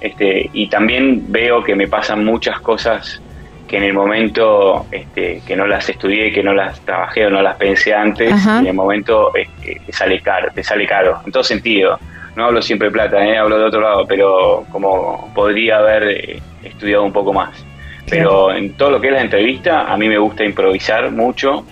este, 0.00 0.50
y 0.52 0.68
también 0.68 1.30
veo 1.30 1.62
que 1.62 1.74
me 1.74 1.88
pasan 1.88 2.24
muchas 2.24 2.60
cosas 2.60 3.20
que 3.68 3.78
en 3.78 3.84
el 3.84 3.94
momento 3.94 4.86
este, 4.90 5.40
que 5.46 5.56
no 5.56 5.66
las 5.66 5.88
estudié, 5.88 6.32
que 6.32 6.42
no 6.42 6.52
las 6.52 6.80
trabajé 6.80 7.26
o 7.26 7.30
no 7.30 7.40
las 7.40 7.56
pensé 7.56 7.94
antes, 7.94 8.30
en 8.46 8.66
el 8.66 8.74
momento 8.74 9.34
este, 9.34 9.80
te 9.86 9.92
sale 9.92 10.20
caro, 10.20 10.48
te 10.54 10.62
sale 10.62 10.86
caro, 10.86 11.20
en 11.24 11.32
todo 11.32 11.42
sentido. 11.42 11.98
No 12.36 12.46
hablo 12.46 12.60
siempre 12.62 12.88
de 12.88 12.92
plata, 12.92 13.24
¿eh? 13.24 13.38
hablo 13.38 13.58
de 13.58 13.64
otro 13.64 13.80
lado, 13.80 14.06
pero 14.06 14.64
como 14.70 15.32
podría 15.34 15.78
haber 15.78 16.02
eh, 16.02 16.42
estudiado 16.64 17.04
un 17.04 17.12
poco 17.12 17.32
más. 17.32 17.64
Pero 18.08 18.52
en 18.52 18.74
todo 18.74 18.90
lo 18.90 19.00
que 19.00 19.08
es 19.08 19.12
la 19.12 19.20
entrevista, 19.20 19.92
a 19.92 19.96
mí 19.96 20.08
me 20.08 20.18
gusta 20.18 20.44
improvisar 20.44 21.10
mucho, 21.12 21.64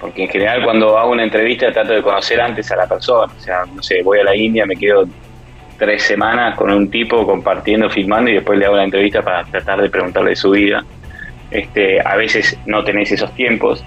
porque 0.00 0.24
en 0.24 0.28
general 0.28 0.64
cuando 0.64 0.98
hago 0.98 1.12
una 1.12 1.24
entrevista 1.24 1.72
trato 1.72 1.92
de 1.92 2.02
conocer 2.02 2.40
antes 2.40 2.70
a 2.72 2.76
la 2.76 2.86
persona. 2.86 3.32
O 3.36 3.40
sea, 3.40 3.64
no 3.72 3.82
sé, 3.82 4.02
voy 4.02 4.20
a 4.20 4.24
la 4.24 4.36
India, 4.36 4.66
me 4.66 4.76
quedo 4.76 5.04
tres 5.78 6.02
semanas 6.02 6.56
con 6.56 6.70
un 6.70 6.90
tipo 6.90 7.26
compartiendo, 7.26 7.90
filmando 7.90 8.30
y 8.30 8.34
después 8.34 8.58
le 8.58 8.66
hago 8.66 8.76
la 8.76 8.84
entrevista 8.84 9.22
para 9.22 9.44
tratar 9.44 9.82
de 9.82 9.90
preguntarle 9.90 10.30
de 10.30 10.36
su 10.36 10.50
vida. 10.50 10.84
Este, 11.50 12.00
a 12.00 12.16
veces 12.16 12.58
no 12.66 12.82
tenés 12.82 13.12
esos 13.12 13.32
tiempos, 13.34 13.84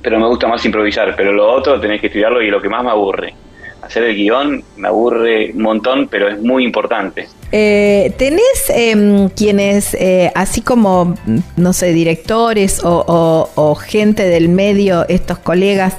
pero 0.00 0.18
me 0.18 0.26
gusta 0.26 0.46
más 0.46 0.64
improvisar. 0.64 1.14
Pero 1.16 1.32
lo 1.32 1.50
otro 1.50 1.80
tenés 1.80 2.00
que 2.00 2.06
estudiarlo 2.06 2.40
y 2.40 2.50
lo 2.50 2.62
que 2.62 2.68
más 2.68 2.84
me 2.84 2.90
aburre 2.90 3.34
hacer 3.82 4.04
el 4.04 4.16
guion 4.16 4.62
me 4.76 4.88
aburre 4.88 5.52
un 5.52 5.62
montón, 5.62 6.08
pero 6.08 6.28
es 6.28 6.40
muy 6.40 6.64
importante. 6.64 7.26
Eh, 7.54 8.14
¿Tenés 8.16 8.70
em, 8.70 9.28
quienes, 9.28 9.92
eh, 9.94 10.32
así 10.34 10.62
como, 10.62 11.14
no 11.56 11.72
sé, 11.74 11.92
directores 11.92 12.80
o, 12.82 13.74
gente 13.86 14.24
del 14.24 14.48
medio, 14.48 15.06
estos 15.08 15.38
colegas, 15.38 15.94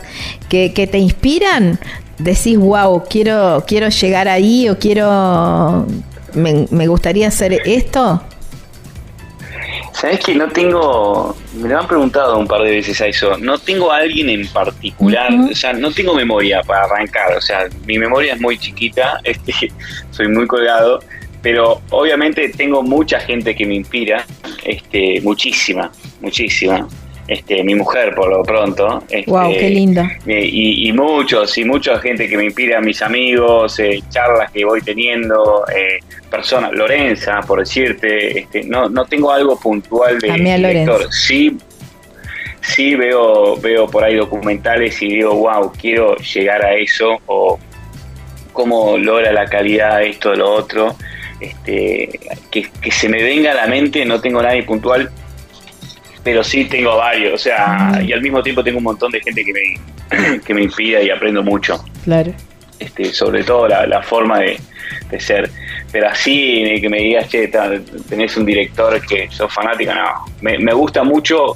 que, 0.49 0.69
te 0.69 0.97
inspiran? 0.97 1.79
Decís, 2.17 2.57
wow, 2.57 3.03
quiero, 3.07 3.63
quiero 3.67 3.89
llegar 3.89 4.27
ahí 4.27 4.67
o 4.69 4.79
quiero, 4.79 5.85
me, 6.33 6.65
me 6.71 6.87
gustaría 6.87 7.27
hacer 7.27 7.61
esto. 7.65 8.21
Sabes 9.93 10.19
que 10.19 10.33
no 10.33 10.47
tengo, 10.49 11.35
me 11.53 11.69
lo 11.69 11.79
han 11.79 11.87
preguntado 11.87 12.37
un 12.37 12.47
par 12.47 12.63
de 12.63 12.71
veces 12.71 12.99
a 12.99 13.07
eso, 13.07 13.37
no 13.37 13.59
tengo 13.59 13.91
a 13.91 13.97
alguien 13.97 14.27
en 14.27 14.47
particular, 14.47 15.31
o 15.51 15.55
sea, 15.55 15.71
no 15.71 15.91
tengo 15.91 16.15
memoria 16.15 16.61
para 16.63 16.85
arrancar, 16.85 17.37
o 17.37 17.41
sea, 17.41 17.67
mi 17.85 17.99
memoria 17.99 18.33
es 18.33 18.41
muy 18.41 18.57
chiquita, 18.57 19.19
este, 19.23 19.71
soy 20.09 20.27
muy 20.29 20.47
colgado, 20.47 20.99
pero 21.43 21.81
obviamente 21.91 22.49
tengo 22.49 22.81
mucha 22.81 23.19
gente 23.19 23.53
que 23.53 23.67
me 23.67 23.75
inspira, 23.75 24.25
este, 24.63 25.21
muchísima, 25.21 25.91
muchísima 26.21 26.87
este, 27.27 27.63
mi 27.63 27.75
mujer 27.75 28.13
por 28.15 28.29
lo 28.29 28.43
pronto. 28.43 29.03
Este, 29.09 29.29
wow, 29.29 29.51
qué 29.51 29.69
lindo. 29.69 30.03
Y, 30.25 30.91
muchos, 30.93 31.57
y 31.57 31.63
mucha 31.63 31.99
gente 31.99 32.27
que 32.27 32.37
me 32.37 32.45
inspira, 32.45 32.81
mis 32.81 33.01
amigos, 33.01 33.79
eh, 33.79 34.01
charlas 34.09 34.51
que 34.51 34.65
voy 34.65 34.81
teniendo, 34.81 35.63
eh, 35.73 35.99
personas, 36.29 36.71
Lorenza, 36.73 37.39
por 37.41 37.59
decirte, 37.59 38.39
este, 38.39 38.63
no, 38.63 38.89
no 38.89 39.05
tengo 39.05 39.31
algo 39.31 39.57
puntual 39.59 40.19
de 40.19 40.31
director. 40.31 41.07
Sí, 41.11 41.57
sí 42.61 42.95
veo, 42.95 43.55
veo 43.57 43.87
por 43.87 44.03
ahí 44.03 44.15
documentales 44.15 45.01
y 45.01 45.07
digo, 45.07 45.35
wow, 45.35 45.71
quiero 45.79 46.15
llegar 46.17 46.65
a 46.65 46.73
eso, 46.75 47.19
o 47.27 47.59
cómo 48.51 48.97
logra 48.97 49.31
la 49.31 49.45
calidad 49.45 50.03
esto, 50.03 50.31
de 50.31 50.37
lo 50.37 50.51
otro. 50.51 50.95
Este, 51.39 52.19
que, 52.51 52.69
que 52.69 52.91
se 52.91 53.09
me 53.09 53.21
venga 53.21 53.51
a 53.51 53.55
la 53.55 53.67
mente, 53.67 54.05
no 54.05 54.21
tengo 54.21 54.41
nadie 54.41 54.63
puntual, 54.63 55.11
pero 56.23 56.43
sí 56.43 56.65
tengo 56.65 56.95
varios, 56.97 57.33
o 57.33 57.37
sea, 57.37 58.01
y 58.01 58.13
al 58.13 58.21
mismo 58.21 58.41
tiempo 58.41 58.63
tengo 58.63 58.77
un 58.77 58.85
montón 58.85 59.11
de 59.11 59.19
gente 59.19 59.43
que 59.43 59.53
me, 59.53 60.39
que 60.45 60.53
me 60.53 60.63
inspira 60.63 61.01
y 61.01 61.09
aprendo 61.09 61.43
mucho. 61.43 61.83
Claro. 62.03 62.33
Este, 62.79 63.13
sobre 63.13 63.43
todo 63.43 63.67
la, 63.67 64.01
forma 64.01 64.39
de, 64.39 64.59
ser. 65.19 65.49
Pero 65.91 66.09
así 66.09 66.79
que 66.81 66.89
me 66.89 66.97
digas, 66.97 67.29
che, 67.29 67.51
tenés 68.09 68.35
un 68.35 68.45
director 68.45 68.99
que 69.05 69.29
sos 69.29 69.53
fanática, 69.53 69.93
no. 69.93 70.25
Me, 70.41 70.73
gusta 70.73 71.03
mucho 71.03 71.55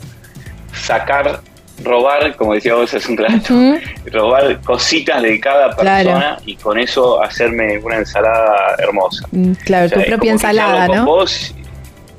sacar, 0.73 1.41
robar, 1.83 2.35
como 2.35 2.53
decía 2.53 2.75
vos 2.75 2.93
hace 2.93 3.11
un 3.11 3.17
rato, 3.17 3.53
robar 4.11 4.59
cositas 4.61 5.21
de 5.21 5.39
cada 5.39 5.75
persona 5.75 6.37
y 6.45 6.55
con 6.55 6.79
eso 6.79 7.21
hacerme 7.21 7.77
una 7.79 7.97
ensalada 7.97 8.75
hermosa. 8.77 9.27
Mm, 9.31 9.51
claro, 9.63 9.89
tu 9.89 10.03
propia 10.03 10.31
ensalada, 10.31 10.87
¿no? 10.87 11.05
Vos 11.05 11.53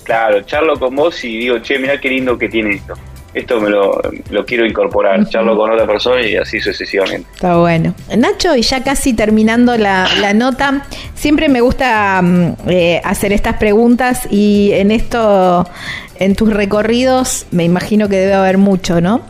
Claro, 0.09 0.41
charlo 0.41 0.79
con 0.79 0.97
vos 0.97 1.23
y 1.23 1.37
digo, 1.37 1.59
che, 1.59 1.79
mirá 1.79 2.01
qué 2.01 2.09
lindo 2.09 2.39
que 2.39 2.49
tiene 2.49 2.77
esto. 2.77 2.95
Esto 3.39 3.61
me 3.61 3.71
lo, 3.71 4.01
quiero 4.47 4.67
incorporar, 4.67 5.29
charlo 5.29 5.57
con 5.57 5.71
otra 5.71 5.87
persona 5.87 6.27
y 6.27 6.35
así 6.35 6.59
sucesivamente. 6.61 7.29
Está 7.35 7.57
bueno. 7.57 7.95
Nacho, 8.17 8.57
y 8.57 8.63
ya 8.63 8.83
casi 8.83 9.15
terminando 9.15 9.77
la, 9.77 10.09
nota, 10.35 10.85
siempre 11.15 11.49
me 11.49 11.61
gusta 11.61 12.21
mm, 12.21 12.55
eh, 12.69 13.01
hacer 13.05 13.33
estas 13.33 13.57
preguntas 13.59 14.27
y 14.29 14.73
en 14.73 14.91
esto, 14.91 15.69
en 16.17 16.35
tus 16.35 16.53
recorridos, 16.53 17.47
me 17.53 17.63
imagino 17.63 18.09
que 18.09 18.17
debe 18.17 18.35
haber 18.35 18.59
mucho, 18.59 19.01
¿no? 19.01 19.23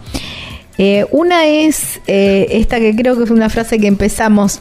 Eh, 0.79 1.05
una 1.11 1.47
es 1.47 2.01
eh, 2.07 2.47
esta 2.51 2.79
que 2.79 2.97
creo 2.97 3.17
que 3.19 3.25
es 3.25 3.31
una 3.31 3.51
frase 3.51 3.79
que 3.79 3.89
empezamos 3.89 4.61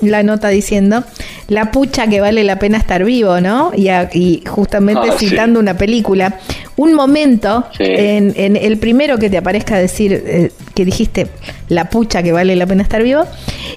la 0.00 0.22
nota 0.22 0.48
diciendo, 0.48 1.04
la 1.48 1.70
pucha 1.70 2.06
que 2.06 2.20
vale 2.20 2.44
la 2.44 2.58
pena 2.58 2.78
estar 2.78 3.04
vivo, 3.04 3.40
¿no? 3.40 3.72
Y, 3.74 4.42
justamente 4.46 5.08
Ah, 5.10 5.16
citando 5.18 5.60
una 5.60 5.76
película, 5.76 6.38
un 6.76 6.94
momento 6.94 7.64
Sí. 7.76 7.84
en, 7.86 8.32
en 8.36 8.56
el 8.56 8.78
primero 8.78 9.18
que 9.18 9.30
te 9.30 9.38
aparezca 9.38 9.76
decir 9.78 10.12
eh, 10.26 10.52
que 10.74 10.84
dijiste 10.84 11.26
la 11.68 11.88
pucha 11.90 12.22
que 12.22 12.32
vale 12.32 12.56
la 12.56 12.66
pena 12.66 12.82
estar 12.82 13.02
vivo, 13.02 13.24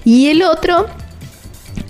y 0.04 0.28
el 0.28 0.42
otro 0.42 0.86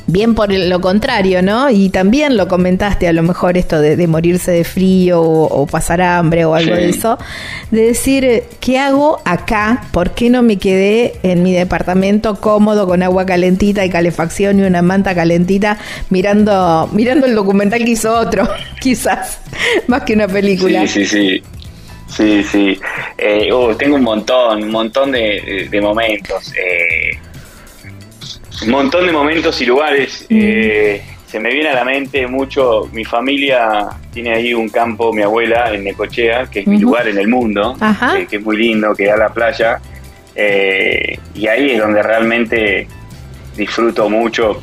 bien 0.08 0.34
por 0.34 0.50
lo 0.52 0.80
contrario, 0.80 1.42
¿no? 1.42 1.70
Y 1.70 1.90
también 1.90 2.36
lo 2.36 2.48
comentaste, 2.48 3.06
a 3.06 3.12
lo 3.12 3.22
mejor 3.22 3.56
esto 3.56 3.80
de, 3.80 3.94
de 3.94 4.06
morirse 4.08 4.50
de 4.50 4.64
frío 4.64 5.20
o, 5.22 5.44
o 5.44 5.66
pasar 5.66 6.00
hambre 6.02 6.44
o 6.46 6.54
algo 6.54 6.74
Sí. 6.74 6.80
de 6.80 6.88
eso, 6.88 7.18
de 7.70 7.82
decir, 7.82 8.24
eh, 8.24 8.44
¿qué 8.58 8.78
hago 8.78 9.20
acá? 9.24 9.84
¿Por 9.92 10.12
qué 10.12 10.30
no 10.30 10.42
me 10.42 10.56
quedé 10.56 11.12
en 11.22 11.42
mi 11.42 11.52
departamento 11.52 12.40
cómodo 12.40 12.86
con 12.86 13.02
agua 13.02 13.26
calentita 13.26 13.84
y 13.84 13.90
calefacción 13.90 14.58
y 14.58 14.62
una 14.62 14.82
manta 14.82 15.14
calentita 15.14 15.78
mirando, 16.10 16.88
mirando 16.92 17.26
el 17.26 17.34
documental 17.34 17.84
que 17.84 17.90
hizo 17.90 18.12
otro, 18.18 18.48
quizás, 18.80 19.38
más 19.86 20.02
que 20.02 20.14
una 20.14 20.26
película? 20.26 20.86
Sí, 20.86 21.04
sí, 21.04 21.06
sí. 21.06 21.42
Sí, 22.08 22.42
sí. 22.42 22.80
Eh, 23.18 23.52
uh, 23.52 23.74
tengo 23.74 23.96
un 23.96 24.02
montón, 24.02 24.62
un 24.62 24.70
montón 24.70 25.12
de, 25.12 25.18
de- 25.20 25.68
de 25.70 25.80
momentos. 25.82 26.50
eh, 26.54 27.18
un 28.62 28.70
montón 28.70 29.06
de 29.06 29.12
momentos 29.12 29.60
y 29.60 29.66
lugares. 29.66 30.26
eh, 30.30 31.02
se 31.26 31.38
me 31.38 31.50
viene 31.52 31.68
a 31.68 31.74
la 31.74 31.84
mente 31.84 32.26
mucho. 32.26 32.88
Mi 32.92 33.04
familia 33.04 33.86
tiene 34.12 34.34
ahí 34.34 34.54
un 34.54 34.68
campo, 34.70 35.12
mi 35.12 35.22
abuela, 35.22 35.74
en 35.74 35.84
Necochea, 35.84 36.46
que 36.46 36.60
es 36.60 36.66
mi 36.66 36.78
lugar 36.78 37.06
en 37.08 37.18
el 37.18 37.28
mundo, 37.28 37.76
que, 38.26 38.36
es 38.36 38.42
muy 38.42 38.56
lindo, 38.56 38.94
que 38.94 39.06
da 39.06 39.16
la 39.16 39.28
playa. 39.28 39.78
eh, 40.34 41.18
y 41.34 41.46
ahí 41.48 41.72
es 41.72 41.78
donde 41.78 42.02
realmente 42.02 42.86
disfruto 43.56 44.08
mucho 44.08 44.60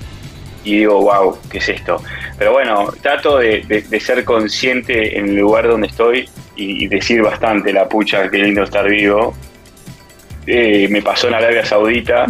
y 0.63 0.77
digo, 0.79 1.01
wow, 1.01 1.37
¿qué 1.51 1.57
es 1.59 1.69
esto? 1.69 2.01
Pero 2.37 2.53
bueno, 2.53 2.91
trato 3.01 3.37
de, 3.37 3.61
de- 3.67 3.81
de 3.83 3.99
ser 3.99 4.23
consciente 4.23 5.17
en 5.19 5.29
el 5.29 5.35
lugar 5.35 5.67
donde 5.67 5.87
estoy 5.87 6.27
y, 6.55 6.85
y 6.85 6.87
decir 6.87 7.21
bastante 7.21 7.71
la 7.73 7.87
pucha, 7.87 8.29
qué 8.31 8.37
lindo 8.39 8.63
estar 8.63 8.87
vivo. 8.89 9.35
Eh, 10.47 10.87
me 10.89 11.01
pasó 11.01 11.27
en 11.27 11.33
Arabia 11.33 11.65
Saudita, 11.65 12.25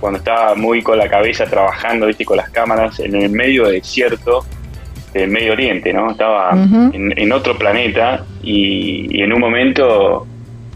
cuando 0.00 0.18
estaba 0.18 0.54
muy 0.54 0.82
con 0.82 0.98
la 0.98 1.08
cabeza 1.08 1.44
trabajando, 1.46 2.06
viste, 2.06 2.24
con 2.24 2.36
las 2.36 2.48
cámaras 2.50 3.00
en 3.00 3.14
el 3.16 3.30
medio 3.30 3.66
desierto 3.68 4.44
del 5.12 5.30
Medio 5.30 5.52
Oriente, 5.52 5.92
¿no? 5.92 6.10
Estaba 6.10 6.50
en, 6.52 7.12
en 7.16 7.32
otro 7.32 7.56
planeta 7.58 8.24
y, 8.42 9.08
y 9.18 9.22
en 9.22 9.32
un 9.32 9.40
momento 9.40 10.26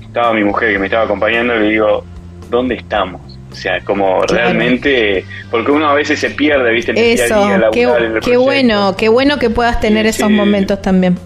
estaba 0.03 0.33
mi 0.33 0.43
mujer 0.43 0.73
que 0.73 0.79
me 0.79 0.87
estaba 0.87 1.05
acompañando 1.05 1.55
y 1.57 1.61
le 1.61 1.69
digo, 1.71 2.05
¿dónde 2.49 2.75
estamos? 2.77 3.21
O 3.53 3.55
sea, 3.55 3.81
como 3.81 4.21
Claro. 4.23 4.45
realmente, 4.45 5.25
porque 5.51 5.71
uno 5.73 5.89
a 5.89 5.95
veces 5.95 6.19
se 6.21 6.31
pierde, 6.31 6.73
viste, 6.73 6.93
en 6.93 6.99
el 6.99 7.05
día 7.17 7.23
a 7.23 7.27
Eso, 7.27 7.47
día, 7.47 7.69
qué, 7.73 8.21
qué 8.23 8.37
bueno, 8.37 8.95
qué 8.97 9.09
bueno 9.09 9.39
que 9.39 9.51
puedas 9.51 9.79
tener 9.81 10.05
Sí, 10.05 10.11
esos 10.21 10.29
sí. 10.29 10.35
momentos 10.35 10.81
también. 10.83 11.19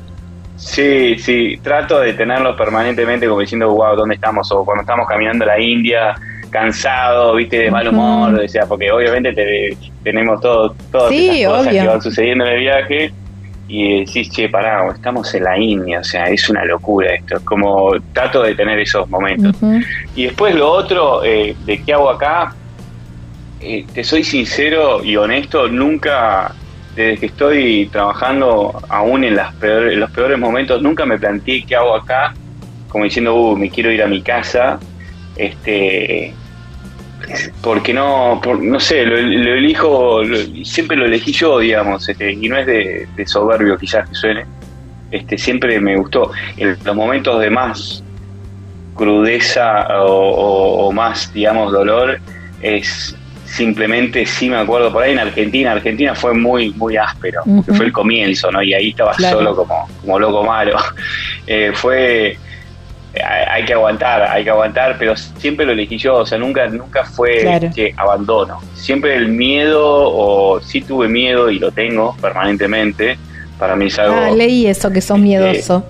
Sí, 0.65 1.19
sí, 1.19 1.59
trato 1.63 2.01
de 2.01 2.15
tenerlos 2.15 2.57
permanentemente 2.57 3.29
como 3.29 3.41
diciendo, 3.43 3.69
wow, 3.71 3.95
¿dónde 3.97 4.15
estamos? 4.15 4.51
O 4.51 4.65
cuando 4.65 4.81
estamos 4.83 5.07
caminando 5.07 5.45
a 5.45 5.49
la 5.49 5.61
India, 5.61 6.15
cansado, 6.51 7.35
viste, 7.35 7.59
de 7.59 7.71
mal 7.71 7.87
humor, 7.89 8.41
o 8.43 8.49
sea, 8.49 8.65
porque 8.67 8.91
obviamente 8.91 9.33
te- 9.35 9.77
tenemos 10.03 10.41
todo, 10.41 10.75
todas 10.91 11.11
Sí, 11.11 11.29
esas 11.43 11.51
cosas 11.53 11.67
obvio. 11.69 11.83
que 11.83 11.89
van 11.89 12.03
sucediendo 12.03 12.47
en 12.47 12.53
el 12.55 12.61
viaje 12.61 13.13
y 13.69 14.01
decís, 14.01 14.31
che, 14.31 14.49
pará, 14.49 14.89
estamos 14.95 15.35
en 15.35 15.45
la 15.45 15.59
India, 15.59 16.01
o 16.01 16.05
sea, 16.05 16.25
es 16.27 16.49
una 16.49 16.65
locura 16.65 17.13
esto, 17.15 17.37
como 17.45 17.93
trato 18.13 18.43
de 18.43 18.55
tener 18.55 18.79
esos 18.79 19.09
momentos. 19.11 19.55
Y 20.17 20.25
después 20.25 20.55
lo 20.55 20.71
otro, 20.71 21.23
eh, 21.25 21.55
de 21.67 21.83
qué 21.83 21.93
hago 21.93 22.09
acá, 22.09 22.55
eh, 23.61 23.85
te 23.93 24.03
soy 24.03 24.25
sincero 24.25 25.05
y 25.05 25.17
honesto, 25.17 25.69
nunca, 25.69 26.53
desde 26.95 27.19
que 27.19 27.27
estoy 27.27 27.89
trabajando, 27.91 28.83
aún 28.89 29.25
en, 29.25 29.37
los 29.37 30.11
peores 30.11 30.39
momentos, 30.39 30.81
nunca 30.81 31.05
me 31.05 31.19
planteé 31.19 31.65
qué 31.65 31.77
hago 31.77 31.97
acá, 31.97 32.35
como 32.89 33.05
diciendo, 33.05 33.35
uh, 33.35 33.57
me 33.57 33.71
quiero 33.71 33.91
ir 33.91 34.03
a 34.03 34.07
mi 34.07 34.23
casa, 34.23 34.79
este 35.37 36.33
porque 37.63 37.95
no, 37.95 38.41
no 38.61 38.81
sé, 38.81 39.07
lo, 39.07 39.17
elijo, 39.17 40.21
siempre 40.63 40.97
lo 40.97 41.07
elegí 41.07 41.33
yo, 41.33 41.59
digamos, 41.59 42.07
este, 42.07 42.33
y 42.33 42.49
no 42.49 42.59
es 42.59 42.67
de, 42.67 43.27
soberbio 43.27 43.79
quizás 43.79 44.09
que 44.09 44.15
suene, 44.15 44.45
este, 45.11 45.39
siempre 45.39 45.81
me 45.81 45.97
gustó. 45.97 46.31
En 46.59 46.77
los 46.85 46.97
momentos 46.97 47.41
de 47.41 47.49
más 47.49 48.05
crudeza 48.95 49.87
o 50.03 50.93
más, 50.93 51.33
digamos, 51.33 51.73
dolor, 51.73 52.21
es 52.61 53.17
simplemente, 53.55 54.27
sí 54.27 54.51
me 54.51 54.57
acuerdo, 54.57 54.93
por 54.93 55.03
ahí 55.05 55.13
en 55.13 55.21
Argentina, 55.21 55.73
Argentina 55.73 56.15
fue 56.15 56.35
muy, 56.35 56.71
muy 56.73 56.97
áspero, 56.97 57.41
porque 57.45 57.71
Ujú. 57.71 57.75
fue 57.75 57.87
el 57.87 57.93
comienzo, 57.93 58.51
¿no? 58.51 58.63
Y 58.63 58.75
ahí 58.75 58.89
estaba 58.91 59.13
Claro. 59.13 59.39
solo 59.39 59.55
como, 59.57 59.89
como 60.01 60.19
loco 60.19 60.43
malo. 60.45 60.77
Eh, 61.47 61.73
fue 61.75 62.39
hay 63.15 63.45
hay 63.61 63.65
que 63.67 63.75
aguantar, 63.75 64.23
hay 64.23 64.43
que 64.43 64.51
aguantar, 64.51 64.97
pero 64.99 65.15
siempre 65.15 65.67
lo 65.67 65.73
elegí 65.73 65.99
yo, 65.99 66.17
o 66.17 66.27
sea, 66.27 66.39
nunca, 66.39 66.67
nunca 66.69 67.05
fue 67.05 67.43
Claro. 67.43 67.71
que 67.75 67.93
abandono. 67.97 68.59
Siempre 68.75 69.15
el 69.15 69.29
miedo, 69.29 69.83
o 69.85 70.59
sí 70.61 70.81
tuve 70.81 71.07
miedo 71.07 71.51
y 71.51 71.59
lo 71.59 71.71
tengo 71.71 72.17
permanentemente, 72.21 73.19
para 73.59 73.77
mí 73.77 73.87
es 73.87 73.99
algo... 73.99 74.17
Ah, 74.17 74.31
leí 74.31 74.67
eso, 74.67 74.91
que 74.91 75.01
sos 75.01 75.19
miedoso. 75.19 75.85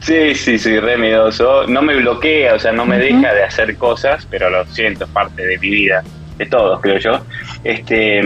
Sí, 0.00 0.34
sí, 0.34 0.58
sí, 0.58 0.78
re 0.78 0.96
miedoso. 0.96 1.66
No 1.66 1.82
me 1.82 1.96
bloquea, 1.96 2.54
o 2.54 2.58
sea, 2.58 2.70
no 2.72 2.84
me 2.86 2.98
deja 2.98 3.34
de 3.34 3.42
hacer 3.42 3.76
cosas, 3.76 4.26
pero 4.30 4.48
lo 4.48 4.64
siento, 4.66 5.04
es 5.06 5.10
parte 5.10 5.44
de 5.44 5.58
mi 5.58 5.70
vida, 5.70 6.04
de 6.38 6.46
todos, 6.46 6.80
creo 6.80 6.98
yo. 6.98 7.20
Este, 7.64 8.22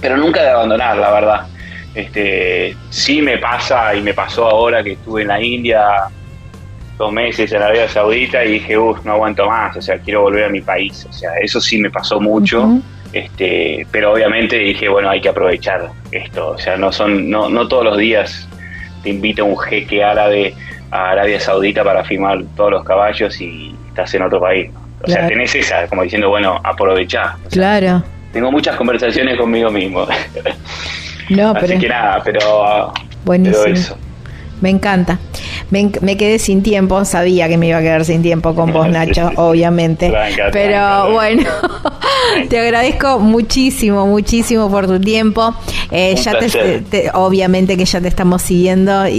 pero 0.00 0.16
nunca 0.16 0.42
de 0.42 0.50
abandonar, 0.50 0.96
la 0.96 1.10
verdad. 1.10 1.46
Este, 1.94 2.74
sí 2.88 3.20
me 3.20 3.36
pasa 3.38 3.94
y 3.94 4.00
me 4.00 4.14
pasó 4.14 4.46
ahora 4.46 4.82
que 4.82 4.92
estuve 4.92 5.22
en 5.22 5.28
la 5.28 5.42
India 5.42 5.84
dos 6.96 7.12
meses 7.12 7.52
en 7.52 7.60
Arabia 7.62 7.88
Saudita 7.88 8.44
y 8.44 8.52
dije, 8.52 8.78
uff, 8.78 9.04
no 9.04 9.12
aguanto 9.12 9.46
más, 9.46 9.76
o 9.76 9.82
sea, 9.82 9.98
quiero 9.98 10.22
volver 10.22 10.44
a 10.44 10.48
mi 10.48 10.60
país. 10.60 11.06
O 11.08 11.12
sea, 11.12 11.30
eso 11.40 11.60
sí 11.60 11.78
me 11.78 11.90
pasó 11.90 12.20
mucho. 12.20 12.80
Este, 13.12 13.86
pero 13.90 14.12
obviamente 14.12 14.56
dije, 14.56 14.88
bueno, 14.88 15.10
hay 15.10 15.20
que 15.20 15.28
aprovechar 15.28 15.90
esto. 16.10 16.50
O 16.50 16.58
sea, 16.58 16.76
no 16.76 16.92
son, 16.92 17.28
no, 17.28 17.50
no 17.50 17.68
todos 17.68 17.84
los 17.84 17.98
días 17.98 18.48
te 19.02 19.10
invita 19.10 19.42
un 19.42 19.58
jeque 19.58 20.02
árabe 20.02 20.54
a 20.90 21.10
Arabia 21.10 21.40
Saudita 21.40 21.84
para 21.84 22.04
filmar 22.04 22.42
todos 22.56 22.70
los 22.70 22.84
caballos 22.84 23.40
y 23.40 23.74
estás 23.88 24.14
en 24.14 24.22
otro 24.22 24.40
país. 24.40 24.70
O 25.04 25.10
sea, 25.10 25.26
tenés 25.26 25.54
esa, 25.54 25.86
como 25.88 26.02
diciendo, 26.02 26.28
bueno, 26.28 26.58
aprovechá. 26.62 27.36
O 27.46 27.50
sea, 27.50 27.80
Claro. 27.80 28.04
Tengo 28.32 28.50
muchas 28.50 28.76
conversaciones 28.76 29.36
conmigo 29.38 29.70
mismo. 29.70 30.06
No, 31.30 31.52
Así 31.52 31.66
pero 31.66 31.80
que 31.80 31.88
nada, 31.88 32.20
pero, 32.24 32.92
buenísimo. 33.24 33.62
pero 33.64 33.74
eso. 33.74 33.96
Me 34.60 34.70
encanta. 34.70 35.18
Me, 35.72 36.16
quedé 36.18 36.38
sin 36.38 36.62
tiempo, 36.62 37.04
sabía 37.06 37.48
que 37.48 37.56
me 37.56 37.66
iba 37.68 37.78
a 37.78 37.80
quedar 37.80 38.04
sin 38.04 38.20
tiempo 38.20 38.54
con 38.54 38.72
vos, 38.74 38.86
Nacho, 38.90 39.30
sí, 39.30 39.34
obviamente. 39.38 40.10
Tranca, 40.10 40.50
Pero 40.52 40.72
tranca, 40.72 41.04
bueno, 41.08 41.42
te 42.50 42.58
agradezco 42.58 43.18
muchísimo, 43.18 44.06
muchísimo 44.06 44.70
por 44.70 44.86
tu 44.86 45.00
tiempo. 45.00 45.54
Eh, 45.90 46.14
ya 46.16 46.38
te, 46.38 47.10
obviamente 47.14 47.76
que 47.78 47.86
ya 47.86 48.00
te 48.02 48.08
estamos 48.08 48.42
siguiendo 48.42 49.08
y, 49.08 49.12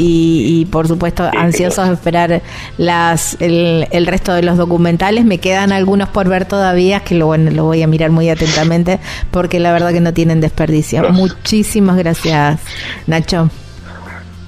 y, 0.61 0.65
por 0.65 0.87
supuesto 0.87 1.27
Sí, 1.31 1.37
ansiosos 1.37 1.87
de 1.87 1.93
esperar 1.95 2.41
las, 2.77 3.35
el, 3.41 3.87
el 3.89 4.05
resto 4.05 4.33
de 4.33 4.43
los 4.43 4.55
documentales. 4.57 5.25
Me 5.25 5.39
quedan 5.39 5.71
algunos 5.71 6.09
por 6.09 6.29
ver 6.29 6.45
todavía, 6.45 6.99
que 6.99 7.15
lo, 7.15 7.25
bueno, 7.25 7.49
lo 7.49 7.63
voy 7.65 7.81
a 7.81 7.87
mirar 7.87 8.11
muy 8.11 8.29
atentamente 8.29 8.99
porque 9.31 9.59
la 9.59 9.73
verdad 9.73 9.91
que 9.91 10.01
no 10.01 10.13
tienen 10.13 10.39
desperdicio. 10.39 10.99
Gracias. 11.01 11.17
Muchísimas 11.19 11.97
gracias, 11.97 12.59
Nacho. 13.07 13.49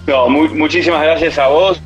No, 0.05 0.29
mu- 0.29 0.53
muchísimas 0.53 1.01
gracias 1.01 1.39
a 1.39 1.47
vos 1.47 1.81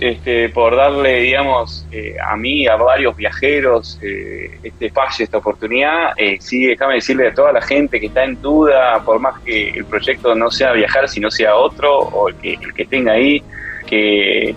este, 0.00 0.48
por 0.48 0.76
darle, 0.76 1.20
digamos, 1.20 1.86
eh, 1.92 2.16
a 2.24 2.36
mí, 2.36 2.66
a 2.66 2.76
varios 2.76 3.16
viajeros, 3.16 3.98
eh, 4.02 4.58
este 4.62 4.86
espacio, 4.86 5.24
esta 5.24 5.38
oportunidad. 5.38 6.12
Eh, 6.16 6.38
sí, 6.40 6.66
déjame 6.66 6.94
decirle 6.94 7.28
a 7.28 7.34
toda 7.34 7.52
la 7.52 7.62
gente 7.62 8.00
que 8.00 8.06
está 8.06 8.24
en 8.24 8.40
duda, 8.40 9.02
por 9.04 9.18
más 9.18 9.38
que 9.40 9.70
el 9.70 9.84
proyecto 9.84 10.34
no 10.34 10.50
sea 10.50 10.72
viajar, 10.72 11.08
sino 11.08 11.30
sea 11.30 11.56
otro, 11.56 11.98
o 11.98 12.28
el 12.28 12.34
que, 12.36 12.54
el 12.54 12.72
que 12.72 12.84
tenga 12.86 13.12
ahí, 13.12 13.42
que, 13.86 14.54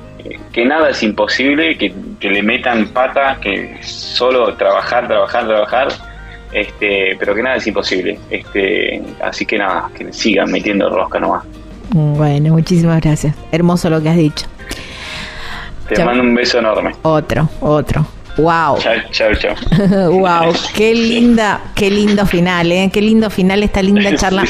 que 0.53 0.65
nada 0.65 0.89
es 0.89 1.03
imposible, 1.03 1.77
que, 1.77 1.93
le 2.21 2.43
metan 2.43 2.87
pata, 2.89 3.37
que 3.41 3.77
solo 3.81 4.55
trabajar, 4.55 5.07
trabajar, 5.07 5.47
trabajar. 5.47 5.87
Este, 6.53 7.15
pero 7.19 7.35
que 7.35 7.43
nada 7.43 7.57
es 7.57 7.67
imposible. 7.67 8.17
Este, 8.29 9.01
así 9.21 9.45
que 9.45 9.57
nada, 9.57 9.89
que 9.95 10.11
sigan 10.13 10.49
metiendo 10.49 10.89
rosca 10.89 11.19
nomás. 11.19 11.43
Bueno, 11.93 12.53
muchísimas 12.53 13.01
gracias. 13.01 13.35
Hermoso 13.51 13.89
lo 13.89 14.01
que 14.01 14.09
has 14.09 14.17
dicho. 14.17 14.47
Te 15.95 16.03
mando 16.03 16.23
un 16.23 16.35
beso 16.35 16.59
enorme. 16.59 16.95
Otro, 17.03 17.49
otro. 17.61 18.05
Wow. 18.37 18.77
Chao, 18.77 18.93
chao, 19.11 19.33
chao. 19.33 20.11
wow, 20.11 20.53
qué 20.75 20.93
linda, 20.93 21.59
qué 21.73 21.89
lindo 21.89 22.23
final, 22.25 22.71
¿eh? 22.71 22.89
Qué 22.93 23.01
lindo 23.01 23.31
final 23.31 23.63
esta 23.63 23.81
linda 23.81 24.15
charla 24.17 24.45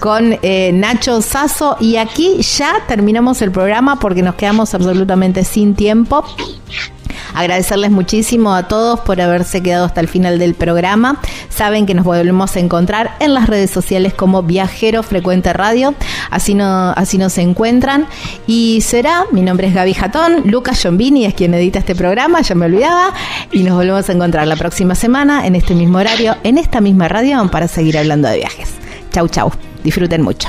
con 0.00 0.36
eh, 0.42 0.72
Nacho 0.72 1.22
Sasso. 1.22 1.76
Y 1.78 1.96
aquí 1.96 2.42
ya 2.42 2.74
terminamos 2.88 3.40
el 3.42 3.52
programa 3.52 4.00
porque 4.00 4.22
nos 4.22 4.34
quedamos 4.34 4.74
absolutamente 4.74 5.44
sin 5.44 5.74
tiempo. 5.74 6.24
Agradecerles 7.34 7.90
muchísimo 7.90 8.54
a 8.54 8.68
todos 8.68 9.00
por 9.00 9.20
haberse 9.20 9.62
quedado 9.62 9.84
hasta 9.84 10.00
el 10.00 10.08
final 10.08 10.38
del 10.38 10.54
programa. 10.54 11.20
Saben 11.48 11.86
que 11.86 11.94
nos 11.94 12.04
volvemos 12.04 12.56
a 12.56 12.60
encontrar 12.60 13.16
en 13.20 13.34
las 13.34 13.48
redes 13.48 13.70
sociales 13.70 14.14
como 14.14 14.42
Viajero 14.42 15.02
Frecuente 15.02 15.52
Radio, 15.52 15.94
así, 16.30 16.54
no, 16.54 16.90
así 16.90 17.18
nos 17.18 17.36
encuentran. 17.38 18.06
Y 18.46 18.80
será, 18.82 19.24
mi 19.32 19.42
nombre 19.42 19.68
es 19.68 19.74
Gaby 19.74 19.94
Jatón, 19.94 20.42
Lucas 20.44 20.80
Giombini 20.80 21.24
es 21.24 21.34
quien 21.34 21.54
edita 21.54 21.78
este 21.78 21.94
programa, 21.94 22.40
ya 22.42 22.54
me 22.54 22.66
olvidaba, 22.66 23.12
y 23.52 23.62
nos 23.62 23.76
volvemos 23.76 24.08
a 24.08 24.12
encontrar 24.12 24.46
la 24.46 24.56
próxima 24.56 24.94
semana 24.94 25.46
en 25.46 25.56
este 25.56 25.74
mismo 25.74 25.98
horario, 25.98 26.36
en 26.44 26.58
esta 26.58 26.80
misma 26.80 27.08
radio, 27.08 27.48
para 27.50 27.68
seguir 27.68 27.98
hablando 27.98 28.28
de 28.28 28.38
viajes. 28.38 28.70
Chau, 29.12 29.28
chau. 29.28 29.50
Disfruten 29.82 30.22
mucho. 30.22 30.48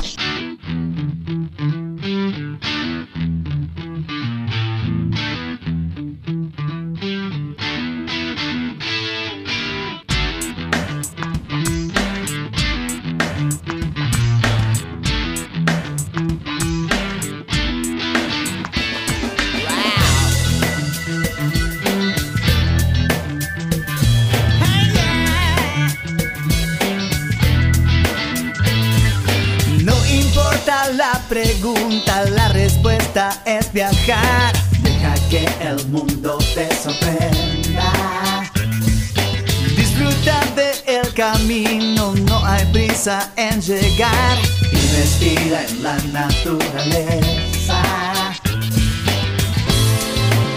En 43.36 43.60
llegar. 43.62 44.38
Y 44.72 44.76
respira 44.96 45.66
en 45.68 45.82
la 45.82 45.98
naturaleza. 46.14 47.82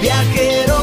Viajero 0.03 0.83